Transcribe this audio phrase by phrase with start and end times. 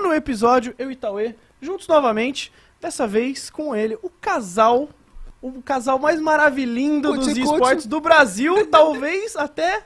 [0.00, 2.52] nono episódio, eu e Tauê, juntos novamente.
[2.80, 4.88] Dessa vez com ele, o casal,
[5.42, 9.84] o casal mais maravilhindo dos esportes do Brasil, talvez até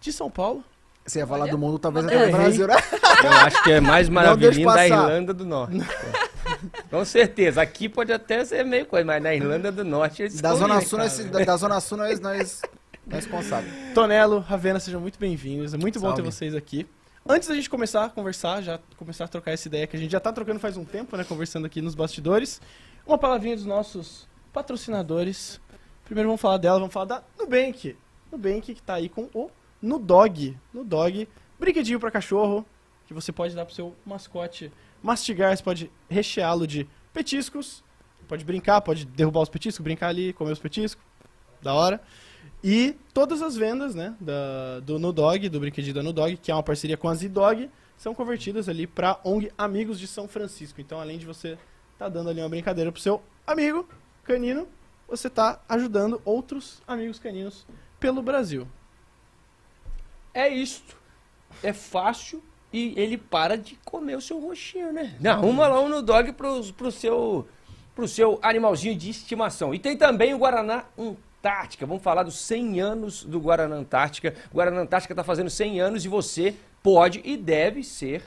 [0.00, 0.64] de São Paulo.
[1.04, 2.36] Você ia falar Olha, do mundo, talvez mandei até do.
[2.36, 2.74] Brasil, né?
[3.22, 4.88] Eu acho que é mais deixa maravilhinho da.
[4.88, 5.78] Irlanda do Norte.
[6.90, 7.62] Com certeza.
[7.62, 10.80] Aqui pode até ser meio coisa, mas na Irlanda do Norte eles Da comem, Zona
[10.80, 12.62] Sul, nós, da, da Zona Sul nós, nós,
[13.06, 13.94] nós conseguimos.
[13.94, 15.74] Tonelo, Ravena, sejam muito bem-vindos.
[15.74, 16.22] É muito bom Salve.
[16.22, 16.88] ter vocês aqui.
[17.28, 20.12] Antes da gente começar a conversar, já começar a trocar essa ideia que a gente
[20.12, 21.24] já tá trocando faz um tempo, né?
[21.24, 22.60] Conversando aqui nos bastidores.
[23.04, 25.60] Uma palavrinha dos nossos patrocinadores.
[26.04, 27.96] Primeiro vamos falar dela, vamos falar da Nubank.
[28.30, 29.50] Nubank que tá aí com o
[29.82, 30.56] Nudog.
[30.72, 32.64] Nudog, brinquedinho para cachorro,
[33.08, 34.70] que você pode dar pro seu mascote
[35.02, 37.82] mastigar, você pode recheá-lo de petiscos,
[38.28, 41.04] pode brincar, pode derrubar os petiscos, brincar ali, comer os petiscos.
[41.60, 42.00] Da hora.
[42.62, 46.62] E todas as vendas, né, da, do Nudog, do brinquedinho da Nudog, que é uma
[46.62, 50.80] parceria com a Z-Dog, são convertidas ali para ONG Amigos de São Francisco.
[50.80, 51.58] Então, além de você
[51.98, 53.88] tá dando ali uma brincadeira pro seu amigo
[54.24, 54.66] canino,
[55.08, 57.66] você tá ajudando outros amigos caninos
[58.00, 58.66] pelo Brasil.
[60.34, 60.96] É isto.
[61.62, 65.16] É fácil e ele para de comer o seu roxinho, né?
[65.32, 67.48] Arruma lá um no dog pro, pro, seu,
[67.94, 69.72] pro seu animalzinho de estimação.
[69.72, 70.84] E tem também o Guaraná
[71.46, 71.86] Antártica.
[71.86, 74.34] Vamos falar dos 100 anos do Guaraná Antártica.
[74.50, 78.24] O Guaraná Antártica está fazendo 100 anos e você pode e deve ser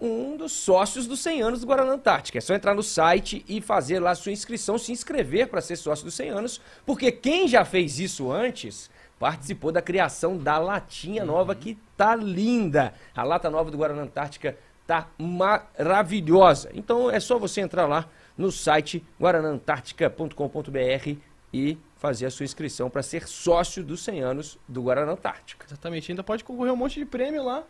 [0.00, 2.38] um dos sócios dos 100 anos do Guaraná Antártica.
[2.38, 6.04] É só entrar no site e fazer lá sua inscrição, se inscrever para ser sócio
[6.04, 11.54] dos 100 anos, porque quem já fez isso antes participou da criação da latinha nova
[11.54, 12.92] que tá linda.
[13.14, 16.70] A lata nova do Guaraná Antártica tá maravilhosa.
[16.74, 21.16] Então é só você entrar lá no site guaranantártica.com.br
[21.52, 25.66] e fazer a sua inscrição para ser sócio dos 100 anos do Guaraná Antártica.
[25.66, 26.12] Exatamente.
[26.12, 27.64] Ainda pode concorrer um monte de prêmio lá.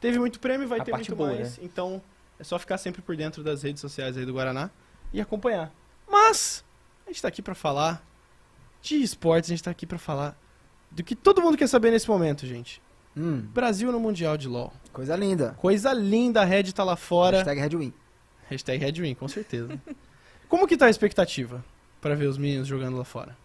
[0.00, 1.58] Teve muito prêmio, vai A ter muito boa, mais.
[1.62, 2.02] Então,
[2.38, 4.70] é só ficar sempre por dentro das redes sociais aí do Guaraná
[5.12, 5.72] e acompanhar.
[6.08, 6.64] Mas,
[7.06, 8.04] a gente tá aqui pra falar
[8.80, 10.36] de esportes, a gente tá aqui pra falar
[10.90, 12.82] do que todo mundo quer saber nesse momento, gente.
[13.16, 14.72] Hum, Brasil no Mundial de LoL.
[14.92, 15.54] coisa linda.
[15.58, 17.38] Coisa linda, a Red tá lá fora.
[17.38, 17.92] Hashtag Redwin.
[18.48, 19.80] Hashtag Redwin, com certeza.
[20.48, 21.64] Como que tá a expectativa
[22.00, 23.36] pra ver os meninos jogando lá fora?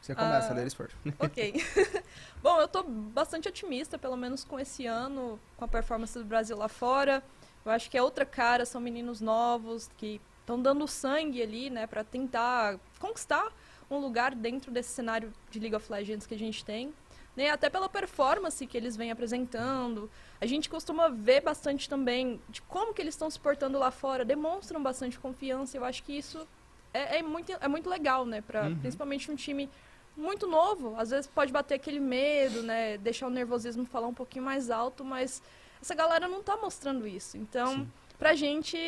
[0.00, 0.52] Você começa, Ah.
[0.52, 0.96] a ler esporte.
[1.18, 1.52] Ok.
[2.42, 6.56] Bom, eu tô bastante otimista, pelo menos com esse ano, com a performance do Brasil
[6.56, 7.22] lá fora.
[7.64, 11.86] Eu acho que é outra cara, são meninos novos que estão dando sangue ali, né,
[11.86, 13.52] pra tentar conquistar
[13.90, 16.94] um lugar dentro desse cenário de League of Legends que a gente tem.
[17.36, 20.10] Né, até pela performance que eles vêm apresentando.
[20.40, 24.24] A gente costuma ver bastante também de como que eles estão se portando lá fora,
[24.24, 25.76] demonstram bastante confiança.
[25.76, 26.46] Eu acho que isso
[26.92, 28.40] é, é muito, é muito legal, né?
[28.40, 28.76] Pra, Uhum.
[28.80, 29.70] Principalmente um time
[30.20, 30.94] muito novo.
[30.96, 32.98] Às vezes pode bater aquele medo, né?
[32.98, 35.42] Deixar o nervosismo falar um pouquinho mais alto, mas
[35.80, 37.36] essa galera não tá mostrando isso.
[37.36, 37.88] Então, Sim.
[38.18, 38.78] pra gente,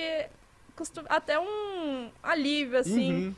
[1.08, 3.34] até um alívio, assim, Uhum.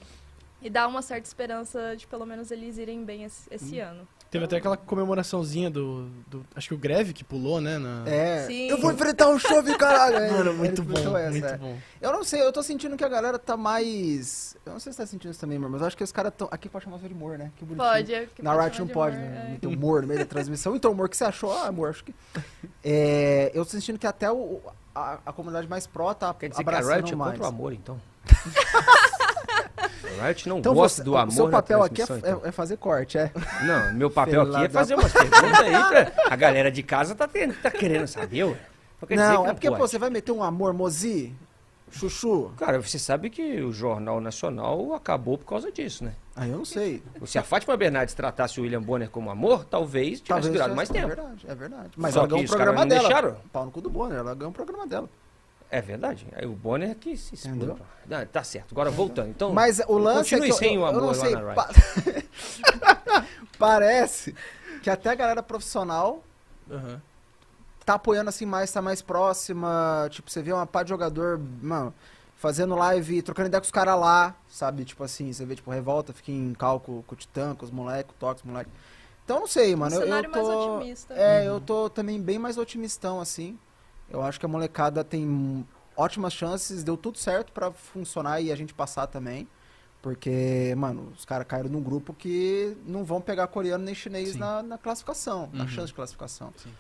[0.62, 3.86] e dá uma certa esperança de pelo menos eles irem bem esse, esse Uhum.
[3.88, 4.08] ano.
[4.34, 7.78] Teve até aquela comemoraçãozinha do, do- Acho que o Greve que pulou, né?
[7.78, 8.44] na- É.
[8.48, 8.66] Sim.
[8.68, 10.16] Eu vou enfrentar o chove, caralho.
[10.16, 11.56] É, Mano, muito bom, essa, muito é.
[11.56, 11.78] bom.
[12.00, 14.56] Eu não sei, eu tô sentindo que a galera tá mais.
[14.66, 16.32] Eu não sei se tá sentindo isso também, amor, mas eu acho que os caras
[16.36, 16.48] tão.
[16.50, 17.52] Aqui pode chamar de humor, né?
[17.56, 17.88] Que bonitinho.
[17.92, 18.12] Pode.
[18.12, 19.42] é que Na pode Riot não de pode, humor, né?
[19.44, 19.48] é.
[19.50, 20.74] Muito humor no meio da transmissão.
[20.74, 21.52] Então, o que você achou?
[21.52, 22.12] Ah, amor, acho que.
[22.82, 24.60] É, eu tô sentindo que até o,
[24.92, 27.30] a, a comunidade mais pró tá Quer dizer que a abraçando Riot é mais.
[27.34, 28.00] contra o amor, então?
[30.22, 32.46] Riot não Então, gosta você, do amor seu papel aqui é, transmissão, então.
[32.46, 33.30] é- é fazer corte, é.
[33.66, 36.12] Não, meu papel aqui é fazer umas perguntas aí pra...
[36.30, 38.56] A galera de casa tá, tendo- tá querendo saber, ué.
[39.10, 41.34] Não, é porque, pô, você vai meter um amor, Mozi,
[41.90, 42.50] Chuchu.
[42.56, 46.12] Cara, você sabe que o Jornal Nacional acabou por causa disso, né?
[46.34, 47.02] Ah, eu não sei.
[47.26, 50.90] Se a Fátima Bernardes tratasse o William Bonner como amor, talvez tivesse Talvez durado mais
[50.90, 51.06] É tempo.
[51.08, 51.90] verdade, é verdade.
[51.96, 53.00] Mas Só ela ganhou um programa dela.
[53.02, 53.36] deixaram.
[53.52, 55.08] Pau no cu do Bonner, ela ganhou um programa dela.
[55.76, 56.24] É verdade.
[56.36, 57.72] Aí o Bonner é que se Entendeu?
[57.74, 58.16] expõe.
[58.16, 58.70] Ah, tá certo.
[58.70, 59.28] Agora voltando.
[59.30, 61.14] Então, Mas o lance é que continue eu, sem eu, o eu amor não lá
[61.14, 61.68] sei, na pa-
[63.58, 64.34] parece
[64.82, 66.22] que até a galera profissional
[66.70, 67.00] Aham.
[67.84, 70.06] tá apoiando assim mais, tá mais próxima.
[70.10, 71.92] Tipo, você vê uma pá de jogador, mano,
[72.36, 74.84] fazendo live, trocando ideia com os caras lá, sabe?
[74.84, 78.12] Tipo assim, você vê, tipo, revolta, fica em cálculo com o Titã, com os moleques,
[78.12, 78.70] com o Tox, moleque.
[79.24, 79.90] Então não sei, mano.
[79.90, 80.76] um eu- eu, cenário mais tô.
[80.76, 81.14] otimista.
[81.14, 83.58] É, eu tô também bem mais otimistão, assim.
[84.08, 85.66] Eu acho que a molecada tem
[85.96, 89.48] ótimas chances, deu tudo certo pra funcionar e a gente passar também.
[90.02, 94.38] Porque, mano, os caras caíram num grupo que não vão pegar coreano nem chinês Sim.
[94.38, 95.68] na, na classificação, na Uhum.
[95.68, 96.52] chance de classificação.
[96.56, 96.70] Sim.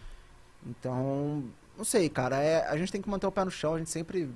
[0.66, 1.44] Então,
[1.76, 2.36] não sei, cara.
[2.36, 3.74] É, a gente tem que manter o pé no chão.
[3.74, 4.30] A gente sempre,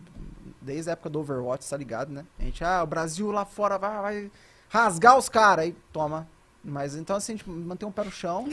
[0.60, 2.24] desde a época do Overwatch, tá ligado, né?
[2.38, 4.30] A gente, ah, o Brasil lá fora vai, vai
[4.70, 5.66] rasgar os caras.
[5.66, 6.26] Aí toma
[6.68, 8.46] Mas então, assim, tipo, manter um pé no chão.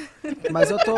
[0.50, 0.96] Mas eu tô,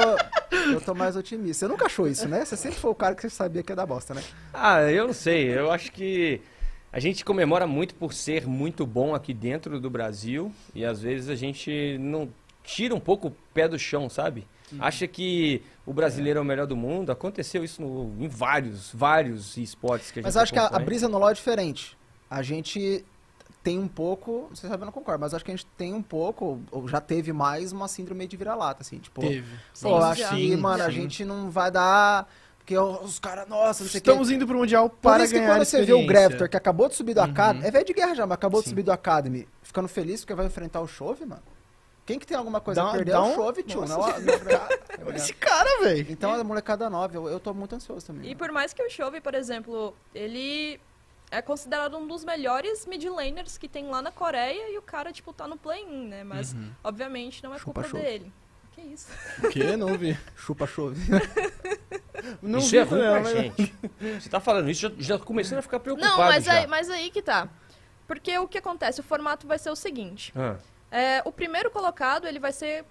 [0.72, 1.66] eu tô mais otimista.
[1.66, 2.46] Você nunca achou isso, né?
[2.46, 4.24] Você sempre foi o cara que você sabia que ia dar bosta, né?
[4.54, 5.58] Ah, eu não sei.
[5.58, 6.40] Eu acho que
[6.94, 11.28] a gente comemora muito por ser muito bom aqui dentro do Brasil e às vezes
[11.30, 12.30] a gente não
[12.64, 14.48] tira um pouco o pé do chão, sabe?
[14.72, 14.78] Uhum.
[14.82, 16.42] Acha que o brasileiro é.
[16.42, 17.12] o melhor do mundo.
[17.12, 20.66] Aconteceu isso no- em vários, vários esportes que a gente Mas acho que a, a
[20.66, 20.86] acompanha.
[20.86, 21.98] brisa no LoL é diferente.
[22.30, 23.04] A gente
[23.64, 25.94] tem um pouco, não sei se eu não concordo, mas acho que a gente tem
[25.94, 29.20] um pouco, ou já teve mais, uma síndrome de vira-lata, assim, tipo...
[29.22, 29.42] Teve.
[29.82, 30.92] Pô, eu Sim, acho que, Sim, mano, a sim.
[30.94, 32.30] gente não vai dar...
[32.60, 34.10] Porque os caras, nossa, não sei o que...
[34.10, 36.06] Estamos indo pro Mundial Por para isso que ganhar quando você vê o.
[36.06, 37.26] Grafter, que acabou de subir do Uhum.
[37.28, 38.72] Academy, é velho de guerra já, mas acabou de Sim.
[38.72, 41.42] subir do Academy, ficando feliz porque vai enfrentar o Chove, mano.
[42.06, 43.86] Quem que tem alguma coisa Dá a perder dá é um- o Chove, tio.
[43.86, 44.08] Não, não,
[45.16, 46.06] Esse cara, velho.
[46.10, 48.32] então é molecada nova, eu, eu tô muito ansioso também.
[48.32, 50.78] E por mais que o Chove, por exemplo, ele
[51.30, 55.12] é considerado um dos melhores mid laners que tem lá na Coreia e o cara,
[55.12, 56.24] tipo, tá no play-in, né?
[56.24, 56.72] Mas, Uhum.
[56.84, 58.04] obviamente, não é Chupa culpa Chove.
[58.04, 58.34] dele.
[58.72, 59.08] Que isso?
[59.44, 59.76] O quê?
[59.76, 60.18] Não vi.
[60.36, 61.02] Chupa Chove.
[62.42, 63.76] Não isso vi é ruim pra mas- gente.
[64.20, 66.54] Você tá falando isso, já, já começando a ficar preocupado Não, mas já.
[66.54, 67.48] aí, mas aí que tá.
[68.08, 69.00] Porque o que acontece?
[69.00, 70.34] O formato vai ser o seguinte.
[70.36, 70.56] Ah,
[70.92, 72.86] É, o primeiro colocado, ele vai ser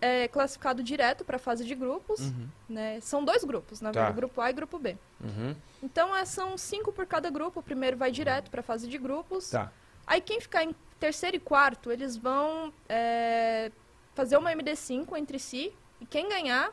[0.00, 2.20] é, classificado direto para a fase de grupos.
[2.20, 2.48] Uhum.
[2.68, 3.00] Né?
[3.00, 4.00] São dois grupos, na Tá.
[4.00, 4.96] verdade, grupo A e grupo B.
[5.22, 7.60] uhum, Então, é, são cinco por cada grupo.
[7.60, 9.50] O primeiro vai direto para a fase de grupos.
[9.50, 9.70] tá.
[10.06, 13.70] Aí, quem ficar em terceiro e quarto, eles vão é,
[14.14, 15.72] fazer uma MD5 entre si.
[16.00, 16.70] E quem ganhar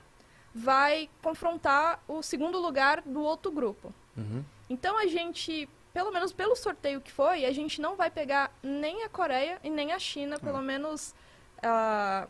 [0.53, 3.93] vai confrontar o segundo lugar do outro grupo.
[4.15, 4.43] Uhum.
[4.69, 9.03] Então, a gente, pelo menos pelo sorteio que foi, a gente não vai pegar nem
[9.03, 11.13] a Coreia e nem a China, pelo menos
[11.63, 12.27] ah,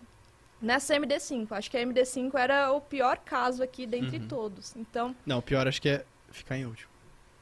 [0.64, 1.48] nessa MD5.
[1.52, 4.28] Acho que a MD5 era o pior caso aqui dentre Uhum.
[4.28, 4.76] todos.
[4.76, 6.92] Então, Não, o pior acho que é ficar em último.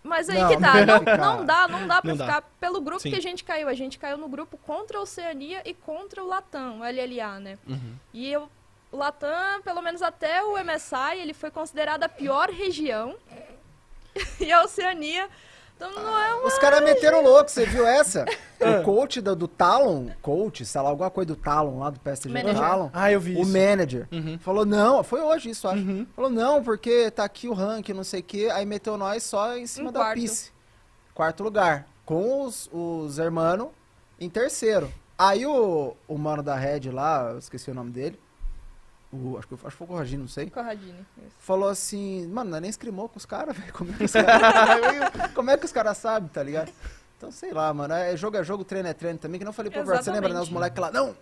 [0.04, 1.00] mas aí Não, que tá, não
[1.38, 2.26] não, dá, não dá pra Não dá.
[2.26, 3.12] ficar pelo grupo Sim.
[3.12, 3.68] que a gente caiu.
[3.70, 7.58] A gente caiu no grupo contra a Oceania e contra o Latam, o LLA, né?
[7.68, 7.96] Uhum.
[8.14, 8.50] E eu,
[8.92, 13.16] o Latam, pelo menos até o MSI, ele foi considerado a pior região.
[14.42, 15.30] e a Oceania,
[15.90, 16.48] então não é uma...
[16.48, 18.26] Os caras meteram louco, você viu essa?
[18.62, 22.30] O coach do, do Talon, coach, sei lá, alguma coisa do Talon lá do PSG
[22.30, 22.62] do Manager.
[22.62, 22.90] Talon.
[22.94, 23.52] Ah, eu vi O isso.
[23.52, 24.38] manager Uhum.
[24.38, 25.80] falou, não, foi hoje isso, acho.
[25.82, 26.06] Uhum.
[26.16, 28.50] Falou, não, porque tá aqui o ranking, não sei o quê.
[28.54, 30.14] Aí meteu nós só em cima Em da quarto.
[30.14, 30.52] pisse.
[31.16, 31.88] Quarto lugar.
[32.06, 33.70] Com os, os hermanos
[34.20, 34.94] em terceiro.
[35.18, 38.20] Aí o, o mano da Red lá, eu esqueci o nome dele.
[39.12, 40.50] O, acho, que, acho que foi o Corragino, não sei.
[40.50, 41.06] Corradini.
[41.38, 43.74] Falou assim, mano, nós nem escrimou com os caras, velho.
[43.74, 46.72] Como é que os caras como é que os caras sabem, tá ligado?
[47.18, 47.94] Então, sei lá, mano.
[47.94, 49.38] É jogo é jogo, treino é treino também.
[49.38, 50.40] Que não falei pro Vert, você lembra, né?
[50.40, 51.16] Os moleques lá, não,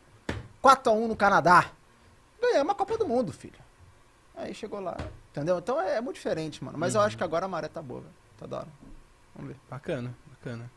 [0.63, 1.71] 4x1 no Canadá.
[2.39, 3.59] Ganhamos a Copa do Mundo, filho.
[4.35, 4.95] Aí chegou lá,
[5.31, 5.57] entendeu?
[5.57, 6.77] Então é, é muito diferente, mano.
[6.77, 8.13] Mas eu acho que agora a maré tá boa, velho.
[8.37, 8.67] Tá da hora.
[9.35, 9.59] Vamos ver.
[9.69, 10.71] Bacana, bacana.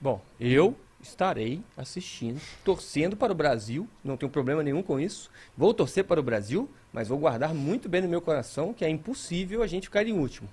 [0.00, 5.30] Bom, eu estarei assistindo, torcendo para o Brasil, não tenho problema nenhum com isso.
[5.56, 8.88] Vou torcer para o Brasil, mas vou guardar muito bem no meu coração que é
[8.88, 10.48] impossível a gente ficar em último.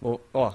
[0.00, 0.54] Vou- ó,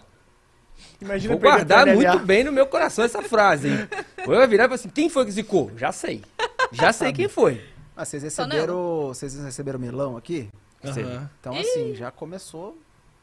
[0.99, 3.88] Imagina vou guardar muito bem no meu coração essa frase, hein?
[4.17, 5.71] Eu vou virar e falar assim, quem foi que zicou?
[5.77, 6.23] Já sei.
[6.71, 7.63] Já sei quem foi.
[7.95, 9.07] Ah, vocês receberam.
[9.07, 10.49] Vocês receberam melão aqui?
[10.83, 11.29] Aham.
[11.39, 12.77] Então, assim, já começou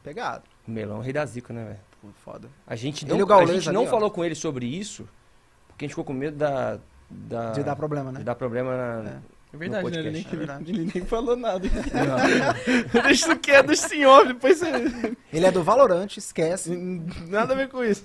[0.05, 0.45] pegado.
[0.67, 1.81] O melão é o rei da zica, né, velho?
[2.01, 2.49] Pô, foda.
[2.67, 3.87] A gente não, a gente ali, não ó.
[3.89, 5.09] falou com ele sobre isso,
[5.79, 6.81] porque a gente ficou com medo da...
[7.09, 8.19] da De dar problema, né?
[8.19, 9.11] de dar problema na...
[9.11, 9.19] É.
[9.51, 9.99] É verdade, né?
[9.99, 10.71] Ele nem, é verdade.
[10.71, 11.67] ele nem falou nada.
[12.93, 14.27] Deixa isso quieto, senhor.
[14.27, 15.17] Depois você...
[15.33, 16.77] Ele é do Valorant, esquece.
[17.29, 18.05] Nada a ver com isso.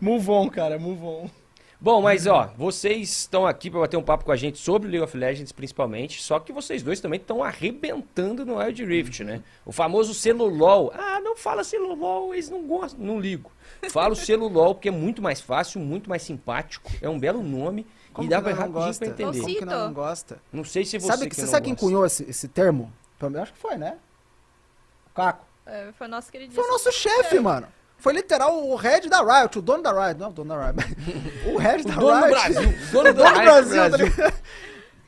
[0.00, 0.78] Move on, cara.
[0.78, 1.30] Move on.
[1.78, 4.90] Bom, mas ó, vocês estão aqui para bater um papo com a gente sobre o
[4.90, 6.22] League of Legends, principalmente.
[6.22, 9.42] Só que vocês dois também estão arrebentando no Wild Rift, né?
[9.64, 10.90] O famoso selo LOL.
[10.94, 13.52] Ah, não fala selo LOL, eles não gostam, não ligo.
[13.90, 16.90] Fala o selo LOL porque é muito mais fácil, muito mais simpático.
[17.02, 19.04] É um belo nome Como e dá não rapidinho gosta?
[19.04, 19.40] pra entender.
[19.40, 20.40] Como que não gosta?
[20.50, 22.90] Não sei se você sabe que você não sabe quem cunhou esse, esse termo?
[23.40, 23.98] Acho que foi, né?
[25.10, 25.44] O Caco.
[25.66, 26.62] É, foi nosso queridíssimo.
[26.62, 27.66] Foi o nosso chefe, mano.
[27.98, 30.20] Foi literal o head da Riot, o dono da Riot.
[30.20, 30.76] Não, o dono da Riot.
[30.76, 32.30] mas o head da O dono do Riot.
[32.30, 32.62] Brasil.
[32.62, 33.74] O dono do dono do Brasil.
[33.74, 34.42] Brasil, tá ligado?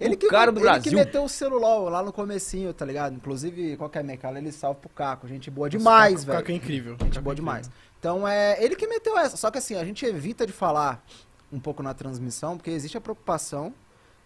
[0.00, 0.83] Ele O que, cara do ele Brasil.
[0.92, 3.14] que meteu o celular lá no comecinho, tá ligado?
[3.16, 5.26] Inclusive, qualquer mecala, ele salva pro Caco.
[5.26, 6.38] Gente boa demais, O velho.
[6.38, 6.97] Caco é incrível.
[7.00, 7.71] Gente Caco boa é demais.
[7.99, 9.37] Então é ele que meteu essa.
[9.37, 11.04] Só que assim, a gente evita de falar
[11.52, 13.75] um pouco na transmissão, porque existe a preocupação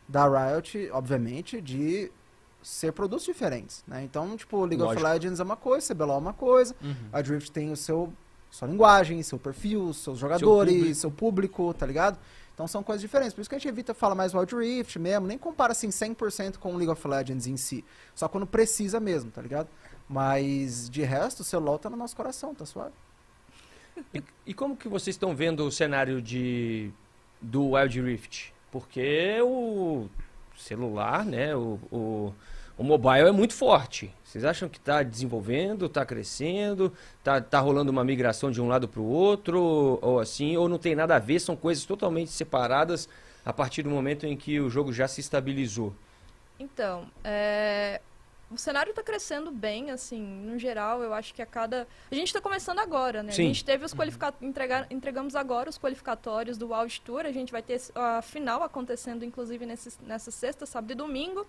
[0.06, 2.10] da Riot, obviamente, de
[2.62, 4.02] ser produtos diferentes, né?
[4.04, 5.00] Então, tipo, League Lógico.
[5.04, 6.94] of Legends é uma coisa, CBLOL é uma coisa, Uhum.
[7.12, 8.12] a Drift tem o seu
[8.52, 11.72] sua linguagem, seu perfil, seus jogadores, seu público.
[11.72, 12.18] tá ligado?
[12.52, 13.32] Então são coisas diferentes.
[13.32, 16.58] Por isso que a gente evita falar mais Wild Rift mesmo, nem compara assim 100%
[16.58, 17.82] com o League of Legends em si.
[18.14, 19.68] Só quando precisa mesmo, tá ligado?
[20.06, 22.92] Mas de resto, o seu LoL tá no nosso coração, tá suave.
[24.12, 26.90] E, e como que vocês estão vendo o cenário de
[27.40, 28.52] do Wild Rift?
[28.70, 30.08] Porque o
[30.58, 31.56] celular, né?
[31.56, 32.34] O, o,
[32.76, 34.12] o mobile é muito forte.
[34.24, 38.88] Vocês acham que está desenvolvendo, está crescendo, está tá rolando uma migração de um lado
[38.88, 43.08] para o outro, ou assim, ou não tem nada a ver, são coisas totalmente separadas
[43.44, 45.92] a partir do momento em que o jogo já se estabilizou?
[46.58, 48.00] Então, é,
[48.50, 51.86] o cenário está crescendo bem, assim, no geral, eu acho que a cada...
[52.10, 53.32] A gente está começando agora, né?
[53.32, 53.44] Sim.
[53.44, 57.62] A gente teve os qualificatórios, entregamos agora os qualificatórios do Wild Tour, a gente vai
[57.62, 61.46] ter a final acontecendo, inclusive, nesse, nessa sexta, sábado e domingo.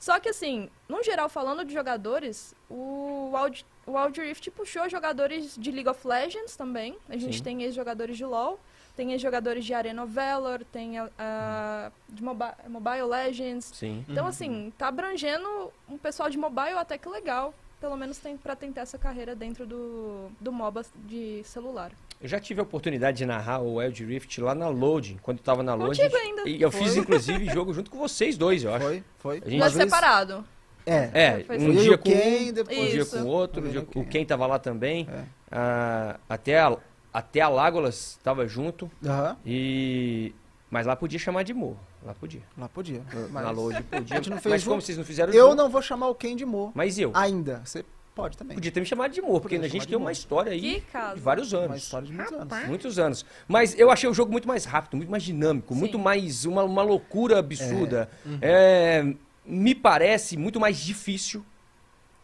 [0.00, 5.54] Só que, assim, no geral, falando de jogadores, o Wild, o Wild Rift puxou jogadores
[5.58, 6.96] de League of Legends também.
[7.08, 7.42] A gente Sim.
[7.44, 8.58] tem ex-jogadores de LoL,
[8.96, 14.02] tem ex-jogadores de Arena of Valor, tem a, a- de Mobi Mobile Legends, Sim.
[14.08, 17.52] então, assim, tá abrangendo um pessoal de mobile até que legal.
[17.78, 21.92] Pelo menos tem pra tentar essa carreira dentro do, do MOBA de celular.
[22.20, 25.44] Eu já tive a oportunidade de narrar o Wild Rift lá na Loading, quando eu
[25.44, 26.02] tava na Loading.
[26.02, 26.48] Contigo ainda.
[26.48, 26.82] E eu Foi.
[26.82, 28.84] fiz, inclusive, jogo junto com vocês dois, eu acho.
[28.84, 29.42] Foi, foi.
[29.44, 30.44] A gente- vez- separado.
[30.86, 31.10] É.
[31.12, 32.78] É, Foi um dia o com Ken, um, depois...
[32.78, 35.06] um dia com o outro, Um dia- o Ken tava lá também.
[35.10, 35.22] É.
[35.50, 36.76] Ah, até, a,
[37.12, 38.90] até a Lágolas tava junto.
[39.04, 40.34] Aham, E...
[40.70, 41.76] Mas lá podia chamar de Mo.
[42.02, 42.42] Lá podia.
[42.56, 43.02] lá podia.
[43.30, 44.14] Na Mas Load podia.
[44.16, 46.14] A gente não fez Mas como vocês não fizeram eu junto, não vou chamar o
[46.14, 47.10] Ken de Mo Mas eu.
[47.14, 47.60] ainda.
[47.64, 47.84] Você
[48.14, 48.54] pode também.
[48.54, 51.14] Podia ter me chamado de Mo, porque a gente tem uma história aí Que caso.
[51.16, 51.82] de vários Uma anos.
[51.82, 52.66] história de muitos anos.
[52.68, 53.26] Muitos anos.
[53.48, 55.80] Mas eu achei o jogo muito mais rápido, muito mais dinâmico, Sim.
[55.80, 56.44] muito mais.
[56.44, 58.10] Uma, uma loucura absurda.
[58.42, 59.14] É,
[59.44, 61.44] me parece muito mais difícil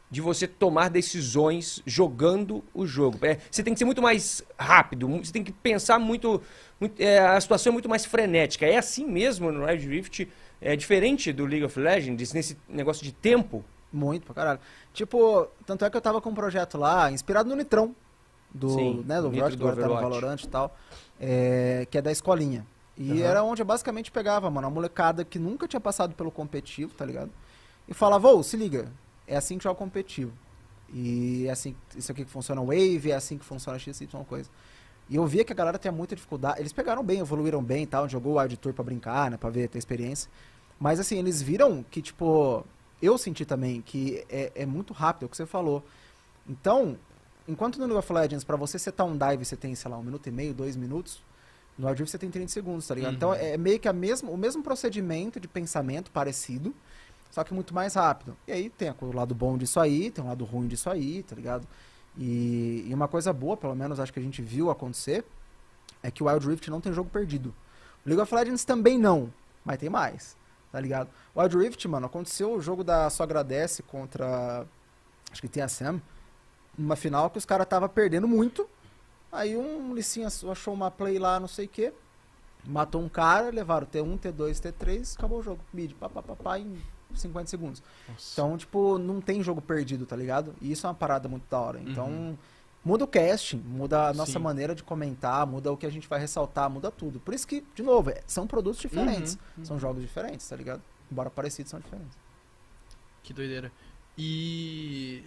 [0.09, 3.19] de você tomar decisões jogando o jogo.
[3.27, 6.41] É, você tem que ser muito mais rápido, você tem que pensar muito.
[6.81, 8.65] muito- é, a situação é muito mais frenética.
[8.67, 10.29] É assim mesmo no Wild Rift.
[10.61, 13.65] É diferente do League of Legends, nesse negócio de tempo.
[13.93, 14.61] Muito pra caralho.
[14.93, 17.95] Tipo, tanto é que eu tava com um projeto lá, inspirado no Nitrão.
[18.55, 20.21] Do, Sim, né, do Overwatch, do que agora tá no Overwatch.
[20.21, 20.77] Valorant e tal.
[21.21, 22.67] é, que é da escolinha.
[22.97, 23.29] E Aham.
[23.29, 27.05] era onde eu basicamente pegava, mano, a molecada que nunca tinha passado pelo competitivo, tá
[27.05, 27.31] ligado?
[27.87, 28.91] E falava, ô, se liga,
[29.27, 30.33] é assim que joga competitivo.
[30.93, 34.49] E é assim, isso aqui que funciona o Wave, é assim que funciona XY coisa.
[35.11, 36.61] E eu via que a galera tinha muita dificuldade.
[36.61, 39.51] Eles pegaram bem, evoluíram bem e tal, jogou o Wild Tour pra brincar, né, pra
[39.51, 40.31] ver, ter experiência.
[40.81, 42.65] Mas assim, eles viram que, tipo,
[43.01, 45.85] eu senti também que é, é muito rápido, é o que você falou.
[46.49, 46.97] Então,
[47.47, 50.03] enquanto no League of Legends, pra você setar um dive, você tem, sei lá, um
[50.03, 51.21] minuto e meio, dois minutos,
[51.79, 53.13] no Wild Rift você tem 30 segundos, tá ligado?
[53.13, 53.17] Uhum.
[53.17, 56.75] Então é meio que a mesmo, o mesmo procedimento de pensamento parecido,
[57.31, 58.37] só que muito mais rápido.
[58.47, 61.37] E aí tem o lado bom disso aí, tem o lado ruim disso aí, tá
[61.37, 61.67] ligado?
[62.17, 65.25] E, e uma coisa boa, pelo menos acho que a gente viu acontecer,
[66.03, 67.55] é que o Wild Rift não tem jogo perdido.
[68.05, 69.31] O League of Legends também não,
[69.65, 70.37] mas tem mais,
[70.73, 71.09] tá ligado?
[71.35, 74.67] O Wild Rift, mano, aconteceu o jogo da Só Agradece contra,
[75.31, 76.01] acho que TSM,
[76.79, 78.69] uma final que os caras tava perdendo muito,
[79.31, 81.93] aí um licinha achou uma play lá, não sei o que,
[82.65, 86.59] matou um cara, levaram T1, T2, T3, acabou o jogo, mid, pá, pá, pá, pá,
[86.59, 86.77] em
[87.15, 87.83] 50 segundos.
[88.33, 90.55] Então, tipo, não tem jogo perdido, tá ligado?
[90.61, 91.81] E isso é uma parada muito da hora.
[91.81, 92.39] Então, Uhum.
[92.87, 94.39] Muda o casting, muda a nossa Sim.
[94.39, 97.19] maneira de comentar, muda o que a gente vai ressaltar, muda tudo.
[97.19, 99.37] Por isso que, de novo, é- são produtos diferentes.
[99.59, 100.81] Uhum, São jogos diferentes, tá ligado?
[101.11, 102.17] Embora parecidos, são diferentes.
[103.25, 103.73] Que doideira.
[104.17, 105.25] E.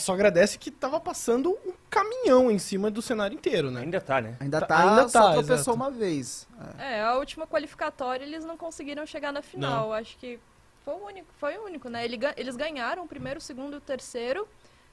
[0.00, 3.80] Só agradece que tava passando um caminhão em cima do cenário inteiro, né?
[3.80, 4.36] Ainda tá, né?
[4.40, 5.74] Ainda Tá- tá, ainda só tá, tropeçou exato.
[5.76, 6.46] uma vez.
[6.78, 6.96] É.
[6.96, 9.92] É, a última qualificatória eles não conseguiram chegar na final.
[9.94, 10.38] Acho que
[10.84, 12.04] foi o único, foi o único, né?
[12.36, 14.46] Eles ganharam o primeiro, o segundo e o terceiro.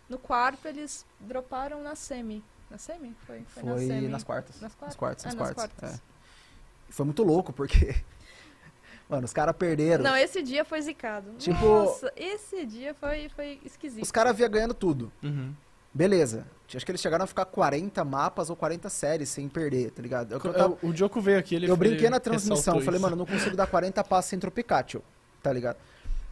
[0.10, 2.44] No quarto eles droparam na semi.
[2.70, 3.16] Na semi?
[3.26, 4.08] Foi, foi, na Foi semi.
[4.08, 4.62] nas quartas.
[4.62, 4.88] Nas quartas?
[4.88, 5.74] Nas quartas, Ah, nas quartas.
[5.80, 5.96] quartas.
[6.00, 6.92] é.
[6.92, 7.96] Foi muito louco, porque...
[9.10, 10.04] Mano, os caras perderam.
[10.04, 11.32] Não, esse dia foi zicado.
[11.38, 14.04] Tipo- Nossa, esse dia foi, foi esquisito.
[14.04, 15.12] Os caras vinham ganhando tudo.
[15.22, 15.54] Uhum.
[15.94, 16.46] Beleza.
[16.74, 20.36] Acho que eles chegaram a ficar 40 mapas ou 40 séries sem perder, tá ligado?
[20.36, 23.00] O que eu É, O Diogo veio aqui, ele eu brinquei na transmissão, falei, isso.
[23.02, 25.02] mano, eu não consigo dar 40 passos sem Tropicacho,
[25.42, 25.78] tá ligado?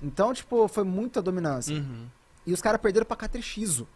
[0.01, 1.75] Então, tipo, foi muita dominância.
[1.75, 2.07] Uhum.
[2.45, 3.87] E os caras perderam pra Catrixizo,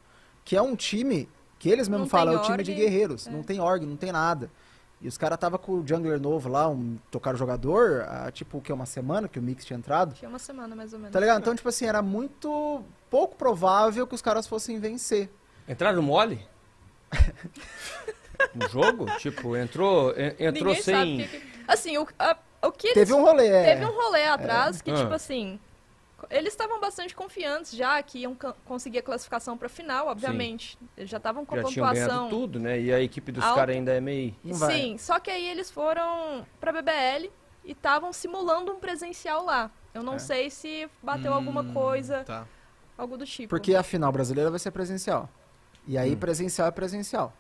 [0.46, 1.28] que é um time
[1.60, 3.28] que eles mesmos Não falam, é o time de guerreiros.
[3.28, 3.32] é.
[3.32, 4.50] Não tem org, não tem nada.
[5.02, 8.62] E os caras tava com o jungler novo lá, um tocaram jogador, há, tipo, o
[8.62, 10.16] que, uma semana que o Mix tinha entrado.
[10.16, 11.14] Tinha uma semana mais ou menos.
[11.14, 11.40] Tá ligado?
[11.42, 15.30] Então, tipo assim, era muito pouco provável que os caras fossem vencer.
[15.68, 16.44] Entraram mole?
[18.56, 19.06] no jogo?
[19.18, 21.22] Tipo, entrou, en- entrou Ninguém sem.
[21.22, 21.44] o que.
[21.68, 23.76] Assim, o, a- o que eles Teve um rolê, é.
[23.76, 24.96] Teve um rolê atrás que, Ah.
[24.96, 25.60] tipo assim,
[26.30, 30.78] eles estavam bastante confiantes já que iam conseguir a classificação pra final, obviamente.
[30.98, 32.30] Eles já estavam com a Já ganhado pontuação.
[32.30, 32.80] tudo, né?
[32.80, 34.36] E a equipe dos caras ainda é meio.
[34.44, 34.76] Não vai.
[34.76, 37.32] Sim, só que aí eles foram pra BBL
[37.66, 39.72] e estavam simulando um presencial lá.
[39.94, 40.20] Eu não É.
[40.20, 42.46] sei se bateu alguma Hum, coisa, Tá.
[42.98, 43.50] algo do tipo.
[43.50, 45.30] Porque a final brasileira vai ser presencial.
[45.88, 46.18] E aí Hum.
[46.18, 47.34] presencial é presencial.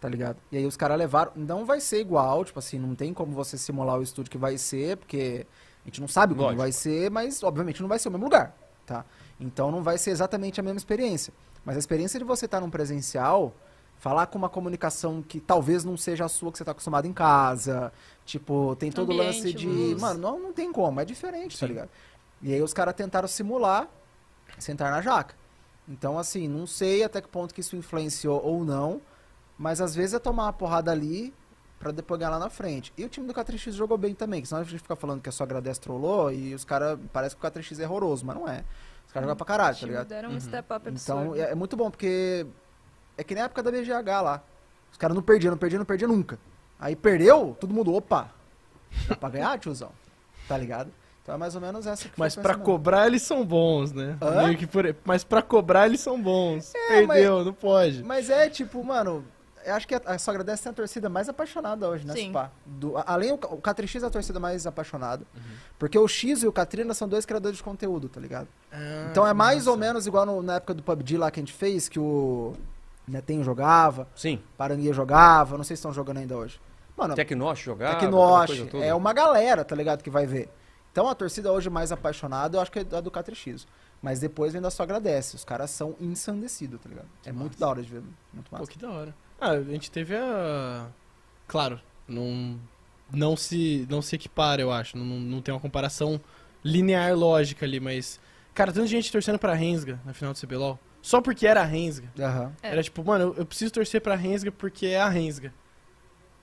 [0.00, 0.38] Tá ligado?
[0.52, 1.32] E aí os caras levaram.
[1.34, 4.56] Não vai ser igual, tipo assim, não tem como você simular o estúdio que vai
[4.56, 5.44] ser, porque
[5.88, 6.62] gente não sabe como Lógico.
[6.62, 8.54] vai ser, mas obviamente não vai ser o mesmo lugar,
[8.86, 9.04] tá?
[9.40, 11.32] Então não vai ser exatamente a mesma experiência.
[11.64, 13.54] Mas a experiência de você estar num presencial,
[13.98, 17.12] falar com uma comunicação que talvez não seja a sua que você está acostumado em
[17.12, 17.92] casa,
[18.24, 20.00] tipo, tem todo o lance de, luz.
[20.00, 21.72] mano, não, não tem como, é diferente, tá Sim.
[21.72, 21.90] ligado?
[22.40, 23.88] E aí os caras tentaram simular
[24.58, 25.34] sentar na jaca.
[25.88, 29.00] Então, assim, não sei até que ponto que isso influenciou ou não,
[29.58, 31.32] mas às vezes é tomar uma porrada ali
[31.78, 32.92] pra depois ganhar lá na frente.
[32.96, 35.28] E o time do K3X jogou bem também, que senão a gente fica falando que
[35.28, 38.48] a sua agradece trollou e os caras, parece que o K3X é horroroso, mas não
[38.48, 38.64] é.
[39.06, 40.08] Os caras jogam pra caralho, tá ligado?
[40.08, 42.46] Deram um step up Então é, é muito bom, porque
[43.16, 44.42] é que nem a época da BGH lá.
[44.90, 46.38] Os caras não perdiam, não perdiam, não perdiam nunca.
[46.78, 48.30] Aí perdeu, todo mundo, opa,
[49.08, 49.90] dá pra ganhar, tiozão?
[50.46, 50.90] Tá ligado?
[51.22, 54.16] Então é mais ou menos essa que Mas pra cobrar eles são bons, né?
[54.22, 54.46] Hã?
[54.46, 54.96] Meio que por...
[55.04, 56.74] Mas pra cobrar eles são bons.
[56.74, 58.02] É, Perdeu, não pode.
[58.02, 59.22] Mas é tipo, mano,
[59.70, 62.12] acho que a, a Sogra Dessa tem a torcida mais apaixonada hoje, né?
[62.14, 62.30] Sim.
[62.30, 62.50] Spa?
[62.66, 65.24] Do, a- além o, o K3X é a torcida mais apaixonada.
[65.34, 65.42] Uhum.
[65.78, 68.48] Porque o X e o Katrina são dois criadores de conteúdo, tá ligado?
[68.72, 71.42] Ah, então é mais ou menos igual no- na época do PUBG lá que a
[71.42, 72.54] gente fez, que o
[73.06, 74.40] Netinho jogava, Sim.
[74.56, 76.60] Paranguia jogava, não sei se estão jogando ainda hoje.
[76.96, 77.94] Mano, Tecnosh jogava.
[77.98, 80.50] Tecnosh, é uma galera, tá ligado, que vai ver.
[80.90, 83.66] Então a torcida hoje mais apaixonada, eu acho que é a do K3X.
[84.02, 85.34] Mas depois vem da só agradece.
[85.36, 87.06] Os caras são ensandecidos, tá ligado?
[87.24, 87.60] é muito massa.
[87.60, 88.02] da hora de ver.
[88.32, 88.70] Muito Pô, massa.
[88.70, 89.14] que da hora.
[89.40, 90.86] Ah, a gente teve a.
[91.46, 92.58] Claro, não,
[93.12, 94.96] não, se, não se equipara, eu acho.
[94.98, 96.20] Não, não tem uma comparação
[96.64, 98.20] linear lógica ali, mas.
[98.54, 100.78] Cara, tanta gente torcendo pra Rensga na final do CBLOL.
[101.00, 102.08] Só porque era a Rensga.
[102.18, 102.52] Aham.
[102.62, 102.72] É.
[102.72, 105.54] Era tipo, mano, eu, eu preciso torcer pra Rensga porque é a Rensga.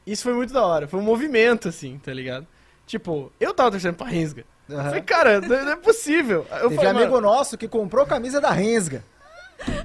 [0.08, 0.88] Isso foi muito da hora.
[0.88, 2.48] Foi um movimento, assim, tá ligado?
[2.88, 4.46] Tipo, eu tava torcendo pra Rensga.
[4.70, 4.86] Eu aham.
[4.90, 6.48] falei, cara, não, não é possível.
[6.52, 9.04] Eu Teve falei, amigo mano, nosso que comprou camisa da Rensga.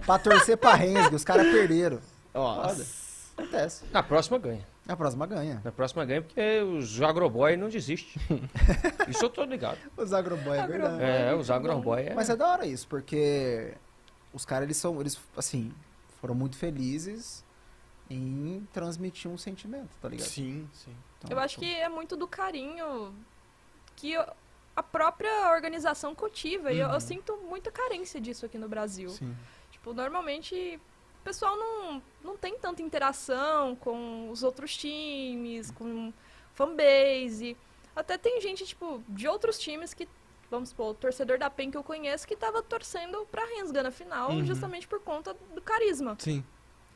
[0.07, 1.17] pra torcer pra Rensga.
[1.17, 1.99] Os caras perderam.
[2.33, 2.87] Foda.
[3.43, 3.85] Acontece.
[3.93, 4.67] Na próxima ganha.
[4.89, 5.61] A próxima ganha.
[5.65, 8.21] Na próxima ganha, porque os agroboy não desistem.
[9.09, 9.79] Isso eu tô ligado.
[9.97, 11.03] Os agroboy é verdade.
[11.03, 12.15] É, os agroboy é.
[12.15, 13.75] Mas é da hora isso, porque
[14.33, 15.73] os caras, eles são, eles, assim,
[16.21, 17.45] foram muito felizes
[18.09, 20.27] em transmitir um sentimento, tá ligado?
[20.27, 20.95] Sim, sim.
[21.19, 23.15] Então, Eu acho que é muito do carinho
[23.95, 24.25] que eu-
[24.75, 26.73] a própria organização cultiva.
[26.73, 26.95] E eu, Uhum.
[26.95, 29.09] eu sinto muita carência disso aqui no Brasil.
[29.11, 29.37] sim.
[29.71, 30.81] Tipo, normalmente
[31.21, 36.13] o pessoal não, não tem tanta interação com os outros times, com
[36.55, 37.57] fanbase.
[37.95, 40.09] Até tem gente, tipo, de outros times que,
[40.51, 43.91] vamos supor, o torcedor da PEN que eu conheço, que tava torcendo pra Rensga na
[43.91, 44.45] final, Uhum.
[44.45, 46.17] justamente por conta do carisma.
[46.19, 46.45] Sim.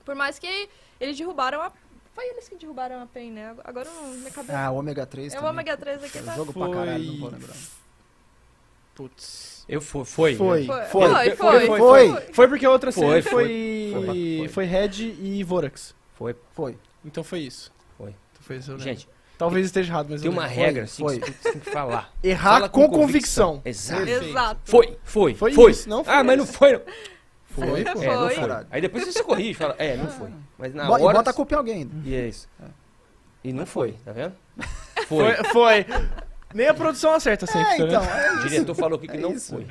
[0.05, 0.69] Por mais que
[1.01, 1.73] eles derrubaram a.
[2.13, 3.57] Foi eles que derrubaram a PEN, né?
[3.65, 4.57] Agora não me cabeça.
[4.59, 5.51] Ah, o ômega 3 é o também.
[5.51, 6.35] Ômega 3 aqui, tá?
[6.37, 7.57] Jogo pra caralho, não vou Foi- lembrar.
[8.95, 9.65] Putz.
[9.69, 10.05] Eu fui.
[10.05, 10.37] Foi.
[10.37, 10.67] Foi.
[10.67, 11.09] Foi, Foi.
[11.11, 11.79] foi, Foi, foi.
[11.79, 12.21] foi.
[12.33, 14.49] Foi porque a outra Foi, série foi.
[14.51, 14.65] foi.
[14.67, 15.95] Red e Vorax.
[16.15, 16.37] Foi.
[16.53, 16.77] Foi.
[17.05, 17.73] Então foi isso.
[17.99, 18.11] Foi.
[18.11, 18.79] Então foi isso.
[18.79, 20.57] Gente, Talvez esteja errado, mas tem eu uma lembro.
[20.57, 21.19] regra assim foi.
[21.19, 22.13] que você tem que falar.
[22.23, 23.61] Errar Fala com, convicção.
[23.65, 24.05] Exato.
[24.05, 24.31] Perfeito.
[24.31, 24.61] Exato.
[24.65, 25.71] Foi, foi, Foi foi.
[25.73, 26.73] isso, não foi ah, mas não foi.
[26.73, 26.81] Não.
[27.47, 28.03] Foi, pô.
[28.03, 28.35] É, não Foi.
[28.35, 28.67] foi.
[28.71, 30.29] Aí depois você se corrige e fala, é, não foi.
[30.59, 31.03] Mas na Bo- hora...
[31.05, 31.75] E bota a culpa em alguém.
[31.79, 31.95] ainda.
[32.05, 32.49] E é isso.
[33.45, 34.35] E não foi, tá vendo?
[35.09, 35.35] Foi.
[35.35, 35.45] Foi.
[35.53, 35.87] foi.
[36.55, 39.21] Nem a produção acerta sempre, É, tá então, é O diretor falou aqui que É
[39.21, 39.55] não isso.
[39.57, 39.67] foi.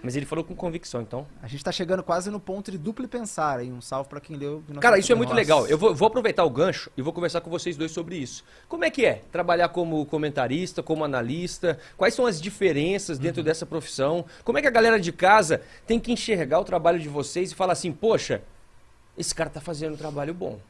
[0.00, 1.26] Mas ele falou com convicção, então.
[1.42, 3.72] A gente tá chegando quase no ponto de duplo pensar aí.
[3.72, 4.62] Um salve pra quem leu.
[4.80, 5.40] Cara, isso é muito Nossa.
[5.40, 5.66] legal.
[5.66, 8.44] Eu vou, vou aproveitar o gancho e vou conversar com vocês dois sobre isso.
[8.68, 11.76] Como é que é trabalhar como comentarista, como analista?
[11.96, 14.24] Quais são as diferenças dentro dessa profissão?
[14.44, 17.54] Como é que a galera de casa tem que enxergar o trabalho de vocês e
[17.56, 18.42] falar assim, poxa,
[19.16, 20.60] esse cara tá fazendo um trabalho bom?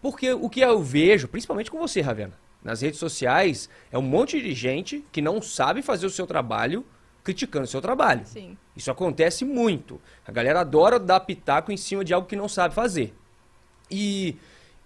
[0.00, 4.40] Porque o que eu vejo, principalmente com você, Ravena, nas redes sociais, é um monte
[4.40, 6.84] de gente que não sabe fazer o seu trabalho
[7.22, 8.22] criticando o seu trabalho.
[8.24, 8.56] Sim.
[8.76, 10.00] Isso acontece muito.
[10.26, 13.14] A galera adora dar pitaco em cima de algo que não sabe fazer.
[13.90, 14.36] E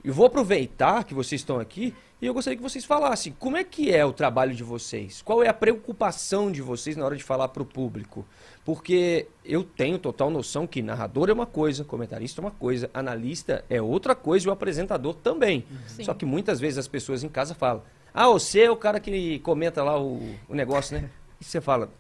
[0.02, 3.62] eu vou aproveitar que vocês estão aqui e eu gostaria que vocês falassem como é
[3.62, 5.20] que é o trabalho de vocês?
[5.20, 8.24] Qual é a preocupação de vocês na hora de falar para o público?
[8.64, 13.62] Porque eu tenho total noção que narrador é uma coisa, comentarista é uma coisa, analista
[13.68, 15.66] é outra coisa e o apresentador também.
[15.87, 16.02] Sim.
[16.02, 17.82] Só que muitas vezes as pessoas em casa falam:
[18.14, 21.10] Ah, você é o cara que comenta lá o, o negócio, né?
[21.38, 21.90] E você fala: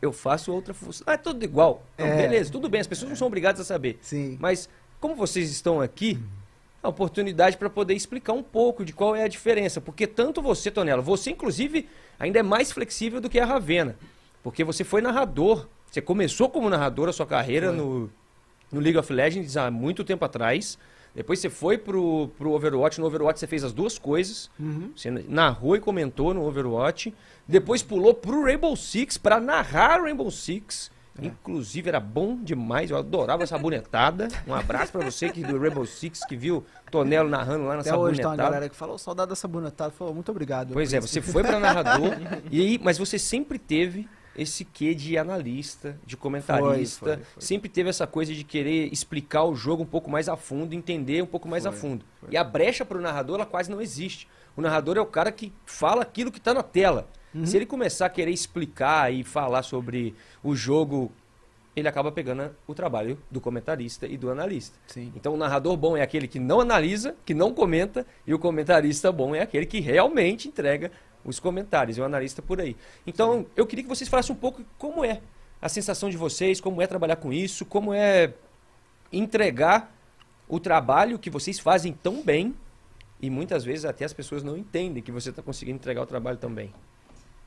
[0.00, 1.04] Eu faço outra função.
[1.06, 1.82] Ah, é tudo igual.
[1.98, 2.16] Não, É.
[2.22, 3.98] Beleza, tudo bem, as pessoas não são obrigadas a saber.
[4.00, 4.38] Sim.
[4.40, 4.66] Mas,
[4.98, 6.18] como vocês estão aqui,
[6.86, 9.80] a oportunidade para poder explicar um pouco de qual é a diferença.
[9.80, 13.96] Porque tanto você, Tonela, você inclusive ainda é mais flexível do que a Ravena.
[14.42, 15.66] Porque você foi narrador.
[15.90, 18.10] Você começou como narrador a sua carreira no,
[18.70, 20.78] no League of Legends há muito tempo atrás.
[21.14, 23.00] Depois você foi pro, pro Overwatch.
[23.00, 24.50] No Overwatch você fez as duas coisas.
[24.58, 24.90] Uhum.
[24.94, 27.14] Você narrou e comentou no Overwatch.
[27.46, 30.90] Depois pulou pro Rainbow Six para narrar Rainbow Six.
[31.20, 31.26] É.
[31.26, 32.90] Inclusive, era bom demais.
[32.90, 34.28] Eu adorava essa sabonetada.
[34.46, 37.96] Um abraço pra você que do Rainbow Six que viu Tonelo narrando lá na Até
[37.96, 39.90] hoje tem uma galera que falou, saudade da sabonetada.
[39.92, 40.72] Falou, muito obrigado.
[40.72, 42.10] Pois é, isso." você foi pra narrador,
[42.50, 47.42] e aí, mas você sempre teve esse quê de analista, de comentarista, Foi, foi, foi.
[47.42, 51.22] sempre teve essa coisa de querer explicar o jogo um pouco mais a fundo, entender
[51.22, 52.04] um pouco mais a fundo.
[52.28, 54.26] E a brecha para o narrador, ela quase não existe.
[54.56, 57.08] O narrador é o cara que fala aquilo que está na tela.
[57.34, 57.44] Uhum.
[57.44, 61.10] Se ele começar a querer explicar e falar sobre o jogo,
[61.74, 64.78] ele acaba pegando o trabalho do comentarista e do analista.
[64.86, 65.12] Sim.
[65.16, 69.10] Então o narrador bom é aquele que não analisa, que não comenta, e o comentarista
[69.10, 70.92] bom é aquele que realmente entrega
[71.24, 72.76] os comentários, e o analista por aí.
[73.06, 75.20] Então eu queria que vocês falassem um pouco como é
[75.60, 78.34] a sensação de vocês, como é trabalhar com isso, como é
[79.10, 79.92] entregar
[80.46, 82.54] o trabalho que vocês fazem tão bem,
[83.20, 86.36] e muitas vezes até as pessoas não entendem que você está conseguindo entregar o trabalho
[86.36, 86.72] tão bem.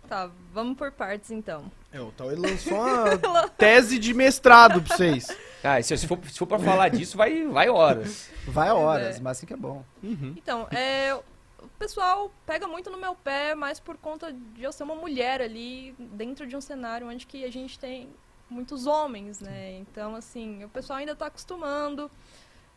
[0.07, 1.69] Tá, vamos por partes então.
[1.91, 5.27] É, o tal ele lançou uma tese de mestrado pra vocês.
[5.63, 8.29] Ah, se, se for, se for para falar disso, vai, vai horas.
[8.47, 9.21] Vai horas, é.
[9.21, 9.83] mas assim que é bom.
[10.01, 10.33] Uhum.
[10.37, 14.83] Então, é, o pessoal pega muito no meu pé, mas por conta de eu ser
[14.83, 18.09] uma mulher ali dentro de um cenário onde que a gente tem
[18.49, 19.77] muitos homens, né?
[19.79, 22.09] Então, assim, o pessoal ainda está acostumando.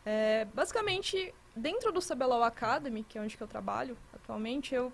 [0.05, 4.91] É, basicamente, dentro do CBLOL Academy, que é onde que eu trabalho atualmente, eu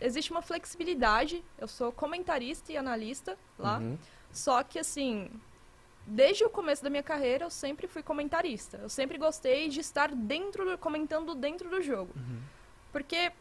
[0.00, 1.44] existe uma flexibilidade.
[1.58, 3.78] Eu sou comentarista e analista lá.
[3.78, 3.98] Uhum.
[4.32, 5.30] Só que assim,
[6.06, 8.78] desde o começo da minha carreira, eu sempre fui comentarista.
[8.78, 12.12] Eu sempre gostei de estar dentro, do- comentando dentro do jogo.
[12.92, 13.32] Porque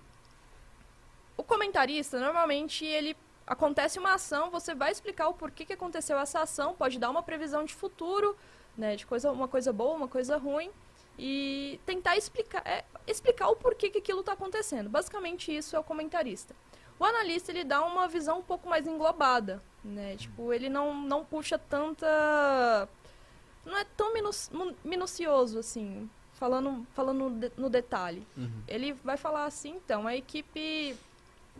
[1.37, 3.15] o comentarista, normalmente, ele
[3.47, 7.23] acontece uma ação, você vai explicar o porquê que aconteceu essa ação, pode dar uma
[7.23, 8.37] previsão de futuro,
[8.77, 10.69] né, de coisa, uma coisa boa, uma coisa ruim,
[11.17, 14.89] e tentar explicar, é, explicar o porquê que aquilo está acontecendo.
[14.89, 16.55] Basicamente, isso é o comentarista.
[16.99, 20.15] O analista, ele dá uma visão um pouco mais englobada, né?
[20.17, 22.87] Tipo, ele não, não puxa tanta...
[23.65, 28.25] Não é tão minu- minucioso, assim, falando, falando de- no detalhe.
[28.67, 30.95] Ele vai falar assim, então, a equipe...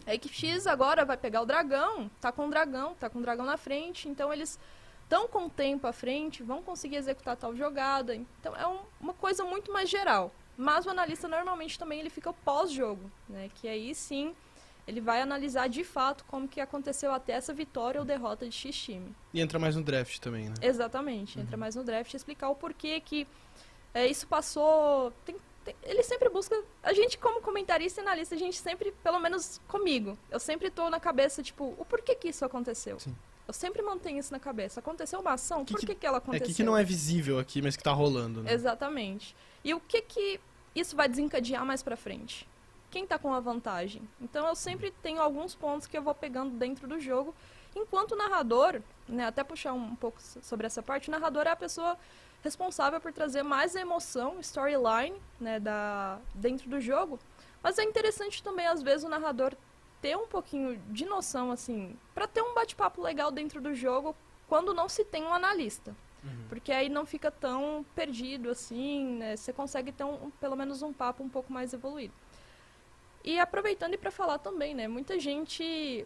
[0.07, 3.21] A equipe X agora vai pegar o dragão, tá com o dragão, tá com o
[3.21, 4.57] dragão na frente, então eles
[5.03, 8.15] estão com o tempo à frente, vão conseguir executar tal jogada.
[8.15, 10.31] Então é um- uma coisa muito mais geral.
[10.62, 13.50] Mas o analista normalmente também ele fica pós-jogo, né?
[13.56, 14.36] Que aí sim
[14.86, 18.76] ele vai analisar de fato como que aconteceu até essa vitória ou derrota de X
[18.76, 19.15] time.
[19.34, 20.56] E entra mais no draft também, né?
[20.62, 21.39] Exatamente.
[21.39, 23.26] Entra mais no draft e explicar o porquê que
[23.93, 25.12] é, isso passou.
[25.24, 26.62] Tem- tem- ele sempre busca.
[26.84, 30.89] A gente, como comentarista e analista, a gente sempre, pelo menos comigo, eu sempre tô
[30.89, 33.00] na cabeça, tipo, o porquê que isso aconteceu.
[33.00, 33.15] Sim.
[33.48, 34.80] Eu sempre mantenho isso na cabeça.
[34.80, 36.48] Aconteceu uma ação, Que por que- que, que ela É aconteceu?
[36.48, 38.54] que, que não é visível aqui, mas que tá rolando, né?
[38.54, 39.36] Exatamente.
[39.63, 40.39] E o que que
[40.80, 42.48] isso vai desencadear mais pra frente?
[42.92, 44.02] Quem tá com a vantagem?
[44.20, 47.36] Então eu sempre tenho alguns pontos que eu vou pegando dentro do jogo.
[47.76, 51.52] Enquanto o narrador, né, até puxar um pouco so- sobre essa parte, o narrador é
[51.52, 51.98] a pessoa
[52.44, 57.20] responsável por trazer mais emoção, storyline, né, da, dentro do jogo.
[57.62, 59.54] Mas é interessante também, às vezes, o narrador
[60.02, 64.15] ter um pouquinho de noção, assim, pra ter um bate-papo legal dentro do jogo
[64.48, 65.94] quando não se tem um analista.
[66.49, 69.36] Porque aí não fica tão perdido assim, né?
[69.38, 72.13] Você consegue ter um, um- pelo menos um papo um pouco mais evoluído.
[73.23, 74.88] E aproveitando e para falar também, né?
[74.88, 76.05] Muita gente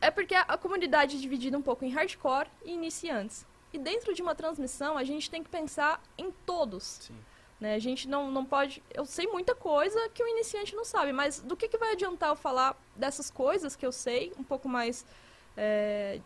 [0.00, 3.46] é porque a, a comunidade é dividida um pouco em hardcore e iniciantes.
[3.72, 6.82] E dentro de uma transmissão, a gente tem que pensar em todos.
[6.84, 7.16] Sim.
[7.60, 7.74] Né?
[7.76, 8.82] A gente não, não pode.
[8.92, 12.30] Eu sei muita coisa que o iniciante não sabe, mas do que, que vai adiantar
[12.30, 15.06] eu falar dessas coisas que eu sei, um pouco mais
[15.56, 16.20] é,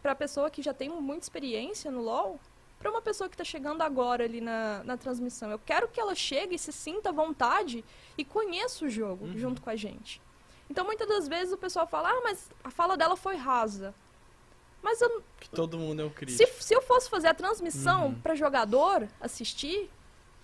[0.00, 2.38] para pessoa que já tem muita experiência no LoL,
[2.78, 5.50] para uma pessoa que está chegando agora ali na, na transmissão.
[5.50, 7.84] Eu quero que ela chegue e se sinta à vontade
[8.18, 10.20] e conheça o jogo junto com a gente.
[10.68, 13.94] Então, muitas das vezes o pessoal fala, ah, mas a fala dela foi rasa.
[14.82, 16.52] Mas eu, Que todo mundo é o crítico.
[16.52, 19.88] se, se eu fosse fazer a transmissão para jogador assistir,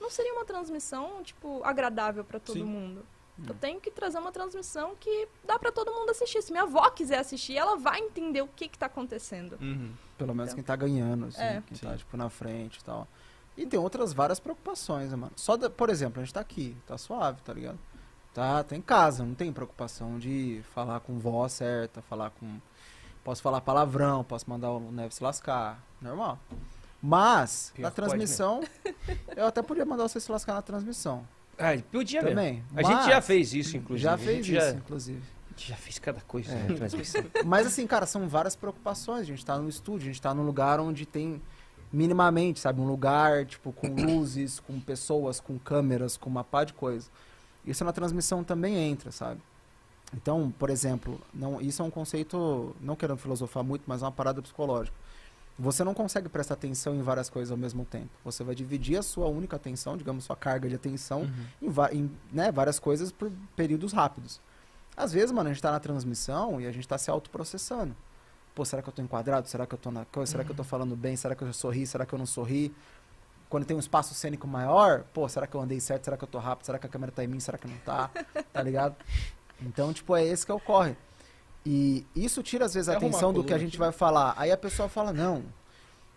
[0.00, 2.64] não seria uma transmissão, tipo, agradável para todo Sim.
[2.64, 3.04] mundo.
[3.46, 6.42] Eu tenho que trazer uma transmissão que dá para todo mundo assistir.
[6.42, 9.56] Se minha avó quiser assistir, ela vai entender o que que tá acontecendo.
[9.60, 9.92] Uhum.
[10.16, 10.56] Pelo menos Então.
[10.56, 11.62] quem tá ganhando, assim, É.
[11.66, 11.86] quem Sim.
[11.86, 13.06] tá, tipo, na frente e tal.
[13.56, 15.32] E tem outras várias preocupações, né, mano?
[15.36, 17.78] Só, da- por exemplo, a gente tá aqui, tá suave, tá ligado?
[18.34, 22.60] Tá, tá em casa, não tem preocupação de falar com voz certa, falar com...
[23.24, 26.38] Posso falar palavrão, posso mandar o Neves se lascar, normal.
[27.02, 28.60] Mas, Pior na transmissão,
[29.36, 31.26] eu até podia mandar você se lascar na transmissão.
[31.58, 32.36] Ah, podia mesmo.
[32.36, 32.62] Também.
[32.74, 34.02] A gente já fez isso, inclusive.
[34.04, 35.18] Já fez isso, Já, inclusive.
[35.18, 36.66] a gente já fez cada coisa É.
[36.74, 37.24] transmissão.
[37.44, 39.22] Mas assim, cara, são várias preocupações.
[39.22, 41.42] A gente tá no estúdio, a gente tá num lugar onde tem
[41.92, 46.72] minimamente, sabe, um lugar, tipo, com luzes, com pessoas, com câmeras, com uma pá de
[46.74, 47.08] coisa.
[47.66, 49.40] Isso na transmissão também entra, sabe?
[50.14, 54.12] Então, por exemplo, não, isso é um conceito, não querendo filosofar muito, mas é uma
[54.12, 54.96] parada psicológica.
[55.58, 58.10] Você não consegue prestar atenção em várias coisas ao mesmo tempo.
[58.24, 61.22] Você vai dividir a sua única atenção, digamos, sua carga de atenção,
[61.62, 61.86] Uhum.
[61.92, 64.40] em, em, né, várias coisas por períodos rápidos.
[64.96, 67.94] Às vezes, mano, a gente tá na transmissão e a gente tá se autoprocessando.
[68.54, 69.48] Pô, será que eu tô enquadrado?
[69.48, 70.30] Será que eu tô na coisa?
[70.32, 71.14] Será que eu tô falando bem?
[71.16, 71.86] Será que eu sorri?
[71.86, 72.74] Será que eu não sorri?
[73.48, 76.04] Quando tem um espaço cênico maior, pô, será que eu andei certo?
[76.04, 76.66] Será que eu tô rápido?
[76.66, 77.38] Será que a câmera tá em mim?
[77.40, 78.10] Será que não tá?
[78.52, 78.96] Tá ligado?
[79.62, 80.96] Então, tipo, é esse que ocorre.
[81.66, 83.78] E isso tira, às vezes, a É atenção do que a gente aqui.
[83.78, 84.34] vai falar.
[84.36, 85.44] Aí a pessoa fala, não,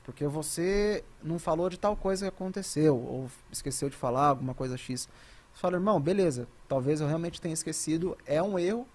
[0.04, 4.78] porque você não falou de tal coisa que aconteceu, ou esqueceu de falar alguma coisa
[4.78, 5.10] X.
[5.54, 8.88] Você fala, irmão, beleza, talvez eu realmente tenha esquecido, é um erro,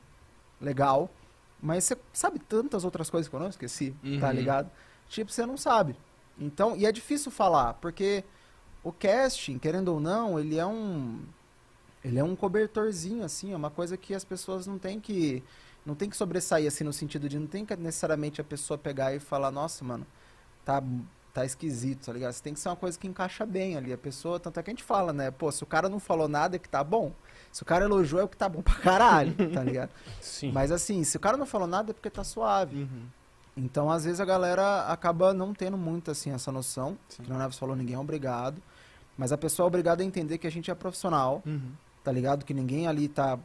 [0.61, 1.11] legal,
[1.61, 4.33] mas você sabe tantas outras coisas que eu não esqueci, tá Uhum.
[4.33, 4.71] ligado?
[5.09, 5.95] Tipo, você não sabe.
[6.39, 8.25] Então, e é difícil falar, porque
[8.83, 11.21] o casting, querendo ou não, ele é um
[12.05, 15.43] ele é um cobertorzinho assim, é uma coisa que as pessoas não têm que
[15.87, 19.15] não tem que sobressair assim no sentido de não tem que necessariamente a pessoa pegar
[19.15, 20.07] e falar, nossa, mano,
[20.65, 20.83] tá
[21.33, 22.33] tá esquisito, tá ligado?
[22.33, 23.93] Você tem que ser uma coisa que encaixa bem ali.
[23.93, 25.31] A pessoa, tanto é que a gente fala, né?
[25.31, 27.13] Pô, se o cara não falou nada é que tá bom.
[27.53, 29.91] Se o cara elogiou é o que tá bom pra caralho, tá ligado?
[30.19, 30.51] Sim.
[30.51, 32.77] Mas assim, se o cara não falou nada é porque tá suave.
[32.85, 33.03] Uhum.
[33.55, 36.97] Então, às vezes, a galera acaba não tendo muito, assim, essa noção.
[37.07, 37.23] Sim.
[37.25, 38.63] Que o Neves falou, ninguém é obrigado.
[39.17, 41.73] Mas a pessoa é obrigada a entender que a gente é profissional, Uhum.
[42.03, 42.47] tá ligado?
[42.47, 43.39] Que ninguém ali tá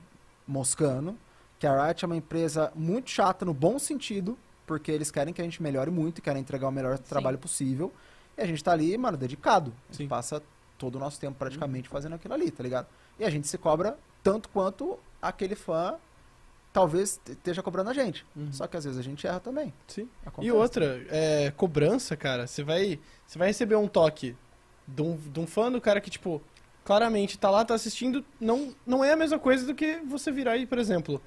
[0.47, 1.17] moscando.
[1.61, 5.39] Que a Riot é uma empresa muito chata no bom sentido, porque eles querem que
[5.39, 7.93] a gente melhore muito e querem entregar o melhor trabalho possível.
[8.35, 9.71] E a gente tá ali, mano, dedicado.
[9.87, 10.07] A gente Sim.
[10.07, 10.41] passa
[10.75, 12.87] todo o nosso tempo praticamente fazendo aquilo ali, tá ligado?
[13.19, 15.99] E a gente se cobra tanto quanto aquele fã
[16.73, 18.25] talvez esteja cobrando a gente.
[18.35, 18.51] Uhum.
[18.51, 19.71] Só que às vezes a gente erra também.
[19.85, 20.09] Sim.
[20.25, 20.47] Acontece.
[20.47, 24.35] E outra, é, cobrança, cara, você vai, você vai receber um toque
[24.87, 26.41] de um, de um fã do cara que, tipo,
[26.83, 30.53] claramente tá lá, tá assistindo, não, não é a mesma coisa do que você virar
[30.53, 31.21] aí, por exemplo,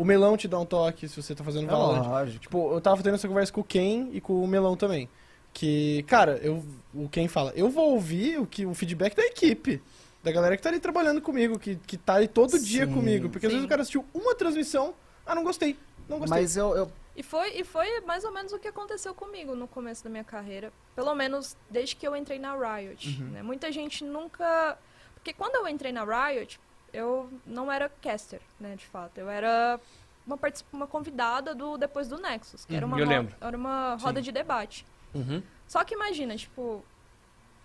[0.00, 2.06] o Melão te dá um toque se você tá fazendo É Valorant.
[2.08, 2.38] lógico.
[2.40, 5.10] Tipo, eu tava tendo essa conversa com o Ken e com o Melão também.
[5.52, 9.82] Que, cara, eu, o Ken fala, eu vou ouvir o, que, o feedback da equipe.
[10.22, 13.28] Da galera que tá ali trabalhando comigo, que, que tá ali todo dia Sim, comigo.
[13.28, 13.56] Porque às sim.
[13.56, 14.94] vezes o cara assistiu uma transmissão,
[15.26, 15.76] ah, não gostei.
[16.08, 16.40] Não gostei.
[16.40, 19.68] Mas eu, eu E foi, e foi mais ou menos o que aconteceu comigo no
[19.68, 20.72] começo da minha carreira.
[20.96, 23.06] Pelo menos desde que eu entrei na Riot.
[23.20, 23.28] Uhum.
[23.30, 23.42] né?
[23.42, 24.78] Muita gente nunca.
[25.14, 26.58] Porque quando eu entrei na Riot,
[26.92, 29.18] eu não era caster, né, de fato.
[29.18, 29.78] Eu era
[30.26, 30.38] uma,
[30.72, 33.34] uma convidada do Depois do Nexus, que era Uhum, uma, eu ro- lembro.
[33.40, 34.24] era uma roda Sim.
[34.24, 34.86] de debate.
[35.14, 35.42] Uhum.
[35.66, 36.84] Só que imagina, tipo,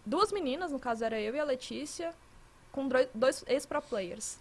[0.05, 2.13] duas meninas, no caso era eu e a Letícia,
[2.71, 4.37] com dois ex-pro players.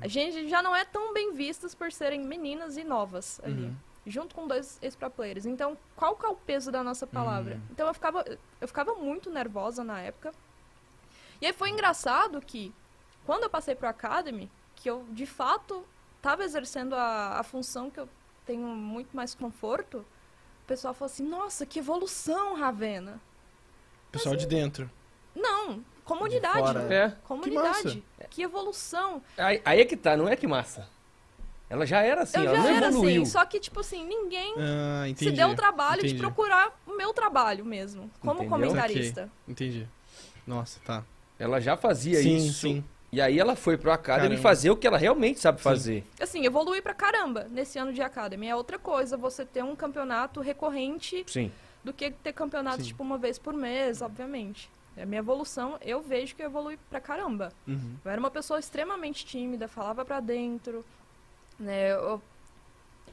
[0.00, 3.64] A gente já não é tão bem vistas por serem meninas e novas ali.
[3.64, 3.76] Uhum.
[4.08, 5.46] Junto com dois ex-pro players.
[5.46, 7.54] Então, qual que é o peso da nossa palavra?
[7.54, 7.60] Uhum.
[7.72, 8.24] Então, eu ficava,
[8.60, 10.32] eu ficava muito nervosa na época.
[11.40, 12.72] E aí foi engraçado que,
[13.26, 15.84] quando eu passei pro Academy, que eu, de fato,
[16.16, 18.08] estava exercendo a, a função que eu
[18.46, 23.20] tenho muito mais conforto, o pessoal falou assim, nossa, que evolução, Ravena.
[24.12, 24.90] Pessoal de dentro.
[25.34, 26.58] Não, comunidade.
[26.58, 27.10] fora, É.
[27.24, 28.02] Comunidade.
[28.30, 29.20] Que, evolução.
[29.36, 30.88] Aí, aí é que tá, não é que massa.
[31.68, 33.22] Ela já era assim, eu ela já não era evoluiu.
[33.22, 35.30] assim, só que, tipo assim, ninguém Ah, entendi.
[35.32, 36.14] se deu o trabalho entendi.
[36.14, 38.50] de procurar o meu trabalho mesmo, como Entendeu?
[38.50, 39.28] comentarista.
[39.48, 39.86] Entendi.
[40.46, 41.04] Nossa, tá.
[41.38, 42.60] Ela já fazia sim, isso.
[42.68, 42.84] sim.
[43.12, 44.42] E aí ela foi pro Academy Caramba.
[44.42, 45.64] fazer o que ela realmente sabe Sim.
[45.64, 46.04] fazer.
[46.20, 48.48] Assim, evolui pra caramba nesse ano de Academy.
[48.48, 51.50] É outra coisa você ter um campeonato recorrente Sim.
[51.84, 52.88] do que ter campeonatos, Sim.
[52.88, 54.68] tipo, uma vez por mês, obviamente.
[55.00, 57.52] A minha evolução, eu vejo que eu evolui pra caramba.
[57.66, 57.96] Uhum.
[58.04, 60.84] Eu era uma pessoa extremamente tímida, falava pra dentro,
[61.58, 61.92] né?
[61.92, 62.20] eu-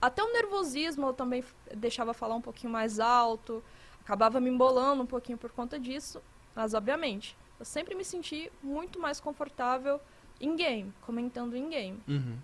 [0.02, 1.44] até o nervosismo eu também
[1.76, 3.64] deixava falar um pouquinho mais alto,
[4.04, 6.22] acabava me embolando um pouquinho por conta disso,
[6.56, 10.00] mas obviamente, eu sempre me senti muito mais confortável
[10.40, 11.98] em game, comentando em game.
[12.06, 12.38] Uhum.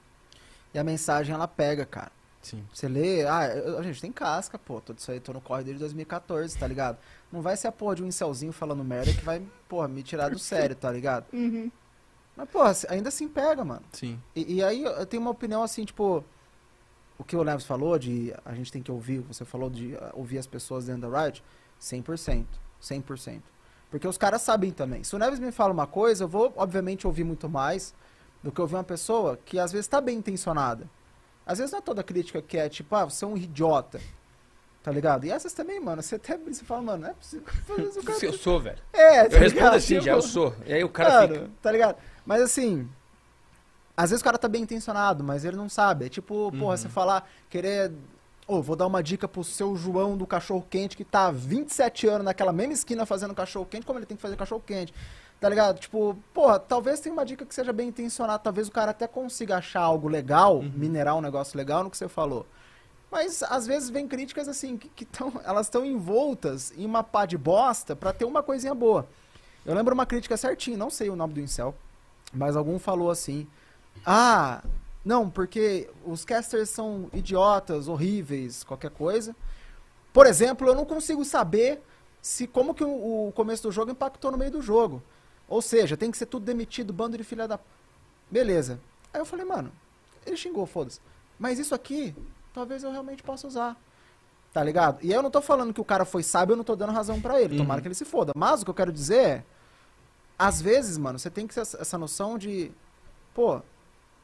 [0.73, 2.11] E a mensagem ela pega, cara.
[2.41, 2.65] Sim.
[2.73, 5.79] Você lê, ah, eu- gente tem casca, pô, tudo isso aí, tô no corre desde
[5.81, 6.97] 2014, tá ligado?
[7.29, 10.29] Não vai ser a porra de um incelzinho falando merda que vai, porra, me tirar
[10.29, 11.25] do sério, tá ligado?
[11.33, 11.69] Uhum.
[12.37, 13.83] Mas, porra, ainda assim pega, mano.
[13.91, 14.17] Sim.
[14.33, 16.23] E, e aí eu tenho uma opinião assim, tipo,
[17.17, 20.11] o que o Neves falou de a gente tem que ouvir, você falou de ah,
[20.13, 21.43] ouvir as pessoas dentro da Riot,
[21.81, 22.45] 100%,
[22.81, 23.41] 100%.
[23.91, 25.03] Porque os caras sabem também.
[25.03, 27.93] Se o Neves me fala uma coisa, eu vou, obviamente, ouvir muito mais
[28.43, 30.87] do que ouvir uma pessoa que às vezes tá bem intencionada.
[31.45, 33.99] Às vezes não é toda crítica que é tipo, ah, você é um idiota.
[34.83, 35.25] Tá ligado?
[35.25, 37.45] E essas também, mano, você até você fala, mano, não é possível.
[38.05, 38.77] Cara- Eu sou, velho.
[38.93, 39.75] É, Eu tá respondo ligado?
[39.75, 40.55] assim, já, eu Tipo, sou.
[40.65, 41.49] E aí o cara Mano, fica.
[41.61, 41.97] tá ligado?
[42.25, 42.87] Mas assim,
[43.97, 46.05] às vezes o cara tá bem intencionado, mas ele não sabe.
[46.05, 46.59] É tipo, Uhum.
[46.59, 47.91] porra, você falar, querer.
[48.49, 52.07] Ô, vou dar uma dica pro seu João do cachorro quente que tá há 27
[52.07, 54.91] anos naquela mesma esquina fazendo cachorro quente, como ele tem que fazer cachorro quente.
[55.39, 55.77] Tá ligado?
[55.79, 59.57] Tipo, porra, talvez tenha uma dica que seja bem intencionada, talvez o cara até consiga
[59.57, 60.71] achar algo legal, Uhum.
[60.75, 62.43] minerar um negócio legal no que você falou.
[63.11, 67.27] Mas às vezes vem críticas assim, que, que tão, elas estão envoltas em uma pá
[67.27, 69.07] de bosta pra ter uma coisinha boa.
[69.63, 71.75] Eu lembro uma crítica certinho, não sei o nome do incel,
[72.33, 73.47] mas algum falou assim:
[74.03, 74.63] Ah,
[75.09, 79.35] não, porque os casters são idiotas, horríveis, qualquer coisa.
[80.13, 81.81] Por exemplo, eu não consigo saber
[82.21, 85.01] se como que o, o começo do jogo impactou no meio do jogo.
[85.47, 87.59] Ou seja, tem que ser tudo demitido, bando de filha da.
[88.29, 88.79] Beleza.
[89.11, 89.71] Aí eu falei, mano,
[90.27, 91.01] ele xingou, foda-se.
[91.39, 92.15] Mas isso aqui,
[92.53, 93.75] talvez eu realmente possa usar.
[94.53, 94.99] Tá ligado?
[95.01, 97.19] E eu não tô falando que o cara foi sábio, eu não tô dando razão
[97.19, 97.53] pra ele.
[97.53, 97.61] Uhum.
[97.61, 98.31] Tomara que ele se foda.
[98.35, 99.43] Mas o que eu quero dizer é.
[100.37, 102.71] Às vezes, mano, você tem que ter essa noção de.
[103.33, 103.59] Pô,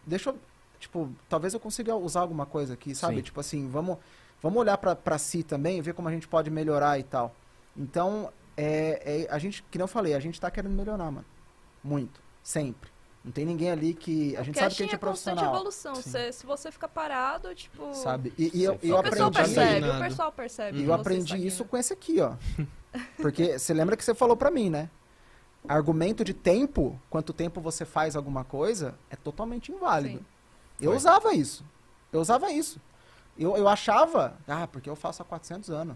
[0.06, 0.38] deixa eu.
[0.80, 3.18] Tipo, talvez eu consiga usar alguma coisa aqui, sabe?
[3.18, 3.22] Sim.
[3.22, 3.98] Tipo assim, vamos,
[4.42, 7.34] vamos olhar pra, pra si também e ver como a gente pode melhorar e tal.
[7.76, 11.26] Então, é, é- a gente, que nem eu falei, a gente tá querendo melhorar, mano.
[11.84, 12.22] Muito.
[12.44, 12.90] Sempre.
[13.24, 14.36] Não tem ninguém ali que.
[14.38, 15.56] A gente Porque sabe que a gente é constante profissional.
[15.56, 15.96] evolução.
[15.96, 17.92] Se, se você fica parado, tipo.
[17.96, 18.32] Sabe?
[18.38, 19.56] E, e eu, eu o pessoal aprendi.
[19.56, 19.98] percebe, Nada.
[19.98, 20.78] o pessoal percebe.
[20.80, 22.36] E eu aprendi isso com esse aqui, ó.
[23.18, 24.92] Porque você lembra que você falou pra mim, né?
[25.68, 30.20] Argumento de tempo, quanto tempo você faz alguma coisa, é totalmente inválido.
[30.20, 30.26] Sim.
[30.80, 30.98] Eu Foi.
[30.98, 31.64] usava isso.
[32.12, 32.80] Eu usava isso.
[33.38, 35.96] Eu, eu achava, ah, porque eu faço há 400 anos.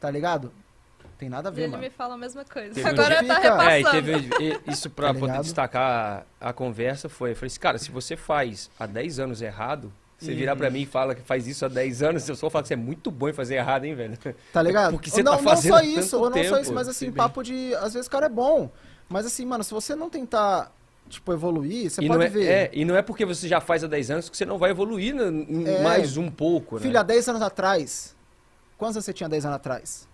[0.00, 0.52] Tá ligado?
[1.18, 1.82] Tem nada a E ver, ele mano.
[1.82, 2.74] me fala a mesma coisa.
[2.74, 3.70] Teve um Agora dia- tá repassando.
[3.70, 7.46] É, e teve e- isso pra Tá poder destacar a, a conversa foi, eu falei
[7.48, 11.14] assim, cara, se você faz há 10 anos errado, você virar pra mim e fala
[11.14, 13.32] que faz isso há 10 anos, eu só falar que você é muito bom em
[13.32, 14.18] fazer errado, hein, velho?
[14.52, 14.92] Tá ligado?
[14.92, 16.72] Porque você não, tá não fazendo só há isso, tanto ou não só tempo, isso,
[16.74, 17.74] mas assim, papo de.
[17.76, 18.70] Às vezes o cara é bom.
[19.08, 20.70] Mas assim, mano, se você não tentar,
[21.10, 22.46] tipo, evoluir, você e, pode é, ver.
[22.48, 24.70] é, e não é porque você já faz há 10 anos que você não vai
[24.70, 25.24] evoluir né,
[25.78, 25.82] É.
[25.82, 26.82] mais um pouco, né?
[26.82, 28.16] Filho, há 10 anos atrás.
[28.78, 30.08] Quantos anos você tinha 10 anos atrás?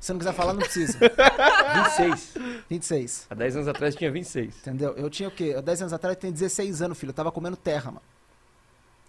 [0.00, 0.96] Se você não quiser falar, não precisa.
[1.98, 2.34] 26.
[2.70, 3.26] 26.
[3.30, 4.54] Há 10 anos atrás tinha 26.
[4.60, 4.94] Entendeu?
[4.96, 5.54] Eu tinha o quê?
[5.58, 7.10] Há 10 anos atrás eu tenho 16 anos, filho.
[7.10, 8.02] Eu tava comendo terra, mano.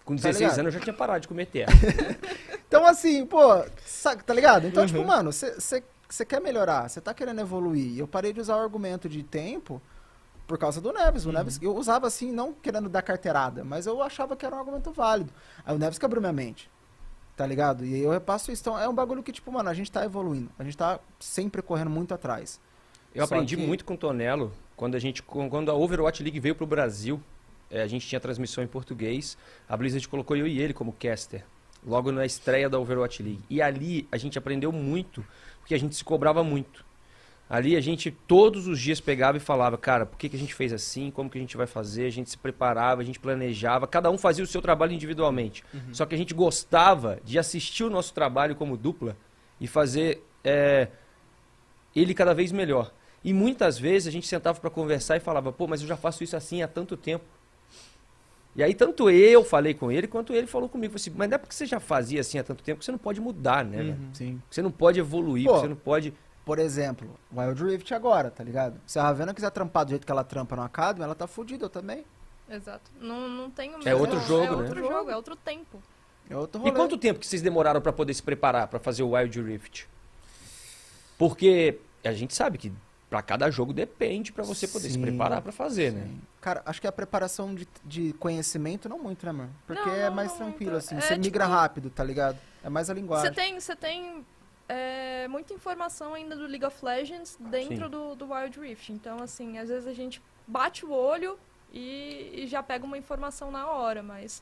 [0.04, 0.58] Com Tá 16 ligado?
[0.60, 1.72] anos eu já tinha parado de comer terra.
[2.70, 4.64] Então, assim, pô, saca, tá ligado?
[4.68, 4.86] Então, Uhum.
[4.88, 5.82] tipo, mano, você
[6.24, 7.98] quer melhorar, você tá querendo evoluir.
[7.98, 9.82] Eu parei de usar o argumento de tempo
[10.50, 11.26] por causa do Neves.
[11.26, 14.58] O Neves, eu usava assim, não querendo dar carteirada, mas eu achava que era um
[14.58, 15.30] argumento válido.
[15.64, 16.68] Aí o Neves que abriu minha mente.
[17.36, 17.84] Tá ligado?
[17.84, 18.60] E aí eu repasso isso.
[18.62, 20.50] Então, é um bagulho que, tipo, mano, a gente tá evoluindo.
[20.58, 22.60] A gente tá sempre correndo muito atrás.
[23.14, 26.40] Eu Só aprendi que- muito com o Tonelo quando a gente quando a Overwatch League
[26.40, 27.22] veio pro Brasil.
[27.70, 29.38] eh, a gente tinha transmissão em português.
[29.68, 31.44] A Blizzard colocou eu e ele como caster.
[31.86, 33.44] Logo na estreia da Overwatch League.
[33.48, 35.24] E ali a gente aprendeu muito,
[35.60, 36.84] porque a gente se cobrava muito.
[37.50, 40.54] Ali a gente todos os dias pegava e falava, cara, por que, que a gente
[40.54, 41.10] fez assim?
[41.10, 42.06] Como que a gente vai fazer?
[42.06, 43.88] A gente se preparava, a gente planejava.
[43.88, 45.64] Cada um fazia o seu trabalho individualmente.
[45.92, 49.16] Só que a gente gostava de assistir o nosso trabalho como dupla
[49.60, 50.86] e fazer eh,
[51.94, 52.92] ele cada vez melhor.
[53.24, 56.22] E muitas vezes a gente sentava para conversar e falava, pô, mas eu já faço
[56.22, 57.24] isso assim há tanto tempo.
[58.54, 60.92] E aí tanto eu falei com ele, quanto ele falou comigo.
[60.92, 62.92] Falei assim, mas não é porque você já fazia assim há tanto tempo que você
[62.92, 63.90] não pode mudar, né, velho?
[63.90, 64.14] Uhum.
[64.14, 64.42] Sim.
[64.48, 66.14] Você não pode evoluir, Pô, você não pode...
[66.44, 68.80] Por exemplo, Wild Rift agora, tá ligado?
[68.86, 71.66] Se a Ravena quiser trampar do jeito que ela trampa no Academy, ela tá fudida,
[71.66, 72.04] eu também.
[72.48, 72.90] Exato.
[73.00, 74.62] Não, não tem o É outro mesmo- jogo, é né?
[74.62, 75.82] outro jogo, é outro tempo.
[76.28, 76.74] É outro E rolê.
[76.74, 79.86] quanto tempo que vocês demoraram para poder se preparar para fazer o Wild Rift?
[81.18, 82.72] Porque a gente sabe que
[83.08, 86.04] para cada jogo depende para você poder se Sim, preparar para fazer, né?
[86.06, 86.20] Sim.
[86.40, 89.50] Cara, acho que a preparação de, de conhecimento não muito, né, mano?
[89.66, 90.84] Porque Não, é não, mais não tranquilo, muito.
[90.84, 90.96] assim.
[90.96, 92.38] É, você migra tipo, rápido, tá ligado?
[92.64, 93.32] É mais a Você linguagem.
[93.32, 94.24] tem, você tem
[94.72, 98.92] é, muita informação ainda do League of Legends dentro do, do Wild Rift.
[98.92, 101.36] Então, assim, às vezes a gente bate o olho
[101.72, 104.40] e, e já pega uma informação na hora, mas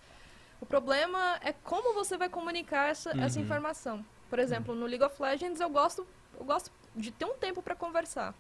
[0.60, 3.44] o problema é como você vai comunicar essa, essa Uhum.
[3.44, 4.04] informação.
[4.28, 6.06] Por exemplo, no League of Legends eu gosto,
[6.38, 8.34] eu gosto de ter um tempo para conversar.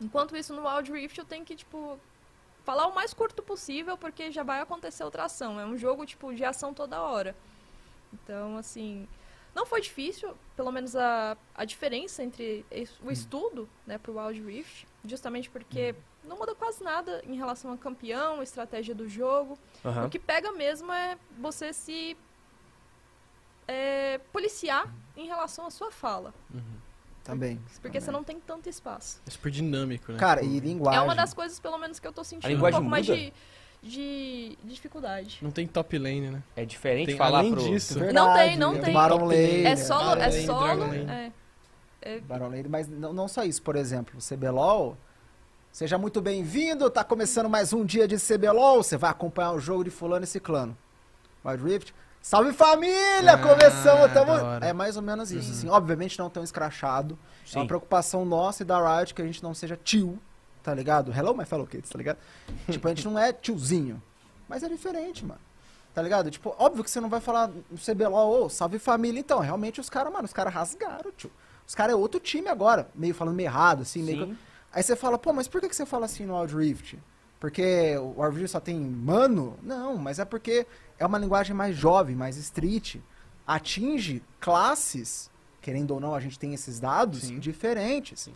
[0.00, 1.98] Enquanto isso, no Wild Rift eu tenho que, tipo,
[2.64, 5.58] falar o mais curto possível, porque já vai acontecer outra ação.
[5.58, 7.34] É um jogo, tipo, de ação toda hora.
[8.12, 9.08] Então, assim,
[9.56, 12.62] não foi difícil, pelo menos a, a diferença entre
[13.02, 17.78] o estudo, né, pro Wild Rift, justamente porque não muda quase nada em relação a
[17.78, 19.58] campeão, estratégia do jogo.
[19.82, 20.04] Aham.
[20.06, 22.14] O que pega mesmo é você se
[23.66, 26.34] é, policiar em relação à sua fala.
[27.24, 27.58] Também.
[27.80, 29.22] Porque você não tem tanto espaço.
[29.26, 30.18] É super dinâmico, né?
[30.18, 31.00] Cara, e linguagem.
[31.00, 33.32] É uma das coisas, pelo menos, que eu tô sentindo um linguagem pouco mais muda?
[33.82, 35.38] De, de dificuldade.
[35.42, 36.42] Não tem top lane, né?
[36.54, 37.62] É diferente Tem- falar além pro...
[37.62, 38.94] disso, Verdade, Não tem, não é tem.
[38.94, 40.84] Baron Lane, É solo, Baron é solo.
[40.84, 41.32] É,
[42.02, 44.96] é, Baron Lane, mas não, não só isso, por exemplo, o CBLOL.
[45.72, 48.82] Seja muito bem-vindo, tá começando mais um dia de CBLOL.
[48.82, 50.76] Você vai acompanhar o jogo de fulano e ciclano.
[51.44, 51.94] Wild Rift.
[52.22, 53.34] Salve família!
[53.34, 54.32] Ah, Começamos, tamo...
[54.60, 55.68] É mais ou menos isso, assim.
[55.68, 57.16] Obviamente não tão escrachado.
[57.44, 57.58] É Sim.
[57.60, 60.18] uma preocupação nossa e da Riot que a gente não seja tio,
[60.66, 61.12] tá ligado?
[61.12, 62.18] Hello, my fellow kids, tá ligado?
[62.68, 64.02] tipo, a gente não é tiozinho.
[64.48, 65.40] Mas é diferente, mano.
[65.94, 66.28] Tá ligado?
[66.28, 69.38] Tipo, óbvio que você não vai falar no CBLOL, ô, salve família, então.
[69.38, 71.30] Realmente os caras, mano, os caras rasgaram, tio.
[71.66, 74.26] Os caras é outro time agora, meio falando meio errado, assim, meio.
[74.26, 74.38] Sim.
[74.72, 76.98] Aí você fala, pô, mas por que que você fala assim no Wild Rift?
[77.38, 79.56] Porque o Wild Rift só tem mano?
[79.62, 80.66] Não, mas é porque
[80.98, 82.96] é uma linguagem mais jovem, mais street.
[83.46, 85.30] Atinge classes,
[85.62, 87.38] querendo ou não, a gente tem esses dados Sim.
[87.38, 88.28] diferentes.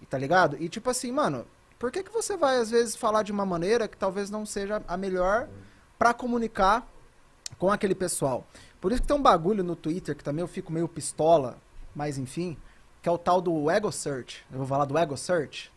[0.00, 0.56] E tá ligado?
[0.58, 1.46] E tipo assim, mano,
[1.78, 4.82] por que que você vai às vezes falar de uma maneira que talvez não seja
[4.88, 5.48] a melhor
[5.98, 6.86] pra comunicar
[7.58, 8.46] com aquele pessoal?
[8.80, 11.58] Por isso que tem um bagulho no Twitter que também eu fico meio pistola,
[11.94, 12.56] mas enfim,
[13.02, 14.44] que é o tal do Ego Search.
[14.50, 15.72] Eu vou falar do Ego Search.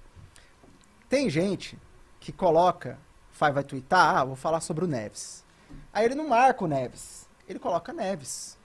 [1.10, 1.78] Tem gente
[2.20, 2.98] que coloca,
[3.38, 5.44] vai, vai twittar, ah, vou falar sobre o Neves.
[5.92, 8.58] Aí ele não marca o Neves, ele coloca Neves.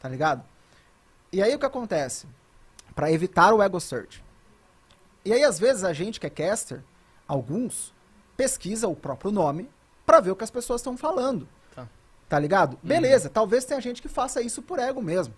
[0.00, 0.44] Tá ligado?
[1.32, 2.26] E aí o que acontece?
[2.94, 4.22] Pra evitar o Ego Search.
[5.28, 6.82] E aí às vezes a gente que é caster,
[7.26, 7.92] alguns,
[8.34, 9.68] pesquisa o próprio nome
[10.06, 11.46] pra ver o que as pessoas estão falando.
[11.74, 11.86] Tá.
[12.26, 12.78] Tá ligado?
[12.82, 15.34] Beleza, talvez tenha gente que faça isso por ego mesmo.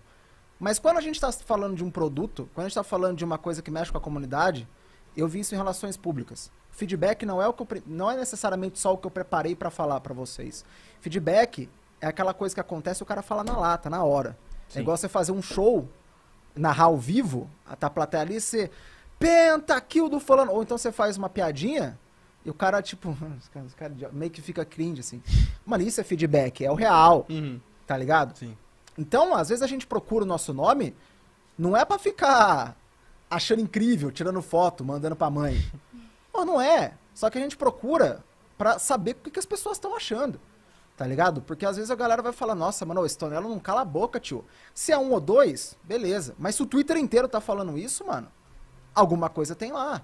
[0.60, 3.24] Mas quando a gente está falando de um produto, quando a gente está falando de
[3.24, 4.68] uma coisa que mexe com a comunidade,
[5.16, 6.52] eu vi isso em relações públicas.
[6.70, 9.70] Feedback não é o que eu, não é necessariamente só o que eu preparei para
[9.70, 10.64] falar para vocês.
[11.00, 11.68] Feedback
[12.00, 14.38] é aquela coisa que acontece e o cara fala na lata, na hora.
[14.68, 14.78] Sim.
[14.78, 15.88] É igual você fazer um show,
[16.54, 18.70] narrar ao vivo, a tá a plateia ali, você
[19.88, 21.98] kill do fulano, ou então você faz uma piadinha
[22.44, 25.22] e o cara tipo, os caras, os caras meio que fica cringe assim.
[25.64, 27.60] Mano, isso é feedback, é o real, Uhum.
[27.86, 28.36] tá ligado?
[28.36, 28.56] Sim.
[28.98, 30.94] Então, às vezes a gente procura o nosso nome,
[31.56, 32.76] não é pra ficar
[33.30, 35.56] achando incrível, tirando foto, mandando pra mãe.
[36.32, 36.94] Pô, não é.
[37.14, 38.24] Só que a gente procura
[38.58, 40.40] pra saber o que, que as pessoas estão achando.
[40.96, 41.40] Tá ligado?
[41.40, 44.20] Porque às vezes a galera vai falar, nossa, mano, esse Tonelo não cala a boca,
[44.20, 44.44] tio.
[44.74, 46.34] Se é um ou dois, beleza.
[46.38, 48.28] Mas se o Twitter inteiro tá falando isso, mano,
[48.94, 50.02] alguma coisa tem lá.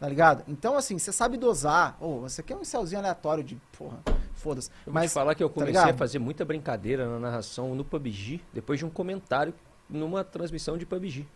[0.00, 0.42] Tá ligado?
[0.48, 1.96] Então, assim, você sabe dosar.
[2.00, 3.54] Ô, você quer um celzinho aleatório de.
[3.78, 4.00] Porra,
[4.34, 4.68] foda-se.
[4.84, 5.98] Eu vou Mas te falar que eu tá comecei a ligado?
[5.98, 9.54] fazer muita brincadeira na narração no PUBG, depois de um comentário
[9.88, 11.26] numa transmissão de PUBG.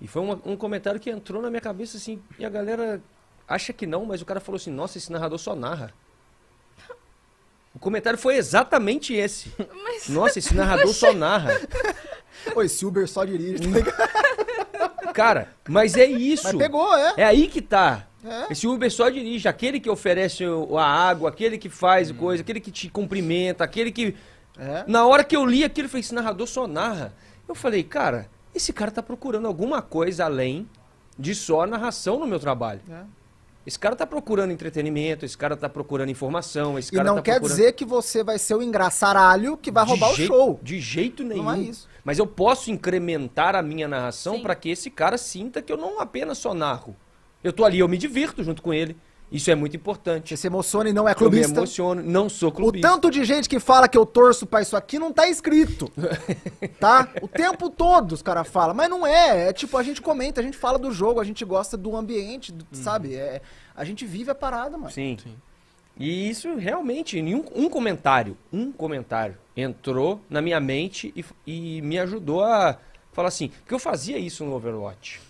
[0.00, 3.00] E foi uma- um comentário que entrou na minha cabeça assim, e a galera
[3.46, 5.94] acha que não, mas o cara falou assim: Nossa, esse narrador só narra.
[7.74, 9.50] O comentário foi exatamente esse.
[9.84, 11.52] Mas Nossa, esse narrador só narra.
[12.54, 14.51] Ô, esse Uber só dirige, tá ligado?
[15.12, 16.44] Cara, mas é isso.
[16.44, 17.14] Mas pegou, é.
[17.18, 18.06] É aí que tá.
[18.24, 18.52] É.
[18.52, 19.48] Esse Uber só dirige.
[19.48, 20.44] Aquele que oferece
[20.78, 24.14] a água, aquele que faz coisa, aquele que te cumprimenta, aquele que.
[24.58, 24.84] É.
[24.86, 27.12] Na hora que eu li aquilo, eu falei, esse narrador só narra.
[27.48, 30.68] Eu falei, cara, esse cara tá procurando alguma coisa além
[31.18, 32.80] de só a narração no meu trabalho.
[32.90, 33.00] É.
[33.64, 37.22] Esse cara tá procurando entretenimento, esse cara tá procurando informação, esse E cara não tá
[37.22, 37.56] quer procurando...
[37.56, 40.60] dizer que você vai ser o engraçaralho que vai De roubar jeito- o show.
[40.62, 41.44] De jeito nenhum.
[41.44, 41.88] Não é isso.
[42.04, 44.42] Mas eu posso incrementar a minha narração Sim.
[44.42, 46.96] para que esse cara sinta que eu não apenas só narro.
[47.44, 48.96] Eu tô ali, eu me divirto junto com ele.
[49.30, 50.28] Isso é muito importante.
[50.28, 51.52] Você se emociona e não é Eu me clubista.
[51.58, 52.86] emociono, não sou O clubista.
[52.86, 55.90] tanto de gente que fala que eu torço pra isso aqui não tá escrito.
[56.78, 57.08] tá?
[57.22, 58.74] O tempo todo os caras falam.
[58.74, 59.48] Mas não é.
[59.48, 62.52] É tipo, a gente comenta, a gente fala do jogo, a gente gosta do ambiente,
[62.52, 63.14] do- sabe?
[63.14, 63.40] É,
[63.74, 64.90] a gente vive a parada, mano.
[64.92, 65.16] Sim.
[65.98, 71.98] E isso realmente, nenhum, um comentário, um comentário entrou na minha mente e, e me
[71.98, 72.78] ajudou a
[73.12, 75.20] falar assim, porque eu fazia isso no Overwatch.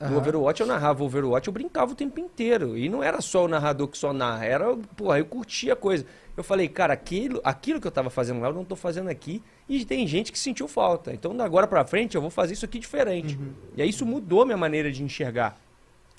[0.00, 0.16] No Aham.
[0.18, 2.78] Overwatch eu narrava Overwatch, eu brincava o tempo inteiro.
[2.78, 6.06] E não era só o narrador que só narra, era, porra, eu curtia a coisa.
[6.36, 9.42] Eu falei, cara, aquilo, aquilo que eu tava fazendo lá, eu não tô fazendo aqui.
[9.68, 11.12] E tem gente que sentiu falta.
[11.12, 13.36] Então, da agora pra frente, eu vou fazer isso aqui diferente.
[13.76, 15.60] E aí isso mudou minha maneira de enxergar.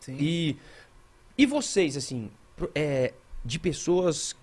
[0.02, 0.18] Sim.
[0.20, 0.58] E,
[1.38, 2.30] e vocês, assim,
[2.76, 3.14] é,
[3.44, 4.36] de pessoas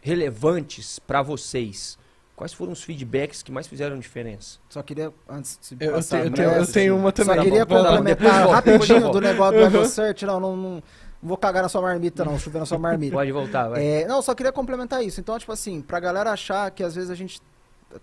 [0.00, 1.98] relevantes pra vocês,
[2.36, 4.58] quais foram os feedbacks que mais fizeram diferença?
[4.68, 7.36] Só queria, antes de Eu, passar tenho, eu tenho- eu tenho uma também.
[7.36, 10.24] Só queria complementar rapidinho do negócio do Ego Search.
[10.26, 10.82] Não, não, não
[11.22, 12.38] vou cagar na sua marmita, não.
[12.38, 13.12] Chover na sua marmita.
[13.14, 13.84] Pode voltar, vai.
[13.84, 15.20] É, não, só queria complementar isso.
[15.20, 17.40] Então, tipo assim, pra galera achar que às vezes a gente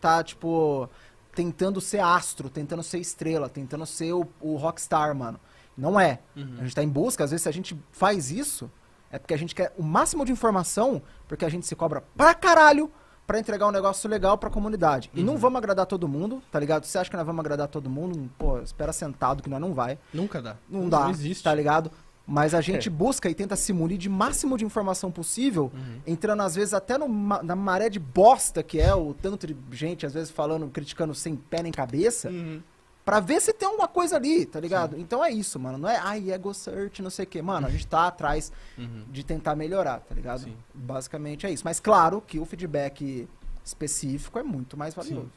[0.01, 0.89] tá, tipo,
[1.33, 5.39] tentando ser astro, tentando ser estrela, tentando ser o, o rockstar, mano.
[5.77, 6.19] Não é.
[6.35, 6.55] Uhum.
[6.59, 8.69] A gente tá em busca, às vezes se a gente faz isso,
[9.15, 12.33] é porque a gente quer o máximo de informação, porque a gente se cobra pra
[12.33, 12.91] caralho
[13.25, 15.09] pra entregar um negócio legal pra comunidade.
[15.13, 15.25] E Uhum.
[15.25, 16.85] não vamos agradar todo mundo, tá ligado?
[16.85, 18.29] Você acha que nós vamos agradar todo mundo?
[18.37, 19.97] Pô, espera sentado que nós não vai.
[20.13, 20.57] Nunca dá.
[20.69, 21.43] Não dá, Não existe.
[21.43, 21.89] tá ligado?
[22.27, 22.91] Mas a gente É.
[22.91, 26.01] busca e tenta se munir de máximo de informação possível, Uhum.
[26.07, 30.13] entrando às vezes até na maré de bosta que é o tanto de gente às
[30.13, 32.61] vezes falando, criticando sem pé nem cabeça, Uhum.
[33.05, 34.97] Pra ver se tem alguma coisa ali, tá ligado?
[34.99, 35.77] Então é isso, mano.
[35.77, 37.41] Não é, ai, ego search, não sei o quê.
[37.41, 39.05] Mano, a gente tá atrás Uhum.
[39.09, 40.41] de tentar melhorar, tá ligado?
[40.41, 40.57] Sim.
[40.73, 41.63] Basicamente é isso.
[41.63, 43.27] Mas claro que o feedback
[43.63, 45.31] específico é muito mais valioso.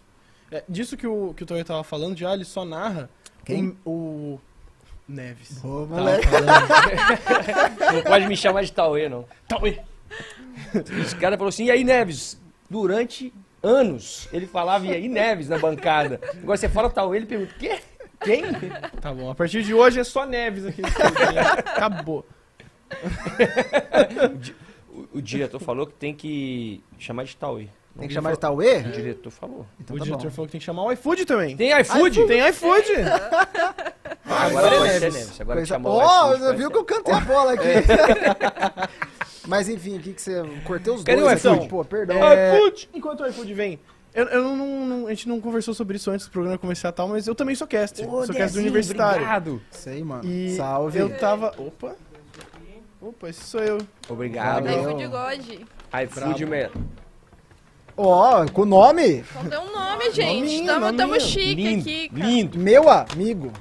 [0.51, 3.11] É, disso que o, que o tava falando, de ah, ele só narra.
[3.45, 3.77] Quem?
[3.85, 4.41] O, o
[5.07, 5.63] Neves.
[5.63, 6.27] Ô, moleque.
[7.95, 9.27] Não pode me chamar de Tauê, não.
[9.47, 9.81] Tauê!
[10.75, 12.39] Os caras falaram assim, e aí, Neves?
[12.71, 13.33] durante
[13.63, 14.29] anos.
[14.33, 16.21] Ele falava e aí Neves na bancada.
[16.43, 17.79] Agora você fala tal, ele pergunta, quê?
[18.21, 18.43] Quem?
[19.01, 20.83] Tá bom, a partir de hoje é só Neves aqui.
[21.67, 22.27] Acabou.
[24.91, 27.69] O, o diretor falou que tem que chamar de Tauê.
[27.99, 28.79] Tem que chamar de Tauê?
[28.79, 29.67] O diretor falou.
[29.81, 30.31] Então o tá diretor bom.
[30.31, 31.57] falou que tem que chamar o iFood também.
[31.57, 32.27] Tem iFood?
[32.27, 32.93] Tem iFood!
[34.25, 35.15] Agora é ser Neves.
[35.15, 35.41] Neves.
[35.41, 35.75] Agora Coisa...
[35.75, 37.69] chamou o Ó, iFood, viu que eu cantei a bola aqui.
[39.49, 40.43] Mas enfim, o que, que você.
[40.65, 41.45] Cortei os Cadê dois.
[41.45, 41.69] o aqui, iFood?
[41.71, 42.17] Pô, perdão.
[42.23, 42.61] É,
[42.95, 43.79] Enquanto o iFood vem,
[44.15, 46.93] eu, eu não, não- a gente não conversou sobre isso antes do programa começar e
[46.93, 48.07] tal, mas eu também sou caster.
[48.07, 49.17] Ô, sou caster do universitário.
[49.23, 49.63] Obrigado.
[49.73, 50.25] Isso aí, mano.
[50.25, 50.99] E Salve.
[50.99, 51.55] eu tava.
[51.59, 51.97] Opa!
[53.01, 53.79] Opa, esse sou eu.
[54.09, 54.69] Obrigado.
[54.69, 55.67] IFood God.
[56.05, 56.69] iFood me...
[57.97, 59.25] Ó, com o nome?
[59.49, 60.41] Tem um nome, gente.
[60.41, 61.21] Nominho, tamo, tamo nominho.
[61.21, 62.27] chique Lindo, aqui, cara.
[62.27, 62.59] lindo.
[62.59, 63.53] Meu amigo.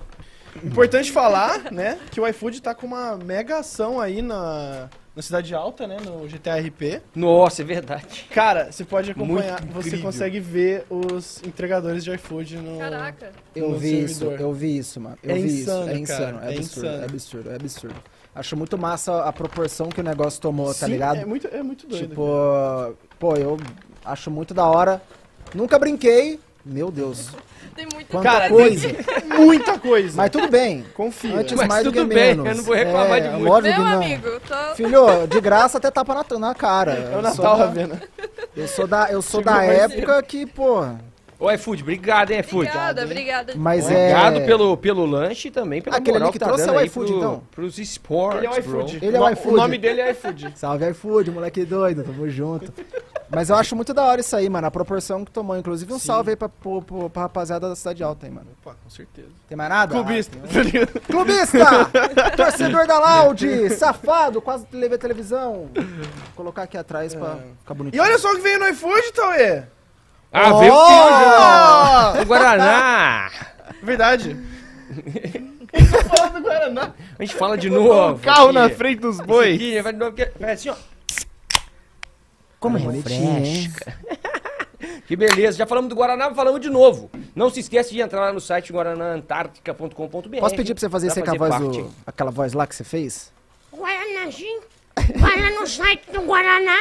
[0.63, 5.55] Importante falar, né, que o iFood tá com uma mega ação aí na, na Cidade
[5.55, 7.01] Alta, né, no GTA RP.
[7.15, 8.27] Nossa, é verdade.
[8.29, 10.05] Cara, você pode acompanhar, Muito você incrível.
[10.05, 12.77] consegue ver os entregadores de iFood no...
[12.77, 13.31] Caraca.
[13.55, 14.39] Eu no vi isso, servidor.
[14.39, 15.17] eu vi isso, mano.
[15.23, 15.89] Eu É vi insano, isso.
[15.89, 17.01] É insano, cara, é é absurdo, insano.
[17.01, 17.95] é absurdo, é absurdo.
[18.35, 21.17] Acho muito massa a proporção que o negócio tomou, tá Sim, ligado?
[21.17, 22.09] É muito, é muito doido.
[22.09, 23.57] tipo, pô, eu
[24.05, 25.01] acho muito da hora.
[25.55, 26.39] Nunca brinquei.
[26.63, 27.31] Meu Deus.
[27.77, 28.91] Tem muito Quanta Cara, coisa.
[28.93, 29.25] cara.
[29.37, 30.17] Muita coisa.
[30.17, 30.83] Mas tudo bem.
[30.95, 31.35] Confia.
[31.37, 32.45] Antes Mas mais do tudo que bem, menos.
[32.47, 33.43] eu não vou reclamar é, de muito.
[33.45, 33.97] Lógico Meu que não.
[33.97, 34.75] amigo, tô...
[34.75, 36.91] Filho, de graça até tapa na, na cara.
[36.93, 38.01] É o Eu sou Natal, da- Ravena.
[38.55, 40.83] Eu sou da, eu sou da época que, pô.
[41.39, 42.67] Ô, iFood, obrigado, hein, iFood.
[42.67, 43.53] Obrigada, obrigada.
[43.55, 44.09] Mas é.
[44.11, 46.77] Obrigado pelo, pelo lanche e também pela Aquele moral ali que tá trouxe dando é
[46.77, 47.43] o aí iFood, pro- então?
[47.51, 48.99] Pros esportes, Ele é o iFood.
[49.05, 49.53] Ele é o iFood.
[49.53, 50.53] O nome dele é iFood.
[50.57, 52.73] Salve iFood, moleque doido, tamo junto.
[53.29, 54.65] Mas eu acho muito da hora isso aí, mano.
[54.67, 55.55] A proporção que tomou.
[55.57, 56.05] Inclusive, um Sim.
[56.07, 58.47] salve aí pra, pro- pro- pra rapaziada da Cidade Alta aí, mano.
[58.63, 59.27] Opa, com certeza.
[59.47, 59.93] Tem mais nada?
[59.93, 60.37] Clubista.
[60.43, 61.59] Ah, tem um- Clubista!
[62.35, 63.69] Torcedor da Loud!
[63.75, 64.41] Safado!
[64.41, 65.69] Quase levei a televisão.
[65.75, 65.85] Vou
[66.35, 67.59] colocar aqui atrás pra É.
[67.59, 68.01] ficar bonitinho.
[68.01, 69.63] E olha só o que veio no iFood, Tauê.
[70.31, 70.59] Ah, Oh!
[70.59, 72.21] veio o Fusion!
[72.21, 73.31] O Guaraná!
[73.81, 74.35] Verdade.
[75.71, 76.93] Tô falando do Guaraná.
[77.17, 78.15] A gente fala de novo.
[78.15, 78.53] Um carro aqui.
[78.53, 79.55] na frente dos Esse bois.
[79.55, 80.75] aqui, vai de novo, porque- é assim, ó.
[82.59, 83.71] Como é hein?
[85.07, 85.57] Que beleza.
[85.57, 87.09] Já falamos do Guaraná, falamos de novo.
[87.35, 90.39] Não se esquece de entrar lá no site guaranaantártica.com.br.
[90.39, 91.93] Posso pedir pra você fazer com a voz do...
[92.05, 93.31] Aquela voz lá que você fez?
[93.73, 94.61] Guaranazinho,
[95.15, 96.77] vai lá no site do Guaraná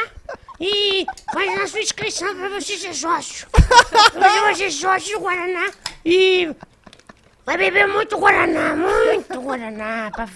[0.59, 3.47] e faz a sua inscrição pra você ser sócio.
[3.53, 5.71] Você vai ser sócio do Guaraná
[6.05, 6.55] e
[7.45, 10.11] vai beber muito Guaraná, muito Guaraná.
[10.11, 10.27] Pra...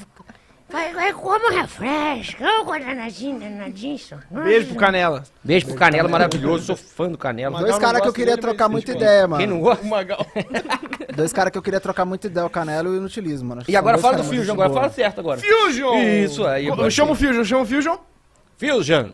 [0.72, 3.98] Vai, vai como refresca, ô Guaranazinho danadinho.
[4.00, 4.16] só.
[4.32, 5.24] Beijo pro Canela.
[5.44, 6.66] Beijo pro Canela, maravilhoso.
[6.68, 7.60] Sou fã do Canela.
[7.60, 9.40] Dois caras que eu queria trocar muita ideia, mano.
[9.40, 9.84] Quem não gosta?
[9.84, 10.26] O Magal.
[11.16, 13.64] Dois caras que eu queria trocar muita ideia, o Canelo e o Inutilismo, mano.
[13.68, 15.40] E agora fala do Fusion, agora fala certo agora.
[15.42, 15.98] Fusion!
[15.98, 17.16] Isso aí, agora Chama o.
[17.16, 17.98] Fusion, chama o Fusion.
[18.58, 19.10] Fusion.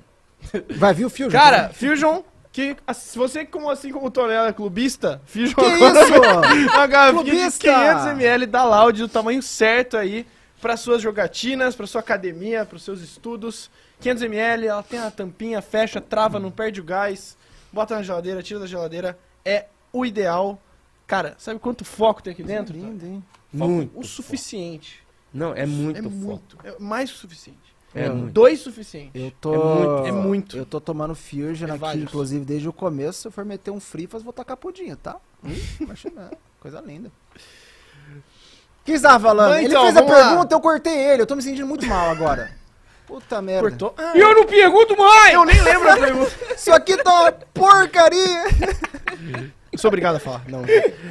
[0.78, 1.32] Vai vir o Fusion?
[1.32, 5.66] Cara, Fusion, que a- se você, como assim como o Tonela é clubista, Fusion Que
[5.66, 6.14] agora isso?
[6.76, 7.68] uma garrafinha de Clubista!
[8.14, 10.26] 500ml da Loud, do tamanho certo aí,
[10.62, 13.70] para suas jogatinas, para sua academia, para os seus estudos.
[14.02, 17.36] 500ml, ela tem a tampinha, fecha, trava, não perde o gás,
[17.72, 20.62] bota na geladeira, tira da geladeira, é o ideal.
[21.08, 22.76] Cara, sabe quanto foco tem aqui dentro?
[22.76, 23.24] Lindo, hein?
[23.58, 25.02] Foco Muito O suficiente.
[25.34, 26.16] Não, é muito é foco.
[26.16, 26.58] muito.
[26.64, 27.76] É mais que o suficiente.
[27.96, 28.34] É muito.
[28.34, 29.12] Dois suficiente.
[29.16, 29.54] Eu tô...
[29.54, 30.58] É muito, é muito.
[30.58, 32.04] Eu tô tomando Fusion É aqui, vários.
[32.04, 33.22] inclusive, desde o começo.
[33.22, 35.16] Se eu for meter um Frifas, vou tacar pudinho, tá?
[35.44, 35.50] Hum,
[35.80, 36.38] imaginando.
[36.60, 37.12] Coisa linda.
[38.88, 39.50] Que você tava falando?
[39.50, 40.28] Mas ele então, fez a vamos lá.
[40.30, 41.22] pergunta, eu cortei ele.
[41.22, 42.50] Eu tô me sentindo muito mal agora.
[43.06, 43.70] Puta merda.
[43.70, 43.94] Cortou?
[43.98, 45.34] Ah, E eu não pergunto mais!
[45.34, 46.32] eu nem lembro a pergunta.
[46.56, 48.44] Isso aqui tá uma porcaria.
[49.78, 50.42] Sou obrigado a falar.
[50.48, 50.64] Não.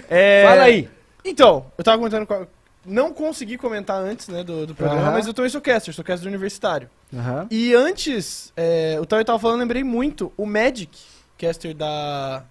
[0.09, 0.89] É, Fala aí.
[1.25, 2.27] Então, eu tava comentando.
[2.27, 2.47] com a-
[2.85, 5.13] Não consegui comentar antes, né, do, do programa, Aham.
[5.13, 6.89] mas eu também sou caster, sou caster do universitário.
[7.15, 7.47] Aham.
[7.51, 10.97] E antes, é, o Tao tava falando, lembrei muito, o Magic,
[11.39, 12.43] caster da.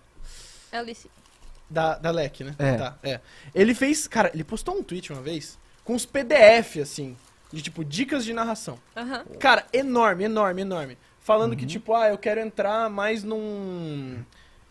[0.71, 1.09] Alice.
[1.70, 2.55] Da, da LEC, né?
[2.59, 2.74] É.
[2.76, 3.20] Tá, é.
[3.53, 4.07] Ele fez.
[4.07, 7.16] Cara, ele postou um tweet uma vez com os PDF, assim,
[7.51, 8.78] de tipo, dicas de narração.
[9.39, 10.97] Cara, enorme, enorme, enorme.
[11.20, 11.57] Falando Uhum.
[11.57, 14.24] que, tipo, ah, eu quero entrar mais num.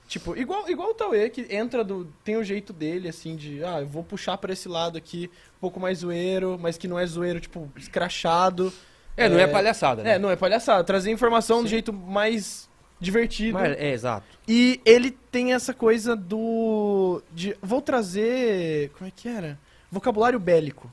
[0.06, 2.04] Tipo, igual, igual o Tauê, que entra do.
[2.22, 3.64] Tem o jeito dele, assim, de.
[3.64, 6.98] Ah, eu vou puxar pra esse lado aqui, um pouco mais zoeiro, mas que não
[6.98, 8.72] é zoeiro, tipo, escrachado.
[9.16, 10.12] É, não é palhaçada, né?
[10.14, 10.84] É, não é palhaçada.
[10.84, 12.68] Trazer informação do jeito mais
[13.04, 13.54] divertido.
[13.58, 14.26] Mas, é, exato.
[14.48, 17.22] E ele tem essa coisa do.
[17.32, 17.56] de.
[17.62, 18.90] Vou trazer.
[18.98, 19.58] Como é que era?
[19.90, 20.90] Vocabulário bélico.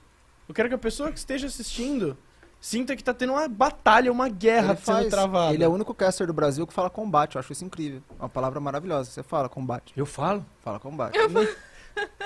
[0.47, 2.15] Eu quero que a pessoa que esteja assistindo
[2.59, 5.53] sinta que tá tendo uma batalha, uma guerra Ele, sendo faz- travada.
[5.53, 7.35] ele é o único caster do Brasil que fala combate.
[7.35, 8.01] Eu acho isso incrível.
[8.19, 9.09] É uma palavra maravilhosa.
[9.09, 9.93] Você fala combate.
[9.97, 10.45] Eu falo.
[10.63, 11.17] Fala combate.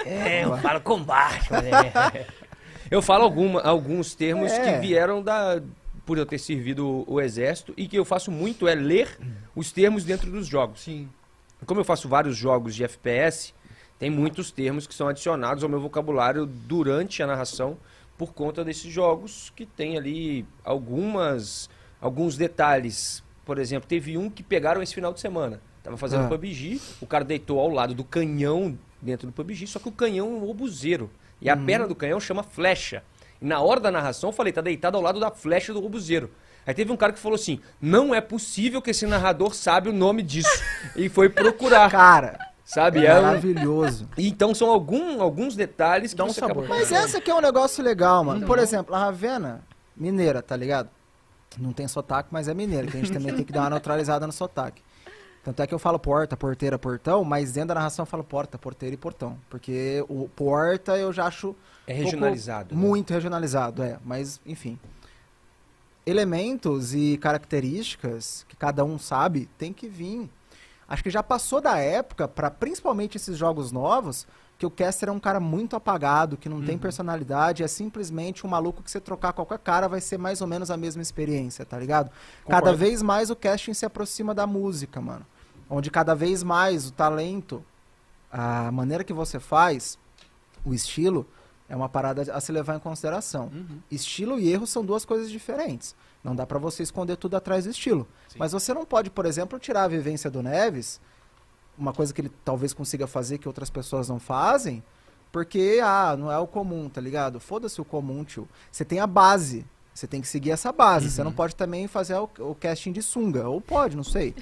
[0.05, 1.51] É, eu falo combate.
[1.51, 2.25] né?
[2.91, 4.73] Eu falo alguma, alguns termos É.
[4.75, 5.59] que vieram da,
[6.05, 9.17] por eu ter servido o, o exército e que eu faço muito é ler
[9.55, 10.81] os termos dentro dos jogos.
[10.81, 11.09] Sim.
[11.65, 13.53] Como eu faço vários jogos de FPS,
[13.97, 17.77] tem muitos termos que são adicionados ao meu vocabulário durante a narração
[18.17, 23.23] por conta desses jogos que tem ali algumas alguns detalhes.
[23.45, 25.59] Por exemplo, teve um que pegaram esse final de semana.
[25.83, 26.27] Tava fazendo Ah.
[26.29, 30.27] PUBG, o cara deitou ao lado do canhão dentro do PUBG, só que o canhão
[30.27, 31.09] é um obuseiro.
[31.41, 33.03] E a perna do canhão chama flecha.
[33.45, 36.31] Na hora da narração eu falei, tá deitado ao lado da flecha do obuseiro.
[36.65, 39.93] Aí teve um cara que falou assim: não é possível que esse narrador sabe o
[39.93, 40.49] nome disso.
[40.95, 43.05] e foi procurar, Cara, sabe?
[43.05, 44.09] é É um- maravilhoso.
[44.17, 46.63] Então são algum, alguns detalhes que Dá um sabor.
[46.63, 48.45] acaba Mas essa aqui é um negócio legal, mano.
[48.47, 49.61] Por exemplo, a Ravena,
[49.95, 50.89] mineira, tá ligado?
[51.59, 54.25] Não tem sotaque, mas é mineira, que a gente também tem que dar uma neutralizada
[54.25, 54.81] no sotaque.
[55.43, 58.57] Tanto é que eu falo porta, porteira, portão, mas dentro da narração eu falo porta,
[58.57, 59.37] porteira e portão.
[59.49, 61.55] Porque o porta eu já acho
[61.87, 62.75] É um regionalizado.
[62.75, 62.81] né?
[62.81, 63.99] Muito regionalizado, é.
[64.03, 64.79] Mas, enfim.
[66.05, 70.29] Elementos e características que cada um sabe tem que vir.
[70.87, 74.27] Acho que já passou da época, para principalmente esses jogos novos,
[74.57, 78.49] que o caster é um cara muito apagado, que não tem personalidade, é simplesmente um
[78.49, 81.77] maluco que você trocar qualquer cara vai ser mais ou menos a mesma experiência, tá
[81.77, 82.09] ligado?
[82.47, 82.77] Cada Concordo.
[82.77, 85.25] vez mais o casting se aproxima da música, mano.
[85.69, 87.65] Onde cada vez mais o talento,
[88.31, 89.97] a maneira que você faz,
[90.63, 91.27] o estilo,
[91.67, 93.51] é uma parada a se levar em consideração.
[93.53, 93.79] Uhum.
[93.89, 95.95] Estilo e erro são duas coisas diferentes.
[96.23, 98.07] Não dá pra você esconder tudo atrás do estilo.
[98.27, 98.37] Sim.
[98.39, 100.99] Mas você não pode, por exemplo, tirar a vivência do Neves,
[101.77, 104.83] uma coisa que ele talvez consiga fazer que outras pessoas não fazem,
[105.31, 107.39] porque, ah, não é o comum, tá ligado?
[107.39, 108.47] Foda-se o comum, tio.
[108.71, 109.65] Você tem a base.
[109.93, 111.09] Você tem que seguir essa base.
[111.11, 111.35] Você não Uhum.
[111.35, 113.47] pode também fazer o, o casting de sunga.
[113.49, 114.33] Ou pode, não sei.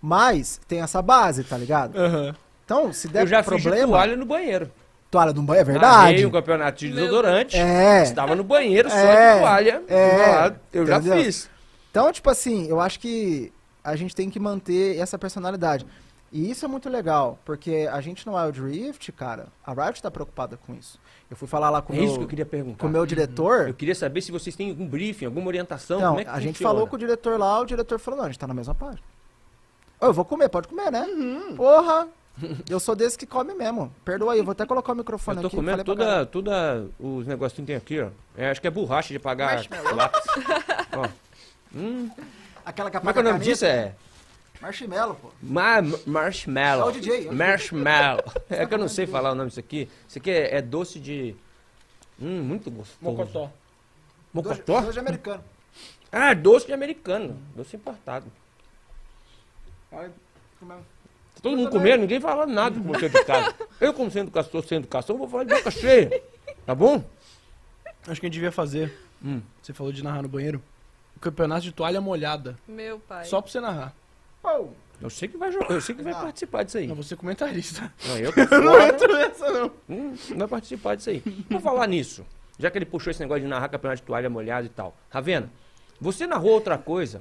[0.00, 1.96] Mas tem essa base, tá ligado?
[1.96, 2.34] Aham.
[2.64, 3.88] Então, se der Eu já problema.
[3.92, 4.70] toalha no banheiro.
[5.12, 6.24] Toalha do banho, é verdade.
[6.24, 7.54] um campeonato de desodorante.
[7.56, 8.02] É.
[8.02, 9.82] Estava no banheiro só É, de toalha.
[9.86, 10.54] é.
[10.72, 11.22] Eu já entendeu?
[11.22, 11.50] fiz.
[11.90, 13.52] Então, tipo assim, eu acho que
[13.84, 15.86] a gente tem que manter essa personalidade.
[16.32, 20.10] E isso é muito legal, porque a gente no Wild Rift, cara, a Riot tá
[20.10, 20.98] preocupada com isso.
[21.30, 22.78] Eu fui falar lá com o É isso que eu queria perguntar.
[22.78, 23.68] com o meu diretor.
[23.68, 25.98] Eu queria saber se vocês têm algum briefing, alguma orientação.
[25.98, 26.72] Então, é a gente funciona?
[26.72, 29.02] falou com o diretor lá, o diretor falou, não, a gente tá na mesma página.
[30.00, 31.02] Eu vou comer, pode comer, né?
[31.02, 31.54] Uhum.
[31.54, 32.08] Porra!
[32.68, 33.94] Eu sou desse que come mesmo.
[34.04, 35.56] Perdoa aí, eu vou até colocar o microfone Eu tô aqui.
[35.56, 38.08] comendo toda, toda os negocinhos que tem aqui, ó.
[38.36, 39.94] É, acho que é borracha de pagar Marshmallow.
[39.94, 40.20] lápis.
[40.96, 41.08] ó.
[41.74, 42.10] Hum,
[42.64, 43.64] Aquela que como é que é o nome apaga disso?
[43.66, 43.94] É
[44.60, 45.30] Marshmallow, pô.
[45.42, 45.76] ma
[46.06, 46.86] marshmallow.
[46.86, 48.24] É o DJ, é o Marshmallow.
[48.48, 49.88] É que eu não sei falar o nome disso aqui.
[50.08, 51.34] Isso aqui é, é doce de...
[52.20, 52.98] Hum, muito gostoso.
[53.00, 53.50] Mocotó.
[54.32, 54.80] Mocotó?
[54.80, 55.42] Doce americano.
[56.10, 57.36] Ah, doce de americano.
[57.56, 58.26] Doce importado.
[59.90, 60.12] Olha,
[60.60, 60.76] como é-
[61.42, 63.54] todo mundo comendo, ninguém fala nada como você de casa.
[63.80, 66.22] Eu, como sendo educador, sem educação, vou falar de boca cheia.
[66.64, 67.04] Tá bom?
[68.06, 68.96] Acho que a gente devia fazer.
[69.24, 69.40] Hum.
[69.62, 70.62] Você falou de narrar no banheiro.
[71.16, 72.56] O campeonato de toalha molhada.
[72.66, 73.24] Meu pai.
[73.24, 73.94] Só pra você narrar.
[74.42, 74.68] Pô,
[75.00, 76.16] Eu sei que vai jogar, eu sei que vai Ah.
[76.20, 76.86] participar disso aí.
[76.86, 77.92] Não, você é comentarista.
[78.06, 79.72] Não, eu Eu não entro nessa, não.
[79.88, 81.20] Hum, não vai participar disso aí.
[81.20, 82.24] Por falar nisso,
[82.58, 84.96] já que ele puxou esse negócio de narrar campeonato de toalha molhada e tal.
[85.10, 85.50] Ravena,
[86.00, 87.20] você narrou outra coisa,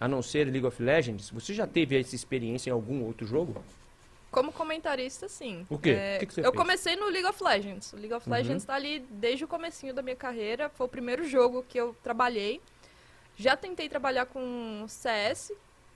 [0.00, 1.30] a não ser League of Legends?
[1.30, 3.62] Você já teve essa experiência em algum outro jogo?
[4.30, 5.66] Como comentarista, sim.
[5.70, 5.90] O quê?
[5.90, 6.56] É, O que que você eu fez?
[6.56, 7.92] comecei no League of Legends.
[7.94, 8.36] O League of Uhum.
[8.36, 10.68] Legends tá ali desde o comecinho da minha carreira.
[10.74, 12.60] Foi o primeiro jogo que eu trabalhei.
[13.36, 15.52] Já tentei trabalhar com CS,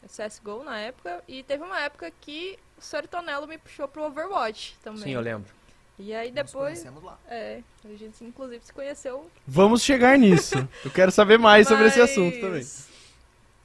[0.07, 1.23] CSGO na época.
[1.29, 5.03] E teve uma época que o Sertonello me puxou pro Overwatch também.
[5.03, 5.53] Sim, eu lembro.
[5.99, 6.79] E aí nos depois...
[6.81, 7.19] conhecemos lá.
[7.29, 10.57] É, a gente inclusive se conheceu Vamos chegar nisso.
[10.83, 12.63] Eu quero saber mais sobre esse Mas assunto também.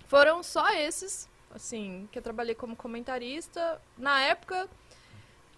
[0.08, 3.82] Foram só esses, assim, que eu trabalhei como comentarista.
[3.98, 4.70] Na época,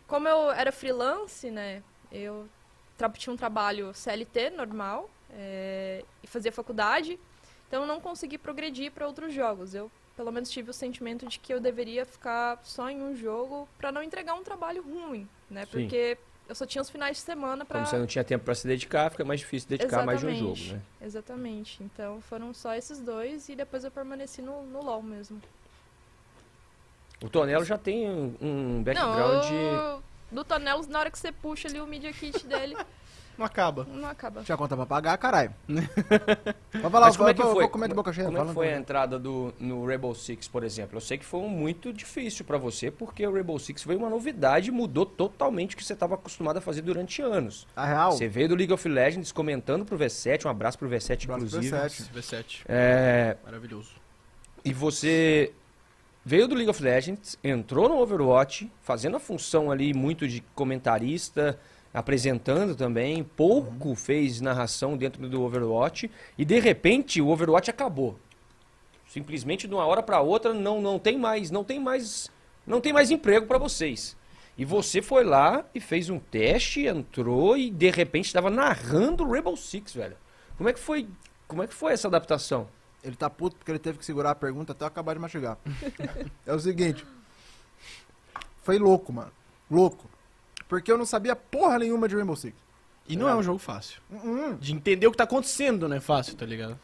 [0.07, 2.47] como eu era freelance, né, eu
[3.13, 7.17] tinha um trabalho CLT normal é, e fazia faculdade,
[7.67, 9.73] então eu não consegui progredir para outros jogos.
[9.73, 13.69] Eu, pelo menos, tive o sentimento de que eu deveria ficar só em um jogo
[13.77, 15.71] para não entregar um trabalho ruim, né, Sim.
[15.71, 16.17] porque
[16.49, 18.67] eu só tinha os finais de semana para Como você não tinha tempo pra se
[18.67, 20.73] dedicar, fica mais difícil dedicar mais de um jogo, Exatamente.
[20.73, 20.81] né?
[21.01, 21.83] Exatamente.
[21.83, 25.39] Então foram só esses dois e depois eu permaneci no, no LoL mesmo.
[27.21, 29.53] O Tonelo já tem um, um background de...
[29.53, 32.75] Não, o- do Tonelos, na hora que você puxa ali o Media Kit dele,
[33.39, 33.87] Não acaba.
[33.89, 34.43] não acaba.
[34.43, 35.53] Tinha conta pra pagar, caralho.
[36.73, 37.87] Vai falar, Mas como é que foi?
[37.87, 38.25] De boca cheia.
[38.25, 40.97] Como é que foi a entrada do, no Rainbow Six, por exemplo?
[40.97, 44.67] Eu sei que foi muito difícil pra você, porque o Rainbow Six foi uma novidade
[44.67, 47.65] e mudou totalmente o que você estava acostumado a fazer durante anos.
[47.75, 51.23] A real, Você veio do League of Legends comentando pro V7, um abraço pro V7,
[51.23, 51.75] Abraço pro inclusive.
[51.77, 52.11] V7.
[52.13, 52.61] V7.
[52.67, 53.91] É, Maravilhoso.
[54.65, 55.53] e você
[56.25, 61.57] veio do League of Legends, entrou no Overwatch, fazendo a função ali muito de comentarista,
[61.93, 68.17] apresentando também, pouco fez narração dentro do Overwatch e de repente o Overwatch acabou.
[69.07, 72.29] Simplesmente de uma hora para outra não, não tem mais, não tem mais,
[72.65, 74.15] não tem mais emprego para vocês.
[74.55, 79.55] E você foi lá e fez um teste, entrou e de repente estava narrando Rainbow
[79.55, 80.17] Six, velho.
[80.57, 81.07] Como é que foi?
[81.47, 82.67] Como é que foi essa adaptação?
[83.03, 85.57] Ele tá puto porque ele teve que segurar a pergunta até eu acabar de mastigar.
[86.45, 87.05] é o seguinte.
[88.61, 89.31] Foi louco, mano.
[89.71, 90.09] Louco.
[90.69, 92.55] Porque eu não sabia porra nenhuma de Rainbow Six.
[93.07, 93.99] E não é um jogo fácil.
[94.11, 96.79] Hum, De entender o que tá acontecendo não é fácil, tá ligado?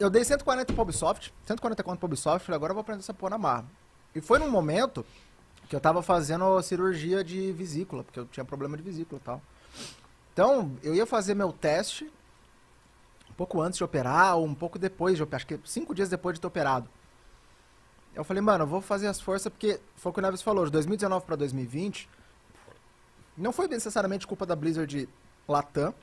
[0.00, 3.12] Eu dei 140 pro Ubisoft, 140 conto pro Ubisoft, falei, agora eu vou aprender essa
[3.12, 3.66] porra na marra.
[4.14, 5.04] E foi num momento
[5.68, 9.42] que eu tava fazendo cirurgia de vesícula, porque eu tinha problema de vesícula e tal.
[10.32, 12.10] Então, eu ia fazer meu teste
[13.28, 16.08] um pouco antes de operar, ou um pouco depois de operar, acho que cinco dias
[16.08, 16.88] depois de ter operado.
[18.14, 20.64] Eu falei, mano, eu vou fazer as forças, porque foi o que o Neves falou,
[20.64, 22.08] de 2019 pra 2020,
[23.38, 25.08] não foi necessariamente culpa da Blizzard
[25.46, 25.94] Latam,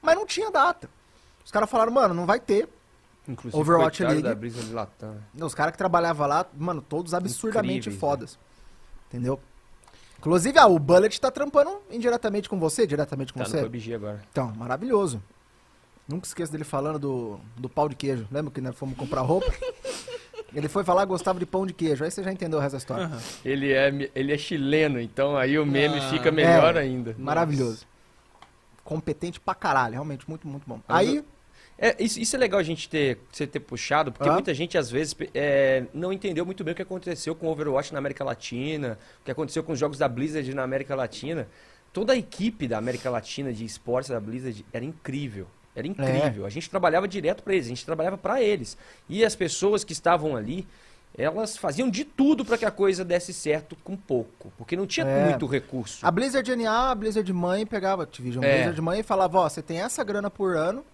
[0.00, 0.88] mas não tinha data.
[1.44, 2.68] Os caras falaram, mano, não vai ter.
[3.28, 4.22] Inclusive, Overwatch League.
[4.22, 5.16] da de Latam.
[5.40, 8.38] Os caras que trabalhavam lá, mano, todos absurdamente Incríveis, fodas.
[9.08, 9.38] Entendeu?
[10.18, 13.62] Inclusive, ah, o Bullet tá trampando indiretamente com você, diretamente com Tá no você.
[13.62, 14.22] PUBG agora.
[14.30, 15.22] Então, maravilhoso.
[16.06, 18.26] Nunca esqueço dele falando do, do pau de queijo.
[18.30, 19.46] Lembra que nós fomos comprar roupa?
[20.54, 22.02] Ele foi falar que gostava de pão de queijo.
[22.04, 23.10] Aí você já entendeu o resto da história.
[23.44, 26.10] Ele é, ele é chileno, então aí o meme Ah.
[26.10, 27.14] fica melhor É, ainda.
[27.18, 27.86] Maravilhoso.
[28.84, 30.80] Competente pra caralho, realmente, muito, muito bom.
[30.88, 31.24] Mas Aí,
[31.82, 34.34] É, isso, isso é legal a gente ter, você ter puxado, porque Hã?
[34.34, 37.90] muita gente às vezes é, não entendeu muito bem o que aconteceu com o Overwatch
[37.94, 41.48] na América Latina, o que aconteceu com os jogos da Blizzard na América Latina.
[41.90, 45.46] Toda a equipe da América Latina de esportes da Blizzard era incrível.
[45.74, 46.44] Era incrível.
[46.44, 48.76] A gente trabalhava direto para eles, a gente trabalhava para eles.
[49.08, 50.66] E as pessoas que estavam ali,
[51.16, 55.06] elas faziam de tudo para que a coisa desse certo com pouco, porque não tinha
[55.06, 55.28] É.
[55.28, 56.04] muito recurso.
[56.06, 58.54] a Blizzard NA, a Blizzard mãe pegava Activision, É.
[58.56, 60.84] Blizzard mãe e falava, ó, você tem essa grana por ano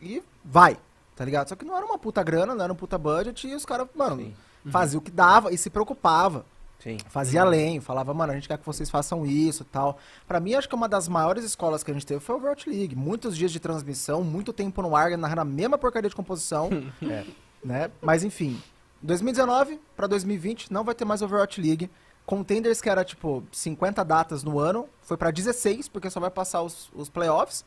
[0.00, 0.76] e vai,
[1.16, 1.48] tá ligado?
[1.48, 3.86] Só que não era uma puta grana, não era um puta budget e os caras,
[3.94, 4.34] mano, Sim.
[4.70, 6.44] faziam o que dava e se preocupava.
[6.82, 6.96] Sim.
[7.08, 9.98] Fazia além, falava, mano, a gente quer que vocês façam isso e tal.
[10.26, 12.68] Pra mim, acho que uma das maiores escolas que a gente teve foi o Overwatch
[12.70, 12.96] League.
[12.96, 16.70] Muitos dias de transmissão, muito tempo no ar, narrando a mesma porcaria de composição,
[17.02, 17.24] É.
[17.62, 17.90] né?
[18.00, 18.60] Mas enfim,
[19.02, 21.90] 2019 pra 2020 não vai ter mais Overwatch League.
[22.24, 26.62] Contenders que era tipo 50 datas no ano, foi pra 16, porque só vai passar
[26.62, 27.64] os, os playoffs.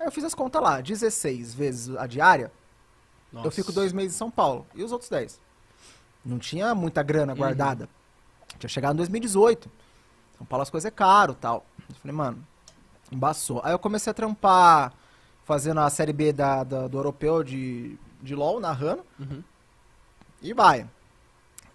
[0.00, 2.50] Aí eu fiz as contas lá, 16 vezes a diária,
[3.32, 4.66] eu fico dois meses em São Paulo.
[4.74, 5.40] E os outros 10?
[6.24, 7.88] Não tinha muita grana guardada.
[8.58, 9.70] Tinha chegado em 2018.
[10.38, 11.64] São Paulo as coisas é caro tal.
[11.88, 12.46] Eu falei, mano,
[13.10, 13.60] embaçou.
[13.64, 14.92] Aí eu comecei a trampar
[15.44, 19.04] fazendo a série B da, da- do europeu de, de LOL, narrando.
[19.18, 19.42] Uhum.
[20.40, 20.88] E vai.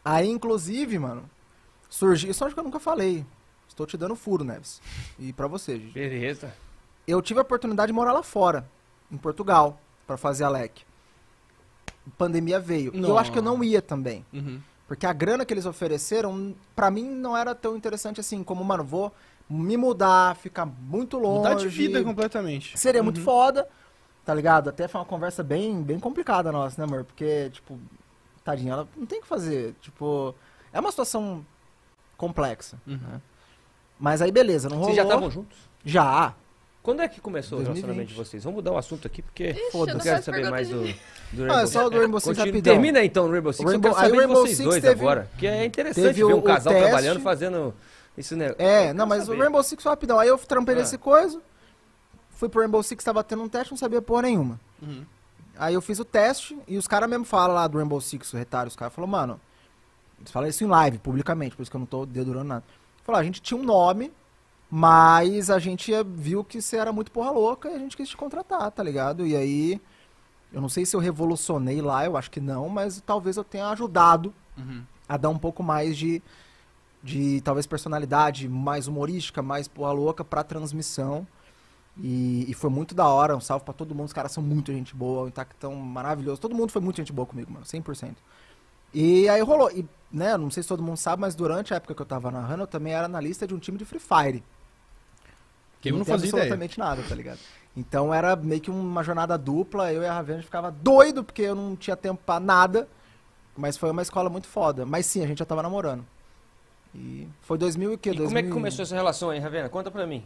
[0.03, 1.29] Aí, inclusive, mano,
[1.89, 2.31] surgiu.
[2.31, 3.25] Isso acho que eu nunca falei.
[3.67, 4.81] Estou te dando furo, Neves.
[5.19, 5.91] E pra você, Gigi.
[5.93, 6.53] Beleza.
[7.05, 8.67] Eu tive a oportunidade de morar lá fora,
[9.11, 10.81] em Portugal, pra fazer a LEC.
[12.17, 12.91] Pandemia veio.
[12.95, 14.25] E eu acho que eu não ia também.
[14.33, 14.61] Uhum.
[14.87, 18.43] Porque a grana que eles ofereceram, pra mim, não era tão interessante assim.
[18.43, 19.11] Como, mano, vou
[19.49, 21.37] me mudar, ficar muito longe.
[21.39, 22.77] Mudar de vida completamente.
[22.77, 23.23] Seria muito Uhum.
[23.23, 23.67] foda,
[24.25, 24.69] tá ligado?
[24.69, 27.03] Até foi uma conversa bem, bem complicada nossa, né, amor?
[27.03, 27.77] Porque, tipo,
[28.43, 29.75] tadinha, ela não tem o que fazer.
[29.81, 30.33] Tipo,
[30.71, 31.45] é uma situação
[32.15, 32.77] complexa.
[32.87, 32.97] Uhum.
[32.97, 33.21] né?
[33.99, 34.93] Mas aí, beleza, não rolou.
[34.93, 35.57] Vocês já estavam juntos?
[35.83, 36.33] Já.
[36.87, 37.65] Quando é que começou 2020.
[37.83, 38.43] o relacionamento de vocês?
[38.45, 40.85] Vamos mudar o assunto aqui, porque Ixi, eu não quero saber mais do, do
[41.43, 42.61] Ah, Rainbow é só do Rainbow Six rapidão.
[42.73, 44.69] Termina então o Rainbow Six, Rainbow- eu quero aí o saber de Rainbow vocês Six
[44.69, 45.29] dois teve- agora.
[45.37, 46.87] Que é interessante teve ver o- um casal teste.
[46.87, 47.73] trabalhando, fazendo
[48.17, 48.55] isso, né?
[48.57, 49.37] É, não, mas saber.
[49.37, 50.17] o Rainbow Six foi rapidão.
[50.17, 50.77] Aí eu trampei Ah.
[50.77, 51.41] nesse coisa.
[52.29, 54.57] Fui pro Rainbow Six, tava tendo um teste, não sabia porra nenhuma.
[54.81, 55.03] Uhum.
[55.59, 58.37] Aí eu fiz o teste e os caras mesmo falam lá do Rainbow Six, o
[58.37, 59.41] retalho, os caras falaram, mano,
[60.19, 62.63] eles falam isso em live, publicamente, por isso que eu não tô dedurando nada.
[63.03, 64.13] Falaram, a gente tinha um nome,
[64.69, 68.17] mas a gente viu que você era muito porra louca e a gente quis te
[68.17, 69.25] contratar, tá ligado?
[69.25, 69.81] E aí,
[70.51, 73.67] eu não sei se eu revolucionei lá, eu acho que não, mas talvez eu tenha
[73.69, 74.81] ajudado Uhum.
[75.07, 76.21] a dar um pouco mais de,
[77.03, 81.27] de talvez personalidade mais humorística, mais porra louca pra transmissão.
[81.99, 84.71] E, e foi muito da hora, um salve pra todo mundo, os caras são muito
[84.71, 88.15] gente boa, o Intactão maravilhoso, todo mundo foi muito gente boa comigo, mano, 100%.
[88.93, 91.95] E aí rolou, e, né, não sei se todo mundo sabe, mas durante a época
[91.95, 94.43] que eu tava narrando, eu também era analista de um time de Free Fire.
[95.81, 96.43] Que eu não fazia ideia.
[96.43, 97.39] absolutamente nada, tá ligado?
[97.75, 101.53] Então era meio que uma jornada dupla, eu e a Ravena ficava doido, porque eu
[101.55, 102.87] não tinha tempo pra nada,
[103.55, 104.85] mas foi uma escola muito foda.
[104.85, 106.03] Mas sim, a gente já tava namorando.
[106.95, 108.09] E foi 2000 e o quê?
[108.09, 109.69] E como é que 2000 começou essa relação aí, Ravena?
[109.69, 110.23] Conta pra mim.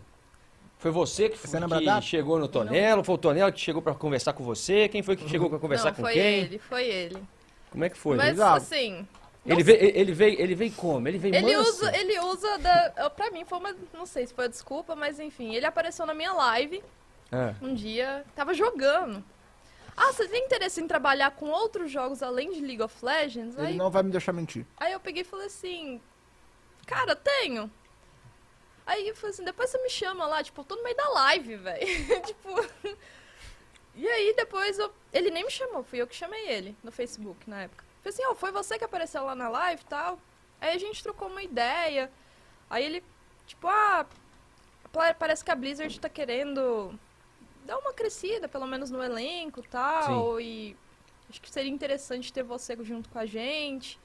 [0.82, 2.02] Foi você que, Você que data?
[2.02, 3.04] chegou no Tonelo?
[3.04, 4.90] Foi o Tonelo que chegou pra conversar com você?
[4.90, 6.40] Quem foi que chegou pra conversar não, com foi quem?
[6.40, 7.24] ele, foi ele.
[7.70, 8.18] Como é que foi?
[8.18, 8.56] Mas Legal.
[8.56, 9.08] assim,
[9.46, 11.08] Ele veio, ele veio, ele veio como?
[11.08, 11.70] Ele veio Ele manso?
[11.72, 13.10] usa, ele usa da.
[13.10, 13.76] Pra mim foi uma.
[13.94, 16.84] Não sei se foi uma desculpa, mas enfim, ele apareceu na minha live
[17.32, 19.24] Ah, um dia, tava jogando.
[19.98, 23.58] Ah, você tem interesse em trabalhar com outros jogos além de League of Legends?
[23.58, 24.66] Ele Aí, não vai me deixar mentir.
[24.78, 26.00] aí eu peguei e falei assim,
[26.86, 27.70] cara, tenho.
[28.86, 31.10] Aí eu falei assim, depois você me chama lá, tipo, eu tô no meio da
[31.10, 31.88] live, velho.
[32.26, 32.50] tipo.
[33.96, 37.50] E aí depois eu- ele nem me chamou, fui eu que chamei ele no Facebook
[37.50, 37.84] na época.
[38.04, 40.20] Falei assim, ó, foi você que apareceu lá na live e tal.
[40.60, 42.12] Aí a gente trocou uma ideia.
[42.70, 43.04] Aí ele,
[43.46, 44.06] tipo, ah,
[44.92, 46.94] pa- parece que a Blizzard tá querendo
[47.66, 50.40] dar uma crescida, pelo menos no elenco e tal.
[50.42, 50.76] E
[51.30, 54.00] acho que seria interessante ter você junto com a gente.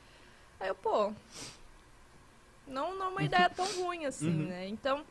[0.60, 1.12] Aí eu, pô,
[2.66, 4.46] não, não é uma ideia tão ruim assim, Uhum.
[4.48, 4.68] né?
[4.68, 5.04] Então,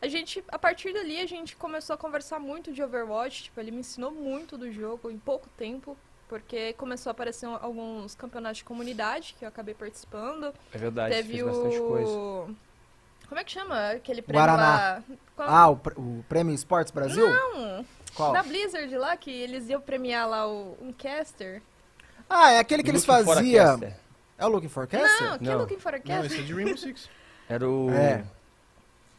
[0.00, 3.44] a gente, a partir dali, a gente começou a conversar muito de Overwatch.
[3.44, 5.96] Tipo, ele me ensinou muito do jogo em pouco tempo.
[6.28, 10.52] Porque começou a aparecer alguns campeonatos de comunidade que eu acabei participando.
[10.72, 12.10] é verdade, Teve fez bastante coisa.
[12.10, 12.56] o.
[13.28, 13.90] Como é que chama?
[13.90, 14.62] Aquele prêmio Guaraná.
[14.66, 15.02] lá.
[15.34, 17.28] Qual- Ah, o, pr- o Prêmio Esportes Brasil?
[17.28, 17.84] Não!
[18.14, 18.32] Qual?
[18.32, 21.60] Da Blizzard lá, que eles iam premiar lá o, um caster.
[22.30, 23.64] Ah, é aquele que eles Looking a faziam.
[23.80, 23.96] caster.
[24.38, 25.30] É o Looking for Caster?
[25.30, 25.58] Não, que Não.
[25.58, 26.26] Looking for a Não, caster?
[26.26, 27.08] esse é de Rainbow Six.
[27.48, 27.90] Era o...
[27.90, 28.24] É.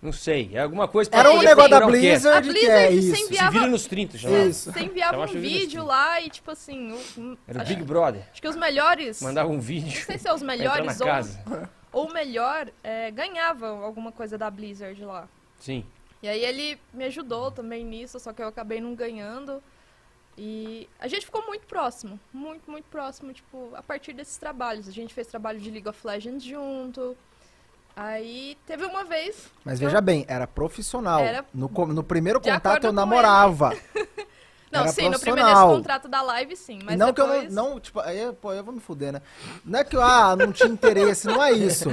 [0.02, 1.86] Não sei, é alguma coisa Era um negócio da?
[1.88, 3.16] Blizzard, A que é Blizzard isso.
[3.16, 4.30] sem Se enviava- vira nos 30 já.
[4.30, 4.72] Isso.
[4.72, 6.92] Você enviava um vídeo lá e, tipo assim.
[6.92, 8.22] o- Era o Big Brother.
[8.32, 9.22] acho que os melhores.
[9.22, 11.42] Mandava um Não vídeo sei se é os melhores ou, casa.
[11.92, 15.28] ou o melhor é, ganhavam alguma coisa da Blizzard lá.
[15.60, 15.84] Sim.
[16.22, 19.62] E aí ele me ajudou também nisso, só que eu acabei não ganhando.
[20.38, 24.88] E a gente ficou muito próximo, muito, muito próximo, tipo, a partir desses trabalhos.
[24.88, 27.18] A gente fez trabalho de League of Legends junto.
[28.00, 29.50] Aí teve uma vez.
[29.66, 31.20] Mas eu- veja bem, era profissional.
[31.20, 33.76] Era- No, no primeiro De contato eu namorava.
[34.70, 36.80] Não, Era sim, no primeiro contrato da live, sim.
[36.84, 37.40] Mas não depois...
[37.40, 39.22] que eu não, não, tipo, aí, pô, eu vou me fuder, né?
[39.64, 41.90] Não é que eu, ah, não tinha interesse, não é isso.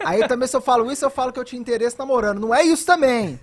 [0.00, 2.40] Aí também se eu falo isso, eu falo que eu tinha interesse namorando.
[2.40, 3.38] Não é isso também.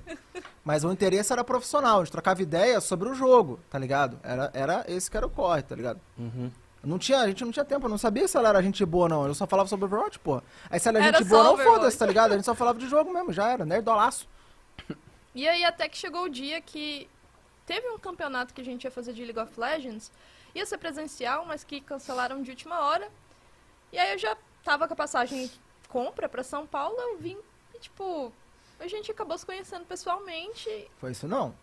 [0.62, 4.20] Mas o interesse era profissional, a gente trocava ideia sobre o jogo, tá ligado?
[4.22, 6.02] Era, era esse que era o corre, tá ligado?
[6.18, 6.52] Uhum.
[6.86, 9.04] Não tinha, a gente não tinha tempo, eu não sabia se ela era gente boa
[9.04, 9.28] ou não.
[9.28, 10.42] Eu só falava sobre Overwatch, pô.
[10.70, 12.32] Aí se ela era Era gente boa, não foda-se, tá ligado?
[12.32, 14.28] A gente só falava de jogo mesmo, já era, nerdolaço.
[15.34, 17.10] E aí até que chegou o dia que
[17.66, 20.12] teve um campeonato que a gente ia fazer de League of Legends,
[20.54, 23.10] ia ser presencial, mas que cancelaram de última hora.
[23.92, 25.52] E aí eu já tava com a passagem
[25.90, 27.38] compra pra São Paulo, eu vim
[27.74, 28.32] e tipo,
[28.80, 30.90] a gente acabou se conhecendo pessoalmente.
[30.98, 31.56] Foi isso não?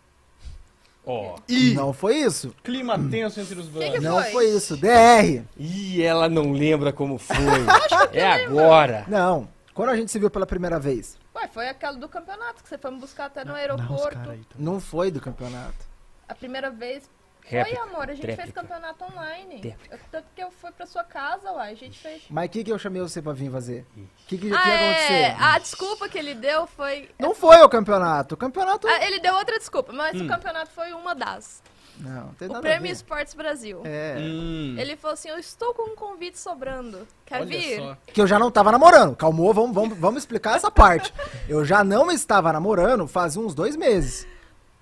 [1.05, 1.35] Ó.
[1.49, 2.55] Ih, Não foi isso.
[2.63, 4.01] clima tenso entre os brothers.
[4.03, 4.31] Não foi?
[4.31, 4.77] foi isso.
[4.77, 5.43] DR.
[5.57, 7.35] Ih, ela não lembra como foi.
[8.13, 9.03] é agora.
[9.07, 9.47] Não.
[9.73, 11.17] Quando a gente se viu pela primeira vez?
[11.35, 14.19] Ué, foi aquela do campeonato que você foi me buscar até no Não, aeroporto.
[14.19, 14.45] também.
[14.57, 15.85] Não foi do campeonato.
[16.29, 17.09] A primeira vez
[17.45, 17.79] Réplica.
[17.79, 18.61] foi, amor, a gente fez Tréplica.
[18.61, 19.59] campeonato online.
[19.61, 19.95] Tréplica.
[19.95, 22.23] Eu- Tanto que eu fui pra sua casa lá, a gente fez.
[22.29, 23.85] Mas o que, que eu chamei você pra vir fazer?
[23.97, 24.89] O que, que, que Ah, ia é,
[25.29, 25.43] acontecer?
[25.43, 27.09] a desculpa que ele deu foi.
[27.19, 28.35] Não foi o campeonato.
[28.35, 28.87] O campeonato.
[28.87, 30.25] Ah, ele deu outra desculpa, mas Hum.
[30.25, 31.61] o campeonato foi uma das.
[31.99, 32.91] Não, não tem O Prêmio.
[32.91, 33.81] Esportes Brasil.
[33.85, 34.15] É.
[34.17, 37.07] Hum, Ele falou assim: Eu estou com um convite sobrando.
[37.23, 37.77] Quer olha vir?
[37.79, 37.97] só.
[38.07, 39.15] Que eu já não tava namorando.
[39.15, 41.13] Calmou, vamos, vamos, vamos explicar essa parte.
[41.47, 44.25] Eu já não estava namorando fazia uns dois meses.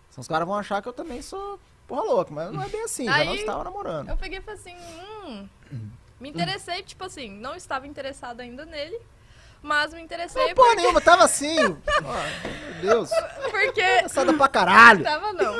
[0.09, 1.59] Então os caras vão achar que eu também sou
[1.91, 3.05] porra louca, mas não é bem assim.
[3.05, 4.09] já não Aí- estava namorando.
[4.09, 4.75] Eu peguei e falei assim:
[5.25, 5.47] Hum.
[6.19, 8.97] Me interessei, tipo assim, não estava interessada ainda nele,
[9.61, 10.81] mas me interessei Não, porra porque.
[10.81, 11.57] nenhuma, tava assim.
[11.65, 11.73] Ó,
[12.81, 13.09] meu Deus.
[13.49, 15.03] porque Passada pra caralho.
[15.03, 15.53] Tava não.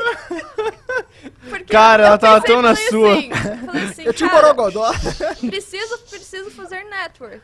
[1.49, 3.13] Porque Cara, eu ela tava tão na sua.
[3.17, 3.31] Assim,
[3.65, 4.91] falei assim, Eu tinha um borogodó.
[5.49, 7.41] preciso, preciso fazer network.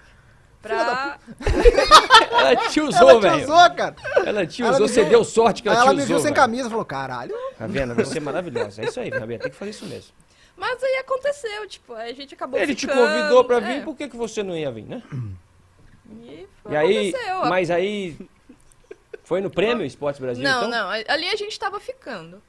[0.67, 1.19] Pra.
[2.31, 3.43] Ela te Ela usou, te velho.
[3.43, 3.95] usou, cara.
[4.25, 6.07] Ela te Ela usou, me você viu- deu sorte que ela ela te me usou.
[6.07, 6.35] viu sem velho.
[6.35, 7.35] camisa e falou, caralho.
[7.57, 7.95] Tá vendo?
[7.95, 8.81] Você é maravilhosa.
[8.81, 9.37] É isso aí, Gabi.
[9.39, 10.11] Tem que fazer isso mesmo.
[10.55, 13.81] Mas aí aconteceu, tipo, a gente acabou Ele te ficando, convidou pra vir, é.
[13.81, 15.03] por que, que você não ia vir, né?
[16.23, 17.45] E, foi, E aí, aconteceu.
[17.45, 18.17] mas aí.
[19.23, 20.43] Foi no prêmio Esportes Brasil?
[20.43, 20.69] Não, então?
[20.69, 22.41] não, ali a gente tava ficando.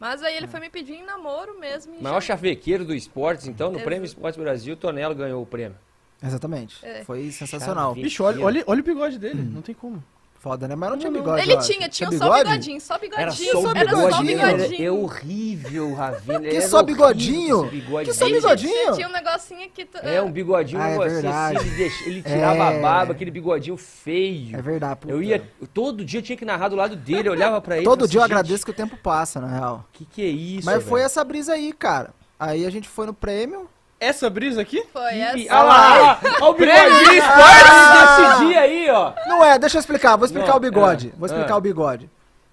[0.00, 1.94] Mas aí ele foi me pedir em namoro mesmo.
[2.02, 3.84] Maior já- chavequeiro do esportes, então, no Exato.
[3.84, 5.78] prêmio Esportes Brasil, Tonelo ganhou o prêmio.
[6.22, 6.76] Exatamente.
[6.84, 7.04] É.
[7.04, 7.90] Foi sensacional.
[7.90, 8.02] Chave.
[8.02, 9.42] Bicho, olha, olha, olha o bigode dele.
[9.42, 10.02] Não tem como.
[10.38, 10.74] Foda, né?
[10.76, 11.40] Mas não tinha bigode.
[11.40, 12.44] Ele tinha, tinha só bigode?
[12.44, 13.22] bigodinho, só bigodinho.
[13.22, 14.36] Era só o Era só bigodinho?
[14.56, 14.84] bigodinho.
[14.86, 16.40] É horrível, Ravina.
[16.40, 17.64] Que só bigodinho?
[17.64, 18.92] bigode Que só bigodinho?
[18.94, 19.86] Tinha um negocinho que...
[19.86, 21.56] tu- É um bigodinho Ah, é você, verdade.
[21.56, 22.78] assim, ele, tirava É.
[22.78, 24.54] a barba, aquele bigodinho feio.
[24.58, 25.00] É verdade.
[25.00, 25.14] puta.
[25.14, 25.42] Eu ia,
[25.72, 27.84] todo dia eu tinha que narrar do lado dele, eu olhava pra ele.
[27.86, 29.84] Todo falava dia eu assim, "Gente, agradeço que o tempo passa, na real.
[29.94, 31.06] Que que é isso, Mas foi velho?
[31.06, 32.10] essa brisa aí, cara.
[32.38, 33.66] Aí a gente foi no prêmio.
[34.04, 34.84] Essa brisa aqui?
[34.92, 35.36] Foi essa.
[35.36, 38.28] Olha lá, olha o bigodinho Ah!
[38.36, 39.12] desse dia aí, ó.
[39.26, 41.08] Não é, deixa eu explicar, vou explicar Não, o bigode.
[41.14, 41.56] é, vou explicar é.
[41.56, 42.10] o bigode.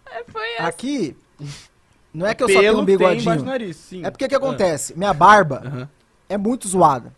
[0.10, 0.68] É, Foi essa.
[0.68, 1.16] Aqui,
[2.14, 3.46] não é que eu só tenho um tem embaixo do bigodinho.
[3.46, 4.06] nariz, sim.
[4.06, 4.98] É porque que acontece?
[4.98, 5.90] Minha barba Aham.
[6.30, 7.14] é muito zoada.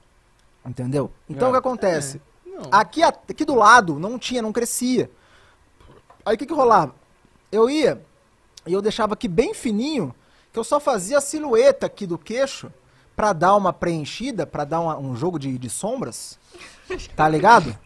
[0.65, 1.11] Entendeu?
[1.29, 1.49] Então É.
[1.49, 2.21] o que acontece?
[2.45, 2.69] Não.
[2.71, 5.09] Aqui, a- aqui do lado não tinha, não crescia.
[6.25, 6.93] Aí o que que rolava?
[7.51, 8.01] Eu ia
[8.65, 10.15] e eu deixava aqui bem fininho,
[10.53, 12.71] que eu só fazia a silhueta aqui do queixo
[13.16, 16.38] pra dar uma preenchida, pra dar uma- um jogo de, de sombras.
[17.16, 17.78] Tá ligado?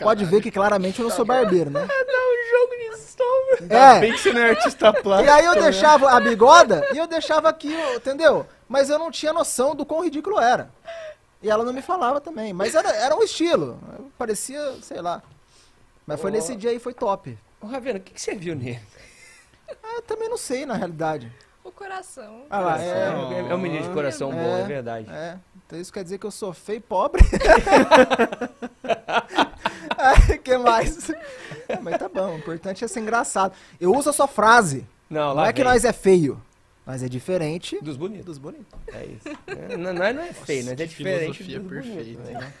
[0.00, 1.82] Pode ver que claramente eu não sou barbeiro, né?
[1.86, 3.74] um jogo de sombra.
[3.76, 4.00] É.
[4.00, 5.30] Bem que você não é artista plástico.
[5.30, 5.62] E aí eu né?
[5.62, 8.46] deixava a bigoda e eu deixava aqui, entendeu?
[8.68, 10.70] Mas eu não tinha noção do quão ridículo era.
[11.42, 12.52] E ela não me falava também.
[12.52, 13.78] Mas era, era um estilo.
[14.18, 15.22] Parecia, sei lá.
[16.06, 16.34] Mas foi Ó.
[16.34, 17.38] nesse dia aí, foi top.
[17.60, 18.80] Ô, Ravena, o que, que você viu nele?
[19.82, 21.30] Ah, Eu também não sei, na realidade.
[21.64, 22.42] O coração.
[22.50, 23.46] Ah lá, É, é.
[23.50, 24.34] é um menino de coração É.
[24.36, 25.10] bom, é verdade.
[25.10, 25.36] É.
[25.66, 27.22] Então isso quer dizer que eu sou feio e pobre.
[30.34, 31.10] O que mais?
[31.82, 33.54] Mas tá bom, o importante é ser engraçado.
[33.80, 34.86] Eu uso a sua frase.
[35.08, 35.70] Não, Não é que vem.
[35.72, 36.40] nós é feio.
[36.86, 38.26] Nós é diferente Dos bonitos.
[38.26, 38.66] dos bonitos.
[38.92, 39.28] É isso.
[39.46, 41.38] É, não, não é, não é feio, nós é que diferente.
[41.42, 42.52] filosofia dos perfeita, bonitos, né?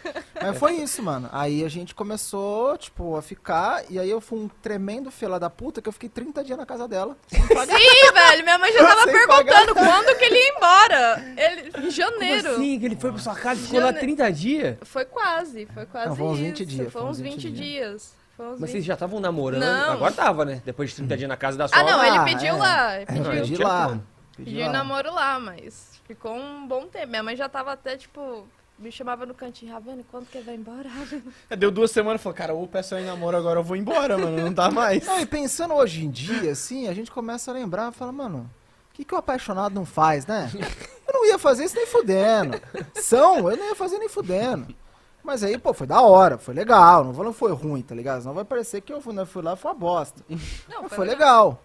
[0.42, 1.28] Mas foi isso, mano.
[1.30, 3.84] Aí a gente começou, tipo, a ficar.
[3.90, 6.64] E aí eu fui um tremendo fila da puta que eu fiquei 30 dias na
[6.64, 7.14] casa dela.
[7.28, 8.42] Sim, velho.
[8.44, 11.34] Minha mãe já tava Sem perguntando quando que ele ia embora.
[11.36, 12.42] Ele, em janeiro.
[12.44, 12.78] Como assim?
[12.80, 14.76] Que ele foi pra sua casa e ficou lá Jane- 30 dias?
[14.84, 16.66] Foi quase, foi quase Não, foi uns 20 isso.
[16.70, 18.12] dias, Foi uns 20 dias.
[18.36, 19.60] Foi uns Mas 20 vocês já estavam namorando?
[19.60, 19.92] Não.
[19.92, 20.60] Agora tava, né?
[20.64, 21.84] Depois de 30 dias na casa da Ah, sogra.
[21.92, 22.52] não, ele Ah, pediu é.
[22.58, 23.00] lá.
[23.00, 23.88] Ele Eu pediu, lá.
[23.88, 24.13] como.
[24.36, 27.08] Pedi pediu namoro lá, mas ficou um bom tempo.
[27.08, 28.46] Minha mãe já tava até, tipo,
[28.78, 31.22] me chamava no cantinho, Ravena, quando que ele vai embora, Ravena?
[31.58, 34.36] Deu duas semanas e falou, cara, ou peço em namoro agora, eu vou embora, mano.
[34.42, 35.04] Não dá mais.
[35.06, 38.50] Não, e pensando hoje em dia, assim, a gente começa a lembrar, fala, mano,
[38.90, 40.50] o que, que o apaixonado não faz, né?
[41.06, 42.58] Eu não ia fazer isso nem fudendo.
[42.94, 44.74] São, eu não ia fazer nem fudendo.
[45.22, 48.22] Mas aí, pô, foi da hora, foi legal, não vou- não foi ruim, tá ligado?
[48.22, 50.22] Senão vai parecer que eu fui, eu fui lá e foi uma bosta.
[50.66, 51.62] Não, Mas foi legal.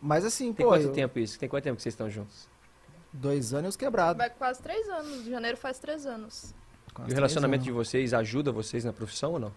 [0.00, 1.38] Mas assim, Tem pô, quanto eu- tempo isso?
[1.38, 2.48] Tem quanto tempo que vocês estão juntos?
[3.12, 4.16] dois anos quebrados.
[4.18, 5.26] Vai quase três anos.
[5.26, 6.54] Em janeiro faz três anos.
[7.08, 9.52] E o relacionamento de vocês ajuda vocês na profissão ou não?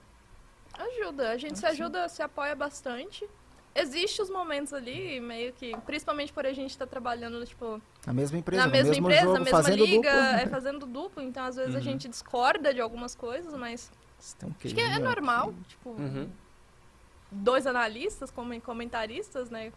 [0.74, 3.28] Ajuda, a gente se ajuda, se apoia bastante.
[3.76, 5.76] Existem os momentos ali, meio que.
[5.82, 9.22] Principalmente por a gente estar trabalhando, tipo, Na mesma empresa, na no mesma mesmo empresa,
[9.22, 10.28] jogo, na mesma fazendo liga, duplo.
[10.40, 11.84] é fazendo duplo, então às vezes a Uhum.
[11.84, 15.50] gente discorda de algumas coisas, mas Você tem um acho que é, é normal.
[15.50, 15.64] aqui.
[15.70, 16.30] Tipo, Uhum.
[17.32, 19.72] dois analistas, como comentaristas, né,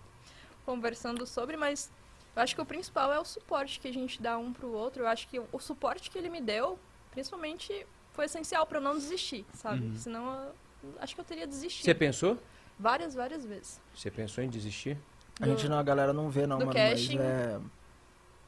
[0.66, 1.90] conversando sobre, mas
[2.34, 5.04] eu acho que o principal é o suporte que a gente dá um pro outro.
[5.04, 6.78] Eu acho que o suporte que ele me deu,
[7.12, 9.86] principalmente, foi essencial pra eu não desistir, sabe?
[9.86, 9.96] Uhum.
[9.96, 10.52] Senão
[10.82, 11.84] eu acho que eu teria desistido.
[11.84, 12.36] Você pensou?
[12.78, 13.80] Várias, várias vezes.
[13.94, 14.98] Você pensou em desistir?
[15.40, 17.16] A gente não, a galera não vê não, do mano, casting.
[17.16, 17.60] mas é...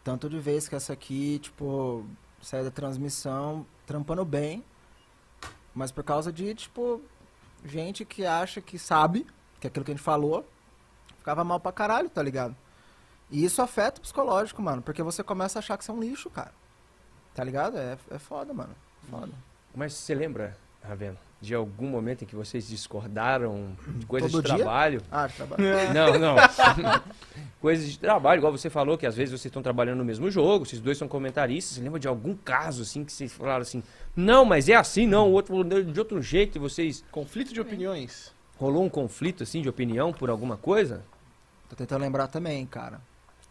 [0.03, 2.05] Tanto de vez que essa aqui, tipo,
[2.41, 4.65] sai da transmissão trampando bem,
[5.75, 7.01] mas por causa de, tipo,
[7.65, 9.27] gente que acha que sabe,
[9.61, 10.47] que é aquilo que a gente falou,
[11.29, 12.57] ficava mal pra caralho, tá ligado?
[13.31, 16.01] E isso afeta o psicológico, mano, porque você começa a achar que você é um
[16.01, 16.53] lixo, cara.
[17.35, 17.77] Tá ligado?
[17.77, 18.75] É, é foda, mano.
[19.11, 19.33] Foda.
[19.75, 24.49] Mas você lembra, Ravena, de algum momento em que vocês discordaram de coisas Todo de
[24.49, 24.57] dia?
[24.57, 25.03] trabalho?
[25.11, 25.63] Ah, de trabalho.
[25.93, 26.37] Não, não.
[27.61, 30.65] coisas de trabalho, igual você falou, que às vezes vocês estão trabalhando no mesmo jogo,
[30.65, 31.75] vocês dois são comentaristas.
[31.75, 33.83] Você lembra de algum caso, assim, que vocês falaram assim,
[34.17, 37.05] não, mas é assim, não, o outro falou de outro jeito, e vocês...
[37.13, 38.33] Conflito de opiniões.
[38.57, 41.05] Rolou um conflito, assim, de opinião por alguma coisa?
[41.69, 43.01] Tô tentando lembrar também, cara.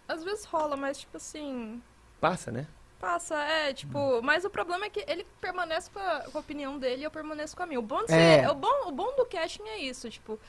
[0.07, 1.81] Às vezes rola, mas tipo assim.
[2.19, 2.67] Passa, né?
[2.99, 6.79] Passa, é, tipo, mas o problema é que ele permanece com a, com a opinião
[6.79, 7.79] dele e eu permaneço com a minha.
[7.79, 8.41] O bom, de É.
[8.41, 10.39] ser, o bom, o bom do casting é isso, tipo,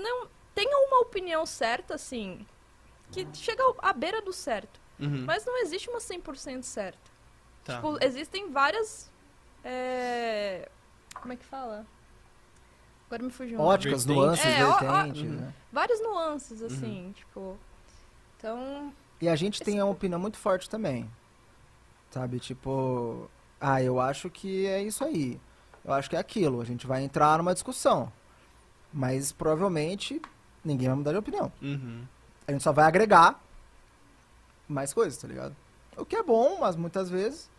[0.00, 2.46] não tenha uma opinião certa, assim,
[3.10, 5.24] que chega à beira do certo, Uhum.
[5.26, 6.98] mas não existe uma 100% certa.
[7.64, 7.74] Tá.
[7.76, 9.10] Tipo, existem várias,
[9.64, 10.68] é,
[11.20, 11.84] como é que fala?
[13.08, 13.58] Agora me fugiu.
[13.58, 15.28] Óticas, nuances, É, ó, ó, vertentes, uhum.
[15.30, 15.54] né?
[15.72, 17.58] Várias nuances, assim, tipo,
[18.38, 21.10] então, E a gente tem uma opinião muito forte também.
[22.10, 23.28] Sabe, tipo,
[23.60, 25.40] ah, eu acho que é isso aí.
[25.84, 26.60] Eu acho que é aquilo.
[26.60, 28.12] A gente vai entrar numa discussão.
[28.92, 30.22] Mas provavelmente
[30.64, 31.52] ninguém vai mudar de opinião.
[31.60, 32.04] Uhum.
[32.46, 33.42] A gente só vai agregar
[34.68, 35.56] mais coisas, tá ligado?
[35.96, 37.50] O que é bom, mas muitas vezes.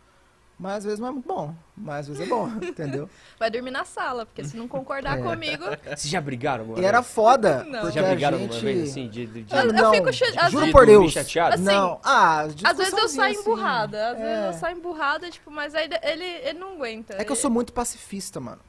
[0.62, 1.54] Mas às vezes não é muito bom.
[1.74, 3.08] Mas às vezes é bom, entendeu?
[3.38, 5.22] vai dormir na sala, porque se não concordar É.
[5.22, 7.64] comigo, Vocês já brigaram alguma E era foda.
[7.64, 7.80] Não.
[7.80, 8.52] Porque Já a brigaram gente...
[8.56, 9.26] alguma vez, assim, de...
[9.26, 11.12] de, Eu- eu não, fico che- às juro de por Deus.
[11.12, 11.54] chateado?
[11.54, 13.40] Assim, não, ah, Às vezes eu saio assim.
[13.40, 14.48] emburrada, às vezes É.
[14.48, 17.14] eu saio emburrada, tipo, mas aí ele, ele não aguenta.
[17.14, 18.60] É que eu sou muito pacifista, mano.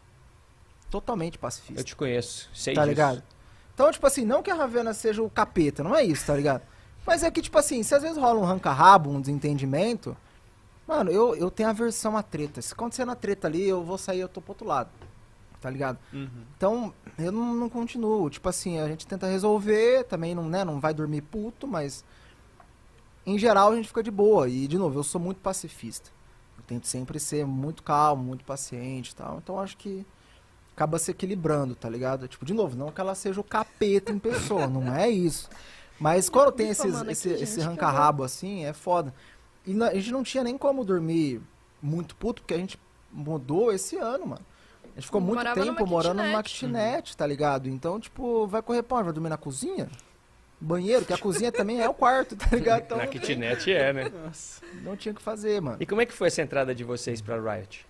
[0.89, 1.79] Totalmente pacifista.
[1.81, 2.89] Eu te conheço, sei tá disso.
[2.89, 3.23] ligado?
[3.73, 6.61] Então, tipo assim, não que a Ravena seja o capeta, não é isso, tá ligado?
[7.05, 10.15] Mas é que, tipo assim, se às vezes rola um ranca-rabo, um desentendimento,
[10.87, 12.61] mano, eu, eu tenho aversão à treta.
[12.61, 14.89] Se acontecer na treta ali, eu vou sair, eu tô pro outro lado.
[15.59, 15.99] Tá ligado?
[16.11, 16.43] Uhum.
[16.57, 18.29] Então, eu não, não continuo.
[18.29, 22.03] Tipo assim, a gente tenta resolver, também não, né, não vai dormir puto, mas
[23.25, 24.49] em geral a gente fica de boa.
[24.49, 26.09] E, de novo, eu sou muito pacifista.
[26.57, 29.37] Eu tento sempre ser muito calmo, muito paciente e tal.
[29.37, 30.05] Então, acho que
[30.75, 32.27] acaba se equilibrando, tá ligado?
[32.27, 35.47] Tipo, de novo, não que ela seja o capeta em pessoa, não é isso.
[35.99, 39.13] Mas quando tem esses, esse, aqui, esse ranca-rabo assim, é foda.
[39.65, 41.41] E na- a gente não tinha nem como dormir
[41.81, 42.79] muito puto, porque a gente
[43.11, 44.41] mudou esse ano, mano.
[44.83, 46.81] A gente ficou muito Morava tempo numa morando numa kitnet.
[47.03, 47.69] kitnet, tá ligado?
[47.69, 49.05] Então, tipo, vai correr pra onde?
[49.05, 49.89] Vai dormir na cozinha?
[50.59, 52.81] Banheiro, que a cozinha também é o quarto, tá ligado?
[52.83, 54.09] Então, Na kitnet é, né?
[54.09, 54.61] Nossa.
[54.83, 55.77] não tinha o que fazer, mano.
[55.79, 57.85] E como é que foi essa entrada de vocês pra Riot?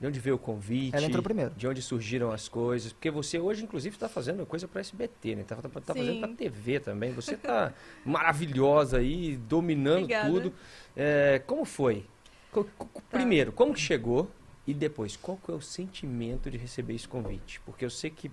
[0.00, 0.96] De onde veio o convite?
[0.96, 1.50] Ela entrou primeiro.
[1.54, 2.90] De onde surgiram as coisas?
[2.90, 5.44] Porque você hoje, inclusive, está fazendo coisa para SBT, né?
[5.46, 7.12] Tá, tá, tá fazendo para TV também.
[7.12, 7.74] Você tá
[8.04, 10.30] maravilhosa aí, dominando Obrigada.
[10.30, 10.54] tudo.
[10.96, 12.06] É, como foi?
[12.50, 13.18] Co- co- Tá.
[13.18, 14.30] Primeiro, como que chegou?
[14.66, 17.60] E depois, qual que é o sentimento de receber esse convite?
[17.66, 18.30] Porque eu sei que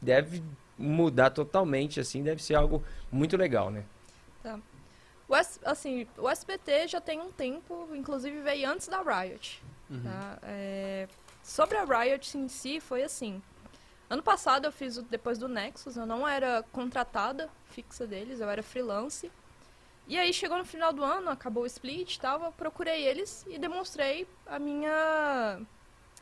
[0.00, 0.42] deve
[0.78, 3.84] mudar totalmente, assim, deve ser algo muito legal, né?
[5.28, 9.62] O, S- assim, o SBT já tem um tempo, inclusive veio antes da Riot.
[10.00, 10.38] Tá?
[10.42, 11.08] É,
[11.42, 13.42] sobre a Riot em si, foi assim.
[14.08, 18.48] Ano passado eu fiz o depois do Nexus, eu não era contratada fixa deles, eu
[18.50, 19.30] era freelance.
[20.06, 23.44] E aí chegou no final do ano, acabou o split e tal, eu procurei eles
[23.48, 25.60] e demonstrei a minha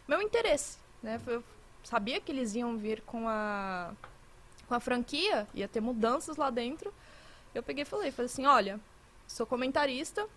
[0.07, 1.21] meu interesse, né?
[1.27, 1.43] Eu
[1.83, 3.93] sabia que eles iam vir com a
[4.69, 6.95] com a franquia, ia ter mudanças lá dentro.
[7.53, 8.79] Eu peguei e falei, falei assim, olha,
[9.27, 10.29] sou comentarista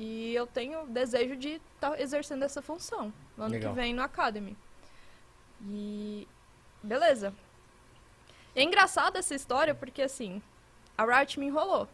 [0.00, 3.72] e eu tenho desejo de estar exercendo essa função no ano Legal.
[3.74, 4.56] que vem no Academy.
[5.66, 6.26] E
[6.80, 7.34] beleza.
[8.54, 10.40] É engraçada essa história porque assim,
[10.96, 11.88] a Riot me enrolou.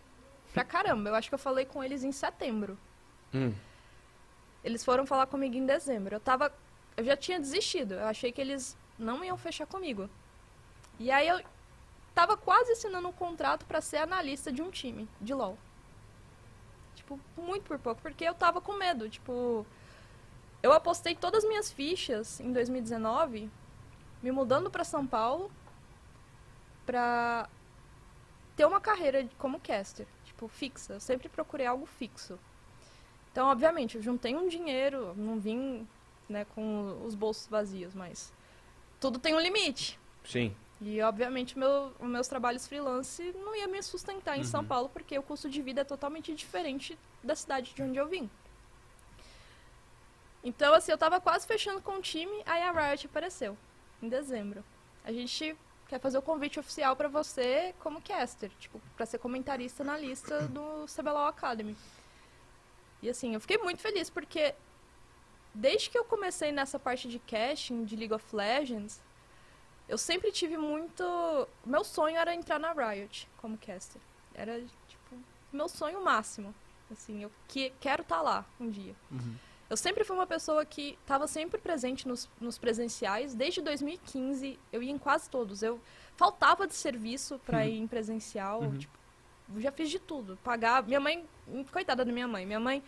[0.53, 2.79] Pra caramba, eu acho que eu falei com eles em setembro.
[3.35, 3.53] Hum,
[4.63, 6.15] Eles foram falar comigo em dezembro.
[6.15, 6.53] Eu tava.
[6.97, 7.95] Eu já tinha desistido.
[7.95, 10.09] Eu achei que eles não iam fechar comigo.
[11.01, 11.41] E aí eu
[12.15, 15.59] tava quase assinando um contrato pra ser analista de um time de LoL.
[17.05, 19.09] Tipo, muito por pouco, porque eu tava com medo.
[19.11, 19.67] Tipo,
[20.63, 23.51] eu apostei todas as minhas fichas em 2019,
[24.23, 25.53] me mudando pra São Paulo,
[26.87, 27.47] pra
[28.57, 30.95] ter uma carreira como caster, tipo, fixa.
[30.95, 32.39] Eu sempre procurei algo fixo.
[33.31, 35.87] Então, obviamente, eu juntei um dinheiro, não vim
[36.27, 38.33] né, com os bolsos vazios, mas
[38.99, 39.99] tudo tem um limite.
[40.25, 40.55] sim.
[40.87, 45.19] E, obviamente, meu, os meus trabalhos freelance não ia me sustentar em São Paulo, porque
[45.19, 48.29] o custo de vida é totalmente diferente da cidade de onde eu vim.
[50.43, 53.57] Então, assim, eu tava quase fechando com o time, aí a Riot apareceu,
[54.03, 54.63] em dezembro.
[55.03, 55.57] A gente
[55.89, 60.43] quer fazer o convite oficial pra você como caster, tipo, pra ser comentarista na lista
[60.49, 61.75] do CBLOL Academy.
[63.01, 64.55] E, assim, eu fiquei muito feliz, porque
[65.55, 69.01] desde que eu comecei nessa parte de casting de League of Legends,
[69.89, 71.05] eu sempre tive muito.
[71.65, 74.01] Meu sonho era entrar na Riot como caster.
[74.35, 75.17] Era, tipo,
[75.53, 76.55] meu sonho máximo.
[76.91, 78.95] Assim, eu que, quero estar lá um dia.
[79.69, 83.35] Eu sempre fui uma pessoa que estava sempre presente nos, nos presenciais.
[83.35, 85.63] Desde 2015, eu ia em quase todos.
[85.63, 85.81] Eu
[86.17, 88.73] faltava de serviço para ir em presencial.
[88.79, 88.97] Tipo,
[89.55, 90.39] eu já fiz de tudo.
[90.43, 90.83] Pagar.
[90.83, 91.25] Minha mãe.
[91.73, 92.47] Coitada da minha mãe.
[92.47, 92.83] Minha mãe.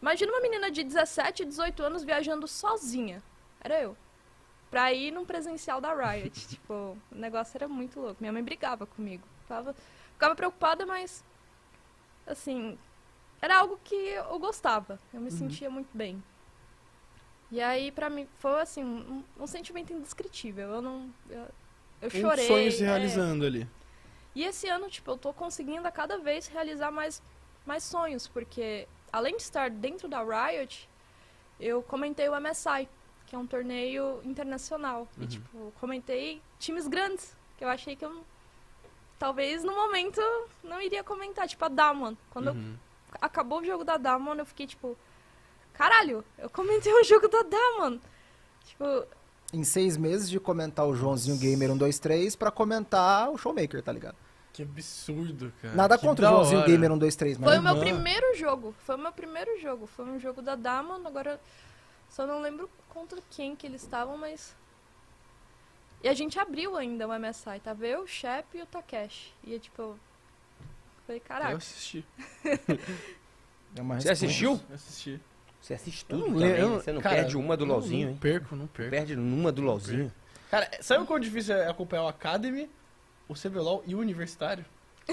[0.00, 3.22] Imagina uma menina de 17, 18 anos viajando sozinha.
[3.62, 3.96] Era eu
[4.70, 6.30] pra ir num presencial da Riot.
[6.48, 8.16] tipo, o negócio era muito louco.
[8.20, 9.26] Minha mãe brigava comigo.
[9.42, 9.74] Ficava,
[10.12, 11.24] ficava preocupada, mas.
[12.26, 12.78] Assim.
[13.42, 15.00] Era algo que eu gostava.
[15.12, 16.22] Eu me sentia muito bem.
[17.50, 20.68] E aí, pra mim, foi assim, um, um sentimento indescritível.
[20.68, 21.10] Eu não.
[21.28, 21.46] Eu,
[22.02, 22.46] eu chorei.
[22.46, 22.86] sonho se é.
[22.86, 23.66] realizando ali.
[24.34, 27.20] E esse ano, tipo, eu tô conseguindo a cada vez realizar mais,
[27.66, 30.88] mais sonhos, porque além de estar dentro da Riot,
[31.58, 32.88] eu comentei o MSI,
[33.30, 35.06] que é um torneio internacional.
[35.20, 38.24] E, tipo, comentei times grandes, que eu achei que eu,
[39.20, 40.20] talvez no momento,
[40.64, 41.46] não iria comentar.
[41.46, 42.16] Tipo, a Damon.
[42.30, 42.56] Quando eu-
[43.22, 44.98] acabou o jogo da Damon, eu fiquei, tipo,
[45.72, 47.98] caralho, eu comentei o jogo da Damon.
[48.64, 48.84] Tipo,
[49.52, 54.16] Em seis meses de comentar o Joãozinho Gamer 123 pra comentar o Showmaker, tá ligado?
[54.52, 55.74] Que absurdo, cara.
[55.74, 56.68] Nada Que contra o Joãozinho hora.
[56.68, 58.74] Gamer 123, mas Foi o meu primeiro jogo.
[58.84, 59.86] Foi o meu primeiro jogo.
[59.86, 61.06] Foi um jogo da Damon.
[61.06, 61.40] Agora
[62.10, 64.54] só não lembro contra quem que eles estavam, mas.
[66.02, 67.60] E a gente abriu ainda o MSI.
[67.62, 69.32] Tava eu, o Shep e o Takeshi.
[69.44, 69.80] E tipo.
[69.80, 69.98] eu
[71.06, 71.56] Falei, Eu caraca.
[71.56, 72.04] assisti.
[73.76, 74.60] é uma Você assistiu?
[74.68, 75.20] Eu assisti.
[75.60, 76.76] Você assiste Eu tudo não também, eu- né?
[76.82, 78.18] Você não cara, perde uma do não- LOLzinho, Não hein?
[78.20, 78.90] perco, não perco.
[78.90, 80.12] Perde uma do LOLzinho.
[80.50, 82.68] Cara, sabe o quão difícil é acompanhar o Academy,
[83.28, 84.64] o CBLOL e o Universitário?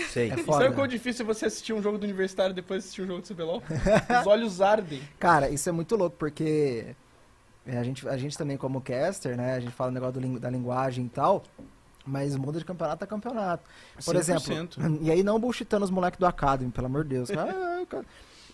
[0.10, 0.32] Sei.
[0.32, 0.64] É E foda.
[0.64, 3.08] sabe o quão difícil é você assistir um jogo do Universitário e depois assistir um
[3.08, 3.62] jogo do CBLOL?
[4.22, 5.02] Os olhos ardem.
[5.20, 6.96] Cara, isso é muito louco, porque
[7.66, 9.56] é, a gente, a gente também, como caster, né?
[9.56, 11.44] A gente fala o negócio do da linguagem e tal,
[12.06, 13.64] mas muda de campeonato a campeonato.
[14.04, 14.18] Por 100%.
[14.18, 17.30] exemplo, e aí não bullshitando os moleques do Academy, pelo amor de Deus.
[17.30, 17.86] Cara.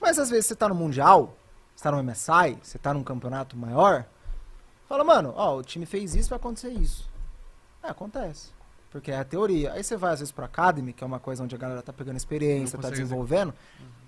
[0.01, 1.37] Mas às vezes você tá no Mundial,
[1.75, 4.05] você tá no MSI, você tá num campeonato maior,
[4.89, 7.09] fala, mano, ó, o time fez isso, vai acontecer isso.
[7.81, 8.51] É, acontece.
[8.93, 9.73] Porque é a teoria.
[9.73, 11.91] Aí você vai às vezes pro Academy, que é uma coisa onde a galera tá
[11.91, 13.51] pegando experiência, tá desenvolvendo.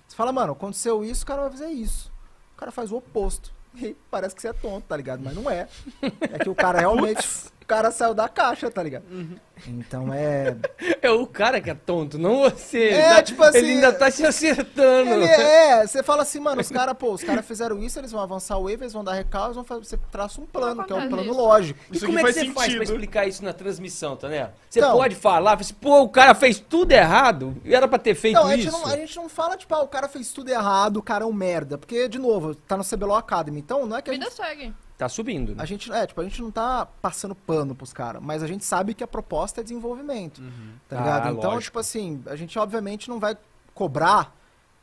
[0.07, 2.11] Você fala, mano, aconteceu isso, o cara vai fazer isso.
[2.53, 3.51] O cara faz o oposto.
[3.77, 5.21] E parece que você é tonto, tá ligado?
[5.21, 5.67] Mas não é.
[6.01, 7.27] É que o cara realmente.
[7.65, 9.03] O cara saiu da caixa, tá ligado?
[9.11, 9.37] Uhum.
[9.67, 10.55] Então é.
[11.01, 12.89] É o cara que é tonto, não você.
[12.89, 15.09] É, Tá- tipo assim, Ele ainda tá se acertando.
[15.09, 18.21] Ele é, você fala assim, mano, os caras, pô, os caras fizeram isso, eles vão
[18.21, 20.93] avançar o wave, eles vão dar recall, eles vão fazer, você traça um plano, que
[20.93, 21.33] é um plano isso.
[21.33, 21.79] lógico.
[21.91, 22.83] E Isso como é que faz você faz pra sentido.
[22.83, 24.51] explicar isso na transmissão, tá né?
[24.69, 27.97] Você Então- pode falar, fala assim, pô, o cara fez tudo errado, e era pra
[27.97, 28.71] ter feito Não, a isso.
[28.71, 31.27] não, a gente não fala, tipo, ah, o cara fez tudo errado, o cara é
[31.27, 31.77] um merda.
[31.77, 33.59] Porque, de novo, tá no CBLOL Academy.
[33.59, 34.73] Então, não é que a Vida gente, segue.
[34.97, 35.61] Tá subindo, né?
[35.61, 35.91] a gente.
[35.91, 38.21] É, tipo, a gente não tá passando pano pros caras.
[38.23, 40.41] Mas a gente sabe que a proposta é desenvolvimento.
[40.87, 41.37] Tá Ah, ligado?
[41.37, 41.63] Então, lógico.
[41.63, 43.37] tipo assim, a gente obviamente não vai
[43.73, 44.33] cobrar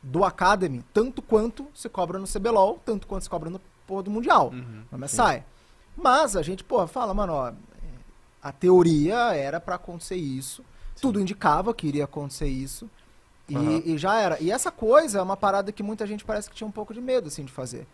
[0.03, 4.11] do Academy tanto quanto se cobra no CBLOL, tanto quanto se cobra no porra do
[4.11, 4.49] Mundial.
[4.53, 4.83] Uhum.
[4.91, 5.43] No MSI.
[5.97, 7.51] Mas a gente, porra, fala, mano, ó,
[8.41, 10.63] a teoria era pra acontecer isso.
[11.01, 12.89] Tudo indicava que iria acontecer isso.
[13.49, 14.39] E, e já era.
[14.41, 17.01] E essa coisa é uma parada que muita gente parece que tinha um pouco de
[17.01, 17.87] medo, assim, de fazer.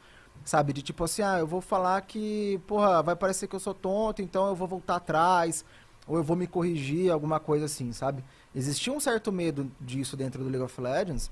[0.44, 0.74] Sabe?
[0.74, 4.22] De tipo assim, ah, eu vou falar que, porra, vai parecer que eu sou tonto,
[4.22, 5.64] então eu vou voltar atrás,
[6.08, 8.24] ou eu vou me corrigir, alguma coisa assim, sabe?
[8.56, 11.30] Existia um certo medo disso dentro do League of Legends,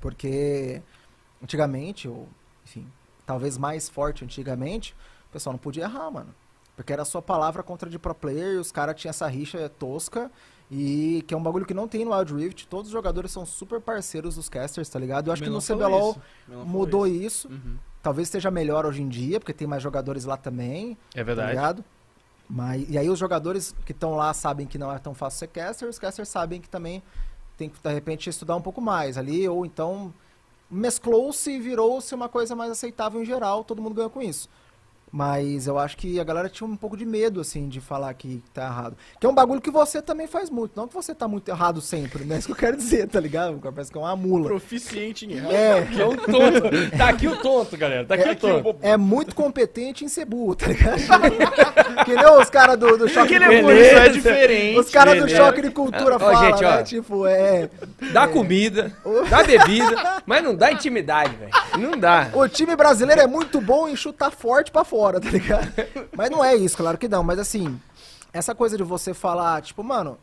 [0.00, 0.80] porque
[1.42, 2.28] antigamente, ou
[2.64, 2.86] enfim,
[3.26, 4.94] talvez mais forte antigamente,
[5.28, 6.34] o pessoal não podia errar, mano.
[6.76, 10.30] Porque era só palavra contra de pro player, os caras tinham essa rixa tosca,
[10.70, 12.66] e que é um bagulho que não tem no Wild Rift.
[12.66, 15.28] Todos os jogadores são super parceiros dos casters, tá ligado?
[15.28, 16.22] Eu acho que no Melon CBLOL isso.
[16.48, 17.48] Melon mudou isso.
[17.48, 17.76] Uhum.
[18.04, 21.82] Talvez esteja melhor hoje em dia, porque tem mais jogadores lá também, É tá ligado?
[22.46, 25.46] Mas, e aí os jogadores que estão lá sabem que não é tão fácil ser
[25.46, 27.02] caster, os casters sabem que também
[27.56, 30.12] tem que, de repente, estudar um pouco mais ali, ou então
[30.70, 34.50] mesclou-se e virou-se uma coisa mais aceitável em geral, todo mundo ganha com isso.
[35.16, 38.42] Mas eu acho que a galera tinha um pouco de medo, assim, de falar que
[38.52, 38.96] tá errado.
[39.20, 40.72] Que é um bagulho que você também faz muito.
[40.74, 42.34] Não que você tá muito errado sempre, né?
[42.34, 43.60] É isso que eu quero dizer, tá ligado?
[43.62, 44.48] Parece que é uma mula.
[44.48, 45.52] Proficiente em errar.
[45.52, 46.96] É, É um tonto.
[46.98, 48.04] Tá aqui o tonto, galera.
[48.04, 48.76] Tá aqui o tonto.
[48.82, 50.98] é muito competente em ser burro, tá ligado?
[52.04, 53.76] que nem os caras do, do choque de é cultura.
[53.76, 54.78] é diferente.
[54.80, 55.44] Os caras do beleza.
[55.44, 56.82] choque de cultura falam, gente, né?
[56.82, 57.70] Tipo, é.
[58.12, 58.92] Dá comida,
[59.30, 61.52] dá bebida, mas não dá intimidade, velho.
[61.78, 62.30] Não dá.
[62.34, 65.72] O time brasileiro é muito bom em chutar forte pra fora, tá ligado?
[66.16, 67.22] Mas não é isso, claro que não.
[67.22, 67.80] Mas assim,
[68.32, 70.18] essa coisa de você falar, tipo, mano,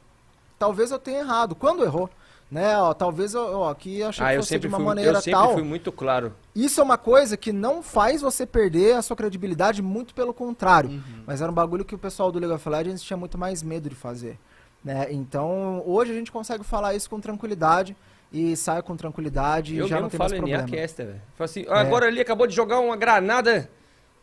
[0.59, 1.55] talvez eu tenha errado.
[1.55, 2.09] Quando errou?
[2.49, 5.11] Né, ó, talvez eu, ó, aqui achei Ah, que eu fosse de uma fui, maneira
[5.11, 5.53] eu sempre tal.
[5.53, 6.33] fui muito claro.
[6.53, 10.89] Isso é uma coisa que não faz você perder a sua credibilidade, muito pelo contrário.
[10.89, 11.23] Uhum.
[11.25, 13.87] Mas era um bagulho que o pessoal do League of Legends tinha muito mais medo
[13.87, 14.37] de fazer.
[14.83, 15.07] Né?
[15.11, 17.95] Então, hoje a gente consegue falar isso com tranquilidade
[18.33, 20.67] e sai com tranquilidade eu e já não tem falo mais problema.
[20.67, 21.21] Caster, velho.
[21.37, 23.69] Falo assim, "Ah, agora ali acabou de jogar uma granada.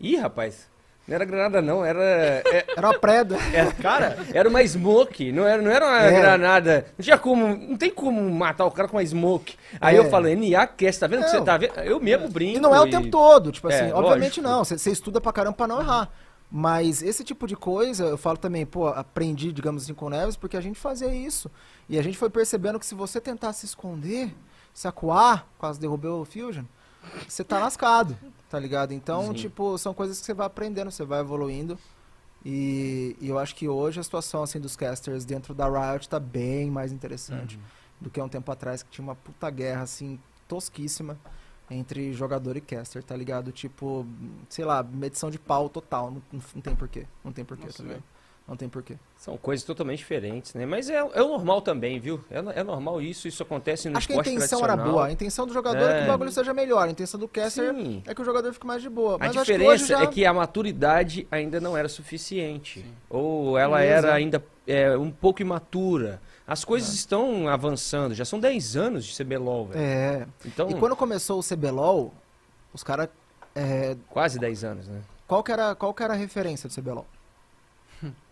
[0.00, 0.68] Ih, rapaz.
[1.06, 1.82] Não era granada, não.
[1.82, 3.36] Era, é- Era uma preda.
[3.54, 5.32] era, cara, era uma smoke.
[5.32, 6.20] Não era, não era uma É.
[6.20, 6.86] granada.
[6.98, 7.46] Não tinha como.
[7.56, 9.56] Não tem como matar o cara com uma smoke.
[9.80, 9.98] Aí É.
[9.98, 11.78] eu falo, NA Caster, tá vendo que você tá vendo?
[11.80, 12.58] Eu mesmo brinco.
[12.58, 14.48] E não é o tempo todo, tipo É, assim, obviamente lógico.
[14.48, 16.10] não, você você estuda pra caramba pra não errar.
[16.50, 20.36] Mas esse tipo de coisa, eu falo também, pô, aprendi, digamos assim, com o Neves,
[20.36, 21.50] porque a gente fazia isso.
[21.88, 24.34] E a gente foi percebendo que se você tentar se esconder,
[24.72, 26.64] se acuar, quase derrubou o Fusion,
[27.28, 28.16] você tá lascado,
[28.48, 28.92] tá ligado?
[28.92, 29.32] Então, Sim.
[29.34, 31.78] tipo, são coisas que você vai aprendendo, você vai evoluindo.
[32.44, 36.20] E, e eu acho que hoje a situação, assim, dos casters dentro da Riot tá
[36.20, 37.62] bem mais interessante Uhum.
[38.02, 41.18] do que há um tempo atrás, que tinha uma puta guerra, assim, tosquíssima
[41.70, 43.52] entre jogador e caster, tá ligado?
[43.52, 44.06] Tipo,
[44.48, 46.10] sei lá, medição de pau total.
[46.10, 47.06] Não, não- tem porquê.
[47.24, 48.02] Não tem porquê, Nossa, tá ligado?
[48.48, 48.96] Não tem porquê.
[49.18, 50.64] São coisas totalmente diferentes, né?
[50.64, 52.24] Mas é, é o normal também, viu?
[52.30, 55.06] É, é normal isso, isso acontece no Acho que a intenção era boa.
[55.06, 56.04] A intenção do jogador é, que É.
[56.04, 56.88] o bagulho seja melhor.
[56.88, 58.02] A intenção do caster Sim.
[58.06, 59.16] é que o jogador fique mais de boa.
[59.16, 60.02] A Mas acho que diferença hoje já...
[60.02, 62.82] é que a maturidade ainda não era suficiente.
[63.10, 63.94] Ou ela Beleza.
[64.06, 66.18] era ainda é, um pouco imatura.
[66.46, 69.80] As coisas estão avançando, já são 10 anos de CBLOL, velho.
[69.84, 70.26] É.
[70.46, 72.14] Então, E quando começou o CBLOL,
[72.72, 73.10] os caras...
[73.54, 75.02] É, quase 10 anos, né?
[75.26, 77.04] qual, que era, qual que era a referência do CBLOL?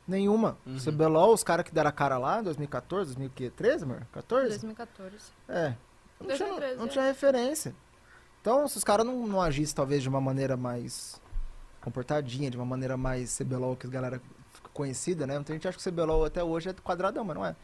[0.06, 0.56] Nenhuma.
[0.66, 0.76] Uhum.
[0.78, 4.06] CBLOL, os caras que deram a cara lá, 2014, 2013, amor?
[4.12, 4.48] 14?
[4.50, 5.14] 2014.
[5.48, 5.74] É.
[6.20, 6.88] Não tinha, 2013, não é.
[6.88, 7.74] tinha referência.
[8.40, 11.20] Então, se os caras não, não agissem, talvez, de uma maneira mais
[11.80, 14.20] comportadinha, de uma maneira mais CBLOL, que a galera
[14.54, 15.34] fica conhecida, né?
[15.34, 17.56] Muita gente acha que o CBLOL até hoje é quadradão, mas não é.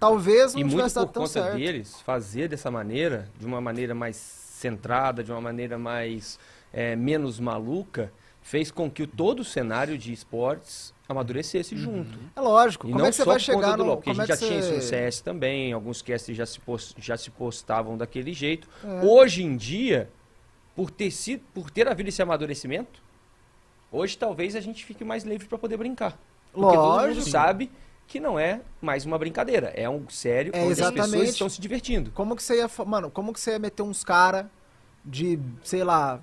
[0.00, 1.56] Talvez não E muito tivesse por dado tão conta certo.
[1.56, 6.38] deles fazer dessa maneira, de uma maneira mais centrada, de uma maneira mais
[6.72, 12.18] é, menos maluca, fez com que o- todo o cenário de esportes amadurecesse junto.
[12.34, 12.86] É lógico.
[12.86, 13.84] E como não é que você vai chegar no...
[13.84, 16.02] LoL, porque a como gente é já que tinha isso no você- CS também, alguns
[16.02, 18.68] casters já se, pos- já se postavam daquele jeito.
[18.84, 19.04] É.
[19.06, 20.10] Hoje em dia,
[20.74, 23.02] por ter, sido, por ter havido esse amadurecimento,
[23.90, 26.18] hoje talvez a gente fique mais livre para poder brincar.
[26.52, 27.70] Porque todo mundo sabe
[28.06, 29.68] que não é mais uma brincadeira.
[29.74, 31.10] É um sério É, onde as exatamente.
[31.12, 32.10] pessoas estão se divertindo.
[32.10, 32.70] Como que você ia.
[32.84, 34.50] Mano, como que você ia meter uns cara
[35.04, 36.20] de, sei lá,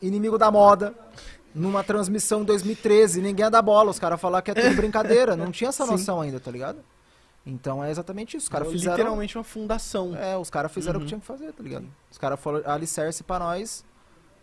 [0.00, 0.94] inimigo da moda
[1.54, 3.20] numa transmissão em 2013?
[3.22, 5.36] Ninguém ia dar bola, os caras falaram que é tudo brincadeira.
[5.36, 6.78] Não tinha essa noção ainda, tá ligado?
[7.44, 8.44] Então é exatamente isso.
[8.44, 8.96] Os caras fizeram.
[8.96, 10.14] Literalmente uma fundação.
[10.16, 11.04] É, os caras fizeram o Uhum.
[11.04, 11.86] que tinham que fazer, tá ligado?
[12.10, 13.84] Os caras foram alicerce pra nós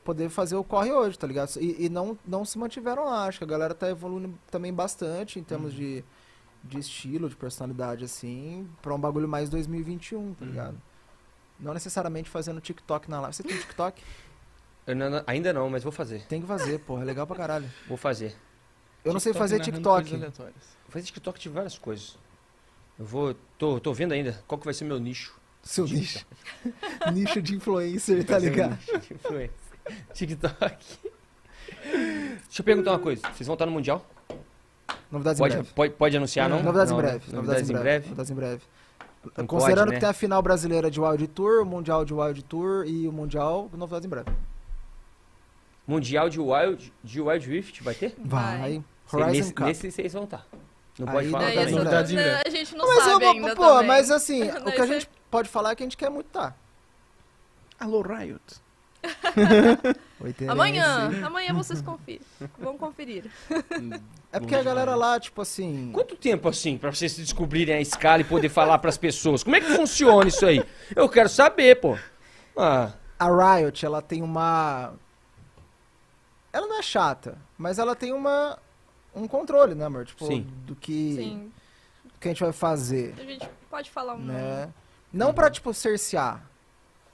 [0.03, 1.49] poder fazer o corre hoje, tá ligado?
[1.61, 3.25] E, e não, não se mantiveram lá.
[3.25, 6.03] Acho que a galera tá evoluindo também bastante em termos de,
[6.63, 10.81] de estilo, de personalidade, assim, pra um bagulho mais 2021, tá ligado?
[11.59, 13.35] Não necessariamente fazendo TikTok na live.
[13.35, 14.01] Você tem TikTok?
[14.89, 16.21] Eu não- ainda não, mas vou fazer.
[16.27, 17.01] Tem que fazer, porra.
[17.03, 17.69] É legal pra caralho.
[17.87, 18.35] Vou fazer.
[19.05, 20.17] Eu não sei TikTok fazer narrando TikTok.
[20.19, 22.17] Vou fazer TikTok de várias coisas.
[22.97, 23.35] Eu vou.
[23.57, 25.37] Tô, tô vendo ainda qual que vai ser meu nicho.
[25.61, 26.25] Seu nicho.
[27.13, 28.71] nicho de influencer, tá ligado?
[28.77, 29.55] nicho de influência.
[30.13, 30.85] TikTok.
[31.83, 33.21] Deixa eu perguntar uma coisa.
[33.33, 34.05] Vocês vão estar no Mundial?
[35.11, 35.69] Novidades em Pode, breve.
[35.73, 36.61] pode, pode anunciar, não?
[36.63, 37.09] Novidades Não, em né?
[37.09, 37.31] breve.
[37.33, 38.05] Novidades, em breve.
[38.07, 38.61] Novidades em breve.
[39.37, 39.95] Não Considerando pode, né?
[39.95, 43.11] que tem a final brasileira de Wild Tour, o Mundial de Wild Tour e o
[43.11, 44.29] Mundial, novidades em breve.
[45.89, 48.13] Mundial de Wild, de Wild Rift vai ter?
[48.19, 48.83] Vai.
[49.11, 49.65] Horizon nesse, Cup.
[49.65, 50.45] nesse vocês vão estar.
[50.99, 52.41] Não Aí pode falar não breve.
[52.45, 53.87] a gente não mas sabe eu ainda pô, também.
[53.87, 56.53] mas assim, o que a gente pode falar é que a gente quer muito tá.
[57.79, 58.39] Alô, Riot.
[60.47, 62.21] Amanhã, amanhã vocês conferem.
[62.59, 63.23] Vão conferir.
[64.31, 65.89] É porque a galera lá, tipo assim.
[65.91, 69.41] Quanto tempo assim pra vocês descobrirem a escala e poder falar pras pessoas?
[69.41, 70.61] Como é que funciona isso aí?
[70.95, 71.97] Eu quero saber, pô.
[72.55, 74.93] Ah, A Riot, ela tem uma.
[76.59, 78.59] Ela não é chata, mas ela tem uma.
[79.15, 80.05] Um controle, né, amor?
[80.05, 80.45] Tipo, Sim.
[80.65, 81.51] do que, Sim,
[82.03, 83.15] do que a gente vai fazer.
[83.17, 84.71] a gente pode falar um né?
[85.11, 86.43] Não pra, tipo, cercear.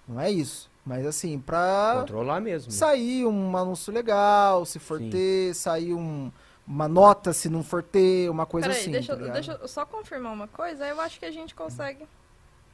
[0.08, 0.70] Não é isso.
[0.84, 1.98] Mas assim, pra.
[2.00, 2.72] controlar mesmo.
[2.72, 5.10] sair um anúncio legal, se for Sim.
[5.12, 6.32] ter, sair um,
[6.68, 8.92] uma nota se não for ter, uma coisa Peraí, assim.
[8.92, 12.08] deixa, tá deixa eu só confirmar uma coisa, eu acho que a gente consegue.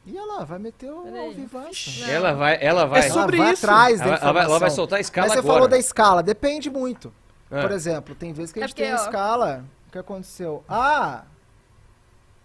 [0.06, 2.00] E lá, vai meter o vivaço.
[2.02, 2.08] Não.
[2.10, 3.02] Ela vai, ela vai.
[3.02, 3.66] É sobre ela vai isso.
[3.66, 5.54] atrás da ela, ela vai, ela vai soltar a escala Mas você agora.
[5.54, 7.14] falou da escala, depende muito.
[7.52, 9.10] Ah, Por exemplo, tem vezes que a É gente tem a porque, ó.
[9.10, 9.64] escala.
[9.88, 10.64] O que aconteceu?
[10.68, 11.24] Ah!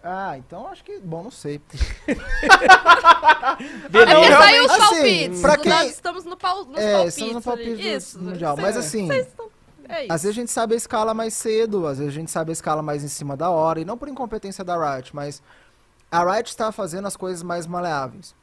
[0.04, 0.98] Ah, então acho que.
[1.00, 1.60] Bom, não sei.
[3.90, 4.10] beleza.
[4.10, 5.40] É porque saiu os assim, palpites.
[5.40, 7.14] pra do quem- estamos no pau, nos É, palpites.
[7.16, 8.18] estamos no palpite Isso.
[8.22, 9.46] Mundial, mas assim- estão-
[9.88, 10.12] É isso.
[10.12, 12.52] Às vezes a gente sabe a escala mais cedo, às vezes a gente sabe a
[12.52, 15.40] escala mais em cima da hora, e não por incompetência da Riot, mas
[16.16, 18.34] a Riot está fazendo as coisas mais maleáveis.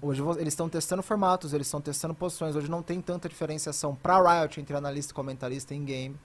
[0.00, 3.94] Hoje vo- eles estão testando formatos, eles estão testando posições, hoje não tem tanta diferenciação
[3.94, 6.18] pra Riot entre analista e comentarista em game.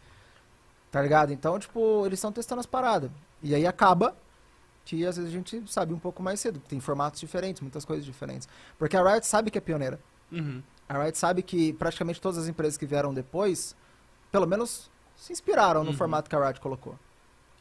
[0.92, 1.34] Tá ligado?
[1.34, 3.12] Então, tipo, eles estão testando as paradas.
[3.42, 4.16] E aí acaba
[4.86, 8.06] que às vezes a gente sabe um pouco mais cedo, tem formatos diferentes, muitas coisas
[8.06, 8.48] diferentes.
[8.78, 10.00] Porque a Riot sabe que é pioneira.
[10.32, 10.62] Uhum.
[10.88, 13.76] A Riot sabe que praticamente todas as empresas que vieram depois,
[14.32, 15.98] pelo menos se inspiraram no Uhum.
[15.98, 16.98] formato que a Riot colocou.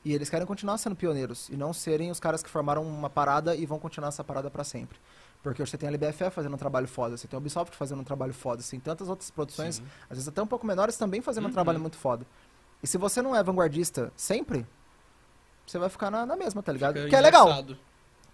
[0.05, 3.55] E eles querem continuar sendo pioneiros e não serem os caras que formaram uma parada
[3.55, 4.99] e vão continuar essa parada pra sempre.
[5.43, 8.01] Porque hoje você tem a LBFF fazendo um trabalho foda, você tem a Ubisoft fazendo
[8.01, 9.85] um trabalho foda, você tem tantas outras produções, Sim.
[10.05, 11.53] às vezes até um pouco menores, também fazendo um Uhum.
[11.53, 12.27] trabalho muito foda.
[12.83, 14.67] E se você não é vanguardista sempre,
[15.67, 16.95] você vai ficar na, na mesma, tá ligado?
[16.97, 17.49] Fica que é legal.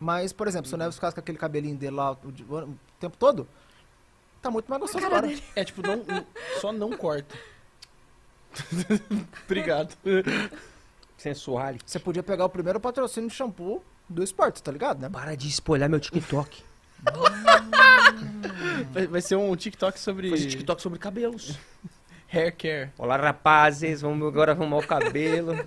[0.00, 0.78] Mas, por exemplo, se Uhum.
[0.78, 2.16] o Neves ficasse com aquele cabelinho dele lá o,
[2.48, 3.46] o- o tempo todo,
[4.40, 5.28] tá muito mais gostoso agora.
[5.56, 6.26] É tipo, não, não-
[6.60, 7.36] só não corta.
[9.44, 9.94] Obrigado.
[11.18, 11.74] Sensual.
[11.84, 15.08] Você podia pegar o primeiro patrocínio de shampoo do esporte, tá ligado, né?
[15.10, 16.62] Para de espolhar meu TikTok.
[18.92, 21.58] Vai, vai ser um TikTok sobre Fazer TikTok sobre cabelos.
[22.32, 22.90] hair care.
[22.96, 24.00] Olá, rapazes.
[24.00, 25.58] Vamos agora arrumar o cabelo.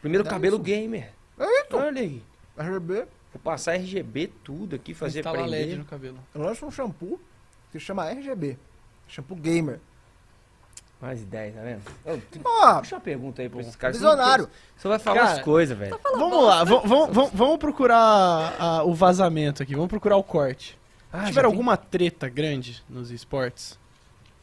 [0.00, 0.64] Primeiro Dá cabelo isso.
[0.64, 1.12] gamer.
[1.38, 1.76] Eita.
[1.76, 2.22] Olha aí.
[2.58, 5.78] RB, Vou passar RGB tudo aqui, fazer Instalar LED prender.
[5.78, 6.18] no cabelo.
[6.34, 7.20] eu lanço um shampoo
[7.70, 8.58] que chama RGB.
[9.06, 9.78] Shampoo gamer.
[11.00, 11.82] Mais 10, tá vendo?
[12.44, 13.96] Ó, Deixa uma pergunta aí pra esses caras.
[13.96, 14.48] visionário.
[14.76, 15.98] Você vai falar Cara, as coisas, velho.
[16.16, 20.76] Vamos lá, vamos, vamos, vamos- vamos procurar ah, o vazamento aqui, vamos procurar o corte.
[21.12, 23.78] Ah, já Tiveram tem- alguma treta grande nos esportes?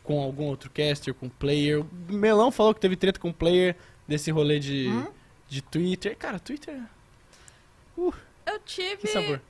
[0.04, 1.82] Com algum outro caster, com player?
[1.82, 3.76] O Melão falou que teve treta com player
[4.08, 5.08] desse rolê de, Hum?
[5.50, 6.16] de Twitter.
[6.16, 6.80] Cara, Twitter.
[7.98, 8.98] Eu tive.
[8.98, 9.42] Que sabor.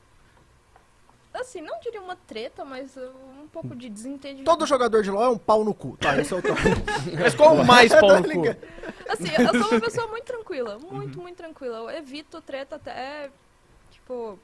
[1.39, 4.45] Assim, não diria uma treta, mas uh, um pouco de desentendimento.
[4.45, 5.97] Todo jogador de LoL é um pau no cu.
[5.97, 6.55] Tá, esse é o tom.
[7.19, 8.29] Mas qual o mais pau no cu?
[8.29, 8.57] ligado?
[9.09, 10.79] Assim, eu sou uma pessoa muito tranquila.
[10.79, 11.77] Muito, muito tranquila.
[11.77, 13.29] Eu evito treta até,
[13.91, 14.39] tipo,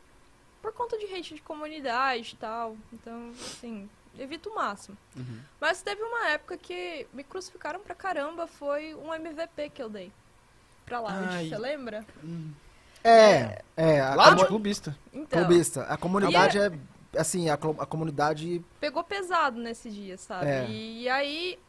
[0.61, 2.75] por conta de hate de comunidade e tal.
[2.91, 3.89] Então, assim,
[4.19, 4.97] evito o máximo.
[5.15, 5.39] Uhum.
[5.59, 8.47] Mas teve uma época que me crucificaram pra caramba.
[8.47, 10.11] Foi um MVP que eu dei.
[10.85, 11.47] Pra Ai.
[11.47, 12.05] você lembra?
[13.03, 13.99] É, é.
[14.01, 14.97] A Lá de comu- clubista.
[15.13, 15.83] Então, clubista.
[15.83, 16.71] A comunidade é.
[17.17, 18.63] Assim, a, a comunidade.
[18.79, 20.45] pegou pesado nesse dia, sabe?
[20.47, 20.65] É.
[20.69, 21.59] E aí,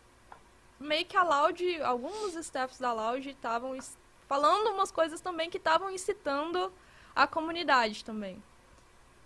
[0.79, 3.97] meio que a Loud, alguns staffs da Loud estavam es-
[4.29, 6.73] falando umas coisas também que estavam incitando
[7.15, 8.41] a comunidade também.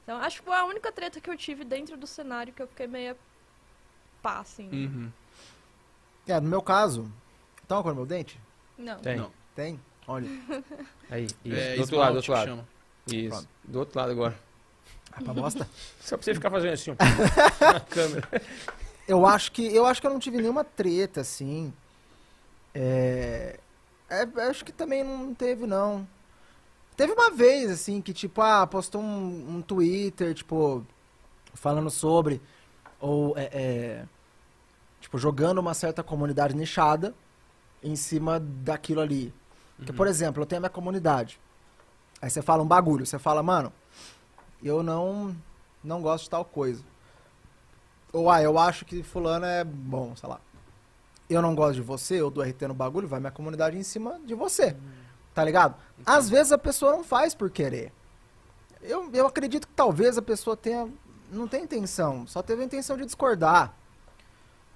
[0.02, 2.66] Então, acho que foi a única treta que eu tive dentro do cenário que eu
[2.68, 3.14] fiquei meio
[4.22, 4.70] pá, assim.
[4.70, 5.12] Uhum.
[6.26, 7.10] É, no meu caso.
[7.68, 8.40] Tá uma cor no meu dente?
[8.78, 8.98] Não.
[9.00, 9.16] Tem.
[9.16, 9.30] Não.
[9.54, 9.80] Tem?
[10.06, 10.28] Olha.
[11.10, 11.56] Aí, isso.
[11.56, 12.48] É, do outro lado, do outro lado.
[12.48, 12.68] chama.
[13.06, 13.28] Isso.
[13.30, 13.48] Pronto.
[13.64, 14.38] Do outro lado agora.
[15.12, 15.68] Ah, pra bosta.
[16.00, 16.94] Só pra você ficar fazendo assim, ó.
[17.72, 18.28] na câmera.
[19.08, 21.72] Eu acho que eu acho que eu não tive nenhuma treta assim.
[22.74, 23.58] É,
[24.10, 26.06] é, acho que também não teve não.
[26.96, 30.84] Teve uma vez assim que tipo ah postou um, um Twitter tipo
[31.54, 32.40] falando sobre
[33.00, 34.04] ou é, é,
[35.00, 37.14] tipo jogando uma certa comunidade nichada
[37.82, 39.32] em cima daquilo ali.
[39.84, 41.40] Que por exemplo eu tenho a minha comunidade.
[42.20, 43.72] Aí você fala um bagulho, você fala mano,
[44.62, 45.36] eu não
[45.84, 46.82] não gosto de tal coisa.
[48.12, 50.40] Ou, ah, eu acho que fulano é bom, sei lá.
[51.28, 54.18] Eu não gosto de você, eu dou RT no bagulho, vai minha comunidade em cima
[54.24, 54.76] de você.
[55.34, 55.74] Tá ligado?
[56.04, 57.92] Às vezes a pessoa não faz por querer.
[58.80, 60.88] Eu, eu acredito que talvez a pessoa tenha.
[61.30, 63.74] Não tem intenção, só teve a intenção de discordar.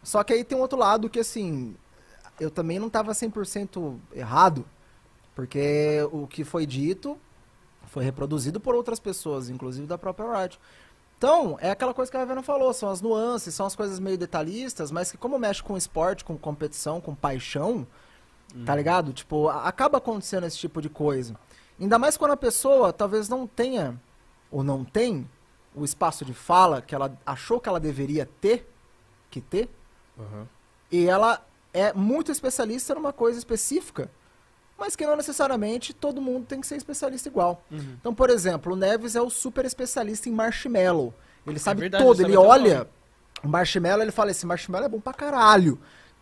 [0.03, 1.77] Só que aí tem um outro lado que, assim,
[2.41, 4.67] eu também não tava 100% errado,
[5.41, 7.19] porque o que foi dito
[7.87, 10.61] foi reproduzido por outras pessoas, inclusive da própria Riot.
[11.17, 14.19] Então, é aquela coisa que a Ravena falou, são as nuances, são as coisas meio
[14.19, 17.87] detalhistas, mas que como mexe com esporte, com competição, com paixão,
[18.67, 19.15] tá ligado?
[19.15, 21.35] Tipo, acaba acontecendo esse tipo de coisa.
[21.81, 23.99] Ainda mais quando a pessoa talvez não tenha,
[24.51, 25.27] ou não tem,
[25.75, 28.71] o espaço de fala que ela achou que ela deveria ter,
[29.31, 29.71] que ter,
[30.93, 31.43] e ela
[31.73, 34.11] é muito especialista numa coisa específica,
[34.81, 37.63] mas que não necessariamente todo mundo tem que ser especialista igual.
[37.71, 37.97] Uhum.
[38.01, 41.13] Então, por exemplo, o Neves é o super especialista em marshmallow.
[41.47, 42.89] Ele sabe verdade, todo, ele olha
[43.45, 45.79] o marshmallow, ele fala, esse marshmallow é bom pra caralho.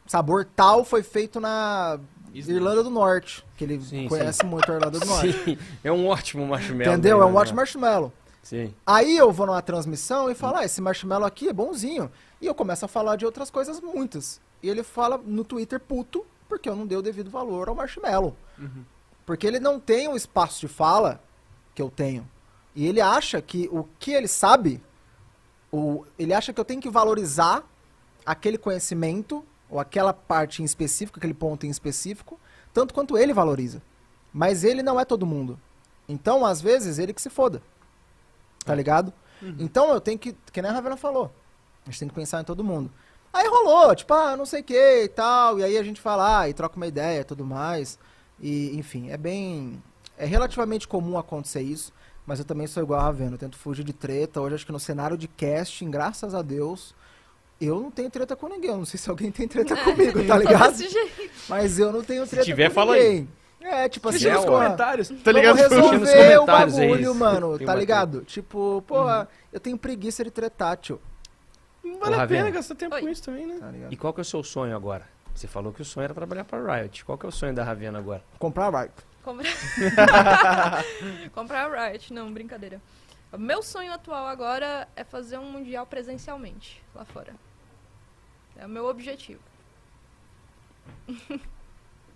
[0.07, 2.01] Sabor tal foi feito na
[2.35, 5.33] Irlanda do Norte, que ele Sim, conhece muito a Irlanda do Norte.
[5.45, 6.93] Sim, é um ótimo marshmallow.
[6.93, 7.23] Entendeu?
[7.23, 7.39] É um né?
[7.39, 8.13] ótimo marshmallow.
[8.43, 8.75] Sim.
[8.87, 12.11] Aí eu vou numa transmissão e falo, ah, esse marshmallow aqui é bonzinho.
[12.41, 14.41] E eu começo a falar de outras coisas muitas.
[14.63, 18.37] E ele fala no Twitter puto, porque eu não dei o devido valor ao marshmallow.
[19.27, 21.23] Porque ele não tem o espaço de fala
[21.75, 22.29] que eu tenho.
[22.75, 24.81] E ele acha que o que ele sabe,
[25.71, 27.63] o, ele acha que eu tenho que valorizar
[28.25, 32.41] aquele conhecimento, ou aquela parte em específico, aquele ponto em específico,
[32.73, 33.83] tanto quanto ele valoriza.
[34.33, 35.59] Mas ele não é todo mundo.
[36.09, 37.63] Então, às vezes, ele que se foda.
[38.65, 39.13] Tá ligado?
[39.59, 41.33] Então eu tenho que, que nem a Ravena falou,
[41.87, 42.91] a gente tem que pensar em todo mundo.
[43.39, 46.41] Aí rolou, tipo, ah, não sei o que e tal, e aí a gente fala,
[46.41, 47.97] ah, e troca uma ideia e tudo mais.
[48.41, 49.81] E, enfim, é bem.
[50.17, 51.93] É relativamente comum acontecer isso,
[52.27, 54.41] mas eu também sou igual a Ravena, eu tento fugir de treta.
[54.41, 56.97] Hoje acho que no cenário de casting, graças a Deus,
[57.61, 58.71] eu não tenho treta com ninguém.
[58.71, 60.73] Eu não sei se alguém tem treta comigo, tá ligado?
[60.73, 61.31] Desse jeito.
[61.49, 63.03] Mas eu não tenho treta tiver, com fala aí.
[63.03, 63.29] ninguém.
[63.61, 65.59] É, tipo assim, nos comentários, tá ligado?
[65.59, 67.15] Nos resolver o comentários aí bagulho, isso.
[67.15, 68.23] mano, tá ligado?
[68.23, 68.97] Tipo, pô,
[69.53, 71.01] eu tenho preguiça de tretar, tio.
[71.89, 72.51] Não vale Ô, a pena Ravena.
[72.51, 73.01] gastar tempo Oi.
[73.03, 73.57] com isso também, né?
[73.59, 73.93] Tá ligado?
[73.93, 75.07] E qual que é o seu sonho agora?
[75.35, 77.05] Você falou que o sonho era trabalhar para Riot.
[77.05, 78.23] Qual que é o sonho da Ravena agora?
[78.39, 78.91] Comprar vai.
[79.23, 79.47] Comprar...
[81.33, 82.81] Comprar a Riot, não, brincadeira.
[83.33, 87.35] O meu sonho atual agora é fazer um mundial presencialmente, lá fora.
[88.57, 89.41] É o meu objetivo.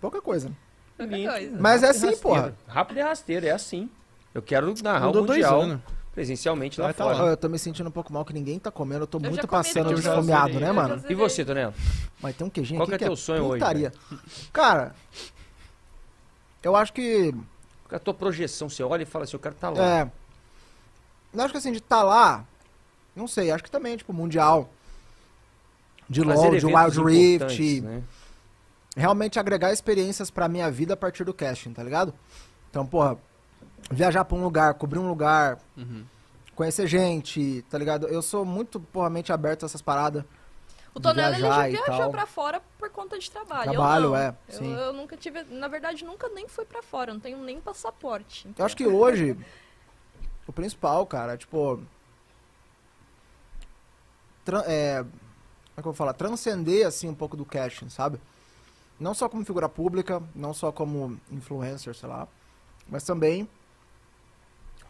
[0.01, 0.51] Pouca coisa.
[0.99, 1.31] Lindo.
[1.31, 1.57] coisa.
[1.59, 2.55] Mas é assim, porra.
[2.67, 3.89] Rápido e rasteiro, é assim.
[4.33, 5.81] Eu quero narrar Mudou o dois Mundial anos.
[6.13, 7.17] Presencialmente lá Vai tá fora.
[7.17, 7.23] lá.
[7.23, 9.03] Ó, Eu tô me sentindo um pouco mal que ninguém tá comendo.
[9.03, 9.95] Eu tô Eu muito passando tudo.
[9.95, 10.67] de Eu já esfomeado, zerei.
[10.67, 11.03] né, mano?
[11.09, 11.73] E você, Tonelo?
[12.21, 13.91] Mas tem um queijinho Qual aqui que é teu sonho hoje, putaria.
[14.51, 14.95] Cara,
[16.61, 17.31] eu acho que...
[17.31, 18.69] Qual é a tua projeção?
[18.69, 19.83] Você olha e fala assim, eu quero estar lá.
[19.99, 20.11] É...
[21.33, 22.45] Eu acho que assim, de estar lá...
[23.15, 24.69] Não sei, acho que também, tipo, mundial.
[26.09, 27.81] De LoL, de Wild Rift...
[27.81, 28.03] né?
[28.95, 32.13] realmente agregar experiências pra minha vida a partir do casting, tá ligado?
[32.69, 33.17] Então, porra,
[33.91, 36.05] viajar pra um lugar, cobrir um lugar, Uhum.
[36.55, 38.07] conhecer gente, tá ligado?
[38.07, 40.23] Eu sou muito, porra, mente aberta a essas paradas.
[40.95, 42.11] O Tonelo ele já viajar viajou tal.
[42.11, 43.71] pra fora por conta de trabalho.
[43.71, 44.15] Trabalho, eu não.
[44.15, 44.73] é, Eu, sim.
[44.73, 45.41] eu nunca tive.
[45.45, 47.11] Na verdade, nunca nem fui pra fora.
[47.11, 48.47] Não tenho nem passaporte.
[48.55, 49.35] Eu acho que hoje,
[50.45, 51.81] o principal, cara, é, tipo.
[54.45, 56.13] tran- é, como é que eu vou falar?
[56.13, 58.19] Transcender, assim, um pouco do casting, sabe?
[58.99, 62.27] Não só como figura pública, não só como influencer, sei lá,
[62.87, 63.49] mas também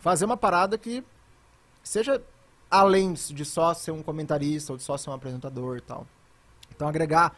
[0.03, 1.01] fazer uma parada que
[1.81, 2.21] seja
[2.69, 6.05] além de só ser um comentarista ou de só ser um apresentador e tal.
[6.75, 7.34] Então, agregar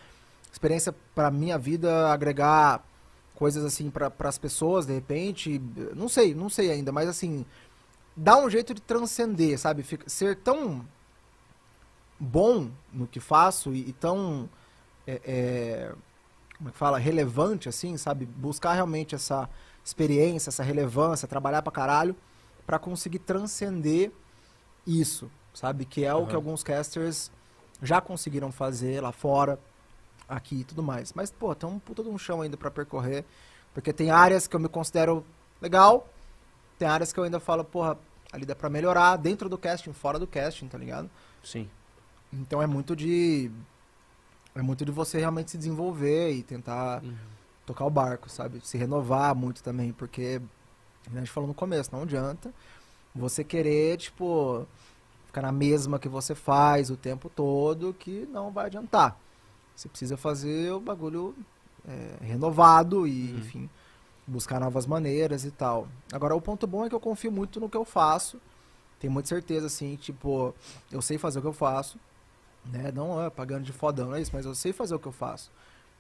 [0.52, 2.84] experiência pra minha vida, agregar
[3.36, 5.62] coisas assim para as pessoas, de repente,
[5.96, 7.46] não sei, não sei ainda, mas assim,
[8.18, 9.84] dá um jeito de transcender, sabe?
[9.84, 10.84] Fica- ser tão
[12.20, 14.50] bom no que faço e, e tão
[15.06, 15.94] é, é,
[16.58, 18.26] como é que fala, relevante, assim, sabe?
[18.26, 19.48] Buscar realmente essa
[19.84, 22.16] experiência, essa relevância, trabalhar pra caralho,
[22.66, 24.12] pra conseguir transcender
[24.86, 25.86] isso, sabe?
[25.86, 26.28] Que é o Aham.
[26.28, 27.32] que alguns casters
[27.82, 29.60] já conseguiram fazer lá fora,
[30.28, 31.14] aqui e tudo mais.
[31.14, 33.24] Mas, pô, tem um puta de um chão ainda pra percorrer,
[33.74, 35.24] porque tem áreas que eu me considero
[35.62, 36.08] legal,
[36.80, 37.98] tem áreas que eu ainda falo, porra,
[38.32, 41.10] ali dá pra melhorar dentro do casting, fora do casting, tá ligado?
[41.44, 41.70] Sim.
[42.34, 43.52] Então é muito de.
[44.56, 47.16] É muito de você realmente se desenvolver e tentar Uhum.
[47.66, 48.62] tocar o barco, sabe?
[48.64, 50.42] Se renovar muito também, porque,
[51.14, 52.54] a gente falou no começo, não adianta
[53.14, 54.66] você querer, tipo,
[55.28, 59.18] ficar na mesma que você faz o tempo todo, que não vai adiantar.
[59.76, 61.36] Você precisa fazer o bagulho
[61.88, 63.38] é, renovado e, Uhum.
[63.40, 63.70] enfim,
[64.28, 65.88] buscar novas maneiras e tal.
[66.12, 68.40] Agora, o ponto bom é que eu confio muito no que eu faço.
[69.00, 70.54] Tenho muita certeza, assim, tipo,
[70.92, 71.98] eu sei fazer o que eu faço,
[72.66, 72.92] né?
[72.94, 75.12] Não é pagando de fodão, não é isso, mas eu sei fazer o que eu
[75.12, 75.52] faço.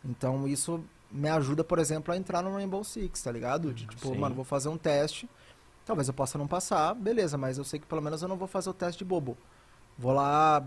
[0.05, 3.73] Então, isso me ajuda, por exemplo, a entrar no Rainbow Six, tá ligado?
[3.73, 4.17] De, tipo, sim.
[4.17, 5.29] mano, vou fazer um teste,
[5.85, 8.47] talvez eu possa não passar, beleza, mas eu sei que pelo menos eu não vou
[8.47, 9.37] fazer o teste de bobo.
[9.97, 10.63] Vou lá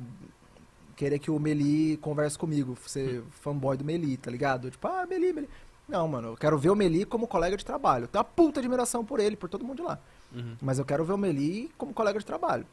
[0.96, 4.70] querer que o Meli converse comigo, ser fanboy do Meli, tá ligado?
[4.70, 5.48] Tipo, ah, Meli, Meli.
[5.88, 8.04] Não, mano, eu quero ver o Meli como colega de trabalho.
[8.04, 9.98] Eu tenho uma puta admiração por ele, por todo mundo de lá.
[10.34, 10.56] Uhum.
[10.60, 12.66] Mas eu quero ver o Meli como colega de trabalho.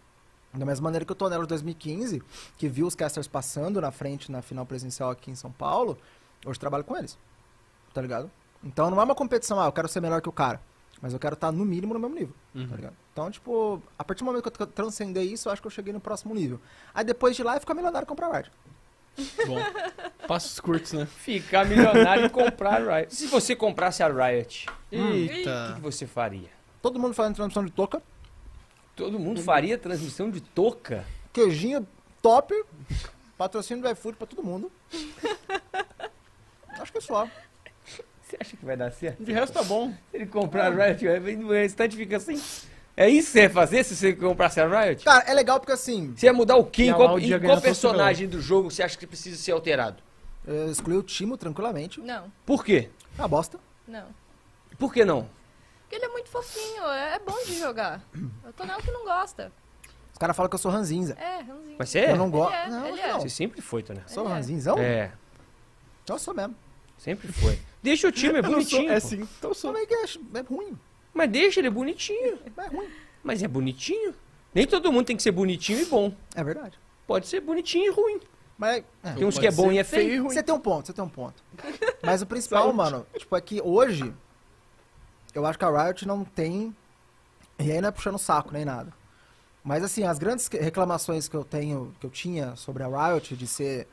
[0.54, 2.22] Da mesma maneira que o Tonelo de 2015,
[2.58, 5.98] que viu os casters passando na frente na final presencial aqui em São Paulo,
[6.46, 7.18] hoje trabalho com eles.
[7.94, 8.30] Tá ligado?
[8.64, 10.62] Então não é uma competição, ah, eu quero ser melhor que o cara.
[11.02, 12.36] Mas eu quero estar no mínimo no mesmo nível.
[12.54, 12.68] Uhum.
[12.68, 12.96] Tá ligado?
[13.12, 15.92] Então, tipo, a partir do momento que eu transcender isso, eu acho que eu cheguei
[15.94, 16.60] no próximo nível.
[16.94, 18.52] Aí depois de lá, eu fico milionário e comprar Riot.
[19.48, 19.58] Bom.
[20.28, 21.06] Passos curtos, né?
[21.06, 23.14] Ficar milionário e comprar a Riot.
[23.16, 25.74] Se você comprasse a Riot, o que, Eita.
[25.76, 26.50] que você faria?
[26.82, 28.02] Todo mundo fazendo transmissão de toca,
[28.96, 31.06] Todo mundo faria transmissão de touca?
[31.34, 31.86] queijinho
[32.22, 32.56] top,
[33.38, 34.72] patrocínio do iFood pra todo mundo.
[36.86, 37.28] Acho que é só.
[38.22, 39.24] Você acha que vai dar certo?
[39.24, 39.90] De resto tá bom.
[40.12, 42.40] Se ele comprar a Riot, aí no instante fica assim.
[42.96, 45.04] É isso que você ia fazer se você comprasse a Riot?
[45.04, 46.70] Cara, é legal porque assim, Você ia mudar o?
[46.78, 50.02] Em lá qual, o em qual personagem do jogo você acha que precisa ser alterado?
[50.48, 52.00] eu excluí o Timo tranquilamente.
[52.00, 52.90] Não, Por quê?
[53.18, 53.60] É uma bosta.
[53.88, 54.06] não.
[54.78, 55.28] Por que não?
[55.82, 58.02] Porque ele é muito fofinho, é é bom de jogar.
[58.44, 59.52] Eu tô nela que não gosta.
[60.14, 61.16] Os caras falam que eu sou ranzinza.
[61.20, 61.76] É, ranzinho.
[61.80, 62.12] Mas você é?
[62.12, 62.54] Eu não gosto.
[62.54, 63.12] é, não, ele acho é.
[63.14, 63.20] não.
[63.22, 64.04] Você sempre foi, Tonel.
[64.08, 64.30] Sou é.
[64.30, 64.78] ranzinzão?
[64.78, 65.12] É,
[66.08, 66.56] Eu sou mesmo.
[66.98, 67.60] Sempre foi.
[67.82, 68.92] Deixa o time, é não sou- bonitinho.
[68.92, 69.08] É pô.
[69.08, 69.72] sim, então sou.
[69.74, 70.06] Como é que é?
[70.40, 70.78] É ruim.
[71.14, 72.38] Mas deixa ele bonitinho.
[72.58, 72.88] É ruim.
[73.24, 74.14] Mas é bonitinho.
[74.54, 76.14] Nem todo mundo tem que ser bonitinho e bom.
[76.36, 76.80] É verdade.
[77.08, 78.20] Pode ser bonitinho e ruim.
[78.58, 79.14] Mas é.
[79.14, 80.24] Tem uns que é bom e é feio e feio.
[80.24, 80.34] ruim.
[80.34, 81.44] Você tem um ponto, você tem um ponto.
[82.02, 84.14] Mas o principal, mano, tipo, é que hoje
[85.34, 86.76] eu acho que a Riot não tem.
[87.60, 88.94] E aí não é puxando o saco nem nada.
[89.64, 93.48] Mas assim, as grandes reclamações que eu tenho, que eu tinha sobre a Riot de
[93.48, 93.88] ser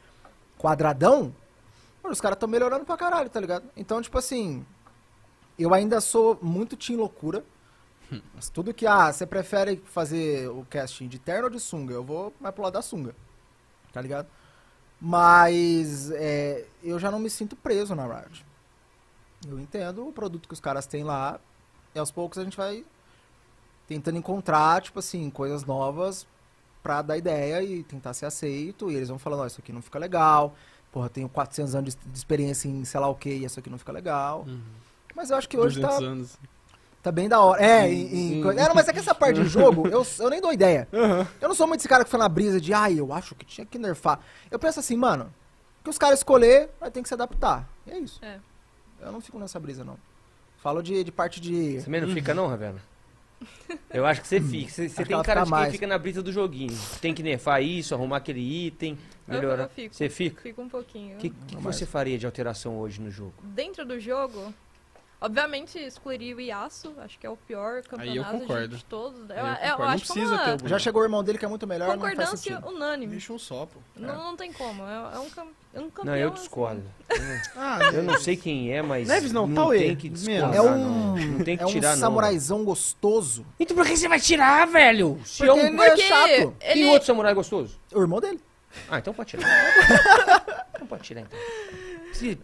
[0.58, 1.34] quadradão,
[2.02, 3.70] mano, os caras estão melhorando pra caralho, tá ligado?
[3.76, 4.64] Então, tipo assim,
[5.58, 7.44] eu ainda sou muito Team Loucura.
[8.34, 11.94] Mas tudo que, ah, você prefere fazer o casting de terno ou de sunga?
[11.94, 13.14] Eu vou mais pro lado da sunga.
[13.92, 14.28] Tá ligado?
[15.00, 18.44] Mas é, eu já não me sinto preso na Riot.
[19.48, 21.40] Eu entendo o produto que os caras têm lá.
[21.94, 22.84] E aos poucos a gente vai
[23.86, 26.26] tentando encontrar, tipo assim, coisas novas
[26.82, 28.90] pra dar ideia e tentar ser aceito.
[28.90, 30.54] E eles vão falando, ó, isso aqui não fica legal.
[30.92, 33.70] Porra, tenho 400 anos de, de experiência em sei lá o que e isso aqui
[33.70, 34.46] não fica legal.
[35.16, 36.38] Mas eu acho que hoje 200 tá, anos.
[37.02, 37.64] tá bem da hora.
[37.64, 40.30] É, em, em coisa- é, não, mas é que essa parte de jogo, eu, eu
[40.30, 40.86] nem dou ideia.
[41.40, 43.44] Eu não sou muito esse cara que fica na brisa de, ai, eu acho que
[43.46, 44.20] tinha que nerfar.
[44.50, 45.32] Eu penso assim, mano,
[45.82, 47.68] que os caras escolher, vai ter que se adaptar.
[47.86, 48.20] E é isso.
[48.22, 48.38] É.
[49.00, 49.96] Eu não fico nessa brisa, não.
[50.58, 51.78] Falo de, de parte de.
[51.80, 52.80] Você também não fica não, Ravena?
[53.90, 54.70] Eu acho que você fica.
[54.70, 55.72] Você, você tem cara de quem mais.
[55.72, 56.76] fica na brisa do joguinho.
[57.00, 58.98] Tem que nerfar isso, arrumar aquele item,
[59.28, 59.64] Eu- melhorar.
[59.64, 59.94] eu fico.
[59.94, 60.40] Você fica?
[60.42, 61.16] Fica um pouquinho.
[61.16, 63.34] O que, que você faria de alteração hoje no jogo?
[63.42, 64.52] Dentro do jogo,
[65.22, 68.76] obviamente excluiria o Yasuo, acho que é o pior Aí eu campeonato concordo.
[68.76, 69.30] de, todos.
[69.30, 69.82] Eu, eu eu concordo.
[69.82, 71.88] Não acho que é precisa uma Já chegou o irmão dele que é muito melhor,
[71.88, 73.12] não concordância unânime.
[73.12, 73.78] Deixa um só, pô.
[73.96, 76.04] Não, não tem como, é, é um, cam- é um campeão.
[76.14, 76.36] Não, eu assim.
[76.38, 76.82] discordo.
[77.56, 79.06] Ah, Eu não sei quem é, mas.
[79.08, 80.54] Neves não, não tem que discordar.
[80.54, 80.66] É não.
[80.76, 81.98] um, Não tem que é um tirar, não.
[82.00, 83.46] samuraizão gostoso.
[83.60, 85.20] Então por que você vai tirar, velho?
[85.24, 85.66] Se é Porque um...
[85.66, 86.26] ele é Porque chato.
[86.58, 86.84] Tem ele...
[86.86, 87.78] outro samurai gostoso?
[87.94, 88.40] O irmão dele.
[88.90, 89.46] Ah, então pode tirar.
[90.74, 91.38] então pode tirar, então.
[92.14, 92.38] Se-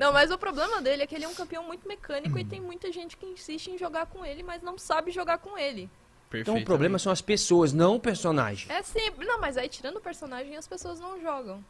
[0.00, 2.58] Não, mas o problema dele é que ele é um campeão muito mecânico e tem
[2.58, 5.90] muita gente que insiste em jogar com ele, mas não sabe jogar com ele.
[6.32, 8.72] Então o problema são as pessoas, não o personagem.
[8.74, 9.26] É sempre.
[9.26, 11.62] Não, mas aí tirando o personagem as pessoas não jogam.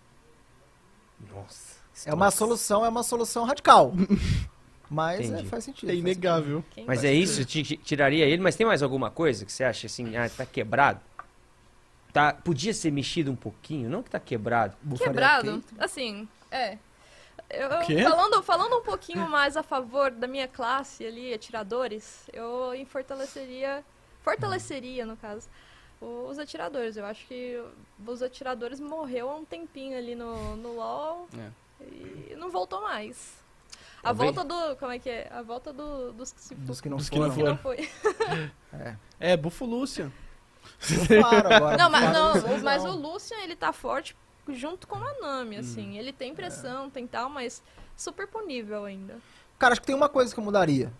[1.29, 1.81] Nossa.
[2.07, 3.93] É uma solução, é uma solução radical.
[4.89, 5.89] Mas é, faz sentido.
[5.91, 6.65] É inegável.
[6.85, 7.45] Mas é isso?
[7.45, 10.45] Ti- ti- Tiraria ele, mas tem mais alguma coisa que você acha assim, ah, tá
[10.45, 11.01] quebrado?
[12.13, 14.77] Tá, podia ser mexido um pouquinho, não que tá quebrado.
[14.99, 15.63] Quebrado?
[15.79, 16.77] Assim, é.
[17.51, 17.71] Eu,
[18.09, 23.85] falando, falando um pouquinho mais a favor da minha classe ali, atiradores, eu fortaleceria,
[24.23, 25.49] fortaleceria no caso,
[26.01, 26.97] os atiradores.
[26.97, 27.61] Eu acho que
[28.07, 31.51] os atiradores morreu há um tempinho ali no, no LoL É.
[32.33, 33.39] e não voltou mais.
[33.99, 34.77] A Talvez- volta do.
[34.77, 35.29] Como é que é?
[35.31, 37.37] A volta do, dos que se Dos que não Dos que não foram.
[37.37, 37.91] que não foi.
[38.73, 39.33] É.
[39.33, 40.13] É, Bufo Lucian.
[41.09, 41.77] Claro, agora.
[41.77, 44.17] Não, mas, não, mas o Lucian, ele tá forte
[44.49, 45.99] junto com a Nami, assim.
[45.99, 47.63] Ele tem pressão, tem tal, mas
[47.97, 49.19] super punível ainda.
[49.59, 50.93] Cara, acho que tem uma coisa que eu mudaria.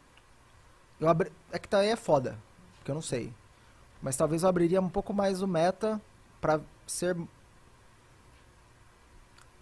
[1.01, 1.33] Eu abri...
[1.51, 2.39] É que tá aí é foda.
[2.77, 3.33] Porque eu não sei.
[4.03, 6.01] Mas talvez eu abriria um pouco mais o meta
[6.41, 7.17] pra ser.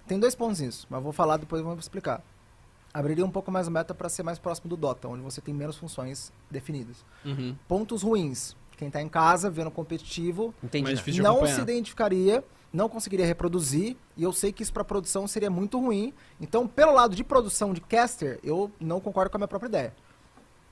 [0.06, 2.22] Tem dois pontos nisso, mas eu vou falar depois vou explicar.
[2.94, 5.52] Abriria um pouco mais o meta pra ser mais próximo do Dota, onde você tem
[5.52, 7.04] menos funções definidas.
[7.24, 7.56] Uhum.
[7.66, 8.56] Pontos ruins.
[8.76, 11.20] Quem tá em casa vendo competitivo Entendi.
[11.20, 15.78] Não se identificaria, não conseguiria reproduzir, e eu sei que isso pra produção seria muito
[15.80, 16.12] ruim.
[16.40, 19.94] Então, pelo lado de produção de caster, eu não concordo com a minha própria ideia.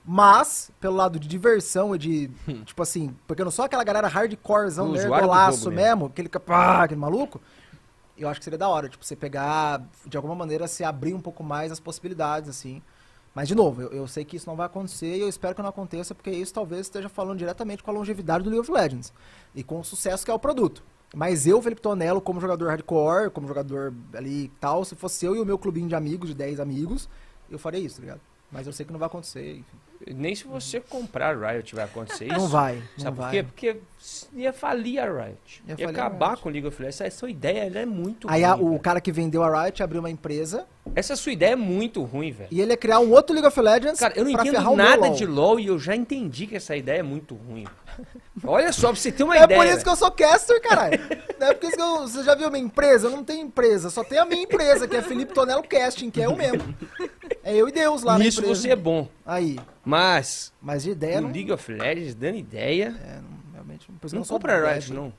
[0.05, 2.27] Mas, pelo lado de diversão e de,
[2.65, 5.85] tipo assim, porque eu não sou aquela galera hardcorezão, O usuário do nerdolaço jogo mesmo,
[5.89, 6.05] mesmo.
[6.05, 7.41] aquele, que- pá, aquele maluco,
[8.17, 11.19] eu acho que seria da hora, tipo, você pegar, de alguma maneira, se abrir um
[11.19, 12.81] pouco mais as possibilidades, assim.
[13.35, 15.61] Mas, de novo, eu, eu sei que isso não vai acontecer e eu espero que
[15.61, 19.13] não aconteça, porque isso talvez esteja falando diretamente com a longevidade do League of Legends
[19.53, 20.83] e com o sucesso que é o produto.
[21.15, 25.35] Mas eu, Felipe Tonello, como jogador hardcore, como jogador ali e tal, se fosse eu
[25.35, 27.09] e o meu clubinho de amigos, de 10 amigos,
[27.49, 28.21] eu faria isso, tá ligado?
[28.51, 29.77] Mas eu sei que não vai acontecer, enfim.
[30.13, 32.35] Nem se você comprar a Riot vai acontecer isso.
[32.35, 33.31] Não vai, não Sabe por vai.
[33.31, 33.43] quê?
[33.43, 33.77] Porque
[34.33, 35.63] ia falir a Riot.
[35.67, 36.41] Ia Ia, acabar Riot.
[36.43, 37.01] com o League of Legends.
[37.01, 38.61] Essa sua ideia é muito Aí ruim.
[38.63, 38.79] o velho.
[38.79, 40.65] cara que vendeu a Riot abriu uma empresa
[40.95, 42.47] Essa sua ideia é muito ruim, velho.
[42.51, 45.07] e ele ia criar um outro League of Legends Cara, eu não entendo o nada
[45.07, 45.15] LoL.
[45.15, 47.65] de LoL e eu já entendi que essa ideia é muito ruim.
[48.45, 49.59] Olha só, pra você ter uma É ideia.
[49.59, 50.99] por isso que eu sou caster, caralho.
[51.39, 53.07] Não é por isso que eu, você já viu minha empresa?
[53.07, 56.21] Eu não tenho empresa, só tem a minha empresa, que é Felipe Tonello Casting, que
[56.21, 56.63] é eu mesmo.
[57.43, 58.61] É eu e Deus lá Nisso na empresa.
[58.61, 59.07] você é bom.
[59.29, 61.33] Aí, Mas, mas de ideia no não...
[61.33, 64.93] League of Legends, dando ideia, É, não, realmente, por isso não não compra a Riot,
[64.93, 65.11] não.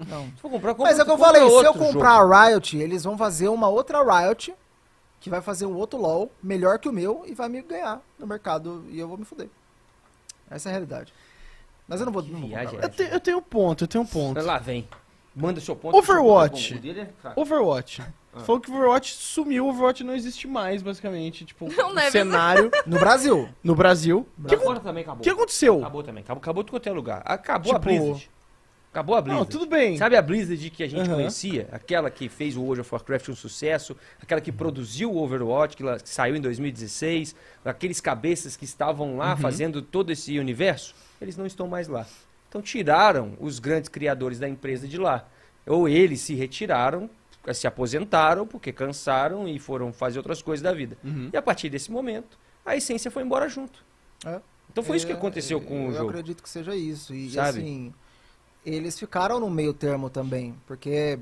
[0.00, 0.24] Não.
[0.26, 2.34] Se for comprar, compra Mas é o que eu falei, se eu comprar jogo.
[2.34, 4.52] a Riot, eles vão fazer uma outra Riot,
[5.20, 8.26] que vai fazer um outro LoL, melhor que o meu, e vai me ganhar no
[8.26, 9.48] mercado, e eu vou me fuder.
[10.50, 11.14] Essa é a realidade.
[11.86, 12.22] Mas eu não vou...
[12.22, 14.40] Não vou viagem comprar Eu, te- eu tenho um ponto, eu tenho um ponto.
[14.42, 14.88] Lá vem.
[15.34, 15.96] Manda seu ponto.
[15.96, 16.80] Overwatch.
[17.24, 17.32] É.
[17.40, 18.02] Overwatch.
[18.36, 18.40] Ah.
[18.40, 21.44] Falou que Overwatch sumiu, Overwatch não existe mais, basicamente.
[21.44, 23.48] Tipo, Não, o né, cenário No Brasil.
[23.62, 24.26] no Brasil.
[24.38, 25.22] O que, Lá fora também acabou.
[25.22, 25.78] que aconteceu?
[25.80, 26.22] Acabou também.
[26.22, 27.22] Acabou, acabou de qualquer lugar.
[27.24, 28.30] Acabou a Tipo- Blizzard.
[28.92, 29.40] Acabou a Blizzard.
[29.44, 29.98] Não, tudo bem.
[29.98, 31.16] Sabe a Blizzard que a gente Aham.
[31.16, 31.68] conhecia?
[31.70, 35.82] Aquela que fez o World of Warcraft um sucesso, aquela que produziu o Overwatch, que,
[35.82, 39.36] lá- que saiu em 2016, aqueles cabeças que estavam lá Uhum.
[39.36, 42.06] fazendo todo esse universo, eles não estão mais lá.
[42.48, 45.26] Então tiraram os grandes criadores da empresa de lá.
[45.66, 47.10] Ou eles se retiraram,
[47.54, 50.96] se aposentaram porque cansaram e foram fazer outras coisas da vida.
[51.04, 51.30] Uhum.
[51.32, 53.84] E a partir desse momento, a essência foi embora junto.
[54.24, 54.40] É.
[54.70, 56.10] Então foi isso que É, aconteceu com eu o jogo.
[56.10, 57.14] acredito que seja isso.
[57.14, 57.60] E Sabe?
[57.60, 57.94] assim,
[58.64, 61.18] eles ficaram no meio termo também, porque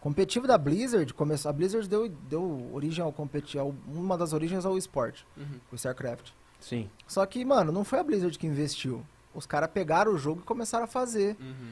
[0.00, 4.76] competitivo da Blizzard, começou, a Blizzard deu, deu origem ao competitivo, uma das origens ao
[4.76, 5.60] esporte, Uhum.
[5.70, 6.30] o StarCraft.
[6.58, 6.88] Sim.
[7.06, 9.04] Só que, mano, não foi a Blizzard que investiu.
[9.34, 11.36] Os caras pegaram o jogo e começaram a fazer.
[11.40, 11.70] Uhum.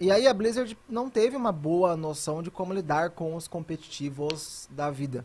[0.00, 4.68] E aí a Blizzard não teve uma boa noção de como lidar com os competitivos
[4.70, 5.24] da vida.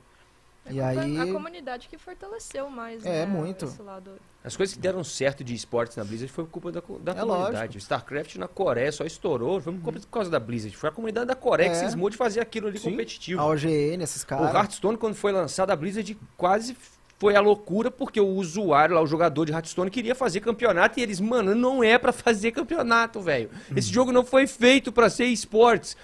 [0.70, 3.66] E aí A comunidade que fortaleceu mais, É, né, muito.
[3.66, 4.12] esse lado.
[4.44, 7.16] As coisas que deram certo de esportes na Blizzard foi por culpa da, da É
[7.22, 7.56] comunidade.
[7.58, 7.76] lógico.
[7.76, 10.76] O StarCraft na Coreia só estourou, foi por causa da Blizzard.
[10.76, 11.80] Foi a comunidade da Coreia que É.
[11.86, 12.92] cismou de fazer aquilo ali Sim.
[12.92, 13.42] competitivo.
[13.42, 14.54] a OGN, esses O caras.
[14.56, 16.76] Hearthstone, quando foi lançado, a Blizzard quase
[17.20, 21.04] foi a loucura, porque o usuário lá, o jogador de Hearthstone, queria fazer campeonato e
[21.04, 23.50] eles, mano, não é pra fazer campeonato, velho.
[23.76, 23.94] Esse Uhum.
[23.94, 25.96] jogo não foi feito pra ser esportes.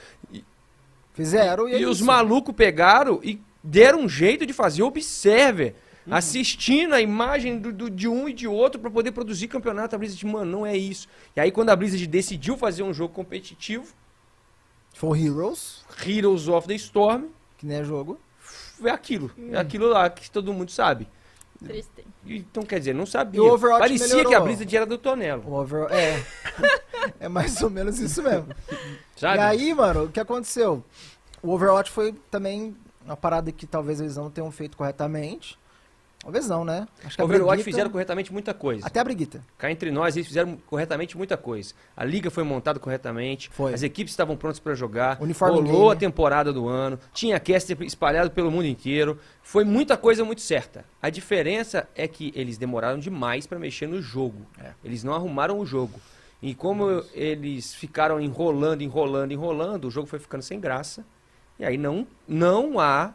[1.14, 2.06] Fizeram e, é E os isso.
[2.06, 5.76] malucos pegaram e deram um jeito de fazer observer,
[6.08, 6.14] Uhum.
[6.14, 9.96] assistindo a imagem do, do- de um e de outro pra poder produzir campeonato.
[9.96, 11.08] A Blizzard, mano, não é isso.
[11.36, 13.86] E aí, quando a Blizzard decidiu fazer um jogo competitivo,
[14.94, 17.26] Foi o Heroes, Heroes of the Storm,
[17.58, 18.18] que nem é jogo.
[18.84, 19.32] É aquilo.
[19.38, 19.50] Hum.
[19.54, 21.08] É aquilo lá que todo mundo sabe.
[21.64, 22.06] Triste.
[22.26, 23.42] Então, quer dizer, não sabia.
[23.78, 24.30] Parecia melhorou.
[24.30, 25.92] que a Blizzard era do Tonelo, O over...
[25.92, 26.24] É.
[27.20, 28.48] é mais ou menos isso mesmo.
[29.16, 29.38] sabe?
[29.38, 30.84] E aí, mano, o que aconteceu?
[31.42, 32.76] O Overwatch foi também
[33.06, 35.58] uma parada que talvez eles não tenham feito corretamente.
[36.22, 36.86] Talvez não, né?
[37.04, 38.86] Acho que Overwatch Brigitte- fizeram corretamente muita coisa.
[38.86, 39.42] Até a Briguita.
[39.58, 41.74] Cá entre nós, eles fizeram corretamente muita coisa.
[41.96, 43.74] A liga foi montada corretamente, Foi.
[43.74, 45.92] as equipes estavam prontas para jogar, Uniforme rolou game.
[45.94, 50.84] a temporada do ano, tinha caster espalhado pelo mundo inteiro, foi muita coisa muito certa.
[51.02, 54.46] A diferença é que eles demoraram demais para mexer no jogo.
[54.62, 54.72] É.
[54.84, 56.00] Eles não arrumaram o jogo.
[56.42, 61.06] E como eles ficaram enrolando, enrolando, enrolando, o jogo foi ficando sem graça.
[61.58, 63.14] E aí não, não há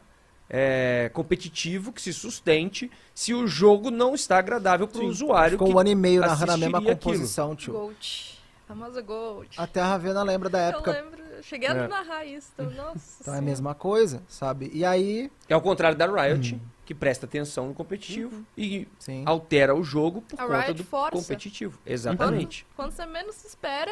[0.56, 5.52] é, competitivo que se sustente se o jogo não está agradável para o usuário.
[5.52, 7.12] Ficou que um ano e meio narrando a mesma assistiria aquilo.
[7.12, 7.72] composição, tio.
[7.72, 8.38] Gold.
[8.68, 9.48] Famosa Gold.
[9.58, 10.92] Até a Ravena lembra da Eu época.
[10.92, 11.88] lembro, eu cheguei a É.
[11.88, 13.16] narrar isso, então, nossa.
[13.20, 14.70] Então é a mesma coisa, sabe?
[14.72, 16.60] E aí, É ao contrário da Riot, Hum.
[16.86, 19.24] que presta atenção no competitivo e sim.
[19.26, 21.10] altera o jogo por A conta Riot do força.
[21.16, 21.78] competitivo.
[21.84, 22.64] Exatamente.
[22.76, 23.90] Quando você menos se espera,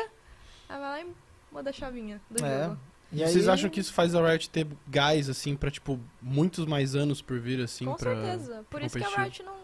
[0.69, 1.07] aí vai lá e
[1.53, 2.65] muda a chavinha do É.
[2.65, 2.79] jogo.
[3.13, 6.65] E Vocês aí- acham que isso faz a Riot ter gás, assim, pra, tipo, muitos
[6.65, 8.15] mais anos por vir, assim, Com pra...
[8.15, 8.65] certeza.
[8.71, 9.23] Por isso que a.
[9.25, 9.57] Riot não,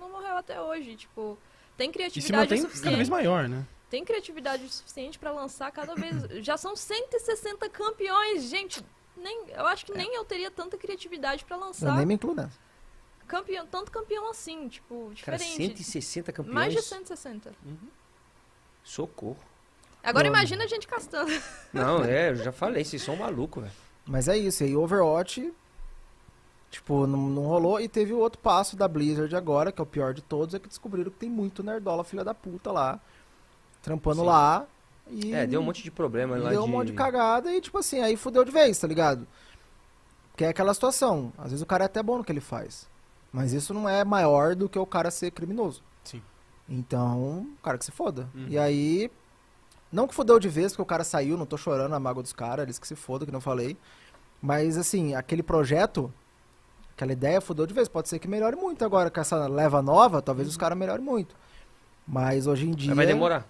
[0.00, 0.96] não morreu até hoje.
[0.96, 1.36] Tipo,
[1.76, 3.10] tem E se criatividade mantém o cada vez suficiente.
[3.10, 3.66] maior, né?
[3.90, 6.14] Tem criatividade o suficiente pra lançar cada vez.
[6.44, 8.82] Já são 160 campeões, gente.
[9.16, 12.34] Nem, eu acho que nem eu teria tanta criatividade pra Eu lançar nem me incluo
[12.34, 12.58] nessa.
[13.28, 15.56] campeão, tanto campeão assim, tipo, Cara, diferente.
[15.84, 16.54] 160 campeões.
[16.54, 17.52] Mais de 160.
[18.82, 19.36] Socorro.
[20.04, 20.36] Agora Não.
[20.36, 21.32] imagina a gente castando.
[21.72, 23.74] Não, é, eu já falei, vocês são malucos, velho.
[24.06, 25.50] Mas é isso, e aí Overwatch,
[26.70, 27.80] tipo, não, não rolou.
[27.80, 30.58] E teve o outro passo da Blizzard agora, que é o pior de todos, é
[30.58, 33.00] que descobriram que tem muito nerdola filha da puta lá,
[33.80, 34.26] trampando Sim.
[34.26, 34.66] lá.
[35.08, 36.68] E É, deu um monte de problema lá deu de...
[36.68, 39.26] um monte de cagada e, tipo assim, aí fudeu de vez, tá ligado?
[40.36, 41.32] Que é aquela situação.
[41.38, 42.86] Às vezes o cara é até bom no que ele faz.
[43.32, 45.82] Mas isso não é maior do que o cara ser criminoso.
[46.04, 46.22] Sim.
[46.68, 48.28] Então, o cara que se foda.
[48.34, 48.46] Uhum.
[48.48, 49.10] E aí.
[49.92, 52.32] Não que fudeu de vez, porque o cara saiu, não tô chorando a mágoa dos
[52.32, 53.76] caras, eles que se foda, que não falei.
[54.42, 56.12] Mas assim, aquele projeto,
[56.94, 57.88] aquela ideia fudeu de vez.
[57.88, 61.34] Pode ser que melhore muito agora com essa leva nova, talvez os caras melhorem muito.
[62.06, 62.88] Mas hoje em dia.
[62.90, 63.46] Mas vai demorar.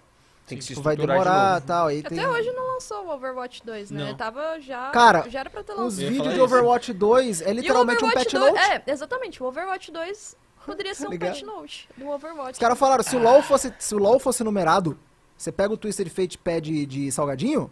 [0.47, 1.65] Tem que se tipo, vai demorar de e novo.
[1.65, 1.87] tal.
[1.87, 2.27] Aí Até tem...
[2.27, 4.09] hoje não lançou o Overwatch 2, né?
[4.11, 4.15] Não.
[4.15, 4.91] Tava já.
[4.91, 6.01] Cara, já era pra ter Os lançado.
[6.01, 6.43] ia vídeos de isso.
[6.43, 8.71] Overwatch 2 é E o literalmente um Overwatch patch 2 note.
[8.71, 9.41] É, exatamente.
[9.43, 11.29] O Overwatch 2 poderia ser um ligado?
[11.31, 12.51] patch note do Overwatch.
[12.53, 14.97] Os caras falaram, se o LoL fosse, se o LoL fosse numerado,
[15.37, 17.69] você pega o Twisted Fate pad de salgadinho,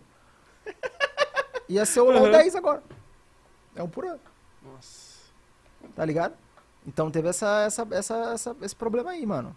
[1.69, 2.31] ia ser o LoL Uhum.
[2.31, 2.83] 10 agora.
[3.75, 4.19] É um por ano,
[4.61, 5.19] Nossa.
[5.95, 6.35] tá ligado?
[6.85, 9.55] Então teve essa, essa, essa, essa- esse problema aí, mano.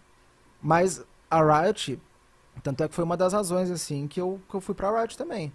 [0.61, 1.99] Mas a Riot,
[2.63, 5.17] tanto é que foi uma das razões, assim, que eu, que eu fui pra Riot
[5.17, 5.51] também.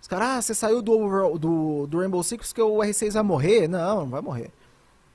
[0.00, 3.68] Os caras, ah, você saiu do, do, do Rainbow Six porque o R6 vai morrer?
[3.68, 4.50] Não, não vai morrer.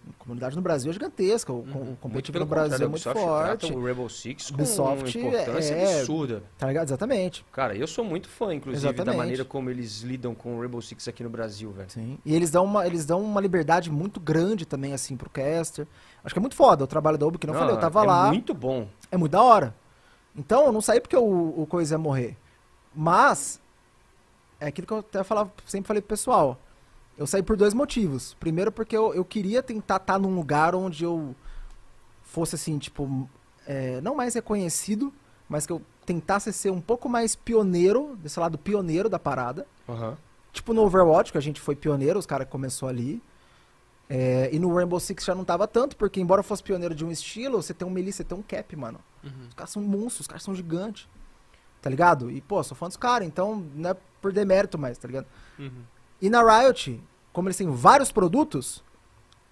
[0.10, 3.20] A comunidade no Brasil é gigantesca, o, o Muito competitivo no Brasil é muito Ubisoft
[3.20, 3.74] forte.
[3.74, 6.44] o Rainbow Six com Ubisoft uma importância é- absurda.
[6.58, 6.88] Tá ligado?
[6.88, 7.46] Exatamente.
[7.52, 9.18] Cara, eu sou muito fã, inclusive, da Exatamente.
[9.18, 11.90] maneira como eles lidam com o Rainbow Six aqui no Brasil, velho.
[11.90, 12.18] Sim.
[12.26, 15.88] E eles dão, uma, eles dão uma liberdade muito grande também, assim, pro caster.
[16.24, 18.08] Acho que é muito foda o trabalho da Ubi, que não, falei, eu tava é
[18.08, 18.88] lá, muito bom.
[19.12, 19.76] é muito da hora.
[20.36, 22.38] Então, eu não saí porque o, o Coisa ia morrer.
[22.94, 23.60] Mas,
[24.60, 26.60] é aquilo que eu até falava, sempre falei pro pessoal.
[27.18, 28.35] Eu saí por dois motivos.
[28.39, 31.35] Primeiro, porque eu, eu queria tentar estar num lugar onde eu
[32.23, 33.27] fosse, assim, tipo,
[33.65, 35.14] é, não mais reconhecido,
[35.49, 39.65] mas que eu tentasse ser um pouco mais pioneiro, desse lado pioneiro da parada.
[39.89, 40.18] Aham.
[40.53, 43.22] Tipo no Overwatch, que a gente foi pioneiro, os caras começou ali.
[44.10, 47.11] É, e no Rainbow Six já não tava tanto, porque embora fosse pioneiro de um
[47.11, 48.99] estilo, você tem um melee, você tem um cap, mano.
[49.23, 49.48] Uhum.
[49.49, 51.07] Os caras são monstros, os caras são gigantes.
[51.81, 52.31] Tá ligado?
[52.31, 55.27] E, pô, sou fã dos caras, então não é por demérito mais, tá ligado?
[55.60, 55.84] Uhum.
[56.22, 58.84] E na Riot, como eles têm vários produtos,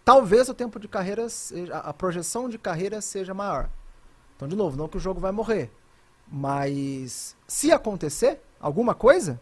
[0.04, 3.70] talvez o tempo de carreira, seja, a projeção de carreira seja maior.
[4.36, 5.72] Então, de novo, não que o jogo vai morrer.
[6.28, 9.40] Mas se acontecer alguma coisa,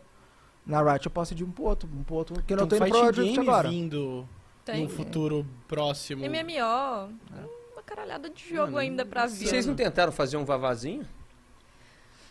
[0.66, 2.68] na Riot eu posso ir de um pro outro, um pro outro, porque eu não
[2.68, 3.70] tô indo pro game agora.
[3.70, 4.28] vindo
[4.66, 6.24] Tem num futuro próximo.
[6.26, 7.14] MMO.
[7.72, 9.48] Uma caralhada de jogo Mano, ainda pra vir.
[9.48, 11.08] Vocês não tentaram fazer um vavazinho?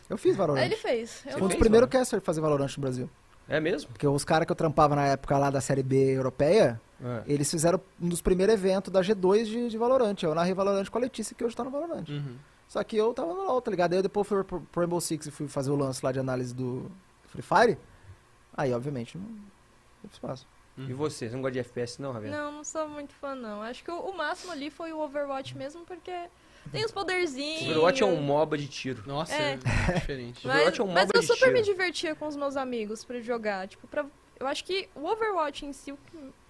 [0.08, 0.64] Eu fiz Valorant.
[0.64, 1.24] Ele fez.
[1.26, 3.08] Eu um dos primeiros casters fazer Valorant no Brasil.
[3.48, 3.90] É mesmo?
[3.90, 7.22] Porque os caras que eu trampava na época lá da Série B europeia, É.
[7.26, 10.16] eles fizeram um dos primeiros eventos da G2 de, de Valorant.
[10.22, 12.08] Eu narrei Valorant com a Letícia, que hoje tá no Valorant.
[12.08, 12.36] Uhum.
[12.68, 13.92] Só que eu tava no LoL, tá ligado?
[13.92, 16.18] Aí eu depois fui pro, pro Rainbow Six e fui fazer o lance lá de
[16.20, 16.90] análise do
[17.26, 17.78] Free Fire.
[18.56, 19.26] Aí, obviamente, não
[20.00, 20.46] teve espaço.
[20.78, 21.28] E você?
[21.28, 22.34] Você não gosta de FPS não, Ravena?
[22.34, 23.60] Não, não sou muito fã, não.
[23.60, 26.10] Acho que o, o máximo ali foi o Overwatch mesmo, porque
[26.70, 27.62] tem os poderzinhos.
[27.70, 29.02] Overwatch é um MOBA de tiro.
[29.06, 29.52] Nossa, É.
[29.88, 30.46] é, diferente.
[30.46, 31.52] Mas, Overwatch é um mas eu de super tiro.
[31.52, 33.66] me divertia com os meus amigos pra jogar.
[33.68, 34.06] Tipo, pra,
[34.38, 35.94] eu acho que o Overwatch em si,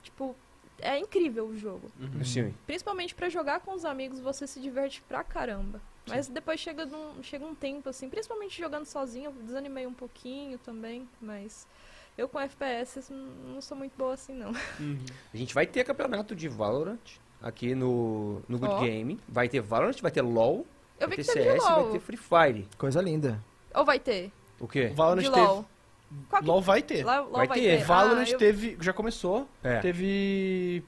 [0.03, 0.37] tipo,
[0.81, 1.91] é incrível o jogo.
[1.99, 2.25] Uhum.
[2.25, 2.55] Sim.
[2.67, 5.81] Principalmente pra jogar com os amigos, você se diverte pra caramba.
[6.09, 10.59] Mas depois chega, num, chega um tempo, assim, principalmente jogando sozinho, eu desanimei um pouquinho
[10.59, 11.65] também, mas
[12.19, 14.51] eu com FPS não sou muito boa assim, não.
[14.81, 14.99] Uhum.
[15.33, 16.99] A gente vai ter campeonato de Valorant
[17.43, 18.81] aqui no, no Good Ó.
[18.81, 19.19] Game.
[19.29, 20.67] Vai ter Valorant, vai ter LoL,
[21.01, 21.93] Eu vai vi ter CS, vai LoL.
[21.93, 22.69] ter Free Fire.
[22.79, 23.43] Coisa linda.
[23.75, 24.31] Ou vai ter?
[24.61, 24.91] O quê?
[24.93, 25.41] O Valorant de teve.
[25.47, 25.67] LoL.
[26.29, 27.05] Qual que- LoL vai ter.
[27.05, 27.79] LoL Vai vai, ter.
[27.79, 27.85] ter.
[27.85, 28.77] Valorant Ah, eu- teve.
[28.81, 29.49] Já começou.
[29.63, 29.79] É.
[29.81, 30.85] Teve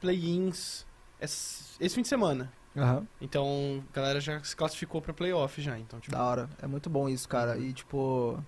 [0.00, 0.86] play-ins
[1.20, 2.52] esse, esse fim de semana.
[2.76, 3.06] Aham.
[3.20, 5.78] Então, a galera já se classificou pra playoff já.
[5.78, 6.14] Então, tipo.
[6.14, 6.48] Da hora.
[6.62, 7.56] É muito bom isso, cara.
[7.56, 7.62] Uhum.
[7.62, 8.38] E, tipo...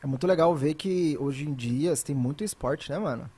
[0.00, 3.28] É muito legal ver que hoje em dia você tem muito esporte, né, mano?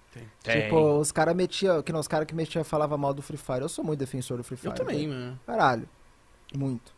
[0.42, 0.62] Tem.
[0.62, 3.60] Tipo, os caras metiam, que não, os caras que metiam falava mal do Free Fire.
[3.60, 4.70] Eu sou muito defensor do Free Fire.
[4.72, 5.10] Eu também, velho.
[5.20, 5.40] mano.
[5.46, 5.88] Caralho.
[6.56, 6.92] Muito.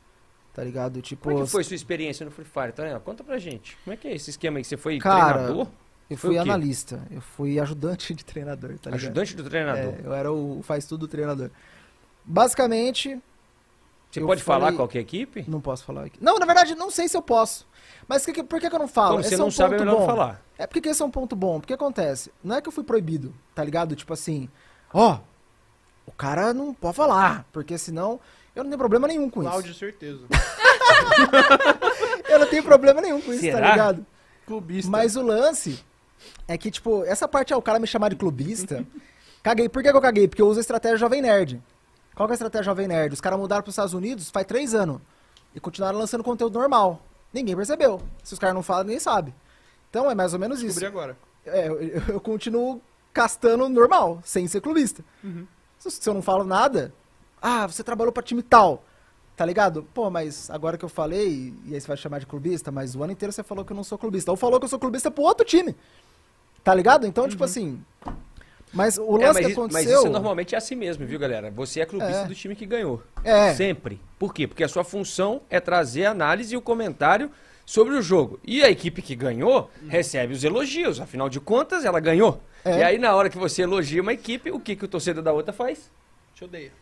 [0.54, 1.00] Tá ligado?
[1.02, 3.00] Tipo, Como é que foi sua experiência no Free Fire, Tonela?
[3.00, 3.76] Conta pra gente.
[3.84, 4.64] Como é que é esse esquema aí?
[4.64, 5.66] Você foi Cara, treinador?
[6.10, 7.06] eu fui analista.
[7.10, 8.94] Eu fui ajudante de treinador, tá ligado?
[8.94, 9.94] Ajudante do treinador.
[9.94, 11.50] É, eu era o faz tudo treinador.
[12.24, 13.20] Basicamente,
[14.10, 15.44] Você pode falar falei- qual que é equipe?
[15.48, 16.18] não posso falar aqui.
[16.22, 17.66] Não, na verdade, não sei se eu posso.
[18.06, 19.12] Mas que, que- por que, que eu não falo?
[19.12, 20.06] Como você Esse não é um sabe, é melhor não bom.
[20.06, 20.42] falar.
[20.62, 21.58] É porque que esse é um ponto bom.
[21.58, 22.30] Porque acontece?
[22.42, 23.96] Não é que eu fui proibido, tá ligado?
[23.96, 24.48] Tipo assim,
[24.94, 25.18] ó,
[26.06, 28.20] o cara não pode falar, porque senão
[28.54, 29.80] eu não tenho problema nenhum com Cláudio, isso.
[29.80, 30.20] certeza.
[32.28, 33.70] Eu não tenho problema nenhum com isso, tá Será?
[33.70, 34.06] ligado?
[34.46, 34.90] Clubista.
[34.90, 35.82] Mas o lance
[36.46, 38.86] é que, tipo, essa parte é o cara me chamar de clubista.
[39.42, 39.68] caguei.
[39.68, 40.28] Por que, que eu caguei?
[40.28, 41.62] Porque eu uso a estratégia Jovem Nerd.
[42.14, 43.14] Qual que é a estratégia Jovem Nerd?
[43.14, 45.00] Os caras mudaram pros Estados Unidos faz três anos.
[45.54, 47.00] E continuaram lançando conteúdo normal.
[47.32, 48.00] Ninguém percebeu.
[48.22, 49.34] Se os caras não falam, ninguém sabe.
[49.92, 50.80] Então é mais ou menos isso.
[50.80, 51.16] Descobri agora.
[51.44, 51.78] É, eu,
[52.14, 52.80] eu continuo
[53.12, 55.04] castando normal, sem ser clubista.
[55.22, 55.46] Uhum.
[55.78, 56.94] Se, se eu não falo nada,
[57.42, 58.82] ah, você trabalhou pra time tal.
[59.36, 59.82] Tá ligado?
[59.92, 63.02] Pô, mas agora que eu falei, e aí você vai chamar de clubista, mas o
[63.02, 64.30] ano inteiro você falou que eu não sou clubista.
[64.30, 65.76] Ou falou que eu sou clubista pro outro time.
[66.64, 67.06] Tá ligado?
[67.06, 67.82] Então, tipo assim.
[68.72, 69.98] Mas o lance É, mas, que isso, mas aconteceu.
[70.00, 71.50] isso normalmente é assim mesmo, viu, galera?
[71.50, 72.26] Você é clubista É.
[72.26, 73.02] do time que ganhou.
[73.22, 73.52] É.
[73.52, 74.00] Sempre.
[74.18, 74.46] Por quê?
[74.46, 77.30] Porque a sua função é trazer análise e o comentário
[77.64, 78.38] sobre o jogo.
[78.44, 81.00] E a equipe que ganhou recebe os elogios.
[81.00, 82.42] Afinal de contas, ela ganhou.
[82.64, 82.78] É.
[82.78, 85.32] E aí, na hora que você elogia uma equipe, o que, que o torcedor da
[85.32, 85.90] outra faz?
[86.34, 86.72] Te odeio.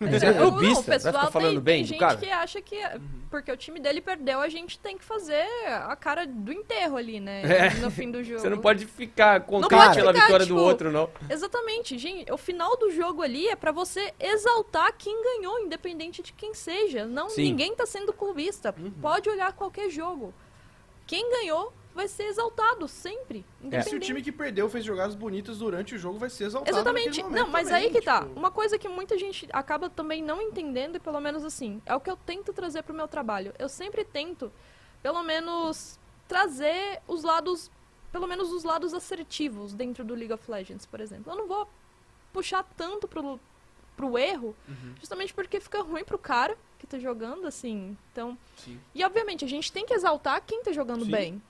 [0.00, 2.16] É Não, não, clubista, o vai pessoal ficar falando tem, bem tem do gente cara?
[2.16, 2.76] que acha que
[3.28, 7.20] porque o time dele perdeu, a gente tem que fazer a cara do enterro ali,
[7.20, 7.42] né?
[7.58, 7.70] É.
[7.80, 8.40] No fim do jogo.
[8.40, 11.10] Você não pode ficar contente pela vitória do tipo, outro, não.
[11.28, 12.30] Exatamente, gente.
[12.30, 17.06] O final do jogo ali é pra você exaltar quem ganhou, independente de quem seja.
[17.06, 17.42] Não, Sim.
[17.42, 18.74] ninguém tá sendo clubista.
[19.00, 20.32] Pode olhar qualquer jogo.
[21.06, 23.44] Quem ganhou vai ser exaltado sempre,
[23.82, 26.70] Se o time que perdeu fez jogadas bonitas durante o jogo, vai ser exaltado.
[26.76, 27.20] Exatamente.
[27.24, 28.20] Não, mas também, aí que tá.
[28.22, 31.96] tipo, Uma coisa que muita gente acaba também não entendendo, e pelo menos assim, é
[31.96, 33.52] o que eu tento trazer pro meu trabalho.
[33.58, 34.52] Eu sempre tento,
[35.02, 35.98] pelo menos,
[36.28, 37.68] trazer os lados,
[38.12, 41.32] pelo menos os lados assertivos dentro do League of Legends, por exemplo.
[41.32, 41.68] Eu não vou
[42.32, 43.40] puxar tanto pro,
[43.96, 44.94] pro erro, Uhum.
[45.00, 47.96] justamente porque fica ruim pro cara que tá jogando, assim.
[48.12, 48.38] Então.
[48.56, 48.78] Sim.
[48.94, 51.10] E obviamente, a gente tem que exaltar quem tá jogando Sim.
[51.10, 51.42] bem.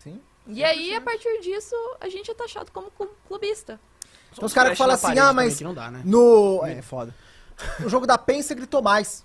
[0.00, 0.20] Sim.
[0.48, 3.78] E aí, a partir disso, a gente é taxado como clu- clubista.
[4.32, 6.02] Então os caras que falam assim, ah, mas dá, né?
[6.04, 6.60] no.
[6.64, 7.14] É, foda.
[7.78, 9.24] No jogo da PEN você gritou mais.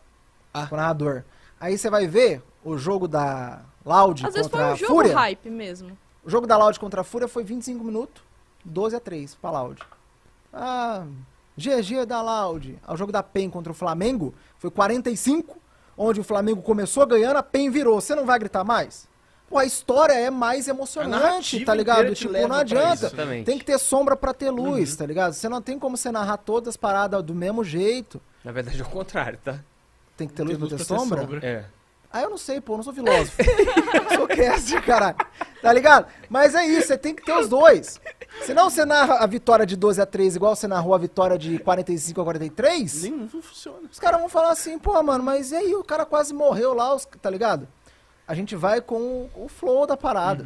[0.54, 0.68] Ah.
[0.68, 1.24] Com o narrador.
[1.60, 4.94] Aí você vai ver o jogo da Loud Às vezes foi contra um a jogo
[4.94, 5.16] Fúria.
[5.16, 5.98] hype mesmo.
[6.24, 8.22] O jogo da Loud contra a Fúria foi 25 minutos,
[8.66, 9.82] 12 a 3 pra Loud.
[10.52, 11.06] Ah,
[11.58, 12.78] GG da Loud.
[12.88, 15.58] O jogo da PEN contra o Flamengo foi 45,
[15.98, 18.02] onde o Flamengo começou ganhando, a PEN virou.
[18.02, 19.08] Você não vai gritar mais?
[19.48, 22.14] Pô, a história é mais emocionante, tá ligado?
[22.16, 23.06] Tipo, não adianta.
[23.08, 23.16] isso.
[23.46, 25.34] Tem que ter sombra pra ter luz, tá ligado?
[25.34, 28.20] Você não tem como você narrar todas as paradas do mesmo jeito.
[28.44, 29.60] Na verdade, é o contrário, tá?
[30.18, 31.22] Tem que ter luz Tem pra luz ter pra ter sombra?
[31.22, 31.46] sombra.
[31.46, 31.66] É.
[32.12, 33.36] Ah, eu não sei, pô, eu não sou filósofo.
[33.42, 35.18] eu sou cast, caralho.
[35.62, 36.08] Tá ligado?
[36.30, 38.00] Mas é isso, você tem que ter os dois.
[38.46, 41.60] Senão você narra a vitória de 12 a 3 igual você narrou a vitória de
[41.60, 43.04] 45 a 43.
[43.04, 43.80] Nem não funciona.
[43.92, 45.76] Os caras vão falar assim, pô, mano, mas e aí?
[45.76, 47.68] O cara quase morreu lá, os- tá ligado?
[48.28, 50.46] A gente vai com o, flow da parada.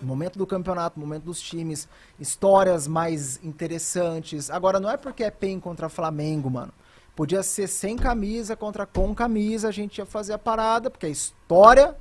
[0.00, 1.88] O momento do campeonato, momento dos times,
[2.18, 4.50] histórias mais interessantes.
[4.50, 6.72] Agora, não é porque é PEN contra Flamengo, mano.
[7.16, 11.08] Podia ser sem camisa contra com camisa, a gente ia fazer a parada, porque a
[11.08, 11.96] história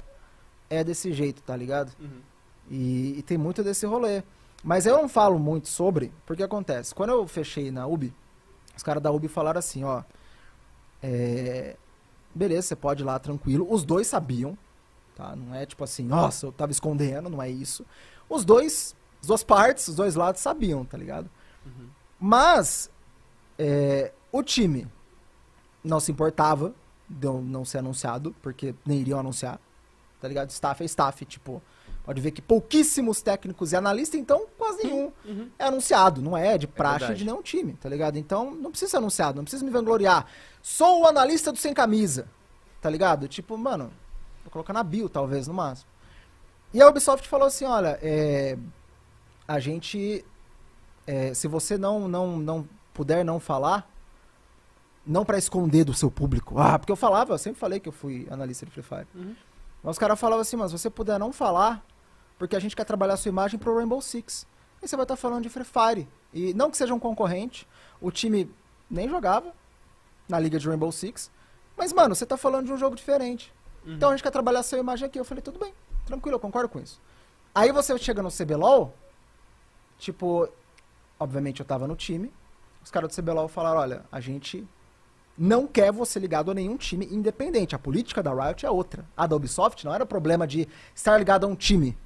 [0.69, 1.91] é desse jeito, tá ligado?
[2.69, 4.23] E, e tem muito desse rolê.
[4.63, 6.95] Mas eu não falo muito sobre, porque acontece.
[6.95, 8.13] Quando eu fechei na UB,
[8.75, 10.03] os caras da UB falaram assim, ó.
[11.01, 11.75] É,
[12.33, 13.67] beleza, você pode ir lá tranquilo.
[13.69, 14.57] Os dois sabiam,
[15.15, 15.35] tá?
[15.35, 17.85] Não é tipo assim, nossa, eu tava escondendo, não é isso.
[18.29, 21.29] Os dois, as duas partes, os dois lados sabiam, tá ligado?
[22.19, 22.89] Mas
[23.57, 24.87] é, o time
[25.83, 26.73] não se importava
[27.09, 29.59] de eu não ser anunciado, porque nem iriam anunciar,
[30.21, 30.49] tá ligado?
[30.49, 31.61] Staff é staff, tipo,
[32.05, 35.11] pode ver que pouquíssimos técnicos e analistas, então quase nenhum
[35.59, 37.19] é anunciado, não é de praxe verdade.
[37.19, 38.17] de nenhum time, tá ligado?
[38.17, 40.25] Então não precisa ser anunciado, não precisa me vangloriar.
[40.61, 42.27] Sou o analista do sem camisa,
[42.81, 43.27] tá ligado?
[43.27, 43.91] Tipo, mano,
[44.53, 45.89] colocar na bio, talvez, no máximo.
[46.73, 48.57] E a Ubisoft falou assim, olha, é,
[49.47, 50.23] a gente,
[51.05, 53.89] é, se você não, não, não puder não falar,
[55.05, 57.93] não pra esconder do seu público, ah, porque eu falava, eu sempre falei que eu
[57.93, 59.07] fui analista de Free Fire.
[59.13, 59.35] Uhum.
[59.83, 61.85] Mas os caras falavam assim, mas se você puder não falar,
[62.37, 64.47] porque a gente quer trabalhar a sua imagem pro Rainbow Six.
[64.81, 66.07] E você vai estar falando de Free Fire.
[66.33, 67.67] E não que seja um concorrente,
[67.99, 68.49] o time
[68.89, 69.53] nem jogava
[70.27, 71.29] na liga de Rainbow Six.
[71.77, 73.53] Mas, mano, você tá falando de um jogo diferente.
[73.85, 73.93] Uhum.
[73.95, 75.19] Então a gente quer trabalhar a sua imagem aqui.
[75.19, 75.73] Eu falei, tudo bem,
[76.05, 76.99] tranquilo, eu concordo com isso.
[77.53, 78.95] Aí você chega no CBLOL,
[79.97, 80.47] tipo,
[81.19, 82.33] obviamente eu tava no time.
[82.83, 84.67] Os caras do CBLOL falaram, olha, a gente
[85.37, 87.75] não quer você ligado a nenhum time independente.
[87.75, 89.05] A política da Riot é outra.
[89.15, 91.97] A da Ubisoft não era problema de estar ligado a um time.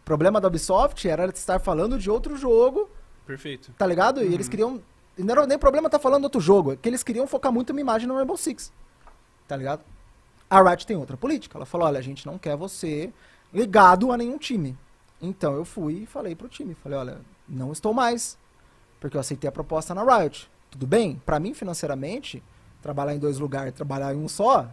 [0.00, 2.88] O problema da Ubisoft era estar falando de outro jogo,
[3.26, 3.72] Perfeito.
[3.76, 4.22] tá ligado?
[4.22, 4.82] E eles queriam.
[5.16, 7.70] Não era nem problema estar falando de outro jogo, é que eles queriam focar muito
[7.70, 8.72] uma imagem no Rainbow Six.
[9.46, 9.84] Tá ligado?
[10.50, 11.58] A Riot tem outra política.
[11.58, 13.12] Ela falou: olha, a gente não quer você
[13.52, 14.76] ligado a nenhum time.
[15.20, 18.38] Então eu fui e falei pro time: falei, olha, não estou mais.
[19.00, 20.50] Porque eu aceitei a proposta na Riot.
[20.70, 21.20] Tudo bem?
[21.24, 22.42] Pra mim, financeiramente,
[22.82, 24.68] trabalhar em dois lugares, trabalhar em um só,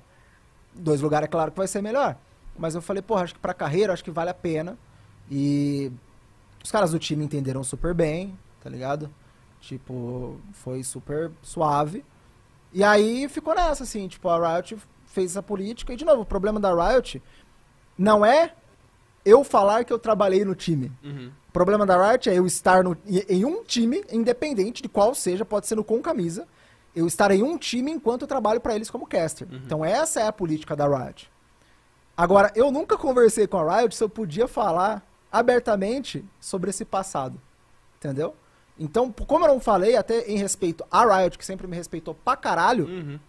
[0.74, 2.18] dois lugares é claro que vai ser melhor.
[2.58, 4.78] Mas eu falei, porra, acho que pra carreira, acho que vale a pena.
[5.30, 5.92] E
[6.64, 9.10] os caras do time entenderam super bem, tá ligado?
[9.62, 12.04] Tipo, foi super suave.
[12.74, 14.78] E aí ficou nessa, assim, tipo, a Riot
[15.16, 15.94] fez essa política.
[15.94, 17.22] E, de novo, o problema da Riot
[17.98, 18.54] não é
[19.24, 20.92] eu falar que eu trabalhei no time.
[21.04, 21.32] Uhum.
[21.50, 25.44] O problema da Riot é eu estar no- em um time, independente de qual seja,
[25.46, 26.46] pode ser no com camisa,
[26.96, 29.48] eu estar em um time enquanto eu trabalho pra eles como caster.
[29.52, 31.32] Então essa é a política da Riot.
[32.16, 35.02] Agora, eu nunca conversei com a Riot se eu podia falar
[35.32, 37.40] abertamente sobre esse passado.
[37.98, 38.36] Entendeu?
[38.78, 42.36] Então, como eu não falei, até em respeito à Riot, que sempre me respeitou pra
[42.36, 43.20] caralho, Uhum.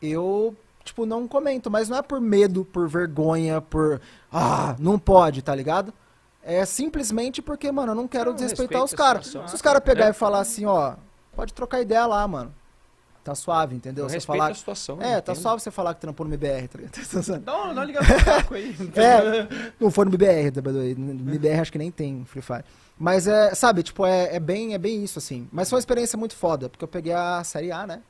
[0.00, 1.70] eu, tipo, não comento.
[1.70, 4.00] Mas não é por medo, por vergonha, por.
[4.32, 5.92] Ah, não pode, tá ligado?
[6.42, 9.26] É simplesmente porque, mano, eu não quero Não, desrespeitar os caras.
[9.26, 10.10] Se os caras pegar É.
[10.10, 10.94] e falar assim, ó,
[11.34, 12.54] pode trocar ideia lá, mano.
[13.22, 14.06] Tá suave, entendeu?
[14.06, 14.50] Eu Você falar.
[14.50, 14.96] a situação.
[14.98, 15.42] É, tá entendo.
[15.42, 16.78] suave você falar que trampou no MBR, tá
[17.38, 18.74] dá uma ligação no saco aí.
[18.96, 19.46] É,
[19.78, 20.10] não foi no
[20.78, 20.94] way.
[20.94, 22.64] no BBR acho que nem tem Free Fire.
[22.98, 25.46] Mas é, sabe, tipo, é, é bem, é bem isso, assim.
[25.52, 28.00] Mas foi uma experiência muito foda, porque eu peguei a série A, né?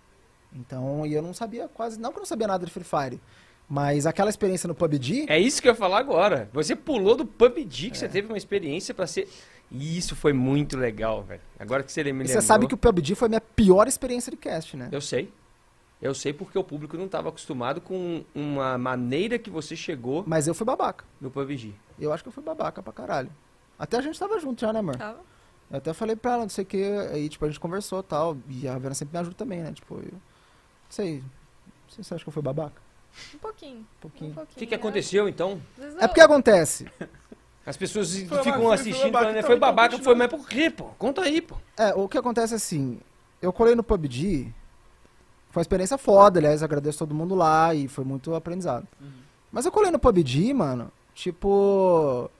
[0.53, 3.21] Então, e eu não sabia quase, não que eu não sabia nada de Free Fire.
[3.69, 6.49] Mas aquela experiência no PUBG, É isso que eu ia falar agora.
[6.53, 7.91] Você pulou do PUBG, É.
[7.91, 9.29] que você teve uma experiência pra ser.
[9.71, 11.41] E isso foi muito legal, velho.
[11.57, 12.29] Agora que você me e lembrou.
[12.29, 14.89] você sabe que o PUBG foi a minha pior experiência de cast, né?
[14.91, 15.33] Eu sei.
[16.03, 20.49] Eu sei porque o público não estava acostumado com uma maneira que você chegou Mas
[20.49, 21.05] eu fui babaca.
[21.21, 21.73] no PUBG.
[21.99, 23.31] Eu acho que eu fui babaca pra caralho.
[23.79, 24.97] Até a gente tava junto já, né, amor?
[24.97, 25.21] Tava.
[25.71, 26.83] Eu até falei pra ela, não sei o que,
[27.13, 28.37] aí, tipo, a gente conversou e tal.
[28.49, 29.73] E a Vera sempre me ajuda também, né?
[29.73, 30.13] Tipo, eu.
[30.91, 31.19] Não sei.
[31.19, 31.23] Não
[31.89, 32.83] sei se você acha que eu fui babaca.
[33.33, 33.79] Um pouquinho.
[33.79, 34.31] Um pouquinho.
[34.33, 34.57] Um pouquinho.
[34.57, 35.63] O que, que aconteceu então?
[36.01, 36.91] É porque acontece.
[37.65, 39.39] As pessoas Foi ficam babaca, foi assistindo babaca, falando, né?
[39.39, 40.05] então, Foi babaca, continua.
[40.05, 40.85] foi, mas por quê, pô?
[40.99, 41.57] Conta aí, pô.
[41.77, 42.99] É, o que acontece é assim,
[43.41, 44.53] eu colei no PUBG,
[45.51, 48.89] foi uma experiência foda, aliás, agradeço todo mundo lá e foi muito aprendizado.
[49.53, 52.31] Mas eu colei no PUBG, mano, tipo,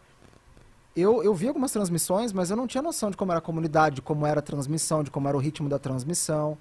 [0.97, 3.97] eu, eu vi algumas transmissões, mas eu não tinha noção de como era a comunidade,
[3.97, 6.57] de como era a transmissão, de como era o ritmo da transmissão,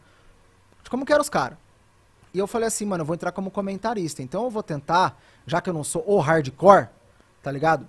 [0.84, 1.58] de como que eram os caras.
[2.34, 5.60] E eu falei assim, mano, eu vou entrar como comentarista, então eu vou tentar, já
[5.60, 6.88] que eu não sou o hardcore,
[7.42, 7.88] tá ligado?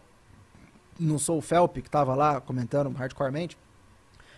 [0.99, 3.57] Não sou o Felp que tava lá comentando hardcoremente,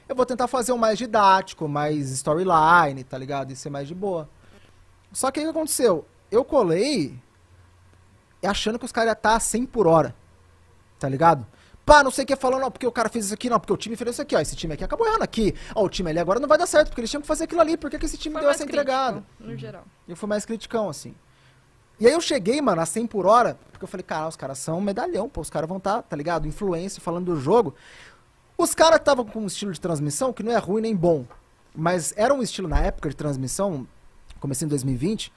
[0.08, 3.52] eu vou tentar fazer um mais didático, mais storyline, tá ligado?
[3.52, 4.28] E ser mais de boa.
[5.12, 6.04] Só que o que aconteceu?
[6.30, 7.18] Eu colei
[8.42, 10.14] achando que os caras iam estar a 100 por hora,
[10.98, 11.46] tá ligado?
[11.92, 13.70] Pá, não sei o que falando, não, porque o cara fez isso aqui, não, porque
[13.74, 15.54] o time fez isso aqui, ó, esse time aqui acabou errando aqui.
[15.74, 17.60] Ó, o time ali agora não vai dar certo, porque eles tinham que fazer aquilo
[17.60, 19.22] ali, por que, que esse time Foi deu essa crítico, entregada?
[19.38, 19.84] No geral.
[20.08, 21.14] Eu fui mais criticão, assim.
[22.00, 24.56] E aí eu cheguei, mano, a 100 por hora, porque eu falei, cara, os caras
[24.56, 26.48] são medalhão, pô, os caras vão estar, tá, tá ligado?
[26.48, 27.74] Influência, falando do jogo.
[28.56, 31.26] Os caras estavam com um estilo de transmissão que não é ruim nem bom,
[31.76, 33.86] mas era um estilo na época de transmissão,
[34.40, 35.30] comecei em 2020,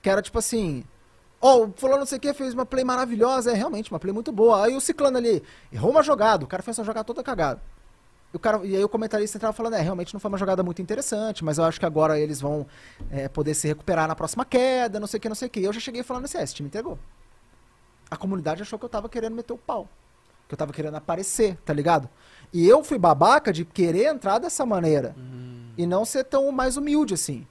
[0.00, 0.82] que era tipo assim,
[1.40, 4.12] ó, o fulano não sei o que fez uma play maravilhosa, é realmente uma play
[4.12, 4.64] muito boa.
[4.64, 5.42] Aí o ciclano ali
[5.72, 7.60] errou uma jogada, o cara fez uma jogada toda cagada.
[8.32, 10.62] E, o cara, e aí o comentarista entrava falando, é, realmente não foi uma jogada
[10.62, 12.66] muito interessante, mas eu acho que agora eles vão
[13.10, 15.62] é, poder se recuperar na próxima queda, não sei o que, não sei o que.
[15.62, 16.98] Eu já cheguei falando assim, é, esse time entregou.
[18.10, 19.88] A comunidade achou que eu tava querendo meter o pau.
[20.48, 22.08] Que eu tava querendo aparecer, tá ligado?
[22.52, 25.14] E eu fui babaca de querer entrar dessa maneira.
[25.76, 27.46] E não ser tão mais humilde assim.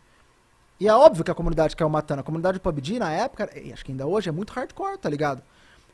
[0.79, 2.21] E é óbvio que a comunidade caiu matando.
[2.21, 5.09] A comunidade de PUBG, na época, e acho que ainda hoje, é muito hardcore, tá
[5.09, 5.43] ligado?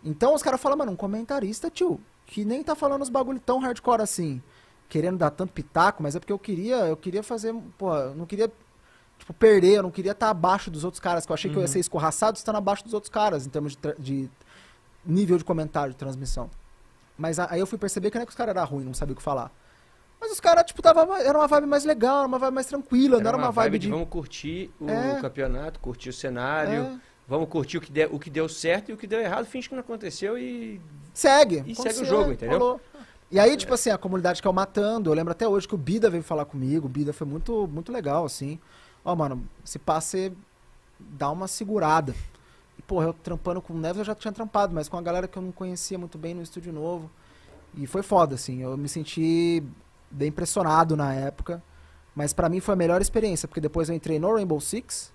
[0.03, 3.59] Então os caras falam, mano, um comentarista, tio, que nem tá falando os bagulho tão
[3.59, 4.41] hardcore assim,
[4.87, 8.27] querendo dar tanto pitaco, mas é porque eu queria, eu queria fazer, pô, eu não
[8.27, 8.51] queria,
[9.17, 11.61] tipo, perder, eu não queria estar abaixo dos outros caras, que eu achei que eu
[11.61, 14.29] ia ser escorraçado estando abaixo dos outros caras, em termos de, de
[15.03, 16.51] nível de comentário, de transmissão.
[17.17, 19.13] Mas aí eu fui perceber que não é que os caras eram ruins, não sabiam
[19.13, 19.51] o que falar.
[20.19, 23.19] Mas os caras, tipo, tava, era uma vibe mais legal, era uma vibe mais tranquila,
[23.19, 23.89] não era uma vibe de...
[23.89, 25.19] vamos curtir o É.
[25.21, 26.99] campeonato, curtir o cenário, É.
[27.27, 29.67] vamos curtir o que, deu, o que deu certo e o que deu errado, finge
[29.69, 30.81] que não aconteceu e.
[31.13, 31.63] Segue.
[31.67, 32.59] E segue o jogo, entendeu?
[32.59, 32.81] falou.
[33.31, 35.77] E aí, tipo assim, a comunidade que eu matando, eu lembro até hoje que o
[35.77, 38.59] Bida veio falar comigo, o Bida foi muito, muito legal, assim.
[39.03, 40.33] Ó, mano, se passa, você
[40.99, 42.13] dá uma segurada.
[42.77, 45.27] E, porra, eu trampando com o Neves, eu já tinha trampado, mas com a galera
[45.27, 47.09] que eu não conhecia muito bem no estúdio novo.
[47.75, 49.63] E foi foda, assim, eu me senti
[50.15, 51.61] bem impressionado na época.
[52.15, 55.11] Mas pra mim foi a melhor experiência, porque depois eu entrei no Rainbow Six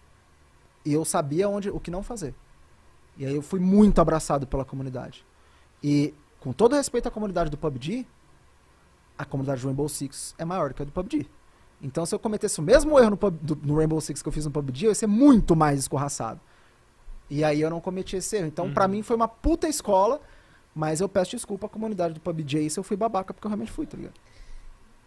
[0.85, 2.35] e eu sabia onde, o que não fazer.
[3.17, 5.25] E aí eu fui muito abraçado pela comunidade.
[5.83, 8.07] E com todo respeito à comunidade do PUBG,
[9.17, 11.27] a comunidade do Rainbow Six é maior que a do PUBG.
[11.83, 14.33] Então se eu cometesse o mesmo erro no, pub- do- no Rainbow Six que eu
[14.33, 16.41] fiz no PUBG, eu ia ser muito mais escorraçado.
[17.31, 18.47] E aí eu não cometi esse erro.
[18.47, 20.21] Então pra mim foi uma puta escola,
[20.75, 23.73] mas eu peço desculpa à comunidade do PUBG se eu fui babaca, porque eu realmente
[23.73, 24.15] fui, tá ligado?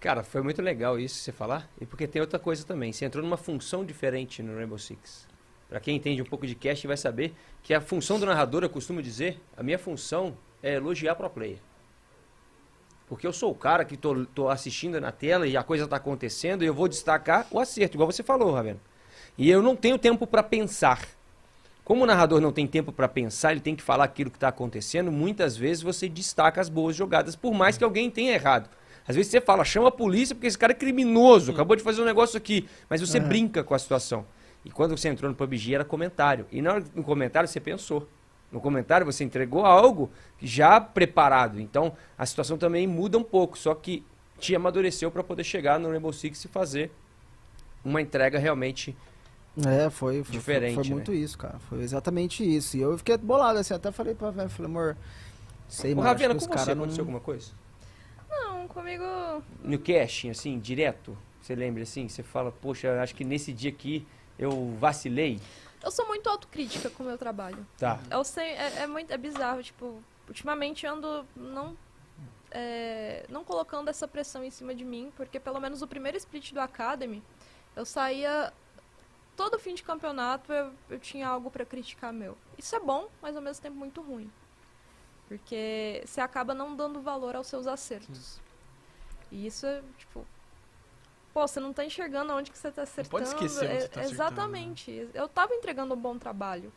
[0.04, 1.66] Cara, foi muito legal isso você falar.
[1.80, 2.92] E porque tem outra coisa também.
[2.92, 5.26] Você entrou numa função diferente no Rainbow Six.
[5.70, 8.70] Pra quem entende um pouco de cast vai saber que a função do narrador, eu
[8.70, 11.56] costumo dizer, a minha função é elogiar pro player.
[13.08, 15.96] Porque eu sou o cara que tô, tô assistindo na tela e a coisa tá
[15.96, 18.82] acontecendo e eu vou destacar o acerto, igual você falou, Ravena.
[19.38, 21.00] E eu não tenho tempo pra pensar.
[21.86, 24.50] Como o narrador não tem tempo pra pensar, ele tem que falar aquilo que tá
[24.50, 28.70] acontecendo, muitas vezes você destaca as boas jogadas, por mais que alguém tenha errado.
[29.08, 32.02] Às vezes você fala, chama a polícia porque esse cara é criminoso, acabou de fazer
[32.02, 32.68] um negócio aqui.
[32.90, 33.28] Mas você Aham.
[33.28, 34.26] brinca com a situação.
[34.64, 36.46] E quando você entrou no PUBG era comentário.
[36.52, 38.08] E na hora- no comentário você pensou.
[38.52, 40.10] No comentário você entregou algo
[40.42, 41.60] já preparado.
[41.60, 43.58] Então a situação também muda um pouco.
[43.58, 44.06] Só que
[44.40, 46.92] te amadureceu para poder chegar no Rainbow Six e fazer
[47.84, 48.96] uma entrega realmente.
[49.66, 51.60] É, foi, foi, Diferente, foi, foi muito isso, cara.
[51.70, 52.76] Foi exatamente isso.
[52.78, 54.98] E eu fiquei bolado, assim, até falei pra velho, falei, amor,
[55.68, 56.74] sei, acho Ravena, com você caras não...
[56.74, 57.52] aconteceu alguma coisa?
[58.64, 59.04] Não, comigo.
[59.62, 61.18] No casting, assim, direto?
[61.42, 62.08] Você lembra assim?
[62.08, 64.08] Você fala, poxa, acho que nesse dia aqui
[64.40, 65.40] eu vacilei.
[65.84, 67.68] Eu sou muito autocrítica com o meu trabalho.
[67.78, 68.00] Tá.
[68.10, 71.76] Eu sei, é, é muito é bizarro, tipo, ultimamente eu ando não
[72.52, 76.54] é, não colocando essa pressão em cima de mim, porque pelo menos o primeiro split
[76.54, 77.22] do Academy,
[77.76, 78.54] eu saía
[79.36, 82.38] todo fim de campeonato eu, eu tinha algo pra criticar meu.
[82.58, 84.32] Isso é bom, mas ao mesmo tempo muito ruim.
[85.28, 88.40] Porque você acaba não dando valor aos seus acertos.
[89.34, 90.24] E isso é, tipo,
[91.34, 93.10] pô, você não tá enxergando onde que você tá acertando.
[93.10, 94.14] pode esquecer onde É- você tá acertando, né?
[94.14, 95.10] Exatamente.
[95.14, 96.72] Eu tava entregando um bom trabalho.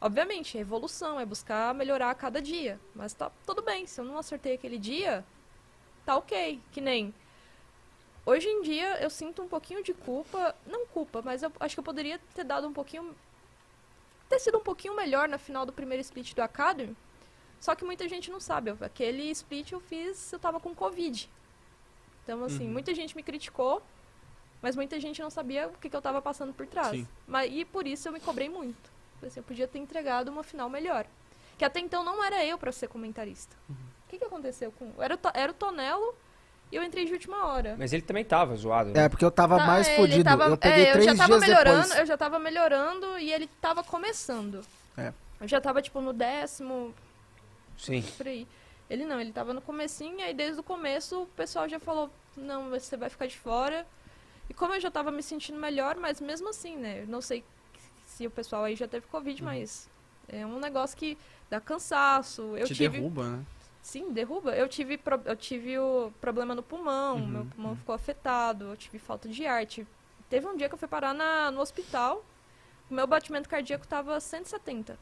[0.00, 2.78] Obviamente, é evolução, é buscar melhorar a cada dia.
[2.94, 5.24] Mas tá tudo bem, se eu não acertei aquele dia,
[6.04, 6.60] tá ok.
[6.70, 7.12] Que nem.
[8.24, 10.54] Hoje em dia eu sinto um pouquinho de culpa.
[10.66, 13.14] Não culpa, mas eu acho que eu poderia ter dado um pouquinho.
[14.28, 16.96] ter sido um pouquinho melhor na final do primeiro split do Academy.
[17.60, 18.70] Só que muita gente não sabe.
[18.80, 21.30] Aquele split eu fiz, eu tava com Covid.
[22.26, 22.72] Então, assim, Uhum.
[22.72, 23.80] muita gente me criticou,
[24.60, 26.88] mas muita gente não sabia o que, que eu tava passando por trás.
[26.90, 27.06] Sim.
[27.24, 28.90] Mas, e por isso eu me cobrei muito.
[29.24, 31.06] Assim, eu podia ter entregado uma final melhor.
[31.56, 33.54] Que até então não era eu pra ser comentarista.
[33.68, 33.76] Uhum.
[33.76, 34.92] O que, que aconteceu com.
[35.00, 36.14] Era o, era o Tonelo
[36.72, 37.76] e eu entrei de última hora.
[37.78, 38.90] Mas ele também tava zoado.
[38.90, 39.04] né?
[39.04, 40.24] É, porque eu tava Tá, mais ele fudido.
[40.24, 41.98] tava- eu peguei é, eu três já tava dias melhorando, depois.
[42.00, 44.60] eu já tava melhorando e ele tava começando.
[44.98, 45.12] É.
[45.40, 46.92] Eu já tava, tipo, no décimo,
[47.78, 48.02] Sim.
[48.16, 48.46] por aí.
[48.88, 52.70] Ele não, ele tava no comecinho, aí desde o começo o pessoal já falou, não,
[52.70, 53.86] você vai ficar de fora.
[54.48, 57.44] E como eu já tava me sentindo melhor, mas mesmo assim, né, eu não sei
[58.06, 59.46] se o pessoal aí já teve Covid, Uhum.
[59.46, 59.88] mas
[60.28, 61.18] é um negócio que
[61.50, 62.56] dá cansaço.
[62.56, 62.98] Eu Te tive...
[62.98, 63.44] derruba, né?
[63.82, 64.56] Sim, derruba.
[64.56, 67.76] Eu tive, pro- eu tive o problema no pulmão, Uhum, meu pulmão uhum.
[67.76, 69.64] ficou afetado, eu tive falta de ar.
[69.66, 69.88] tive-
[70.28, 72.24] Teve um dia que eu fui parar na, no hospital,
[72.90, 74.98] o meu batimento cardíaco tava 170.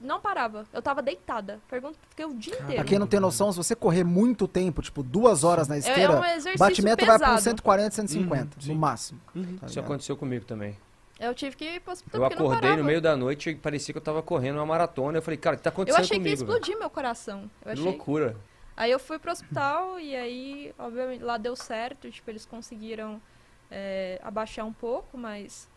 [0.00, 1.60] Não parava, eu tava deitada.
[1.68, 2.84] Pergunto, fiquei o dia Pra inteiro.
[2.84, 5.80] quem não tem noção, se você correr muito tempo, tipo duas horas na É, é
[5.80, 7.24] esteira, um o exercício batimento vai pesado.
[7.32, 9.20] pra uns 140, 150, Uhum, no máximo.
[9.34, 9.42] Uhum.
[9.42, 9.84] tá Isso ligado?
[9.84, 10.76] aconteceu comigo também.
[11.18, 13.98] Eu tive que ir pro hospital Eu acordei no meio da noite e parecia que
[13.98, 15.18] eu tava correndo uma maratona.
[15.18, 16.46] Eu falei, cara, o que tá Eu acontecendo achei que ia comigo?
[16.46, 16.56] velho?
[16.58, 17.42] explodir meu coração.
[17.60, 17.84] Eu Que achei...
[17.84, 18.36] loucura.
[18.74, 23.20] Aí eu fui pro hospital e aí, obviamente, lá deu certo, tipo, eles conseguiram
[23.70, 25.68] é, abaixar um pouco, mas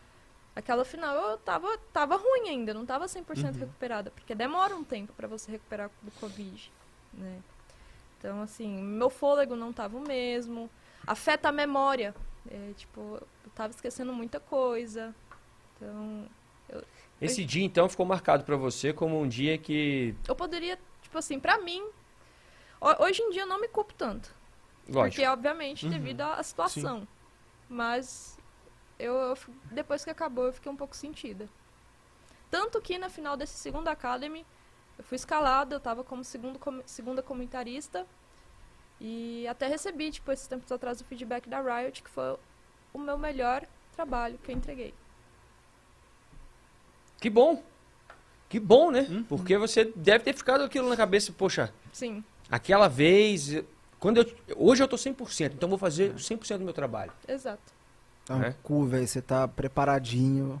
[0.54, 5.12] aquela final eu tava, tava ruim ainda, não tava 100% recuperada, porque demora um tempo
[5.14, 6.70] pra você recuperar do Covid,
[7.12, 7.40] né?
[8.18, 10.70] Então, assim, meu fôlego não tava o mesmo,
[11.06, 12.14] afeta a memória,
[12.50, 13.00] é, tipo,
[13.44, 15.14] eu tava esquecendo muita coisa,
[15.76, 16.26] então
[17.20, 20.14] Esse dia, então, ficou marcado pra você como um dia que...
[20.26, 21.82] eu poderia, tipo assim, pra mim,
[22.80, 24.34] ho- hoje em dia eu não me culpo tanto.
[24.88, 25.16] Lógico.
[25.16, 25.90] Porque, obviamente, Uhum.
[25.90, 27.06] devido à situação.
[27.68, 28.36] Mas
[28.98, 29.38] eu, eu
[29.70, 31.48] depois que acabou, eu fiquei um pouco sentida.
[32.50, 34.44] Tanto que na final desse segundo Academy,
[34.96, 38.06] eu fui escalada, eu tava como segundo, com- segunda comentarista.
[39.00, 42.36] E até recebi, tipo, esses tempos atrás, o feedback da Riot, que foi
[42.92, 43.66] o meu melhor
[43.96, 44.94] trabalho que eu entreguei.
[47.20, 47.62] Que bom.
[48.48, 49.00] Que bom, né?
[49.10, 49.24] Uhum.
[49.24, 53.64] Porque você deve ter ficado aquilo na cabeça, poxa, Sim, aquela vez...
[53.98, 57.10] Quando eu, hoje eu tô 100%, então vou fazer 100% do meu trabalho.
[57.26, 57.73] exato.
[58.28, 58.54] É um É.
[58.62, 59.06] cu, velho.
[59.06, 60.60] Você tá preparadinho,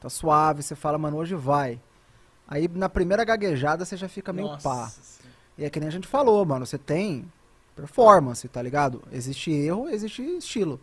[0.00, 1.80] tá suave, você fala, mano, hoje vai.
[2.48, 4.90] Aí na primeira gaguejada você já fica meio Nossa pá.
[5.58, 6.64] E é que nem a gente falou, mano.
[6.66, 7.30] Você tem
[7.74, 9.02] performance, tá ligado?
[9.12, 10.80] Existe erro, existe estilo.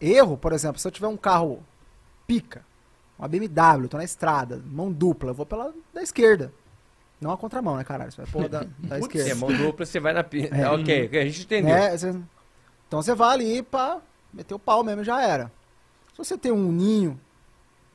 [0.00, 1.62] Erro, por exemplo, se eu tiver um carro
[2.26, 2.64] pica,
[3.18, 6.52] uma BMW, tô na estrada, mão dupla, eu vou pela da esquerda.
[7.20, 8.12] Não a contramão, né, caralho?
[8.12, 9.34] Você vai pôr da, da Se é esquerda.
[9.36, 10.54] mão dupla, você vai na pista.
[10.54, 10.68] É.
[10.70, 11.74] ok, a gente entendeu.
[11.74, 11.94] Né?
[12.86, 14.00] Então você vai ali pra
[14.36, 15.50] meter o pau mesmo e já era.
[16.12, 17.18] Se você tem um ninho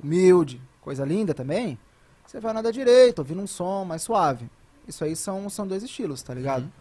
[0.03, 1.77] humilde, coisa linda também,
[2.25, 4.49] você vai na da direita, ouvindo um som mais suave.
[4.87, 6.71] Isso aí são, são dois estilos, tá ligado?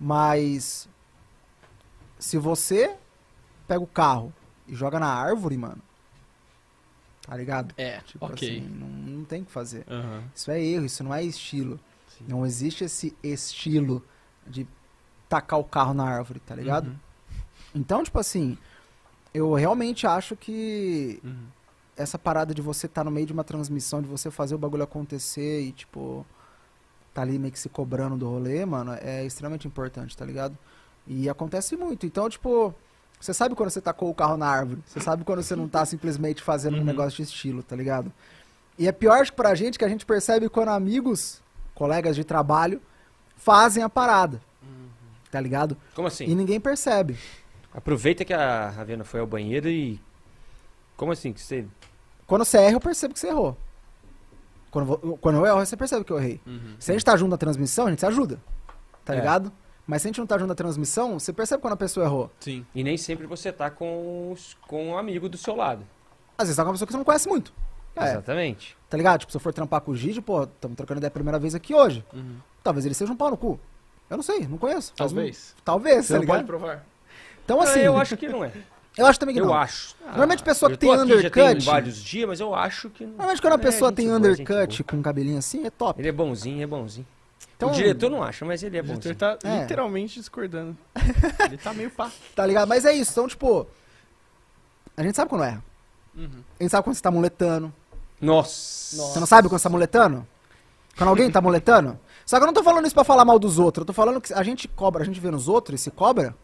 [0.00, 0.88] Mas
[2.18, 2.96] se você
[3.68, 4.32] pega o carro
[4.66, 5.82] e joga na árvore, mano,
[7.26, 7.74] tá ligado?
[7.76, 8.48] É, Tipo ok.
[8.48, 9.84] assim, não, não tem o que fazer.
[9.88, 10.24] Aham.
[10.34, 11.78] Isso é erro, isso não é estilo.
[12.08, 12.24] Sim.
[12.28, 14.02] Não existe esse estilo
[14.46, 14.66] de
[15.28, 16.86] tacar o carro na árvore, tá ligado?
[16.88, 16.96] Uhum.
[17.74, 18.56] Então, tipo assim,
[19.34, 21.46] eu realmente acho que Uhum.
[21.96, 24.82] essa parada de você estar no meio de uma transmissão, de você fazer o bagulho
[24.84, 26.24] acontecer e, tipo,
[27.12, 30.56] tá ali meio que se cobrando do rolê, mano, é extremamente importante, tá ligado?
[31.06, 32.06] E acontece muito.
[32.06, 32.74] Então, tipo,
[33.20, 34.82] você sabe quando você tacou o carro na árvore.
[34.86, 36.84] Você sabe quando você não tá simplesmente fazendo um Uhum.
[36.84, 38.10] negócio de estilo, tá ligado?
[38.78, 41.40] E é pior acho pra gente que a gente percebe quando amigos,
[41.74, 42.80] colegas de trabalho,
[43.36, 44.40] fazem a parada.
[45.30, 45.76] Tá ligado?
[45.94, 46.24] Como assim?
[46.26, 47.16] E ninguém percebe.
[47.74, 50.00] Aproveita que a Ravena foi ao banheiro e.
[50.96, 51.32] Como assim?
[51.32, 51.66] Que você.
[52.26, 53.56] Quando você erra, eu percebo que você errou.
[54.70, 56.40] Quando, vo- quando eu erro, você percebe que eu errei.
[56.46, 56.76] Uhum.
[56.78, 58.40] Se a gente tá junto na transmissão, a gente se ajuda.
[59.04, 59.16] Tá É.
[59.18, 59.52] ligado?
[59.86, 62.30] Mas se a gente não tá junto na transmissão, você percebe quando a pessoa errou.
[62.40, 62.64] Sim.
[62.74, 65.84] E nem sempre você tá com, os- com um amigo do seu lado.
[66.38, 67.52] Às vezes tá com uma pessoa que você não conhece muito.
[67.94, 68.76] É, Exatamente.
[68.88, 69.20] tá ligado?
[69.20, 71.54] Tipo, se eu for trampar com o Gigi, pô, estamos trocando ideia a primeira vez
[71.54, 72.04] aqui hoje.
[72.12, 72.36] Uhum.
[72.62, 73.60] Talvez ele seja um pau no cu.
[74.10, 74.92] Eu não sei, não conheço.
[74.92, 75.54] Um- Talvez.
[75.64, 76.46] Talvez, Você tá não pode ligado?
[76.46, 76.86] provar.
[77.44, 78.50] Então, assim, eu acho que não é.
[78.96, 79.54] eu acho também que Eu não.
[79.54, 79.94] acho.
[80.06, 83.04] Normalmente pessoa eu que tem aqui já tem undercut- vários dias, mas eu acho que
[83.04, 83.10] não.
[83.12, 84.90] Normalmente quando a É, pessoa gente tem boa, undercut boa.
[84.90, 86.00] com um cabelinho assim, é top.
[86.00, 87.06] Ele é bonzinho, é bonzinho.
[87.56, 89.14] Então, o diretor não acha, mas ele é O diretor bonzinho.
[89.16, 89.60] tá É.
[89.62, 90.76] literalmente discordando.
[91.46, 92.10] Ele tá meio pá.
[92.34, 92.66] Tá ligado?
[92.68, 93.12] Mas é isso.
[93.12, 93.66] Então, tipo,
[94.96, 95.62] a gente sabe quando erra.
[96.16, 96.42] Uhum.
[96.58, 97.72] A gente sabe quando você tá muletando.
[98.20, 98.96] Nossa.
[98.96, 100.26] Você não sabe quando você tá muletando?
[100.96, 101.98] Quando alguém tá muletando?
[102.26, 103.82] Só que eu não tô falando isso pra falar mal dos outros.
[103.82, 106.34] Eu tô falando que a gente cobra, a gente vê nos outros e se cobra.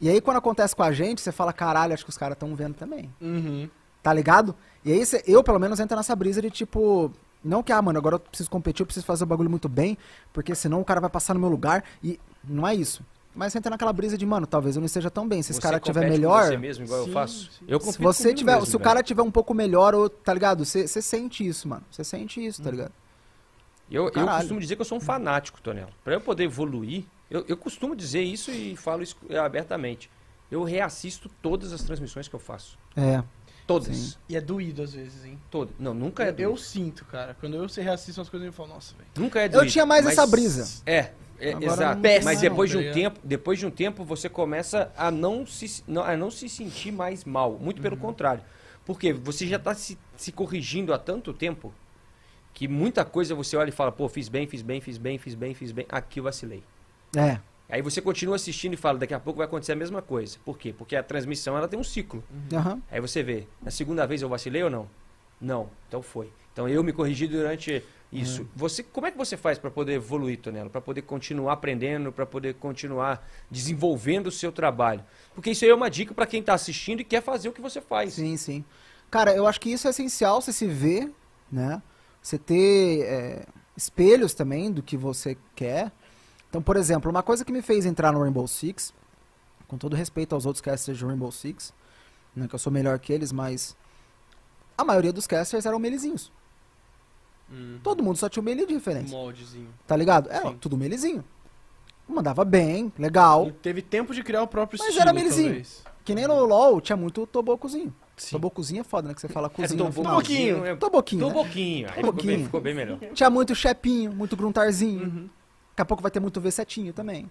[0.00, 2.54] E aí quando acontece com a gente, você fala, caralho, acho que os caras tão
[2.54, 3.10] vendo também.
[3.20, 3.68] Uhum.
[4.02, 4.54] Tá ligado?
[4.84, 7.10] E aí cê- eu, pelo menos, entro nessa brisa de tipo.
[7.44, 9.96] Não que, ah, mano, agora eu preciso competir, eu preciso fazer o bagulho muito bem,
[10.32, 11.84] porque senão o cara vai passar no meu lugar.
[12.02, 13.04] E não é isso.
[13.34, 15.42] Mas você entra naquela brisa de, mano, talvez eu não esteja tão bem.
[15.42, 16.44] Se esse Você cara tiver melhor.
[16.44, 17.50] Você mesmo, igual Sim, eu faço.
[17.52, 17.64] sim.
[17.68, 18.52] Eu Se você tiver.
[18.52, 20.64] mesmo, se o cara tiver um pouco melhor, ou, tá ligado?
[20.64, 21.82] Você sente isso, mano.
[21.90, 22.92] Você sente isso, tá ligado?
[23.90, 25.90] Eu, eu costumo dizer que eu sou um fanático, Tonelo.
[26.02, 30.10] Pra eu poder evoluir, eu, eu costumo dizer isso e falo isso eh, abertamente.
[30.50, 32.78] Eu reassisto todas as transmissões que eu faço.
[32.96, 33.22] É.
[33.66, 33.96] Todas.
[33.96, 34.14] Sim.
[34.28, 35.40] E é doído às vezes, hein?
[35.50, 35.74] Todas.
[35.78, 36.58] Não, nunca é eu, eu doído.
[36.58, 37.34] sinto, cara.
[37.40, 39.08] Quando eu se reassisto as coisas, eu falo, nossa, velho.
[39.16, 39.72] Nunca é Eu doído.
[39.72, 40.82] tinha mais mas- essa brisa.
[40.86, 42.00] É, é, exato.
[42.00, 45.10] Mas mais depois de não, um tá tempo, depois de um tempo, você começa a
[45.10, 47.58] não se, não, a não se sentir mais mal.
[47.60, 47.82] Muito Uhum.
[47.82, 48.42] pelo contrário.
[48.84, 51.74] Porque você já está se, se corrigindo há tanto tempo
[52.54, 55.34] que muita coisa você olha e fala, pô, fiz bem, fiz bem, fiz bem, fiz
[55.34, 55.84] bem, fiz bem.
[55.88, 56.62] Aqui eu vacilei.
[57.16, 57.40] É.
[57.68, 60.38] Aí você continua assistindo e fala, daqui a pouco vai acontecer a mesma coisa.
[60.44, 60.72] Por quê?
[60.72, 62.22] Porque a transmissão ela tem um ciclo.
[62.52, 62.80] Aham.
[62.90, 64.88] Aí você vê, na segunda vez eu vacilei ou não?
[65.40, 66.30] Não, então foi.
[66.52, 67.82] Então eu me corrigi durante
[68.12, 68.48] isso.
[68.54, 70.70] Você, como é que você faz para poder evoluir, Tonelo?
[70.70, 75.04] Para poder continuar aprendendo, para poder continuar desenvolvendo o seu trabalho?
[75.34, 77.60] Porque isso aí é uma dica para quem está assistindo e quer fazer o que
[77.60, 78.14] você faz.
[78.14, 78.64] Sim, sim.
[79.10, 81.12] Cara, eu acho que isso é essencial, você se ver,
[81.50, 81.82] né?
[82.22, 85.92] Você ter é, espelhos também do que você quer.
[86.56, 88.94] Então, por exemplo, uma coisa que me fez entrar no Rainbow Six,
[89.68, 91.70] com todo respeito aos outros casters de Rainbow Six,
[92.34, 93.76] não é que eu sou melhor que eles, mas
[94.78, 96.32] a maioria dos casters eram melizinhos.
[97.52, 97.78] Uhum.
[97.82, 99.68] Todo mundo só tinha um melee de referência, moldezinho.
[99.86, 100.30] tá ligado?
[100.30, 100.56] Era Sim.
[100.58, 101.22] tudo melizinho.
[102.08, 103.44] Mandava bem, legal.
[103.44, 105.48] Não teve tempo de criar o próprio Mas estilo, era melizinho.
[105.48, 105.84] talvez.
[106.06, 107.94] Que nem no LoL tinha muito tobocozinho.
[108.16, 108.30] Sim.
[108.30, 109.14] Tobocozinho é foda, né?
[109.14, 110.10] Que você fala É, cozinha final.
[110.14, 111.32] toboquinho, é- Toboquinho, né?
[111.34, 111.86] Toboquinho.
[111.88, 112.44] Aí ficou bem, Toboquinho.
[112.46, 112.98] ficou bem melhor.
[113.12, 115.04] Tinha muito chepinho, muito gruntarzinho.
[115.04, 115.28] Uhum.
[115.76, 117.30] Daqui a pouco vai ter muito V7 também.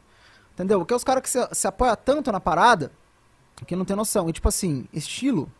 [0.54, 0.78] Entendeu?
[0.80, 2.92] Porque os caras que se, se apoiam tanto na parada
[3.66, 4.30] que não tem noção.
[4.30, 5.52] E tipo assim, estilo.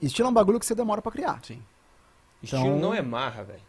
[0.00, 1.40] Estilo é um bagulho que você demora pra criar.
[1.42, 1.62] Sim.
[2.42, 3.62] Estilo Então- não é marra, velho.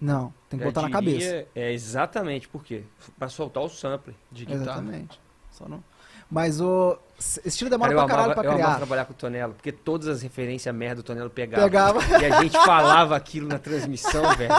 [0.00, 1.48] Não, tem que Já botar na diria- cabeça.
[1.54, 2.82] É exatamente por quê?
[3.16, 4.14] Pra soltar o sample.
[4.32, 4.62] De guitarra.
[4.64, 5.20] Exatamente.
[5.52, 5.82] Só não...
[6.30, 6.98] Mas o
[7.44, 8.76] estilo demora Cara, eu pra caralho amava, pra eu amava criar.
[8.76, 11.62] trabalhar com o Tonelo, porque todas as referências merda o Tonelo pegava.
[11.62, 12.00] Pegava.
[12.20, 14.54] E a gente falava aquilo na transmissão, velho.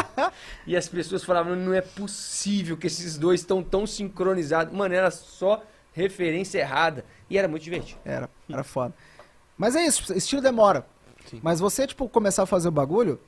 [0.66, 4.74] E as pessoas falavam, não é possível que esses dois estão tão sincronizados.
[4.74, 7.06] Mano, era só referência errada.
[7.30, 8.00] E era muito divertido.
[8.06, 8.94] Era, era foda.
[9.58, 10.86] Mas é isso, estilo demora.
[11.30, 11.40] Sim.
[11.42, 13.20] Mas você, tipo, começar a fazer o bagulho,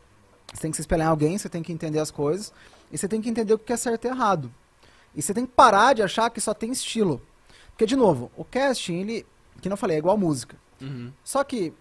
[0.53, 2.53] você tem que se espelhar em alguém, você tem que entender as coisas,
[2.91, 4.51] e você tem que entender o que é certo e errado.
[5.15, 7.22] E você tem que parar de achar que só tem estilo.
[7.77, 9.25] Porque, de novo, o casting, ele,
[9.61, 10.57] que não falei, é igual música.
[10.81, 11.13] Uhum.
[11.23, 11.71] Só que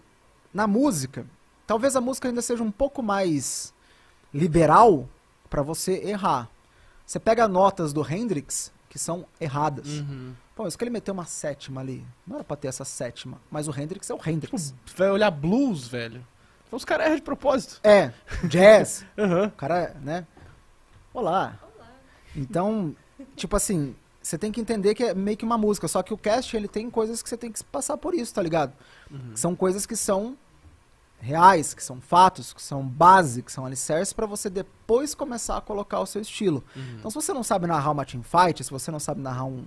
[0.53, 1.25] na música,
[1.65, 3.73] talvez a música ainda seja um pouco mais
[4.31, 5.09] liberal
[5.49, 6.51] pra você errar.
[7.03, 9.87] Você pega notas do Hendrix que são erradas.
[9.87, 10.35] Uhum.
[10.55, 12.05] Pô, isso que ele meteu uma sétima ali.
[12.27, 13.41] Não era pra ter essa sétima.
[13.49, 14.75] Mas o Hendrix é o Hendrix.
[14.85, 16.23] Você vai olhar blues, velho.
[16.71, 17.79] Os caras erram de propósito.
[17.83, 18.13] É,
[18.43, 19.03] jazz.
[19.17, 19.47] Aham.
[19.47, 20.27] O cara, né?
[21.11, 21.57] Olá.
[22.35, 22.95] Então,
[23.35, 23.95] tipo assim,
[24.27, 25.87] você tem que entender que é meio que uma música.
[25.87, 28.41] Só que o cast, ele tem coisas que você tem que passar por isso, tá
[28.41, 28.73] ligado?
[29.35, 30.37] São coisas que são
[31.19, 35.61] reais, que são fatos, que são base, que são alicerces pra você depois começar a
[35.61, 36.63] colocar o seu estilo.
[36.99, 39.65] Então, se você não sabe narrar uma teamfight, se você não sabe narrar um.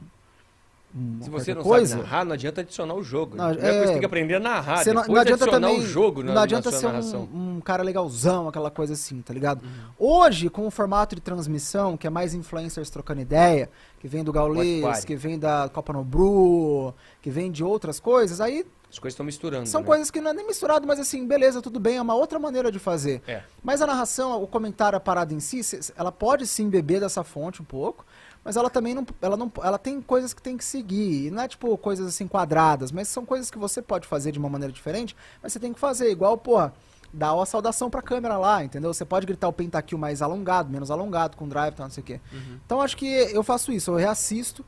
[0.94, 3.36] Um Se você não coisa, sabe narrar, não adianta adicionar o jogo.
[3.36, 5.84] Não, é- você tem que aprender a narrar, Você não, não adianta adicionar também.
[5.84, 9.32] o jogo na, não adianta na ser um, um cara legalzão, aquela coisa assim, tá
[9.32, 9.62] ligado?
[9.98, 14.32] Hoje, com o formato de transmissão, que é mais influencers trocando ideia, que vem do
[14.32, 15.06] Gaules, Party.
[15.06, 16.92] que vem da Copa no Bru,
[17.22, 19.66] que vem de outras coisas, aí As coisas estão misturando.
[19.68, 19.86] são né?
[19.86, 22.72] coisas que não é nem misturado, mas assim, beleza, tudo bem, é uma outra maneira
[22.72, 23.22] de fazer.
[23.28, 23.42] É.
[23.62, 25.60] Mas a narração, o comentário, a parada em si,
[25.96, 28.04] ela pode sim beber dessa fonte um pouco,
[28.44, 31.42] mas ela também não, ela não, ela tem coisas que tem que seguir, e não
[31.42, 34.72] é tipo coisas assim quadradas, mas são coisas que você pode fazer de uma maneira
[34.72, 36.72] diferente, mas você tem que fazer igual, porra,
[37.12, 38.94] dar uma saudação pra câmera lá, entendeu?
[38.94, 42.06] Você pode gritar o pentakill mais alongado, menos alongado, com drive, tal, não sei o
[42.06, 42.20] quê.
[42.64, 44.64] Então acho que eu faço isso, eu reassisto,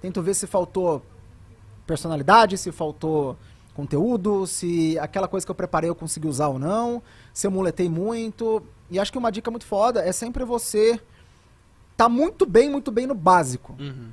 [0.00, 1.02] tento ver se faltou
[1.86, 3.36] personalidade, se faltou
[3.74, 7.88] conteúdo, se aquela coisa que eu preparei eu consegui usar ou não, se eu muletei
[7.88, 8.62] muito.
[8.90, 11.00] E acho que uma dica muito foda é sempre você
[11.96, 14.10] tá muito bem, muito bem no básico, Uhum.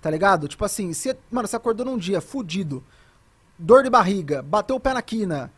[0.00, 0.48] tá ligado?
[0.48, 2.82] Tipo assim, se, mano, você acordou num dia fudido,
[3.58, 5.52] dor de barriga, bateu o pé na quina,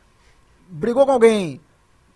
[0.68, 1.60] brigou com alguém,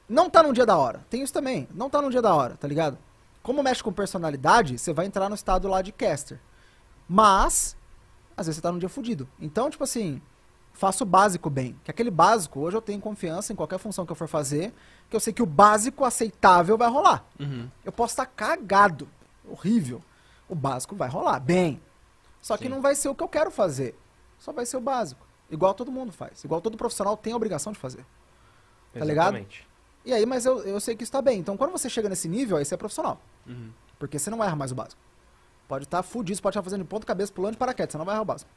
[0.08, 1.04] não tá num dia da hora.
[1.08, 2.98] Tem isso também, não tá num dia da hora, tá ligado?
[3.42, 6.38] Como mexe com personalidade, você vai entrar no estado lá de caster.
[7.08, 7.76] Mas,
[8.36, 9.28] às vezes você tá num dia fudido.
[9.40, 10.20] Então, tipo assim,
[10.72, 11.76] faço o básico bem.
[11.84, 14.72] Que aquele básico, hoje eu tenho confiança em qualquer função que eu for fazer,
[15.10, 17.24] que eu sei que o básico aceitável vai rolar.
[17.40, 17.68] Uhum.
[17.84, 19.08] Eu posso estar cagado,
[19.48, 20.02] horrível.
[20.48, 21.80] O básico vai rolar bem.
[22.40, 22.70] Só que Sim.
[22.70, 23.96] não vai ser o que eu quero fazer.
[24.38, 25.24] Só vai ser o básico.
[25.50, 26.42] Igual todo mundo faz.
[26.44, 28.04] Igual todo profissional tem a obrigação de fazer.
[28.92, 29.34] tá ligado?
[29.36, 29.68] Exatamente.
[30.04, 31.38] E aí, mas eu, eu sei que isso tá bem.
[31.38, 33.20] Então, quando você chega nesse nível, aí você é profissional.
[33.46, 33.70] Uhum.
[33.98, 35.00] Porque você não vai errar mais o básico.
[35.68, 38.04] Pode estar fudido, você pode estar fazendo de ponta cabeça, pulando de paraquedas, você não
[38.04, 38.50] vai errar o básico.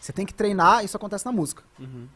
[0.00, 1.62] Você tem que treinar, isso acontece na música.
[1.78, 2.08] Uhum.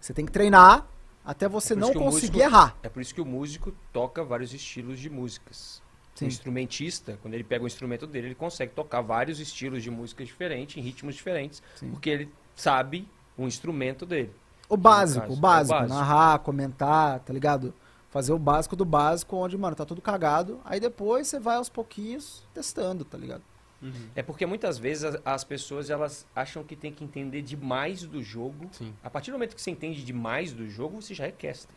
[0.00, 0.86] Você tem que treinar
[1.24, 2.76] até você É não conseguir músico- errar.
[2.82, 5.82] É por isso que o músico toca vários estilos de músicas.
[6.14, 6.26] Sim.
[6.26, 10.24] O instrumentista, quando ele pega o instrumento dele, ele consegue tocar vários estilos de música
[10.24, 11.90] diferentes, em ritmos diferentes, Sim.
[11.90, 14.30] porque ele sabe o instrumento dele.
[14.68, 15.94] O básico, o é o básico, básico.
[15.94, 17.74] narrar, comentar, tá ligado?
[18.10, 20.60] Fazer o básico do básico, onde, mano, tá tudo cagado.
[20.64, 23.42] Aí depois você vai aos pouquinhos testando, tá ligado?
[23.82, 24.08] Uhum.
[24.14, 28.22] É porque muitas vezes as, as pessoas elas acham que tem que entender demais do
[28.22, 28.68] jogo.
[28.72, 28.94] Sim.
[29.02, 31.74] A partir do momento que você entende demais do jogo, você já é caster.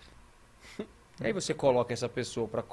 [1.19, 2.64] E aí você coloca essa pessoa pra,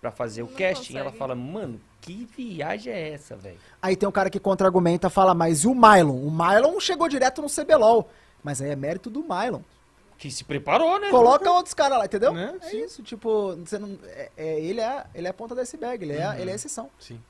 [0.00, 1.18] pra fazer o Não casting, ela consegue.
[1.18, 3.58] fala, mano, que viagem é essa, velho?
[3.82, 6.16] Aí tem um cara que contra-argumenta fala, mas e o Mylon?
[6.16, 8.08] O Mylon chegou direto no CBLOL.
[8.42, 9.60] Mas aí é mérito do Mylon.
[10.16, 11.10] Que se preparou, né?
[11.10, 12.32] Coloca outros caras lá, entendeu?
[12.32, 12.58] Né?
[12.62, 12.84] É Sim.
[12.84, 16.12] isso, tipo, você não, é, é- ele, é, ele é a ponta do iceberg, ele,
[16.14, 17.20] é, ele é a exceção, Sim.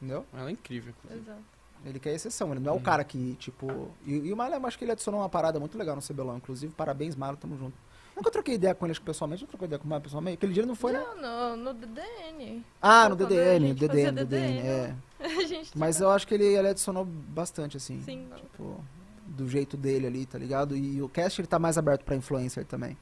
[0.00, 0.24] entendeu?
[0.32, 0.92] Ela é incrível.
[1.10, 1.38] Exato.
[1.84, 3.90] Ele que é a exceção, ele não é o cara que, tipo...
[4.04, 6.36] E, e o Mylon, eu acho que ele adicionou uma parada muito legal no CBLOL,
[6.36, 7.76] inclusive, parabéns, Mylon, tamo junto.
[8.16, 10.36] Nunca troquei ideia com ele acho que pessoalmente, não troquei ideia com o Mylon pessoalmente,
[10.38, 11.04] aquele dia ele não foi, né?
[11.20, 12.64] Não, no, DDN.
[12.80, 14.96] Ah, no a DDN, DDN, DDN, DDN, é.
[15.20, 18.00] A gente Mas eu acho que ele, ele adicionou bastante, assim.
[18.02, 18.26] Sim.
[18.34, 18.82] Tipo,
[19.26, 20.74] do jeito dele ali, tá ligado?
[20.74, 22.96] E o caster ele tá mais aberto pra influencer também.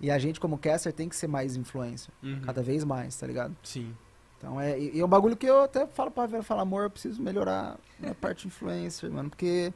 [0.00, 2.12] E a gente, como caster, tem que ser mais influencer.
[2.22, 2.40] Uhum.
[2.42, 3.56] Cada vez mais, tá ligado?
[3.62, 3.94] Sim.
[4.38, 6.84] Então é, e, e é um bagulho que eu até falo pra Vera, falo, amor,
[6.84, 9.28] eu preciso melhorar minha parte influencer, mano.
[9.28, 9.72] Porque,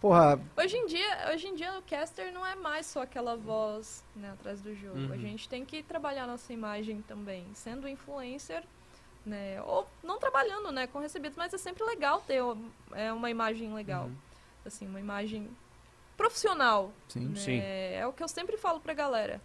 [0.00, 4.04] porra, Hoje em dia, hoje em dia o caster não é mais só aquela voz
[4.14, 4.98] né, atrás do jogo.
[4.98, 5.12] Uhum.
[5.12, 8.62] A gente tem que trabalhar nossa imagem também, sendo influencer,
[9.24, 9.60] né?
[9.62, 12.40] Ou não trabalhando, né, com recebidos, mas é sempre legal ter
[12.92, 14.16] é, uma imagem legal, Uhum.
[14.64, 15.48] assim, uma imagem
[16.16, 16.92] profissional.
[17.08, 17.28] sim.
[17.28, 17.36] né?
[17.40, 17.60] Sim.
[17.60, 19.40] É o que eu sempre falo pra galera.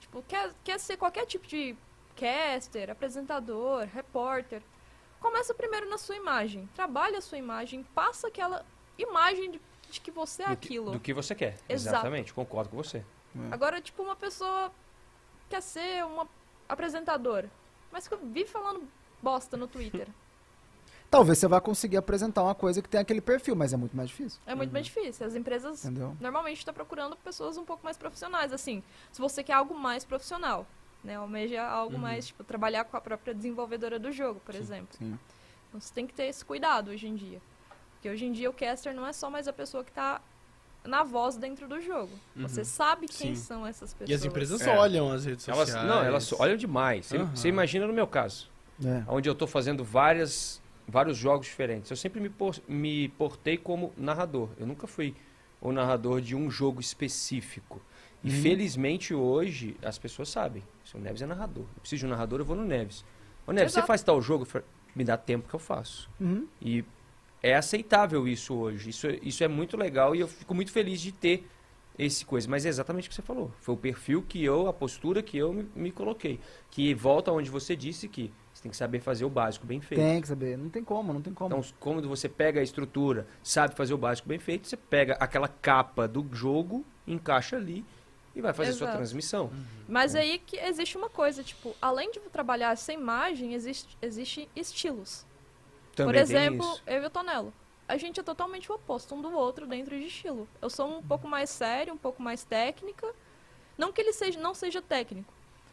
[0.00, 1.74] Tipo, quer, quer ser qualquer tipo de
[2.16, 4.62] caster, apresentador, repórter.
[5.20, 6.68] Começa primeiro na sua imagem.
[6.74, 8.64] Trabalha a sua imagem, passa aquela
[8.98, 9.60] imagem de,
[9.92, 10.90] de que você é do, que, aquilo.
[10.90, 11.58] do que você quer.
[11.68, 11.96] Exato.
[11.96, 13.04] Exatamente, concordo com você.
[13.50, 14.70] Agora, tipo, uma pessoa
[15.48, 16.26] quer ser uma
[16.68, 17.50] apresentadora,
[17.90, 18.88] mas que vive falando
[19.22, 20.08] bosta no Twitter.
[21.10, 24.08] Talvez você vá conseguir apresentar uma coisa que tem aquele perfil, mas é muito mais
[24.08, 24.40] difícil.
[24.46, 25.26] É muito mais difícil.
[25.26, 26.16] As empresas Entendeu?
[26.18, 28.50] normalmente estão procurando pessoas um pouco mais profissionais.
[28.50, 28.82] Assim,
[29.12, 30.66] se você quer algo mais profissional,
[31.04, 31.16] né?
[31.16, 34.96] Almeja algo mais, tipo, trabalhar com a própria desenvolvedora do jogo, por exemplo.
[34.96, 35.18] Sim.
[35.68, 37.42] Então você tem que ter esse cuidado hoje em dia.
[38.02, 40.20] Porque hoje em dia o caster não é só mais a pessoa que está
[40.84, 42.10] na voz dentro do jogo.
[42.34, 43.36] Você sabe quem Uhum.
[43.36, 43.40] Sim.
[43.40, 44.10] são essas pessoas.
[44.10, 44.76] E as empresas É.
[44.76, 45.86] olham as redes Elas, sociais.
[45.88, 47.06] não, elas olham demais.
[47.06, 47.30] Você- Aham.
[47.36, 48.50] Você imagina no meu caso,
[48.84, 49.04] É.
[49.06, 51.92] onde eu estou fazendo várias, vários jogos diferentes.
[51.92, 54.48] Eu sempre me, por- me portei como narrador.
[54.58, 55.14] Eu nunca fui
[55.60, 57.80] o narrador de um jogo específico.
[58.24, 58.42] E Uhum.
[58.42, 60.64] felizmente hoje as pessoas sabem.
[60.84, 61.66] Se o Neves é narrador.
[61.76, 63.04] Eu preciso de um narrador, eu vou no Neves.
[63.46, 63.86] Ô Neves, você Exato.
[63.86, 64.44] faz tal jogo?
[64.92, 66.10] Me dá tempo que eu faço.
[66.20, 66.48] Uhum.
[66.60, 66.84] E
[67.42, 68.90] é aceitável isso hoje.
[68.90, 71.48] Isso, é- isso é muito legal e eu fico muito feliz de ter
[71.98, 72.48] esse coisa.
[72.48, 73.50] Mas é exatamente o que você falou.
[73.60, 76.40] Foi o perfil que eu, a postura que eu me, me coloquei.
[76.70, 80.00] Que volta onde você disse que você tem que saber fazer o básico bem feito.
[80.00, 80.56] Tem que saber.
[80.56, 81.54] Não tem como, não tem como.
[81.54, 85.48] Então, quando você pega a estrutura, sabe fazer o básico bem feito, você pega aquela
[85.48, 87.84] capa do jogo, encaixa ali
[88.34, 88.96] e vai fazer a sua Exato.
[88.98, 89.50] transmissão.
[89.88, 95.26] Mas aí que existe uma coisa, tipo, além de trabalhar essa imagem, existe, existe estilos.
[95.94, 97.52] Também Por exemplo, eu e o Tonelo.
[97.86, 100.48] A gente é totalmente o oposto um do outro dentro de estilo.
[100.60, 103.06] Eu sou um pouco mais sério, um pouco mais técnica.
[103.76, 105.32] Não que ele seja, não seja técnico,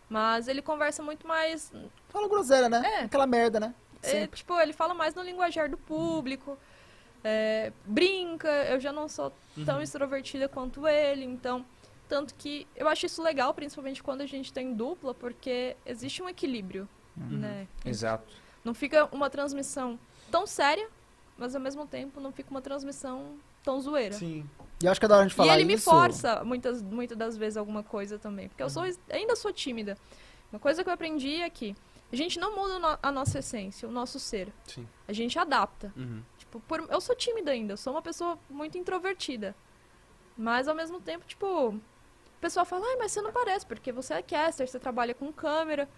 [0.09, 1.71] mas ele conversa muito mais.
[2.09, 2.81] Fala groselha, né?
[2.85, 3.03] É.
[3.03, 3.73] Aquela merda, né?
[4.01, 6.57] é, tipo, ele fala mais no linguajar do público.
[7.23, 9.33] é, brinca, eu já não sou
[9.65, 11.65] tão extrovertida quanto ele, então.
[12.07, 16.27] Tanto que eu acho isso legal, principalmente quando a gente tem dupla, porque existe um
[16.27, 17.67] equilíbrio, né?
[17.85, 18.33] Exato.
[18.69, 20.87] Não fica uma transmissão tão séria,
[21.35, 24.13] mas ao mesmo tempo não fica uma transmissão tão zoeira.
[24.13, 24.47] Sim.
[24.83, 25.89] E acho que é da hora de E falar ele me isso.
[25.89, 28.47] força muitas, muitas das vezes alguma coisa também.
[28.47, 29.97] Porque eu sou, ainda sou tímida.
[30.53, 31.75] Uma coisa que eu aprendi é que
[32.13, 34.53] a gente não muda a nossa essência, o nosso ser.
[34.67, 34.87] Sim.
[35.07, 35.91] A gente adapta.
[35.97, 36.21] Uhum.
[36.37, 39.55] Tipo, por- eu sou tímida ainda, eu sou uma pessoa muito introvertida.
[40.37, 41.81] Mas ao mesmo tempo, tipo, o
[42.39, 45.89] pessoal fala, ai, mas você não parece, porque você é caster, você trabalha com câmera.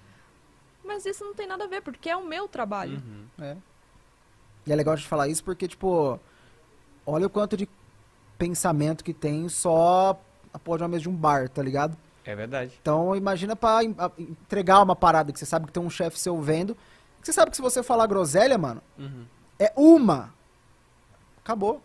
[0.84, 3.02] Mas isso não tem nada a ver, porque é o meu trabalho.
[3.06, 3.26] Uhum.
[3.46, 3.56] É.
[4.66, 6.20] E é legal de falar isso porque, tipo,
[7.06, 7.68] olha o quanto de
[8.38, 10.20] pensamento que tem só
[10.54, 11.96] a porra de uma mesa de um bar, tá ligado?
[12.26, 12.78] É verdade.
[12.82, 16.20] Então imagina pra en- a- entregar uma parada que você sabe que tem um chefe
[16.20, 16.76] seu vendo.
[17.20, 19.26] que Você sabe que se você falar groselha, mano, Uhum.
[19.60, 20.34] é uma.
[21.44, 21.82] Acabou.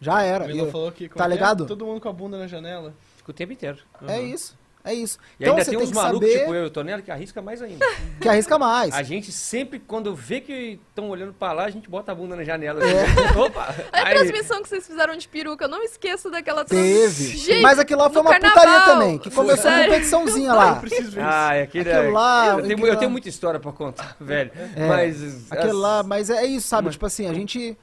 [0.00, 0.46] Já era.
[0.46, 1.30] Milo E- falou que tá é é?
[1.30, 1.66] ligado?
[1.66, 2.94] todo mundo com a bunda na janela.
[3.16, 3.78] Fica o tempo inteiro.
[4.06, 4.26] É Uhum.
[4.26, 4.58] isso.
[4.86, 5.18] É isso.
[5.40, 7.02] E então ainda você tem tem uns que malucos, saber tipo eu e o Tonelo,
[7.02, 7.86] que arrisca mais ainda.
[8.20, 8.94] que arrisca mais.
[8.94, 12.36] A gente sempre, quando vê que estão olhando pra lá, a gente bota a bunda
[12.36, 12.84] na janela.
[12.86, 13.02] É.
[13.04, 13.32] assim.
[13.40, 13.74] Opa!
[13.90, 16.98] A Aí- transmissão que vocês fizeram de peruca, eu não esqueço daquela Teve.
[17.00, 17.38] transmissão.
[17.46, 18.58] Gente, Mas aquilo lá foi uma carnaval.
[18.62, 19.18] putaria também.
[19.18, 19.86] Que começou com Sério?
[19.92, 20.74] competiçãozinha Eu lá.
[20.76, 21.30] preciso ver isso.
[21.30, 24.50] Ah, é aquele, Aquilo lá, eu, tenho, eu tenho muita história pra contar, velho.
[24.76, 25.50] É, Mas.
[25.50, 26.84] Aquilo lá, mas é isso, sabe?
[26.86, 27.76] Mas- Tipo assim, a gente.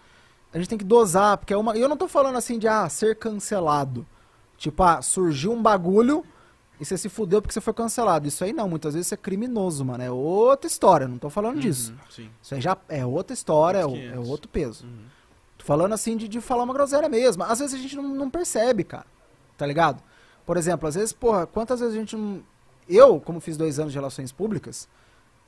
[0.53, 1.75] A gente tem que dosar, porque é uma.
[1.75, 4.05] E eu não tô falando assim de ah, ser cancelado.
[4.57, 6.23] Tipo, ah, surgiu um bagulho
[6.81, 8.27] e você se fudeu porque você foi cancelado.
[8.27, 10.03] Isso aí não, muitas vezes isso é criminoso, mano.
[10.03, 11.91] É outra história, não tô falando disso.
[11.91, 12.29] Uhum, Sim.
[12.41, 14.29] Isso aí já é outra história, é, é 500.
[14.29, 14.85] outro peso.
[14.85, 15.03] Uhum.
[15.59, 17.43] Tô falando assim de, de falar uma groselha mesmo.
[17.43, 19.05] Às vezes a gente não, não percebe, cara.
[19.55, 20.01] Tá ligado?
[20.43, 22.41] Por exemplo, às vezes, porra, quantas vezes a gente não.
[22.89, 24.89] Eu, como fiz dois anos de relações públicas,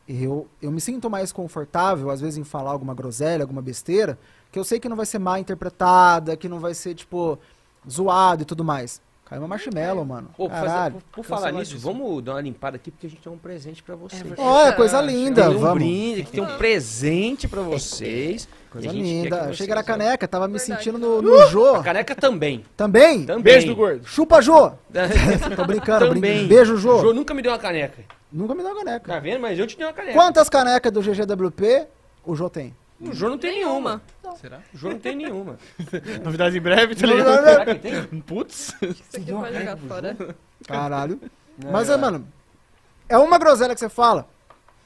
[0.07, 4.19] eu, eu me sinto mais confortável, às vezes, em falar alguma groselha, alguma besteira,
[4.51, 7.39] que eu sei que não vai ser mal interpretada, que não vai ser, tipo,
[7.89, 9.01] zoado e tudo mais.
[9.25, 10.29] Caiu uma marshmallow, mano.
[10.35, 10.93] Pô, por, fazer- Caralho.
[10.95, 11.93] por- por falar nisso, Canceladíssimo.
[11.93, 14.21] vamos dar uma limpada aqui, porque a gente tem um presente pra vocês.
[14.37, 15.75] Olha, coisa linda, tem um vamos.
[15.75, 18.47] brinde, aqui tem um presente pra vocês.
[18.73, 19.37] Coisa linda.
[19.37, 20.79] que vocês- que era caneca, tava me Verdade.
[20.83, 21.75] sentindo no, no Jô.
[21.75, 22.65] A caneca também.
[22.75, 23.23] Também?
[23.23, 23.43] Também.
[23.43, 24.03] Beijo do gordo.
[24.07, 24.71] Chupa, Jô!
[25.55, 26.19] Tô brincando, também.
[26.21, 26.47] brincando.
[26.47, 26.99] Beijo, Jô.
[26.99, 28.03] Jô nunca me deu uma caneca.
[28.31, 29.13] Nunca me deu uma caneca.
[29.13, 29.39] Tá vendo?
[29.41, 30.13] Mas eu te dei uma caneca.
[30.17, 31.85] Quantas canecas do GGWP
[32.25, 32.75] o Jô tem?
[33.09, 34.01] O Jô não tem nenhuma.
[34.39, 34.59] Será?
[34.73, 35.57] O Jô não tem nenhuma.
[36.23, 37.43] Novidades em breve, tá ligado?
[37.43, 38.03] Será que tem?
[38.21, 38.75] Putz.
[38.81, 40.17] Isso aqui pode jogar fora.
[40.67, 41.19] Caralho.
[41.71, 42.27] Mas, é, mano,
[43.09, 44.27] é uma groselha que você fala,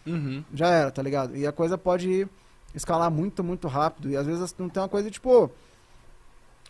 [0.05, 0.43] Uhum.
[0.53, 1.35] já era, tá ligado?
[1.35, 2.27] E a coisa pode
[2.73, 4.09] escalar muito, muito rápido.
[4.09, 5.51] E às vezes não tem uma coisa tipo.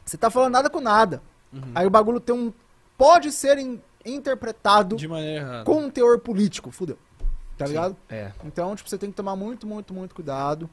[0.06, 1.22] Você tá falando nada com nada.
[1.54, 1.72] Uhum.
[1.76, 2.52] Aí o bagulho tem um.
[2.98, 5.64] Pode ser in- interpretado De maneira errada.
[5.66, 6.72] com um teor político.
[6.72, 6.98] Fudeu.
[7.58, 7.74] Tá Sim.
[7.74, 7.98] ligado?
[8.10, 8.32] É.
[8.46, 10.70] Então, tipo, você tem que tomar muito, muito, muito cuidado.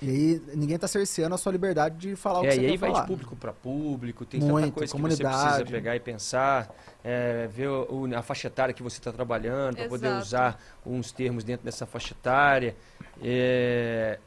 [0.00, 2.64] E aí, ninguém tá cerceando a sua liberdade de falar o que É, você e
[2.66, 3.00] aí quer vai falar.
[3.02, 7.46] de público para público, tem tanta Muito, coisa que você precisa pegar e pensar, é,
[7.48, 11.64] ver o- a faixa etária que você está trabalhando, para poder usar uns termos dentro
[11.64, 12.76] dessa faixa etária.
[13.20, 14.18] é,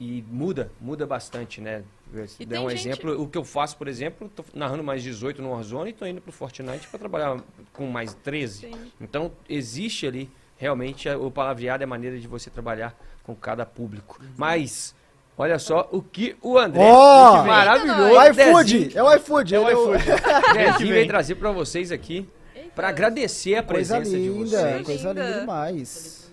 [0.00, 1.84] e muda, muda bastante, né?
[2.26, 5.40] Se der um gente- exemplo, o que eu faço, por exemplo, tô narrando mais 18
[5.42, 7.40] no Warzone e tô indo pro Fortnite para trabalhar
[7.72, 8.60] com mais 13.
[8.68, 8.92] Sim.
[9.00, 14.18] Então, existe ali realmente o palavreado é a maneira de você trabalhar com cada público.
[14.36, 14.94] Mas,
[15.36, 17.36] olha só o que o André, Ó!
[17.38, 18.90] esse maravilhoso O iFood!
[18.96, 19.54] É o iFood!
[19.54, 20.04] É o iFood.
[20.54, 20.92] Dezinho vem.
[20.92, 22.28] veio trazer para vocês aqui,
[22.74, 24.86] para agradecer a Coisa presença de linda, vocês.
[24.86, 25.40] coisa linda Linda.
[25.40, 26.30] demais.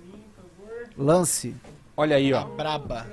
[0.98, 1.56] Lance.
[1.96, 2.44] Olha aí, ó.
[2.46, 3.06] braba.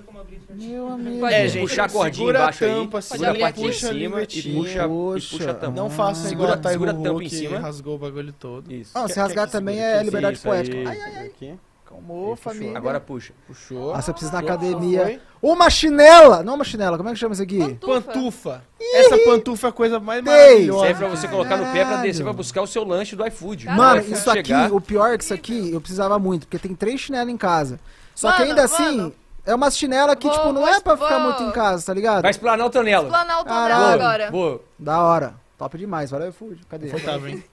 [0.51, 1.27] Meu amigo.
[1.27, 3.65] É, gente, puxar a cordinha segura embaixo a aí, tampa, segura a segura parte em
[3.67, 4.55] puxa a cima e linguetinha.
[4.55, 5.37] puxa, e Puxa.
[5.37, 5.81] puxa a tampa.
[5.81, 6.33] Não faça Ah.
[6.33, 7.59] igual Segura a tampa em cima.
[7.59, 8.73] rasgou o bagulho todo.
[8.73, 8.93] Isso.
[8.95, 10.65] Não, se Quer- rasgar também é liberdade Isso aí.
[10.71, 10.89] poética.
[10.91, 11.59] Ai, ai, ai.
[11.97, 12.77] Calmou, família.
[12.77, 13.33] Agora puxa.
[13.47, 13.95] Puxou.
[13.95, 15.03] Eu preciso ir na academia.
[15.05, 15.21] Foi.
[15.41, 16.43] Uma chinela!
[16.43, 17.59] Não uma chinela, como é que chama isso aqui?
[17.59, 18.01] Pantufa.
[18.03, 18.65] Pantufa.
[18.81, 20.33] Essa pantufa é a coisa mais Dei.
[20.35, 20.87] maravilhosa.
[20.87, 22.25] Serve pra você colocar no pé pra descer Caralho.
[22.25, 23.65] pra buscar o seu lanche do iFood.
[23.65, 23.83] Caralho.
[23.83, 27.01] Mano, isso aqui, o pior é que isso aqui eu precisava muito, porque tem três
[27.01, 27.81] chinelas em casa.
[28.15, 29.13] Só que Mano, ainda assim, mano.
[29.45, 31.87] é uma chinela que, Vou- tipo, não vou- é pra ficar vou- muito em casa,
[31.87, 32.23] tá ligado?
[32.23, 33.09] Vai explanar o Tonelo.
[33.09, 34.03] Planar o tonel Caralho.
[34.03, 34.31] agora.
[34.31, 34.61] Boa.
[34.79, 35.35] Da hora.
[35.59, 36.61] Top demais, valeu, iFood.
[36.69, 36.89] Cadê?
[37.29, 37.45] Hein?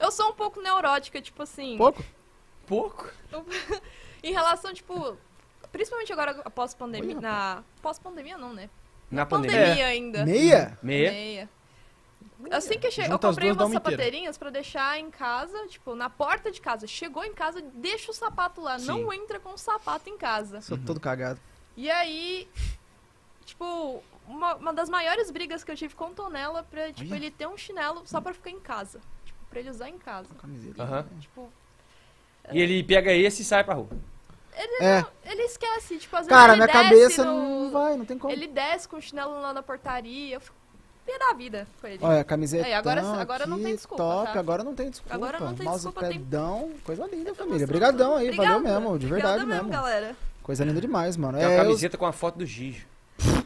[0.00, 1.76] Eu sou um pouco neurótica, tipo assim.
[1.76, 2.02] Pouco?
[2.68, 3.10] Pouco.
[4.22, 5.16] Em relação, tipo.
[5.72, 7.20] Principalmente agora após pandemia.
[7.20, 7.62] Na.
[7.82, 8.70] Pós-pandemia não, né?
[9.10, 9.58] Na pandemia.
[9.58, 10.24] Pandemia ainda.
[10.24, 10.78] Meia?
[10.82, 11.48] Meia.
[12.50, 13.00] Assim que che...
[13.00, 16.86] eu comprei duas, umas sapateirinhas pra deixar em casa, tipo, na porta de casa.
[16.86, 18.78] Chegou em casa, deixa o sapato lá.
[18.78, 18.86] Sim.
[18.86, 20.60] Não entra com o sapato em casa.
[20.60, 21.40] Sou todo cagado.
[21.76, 22.48] E aí,
[23.44, 27.18] tipo, uma, uma das maiores brigas que eu tive com o Tonela pra, tipo, Olha.
[27.18, 29.00] ele ter um chinelo só pra ficar em casa.
[29.24, 30.28] Tipo, pra ele usar em casa.
[30.34, 30.82] Camiseta.
[30.82, 31.06] Aham.
[31.18, 31.52] Tipo,
[32.52, 33.88] E ele pega esse e sai pra rua.
[34.80, 35.04] É.
[35.24, 38.18] ele esquece, tipo, às vezes Cara, ele minha desce cabeça no- não vai, não tem
[38.18, 38.32] como.
[38.32, 40.34] Ele desce com o chinelo lá na portaria.
[40.34, 40.56] Eu fico
[41.06, 41.98] pé da vida com ele.
[42.02, 42.66] Olha, camiseta.
[42.66, 44.38] Aí, agora- agora não tem desculpa, Top, tá?
[44.40, 45.14] agora não tem desculpa.
[45.14, 47.64] Agora não tem Mouse desculpa, tem- pedão, coisa linda, família.
[47.64, 48.80] Obrigadão aí, valeu Obrigada.
[48.80, 49.68] mesmo, de verdade mesmo.
[49.68, 50.16] galera.
[50.42, 51.38] Coisa linda demais, mano.
[51.38, 52.84] Tem uma É, eu- camiseta com a foto do Gijo.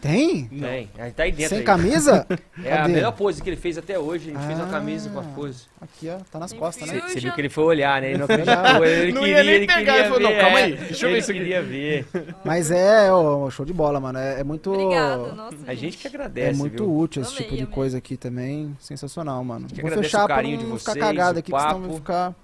[0.02, 0.46] Tem?
[0.46, 0.90] Tem.
[0.98, 1.50] Aí tá aí dentro.
[1.50, 1.64] Sem aí.
[1.64, 2.26] camisa?
[2.64, 2.92] É a Cadê?
[2.92, 4.30] melhor pose que ele fez até hoje.
[4.30, 4.70] A gente fez uma Ah.
[4.70, 5.62] camisa com a pose.
[5.80, 7.00] Aqui, ó, tá nas Tem costas, né?
[7.08, 8.08] Você viu que ele foi olhar, né?
[8.10, 8.84] Ele não acreditou.
[8.84, 10.34] Ele Não queria, ia nem ele pegar, queria ele falou, ver.
[10.34, 12.06] "Não, calma é, aí, deixa eu ver isso aqui." queria ver.
[12.44, 14.18] Mas é, ó, show de bola, mano.
[14.18, 14.72] É, é muito.
[14.72, 15.56] Obrigada, nossa.
[15.66, 16.96] A gente que É agradece, muito viu?
[16.98, 17.74] útil esse Amei, tipo de amei.
[17.74, 18.76] coisa aqui também.
[18.80, 19.68] Sensacional, mano.
[19.68, 21.80] gente Vou agradece fechar o pra carinho não de ficar vocês, cagado aqui, porque senão
[21.80, 21.96] vai papo.
[22.00, 22.34] ficar.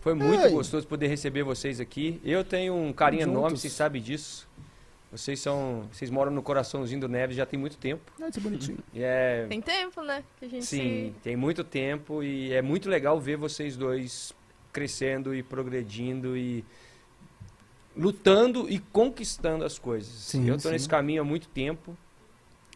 [0.00, 0.50] Foi muito Ei.
[0.50, 2.20] gostoso poder receber vocês aqui.
[2.24, 3.36] Eu tenho um carinho Juntos.
[3.38, 4.47] enorme, vocês sabem disso.
[5.10, 5.88] Vocês são.
[5.90, 8.12] Vocês moram no coraçãozinho do Neves já tem muito tempo.
[8.20, 8.78] Ai, que bonitinho.
[8.92, 9.46] E é.
[9.48, 10.22] Tem tempo, né?
[10.38, 14.32] Que a gente Sim, tem muito tempo e é muito legal ver vocês dois
[14.72, 16.62] crescendo e progredindo e
[17.96, 20.08] lutando e conquistando as coisas.
[20.12, 20.70] Sim, Eu tô sim.
[20.70, 21.96] nesse caminho há muito tempo.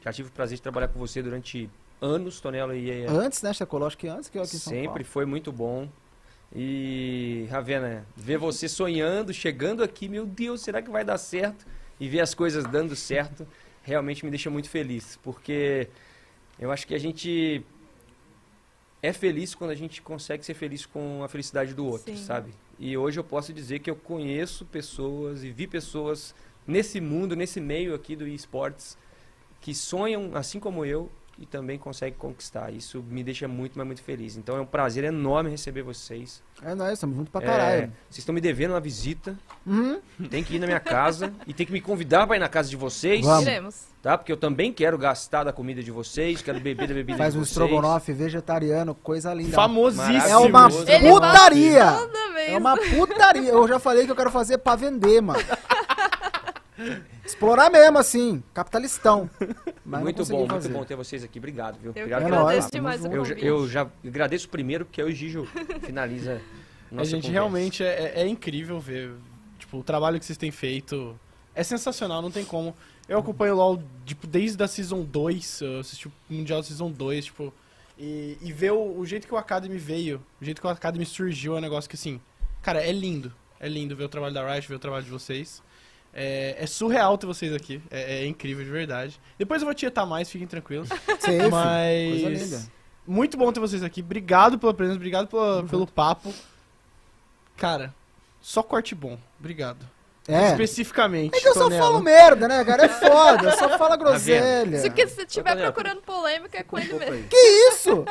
[0.02, 3.52] Já tive o prazer de trabalhar com você durante anos, Tonelo, e é- Antes, né,
[3.52, 3.86] Chacoló?
[3.86, 5.04] Acho que antes que eu aqui em São sempre Paulo.
[5.04, 5.88] foi muito bom.
[6.54, 11.64] E, Ravena, ver você sonhando, chegando aqui, meu Deus, será que vai dar certo?
[12.00, 13.46] E ver as coisas dando certo,
[13.82, 15.18] realmente me deixa muito feliz.
[15.22, 15.88] Porque
[16.58, 17.64] eu acho que a gente
[19.02, 22.24] é feliz quando a gente consegue ser feliz com a felicidade do outro, Sim.
[22.24, 22.54] sabe?
[22.78, 26.34] E hoje eu posso dizer que eu conheço pessoas e vi pessoas
[26.66, 28.96] nesse mundo, nesse meio aqui do esportes,
[29.60, 32.70] que sonham assim como eu e também conseguem conquistar.
[32.72, 34.36] Isso me deixa muito, mas muito feliz.
[34.36, 36.42] Então é um prazer enorme receber vocês.
[36.62, 37.92] É nóis, estamos juntos pra É, caralho.
[38.08, 39.36] vocês estão me devendo uma visita.
[39.66, 40.00] Uhum.
[40.30, 42.68] Tem que ir na minha casa e tem que me convidar para ir na casa
[42.68, 43.42] de vocês, Vamos.
[43.42, 43.80] Iremos.
[44.00, 44.16] tá?
[44.16, 47.38] Porque eu também quero gastar da comida de vocês, quero beber da bebida Faz de
[47.40, 47.50] um vocês.
[47.50, 49.52] estrogonofe vegetariano, coisa linda.
[49.56, 50.12] Famosíssimo.
[50.28, 51.92] É uma putaria!
[51.92, 52.52] Toda vez.
[52.52, 53.50] É uma putaria.
[53.50, 55.40] Eu já falei que eu quero fazer pra vender, mano.
[57.24, 58.42] Explorar mesmo, assim.
[58.54, 59.28] Capitalistão.
[59.84, 60.68] Muito bom, fazer.
[60.68, 61.38] muito bom ter vocês aqui.
[61.38, 61.92] Obrigado, viu?
[61.94, 63.04] Eu Obrigado É agradeço demais.
[63.04, 65.46] Eu, eu já agradeço primeiro porque aí o Gijo
[65.82, 66.40] finaliza
[66.90, 67.32] A nossa gente conversa.
[67.32, 69.12] realmente é, é- é incrível ver.
[69.58, 71.18] Tipo, o trabalho que vocês têm feito
[71.54, 72.74] é sensacional, não tem como.
[73.08, 77.26] Eu acompanho o LoL, tipo, desde a Season 2, eu assisti o Mundial Season 2,
[77.26, 77.52] tipo,
[77.98, 81.04] e, e ver o, o jeito que o Academy veio, o jeito que o Academy
[81.04, 82.20] surgiu é um negócio que, assim,
[82.62, 83.32] cara, é lindo.
[83.60, 85.62] É lindo ver o trabalho da Riot, ver o trabalho de vocês.
[86.14, 89.18] É, é surreal ter vocês aqui, é, é incrível de verdade.
[89.38, 90.88] Depois eu vou tietar mais, fiquem tranquilos.
[91.20, 91.48] Safe.
[91.50, 92.20] Mas.
[92.22, 92.62] Coisa linda.
[93.06, 94.00] Muito bom ter vocês aqui.
[94.00, 96.32] Obrigado pela presença, obrigado pela- pelo papo.
[97.56, 97.94] Cara,
[98.40, 99.18] só corte bom.
[99.40, 99.88] Obrigado.
[100.28, 100.50] É.
[100.52, 101.34] Especificamente.
[101.36, 102.84] É que eu só falo merda, né, cara?
[102.84, 103.48] É foda.
[103.50, 104.78] Eu só falo groselha.
[104.78, 107.28] Se que você estiver procurando polêmica, é com ele mesmo.
[107.28, 107.36] Que
[107.70, 108.04] isso?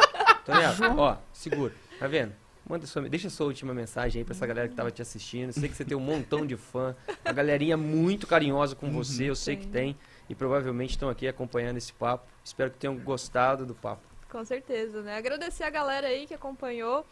[0.46, 1.74] Tonelo, ó, segura.
[2.00, 2.34] Tá vendo?
[2.72, 5.52] Manda sua, deixa sua última mensagem aí pra essa galera que tava te assistindo.
[5.52, 6.96] Sei que você tem um montão de fã.
[7.26, 9.98] A galerinha muito carinhosa com você, eu sei que tem.
[10.30, 12.26] E provavelmente estão aqui acompanhando esse papo.
[12.42, 14.04] Espero que tenham gostado do papo.
[14.30, 15.18] Com certeza, né?
[15.18, 17.06] Agradecer a galera aí que acompanhou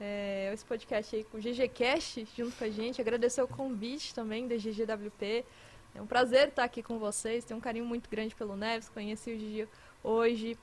[0.00, 3.00] é, esse podcast aí com o GGCast junto com a gente.
[3.00, 5.44] Agradecer o convite também da GGWP.
[5.92, 7.44] É um prazer estar aqui com vocês.
[7.44, 8.88] Tenho um carinho muito grande pelo Neves.
[8.88, 9.68] Conheci o Gigi
[10.04, 10.56] hoje.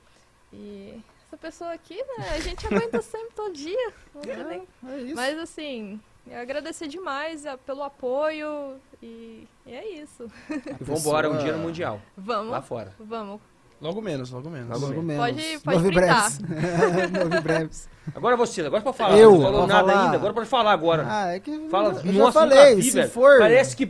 [0.50, 0.98] E
[1.28, 2.30] essa pessoa aqui, né?
[2.34, 3.92] A gente aguenta sempre todo dia.
[4.22, 5.14] Tem nem- É isso.
[5.14, 8.76] Mas assim, eu agradecer demais ah, pelo apoio.
[9.02, 10.26] E, e é isso.
[10.50, 12.92] E vambora um dia no Mundial, Vamos, lá fora.
[12.98, 13.40] vamos.
[13.80, 14.68] Logo menos, logo menos.
[14.68, 15.36] Logo Logo menos.
[15.36, 15.62] menos.
[15.62, 16.30] Pode- pode e printar.
[16.42, 17.40] breves.
[17.42, 17.88] Breves.
[18.14, 19.16] Agora você, agora pode falar.
[19.18, 20.04] Eu, Não falou nada falar.
[20.04, 21.06] ainda, agora pode falar agora.
[21.08, 23.10] Ah, é que Fala, eu já nossa, falei, nunca vi, se velho.
[23.10, 23.38] for...
[23.38, 23.86] Parece que,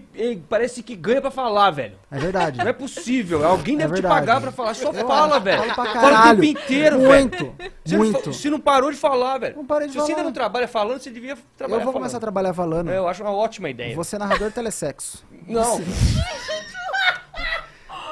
[0.48, 1.96] parece que ganha pra falar, velho.
[2.10, 2.58] É verdade.
[2.58, 3.46] Não é possível.
[3.46, 4.14] Alguém É deve te verdade.
[4.26, 4.74] pagar pra falar.
[4.74, 5.62] Só Eu fala, velho.
[5.74, 7.08] pra Fala o tempo inteiro, velho.
[7.10, 7.54] Muito,
[7.84, 8.32] Você não, muito.
[8.32, 9.56] você não parou de falar, velho.
[9.56, 10.24] Não parei de Se você ainda falar.
[10.24, 12.22] não trabalha falando, você devia Eu trabalhar vou começar a falando.
[12.22, 12.90] trabalhar falando.
[12.90, 13.94] É, Eu acho uma ótima ideia.
[13.94, 15.24] Vou ser narrador telesexo.
[15.46, 15.80] Não.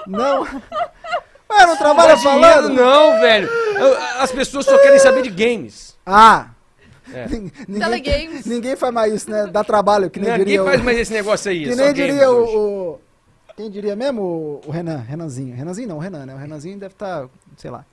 [0.06, 0.46] Não.
[1.58, 2.68] Ué, não trabalha dinheiro, falando?
[2.74, 3.48] não, velho.
[4.18, 5.96] As pessoas só querem saber de games.
[6.04, 6.48] Ah.
[7.12, 7.26] É.
[7.68, 9.46] Ninguém, ninguém faz mais isso, né?
[9.46, 10.84] Dá trabalho, que nem Ninguém diria faz o...
[10.84, 11.64] mais esse negócio aí.
[11.64, 12.44] Que nem diria o,
[12.94, 13.00] o-
[13.56, 14.22] Quem diria mesmo?
[14.22, 15.54] O, o Renan, Renanzinho.
[15.54, 16.34] Renanzinho não, o Renan, né?
[16.34, 17.84] O Renanzinho deve estar, sei lá.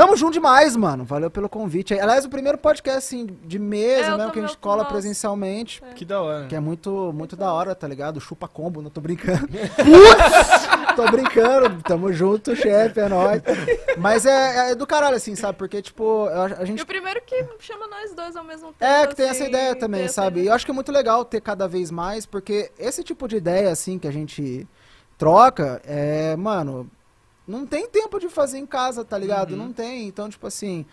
[0.00, 1.04] Tamo junto demais, mano.
[1.04, 1.92] Valeu pelo convite.
[1.92, 4.88] Aliás, o primeiro podcast, assim, de mesa É, mesmo, que a gente cola nossa.
[4.94, 5.82] presencialmente.
[5.94, 6.46] Que da hora.
[6.46, 8.18] Que é muito, muito da hora, tá ligado?
[8.18, 9.46] Chupa combo, não tô brincando.
[9.76, 10.96] Putz!
[10.96, 13.42] tô brincando, tamo junto, chefe, é nóis.
[13.98, 15.58] Mas é, é do caralho, assim, sabe?
[15.58, 18.82] Porque, tipo, a, a E gente o primeiro que chama nós dois ao mesmo tempo.
[18.90, 20.38] é, que tem assim, essa ideia tem também, sabe?
[20.38, 20.50] E ideia.
[20.50, 23.70] eu acho que é muito legal ter cada vez mais, porque esse tipo de ideia,
[23.70, 24.66] assim, que a gente
[25.18, 26.90] troca, é, mano,
[27.50, 29.56] não tem tempo de fazer em casa, tá ligado?
[29.56, 30.06] Não tem.
[30.06, 30.86] Então, tipo assim,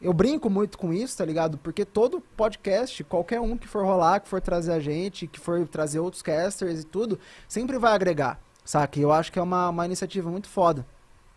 [0.00, 1.58] eu brinco muito com isso, tá ligado?
[1.58, 5.66] Porque todo podcast, qualquer um que for rolar, que for trazer a gente, que for
[5.66, 7.18] trazer outros casters e tudo,
[7.48, 8.98] sempre vai agregar, saca?
[8.98, 10.86] E eu acho que é uma, uma iniciativa muito foda.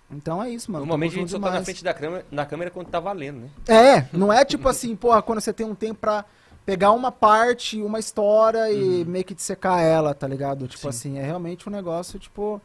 [0.09, 0.85] Então é isso, mano.
[0.85, 3.49] Normalmente a gente só tá na frente da câmera, na câmera quando tá valendo, né?
[3.67, 6.23] É, não é tipo assim, porra, quando você tem um tempo pra
[6.65, 10.67] pegar uma parte, uma história e meio que dissecar ela, tá ligado?
[10.67, 10.89] Tipo Sim.
[10.89, 12.61] assim, é realmente um negócio, tipo,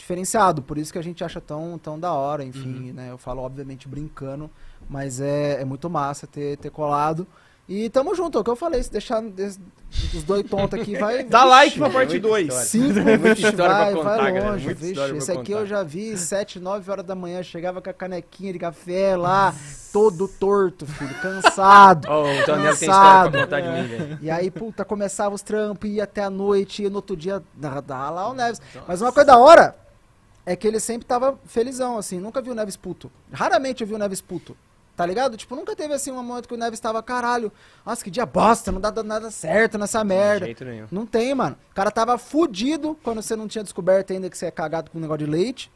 [0.00, 0.62] diferenciado.
[0.62, 3.10] Por isso que a gente acha tão, tão da hora, enfim, né?
[3.10, 4.50] Eu falo, obviamente, brincando,
[4.88, 7.26] mas é, é muito massa ter, ter colado.
[7.68, 11.22] E tamo junto, é o que eu falei, se deixar os dois tontos aqui, vai...
[11.30, 12.48] Dá like pra é parte muita 2.
[12.48, 12.66] história.
[12.66, 15.16] Cinco, Muita vixe, história pra vai, contar, vai longe, vixe.
[15.16, 15.60] Esse aqui contar.
[15.60, 19.54] eu já vi, sete, nove horas da manhã, chegava com a canequinha de café lá,
[19.92, 22.08] todo torto, filho, cansado.
[22.10, 23.30] Ó, o Tonel tem história Cansado.
[23.30, 24.18] pra contar de mim, velho.
[24.20, 27.80] E aí, puta, começava os trampos, ia até a noite, e no outro dia, dá,
[27.80, 28.60] dá lá o Neves.
[28.88, 29.76] Mas uma coisa da hora
[30.46, 33.10] é que ele sempre tava felizão, assim, nunca vi o Neves puto.
[33.32, 34.56] Raramente eu vi o Neves puto.
[34.96, 35.34] Tá ligado?
[35.34, 37.50] Tipo, nunca teve assim um momento que o Neves tava, caralho,
[37.86, 40.44] nossa, que dia bosta, não dá nada certo nessa De merda.
[40.44, 40.86] jeito nenhum.
[40.90, 41.56] Não tem, mano.
[41.70, 44.98] O cara tava fudido quando você não tinha descoberto ainda que você é cagado com
[44.98, 45.72] um negócio de leite.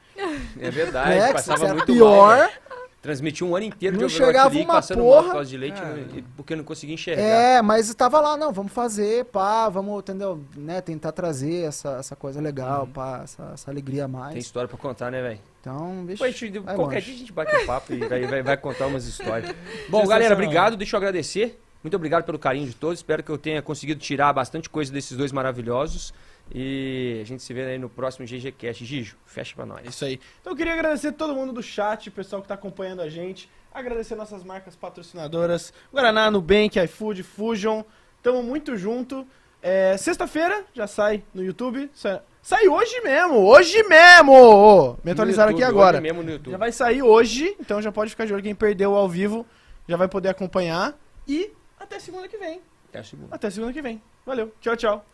[0.61, 1.33] É verdade, né?
[1.33, 2.37] Passava você era muito pior.
[2.37, 2.49] mal.
[2.49, 2.84] velho.
[3.05, 5.17] Transmitiu um ano inteiro Não de chegava uma passando porra.
[5.17, 5.95] mal por causa de leite, Cara.
[5.95, 7.23] né, porque eu não conseguia enxergar.
[7.23, 10.41] É, mas tava lá, não, vamos fazer, pá, vamos, entendeu?
[10.57, 14.31] Né, tentar trazer essa, essa coisa legal, pá, essa, essa alegria a mais.
[14.33, 15.39] Tem história pra contar, né, velho?
[15.61, 17.01] Então, bicho, a gente- qualquer longe.
[17.05, 19.55] dia a gente bate um papo e vai, vai, vai contar umas histórias.
[19.91, 20.75] Bom, galera, obrigado.
[20.75, 21.61] Deixa eu agradecer.
[21.83, 23.01] Muito obrigado pelo carinho de todos.
[23.01, 26.15] Espero que eu tenha conseguido tirar bastante coisa desses dois maravilhosos.
[26.53, 28.85] E a gente se vê aí no próximo GGCast.
[28.85, 29.85] Gijo, fecha pra nós.
[29.85, 30.21] É Isso aí.
[30.41, 33.49] Então eu queria agradecer todo mundo do chat, o pessoal que tá acompanhando a gente.
[33.73, 37.83] Agradecer nossas marcas patrocinadoras, Guaraná, Nubank, iFood, Fusion.
[38.23, 39.27] Tamo muito junto.
[39.61, 41.91] É, Sexta-feira já sai no YouTube.
[41.95, 44.99] Sai, sai hoje mesmo, hoje mesmo!
[45.03, 45.97] Me atualizaram aqui agora.
[45.97, 46.53] hoje mesmo no YouTube.
[46.53, 48.43] Já vai sair hoje, então já pode ficar de olho.
[48.43, 49.45] Quem perdeu ao vivo
[49.89, 50.97] já vai poder acompanhar.
[51.27, 51.51] E
[51.81, 52.61] até segunda que vem.
[52.91, 53.35] Até segunda.
[53.35, 54.01] Até segunda que vem.
[54.25, 54.53] Valeu.
[54.61, 55.14] Tchau, tchau.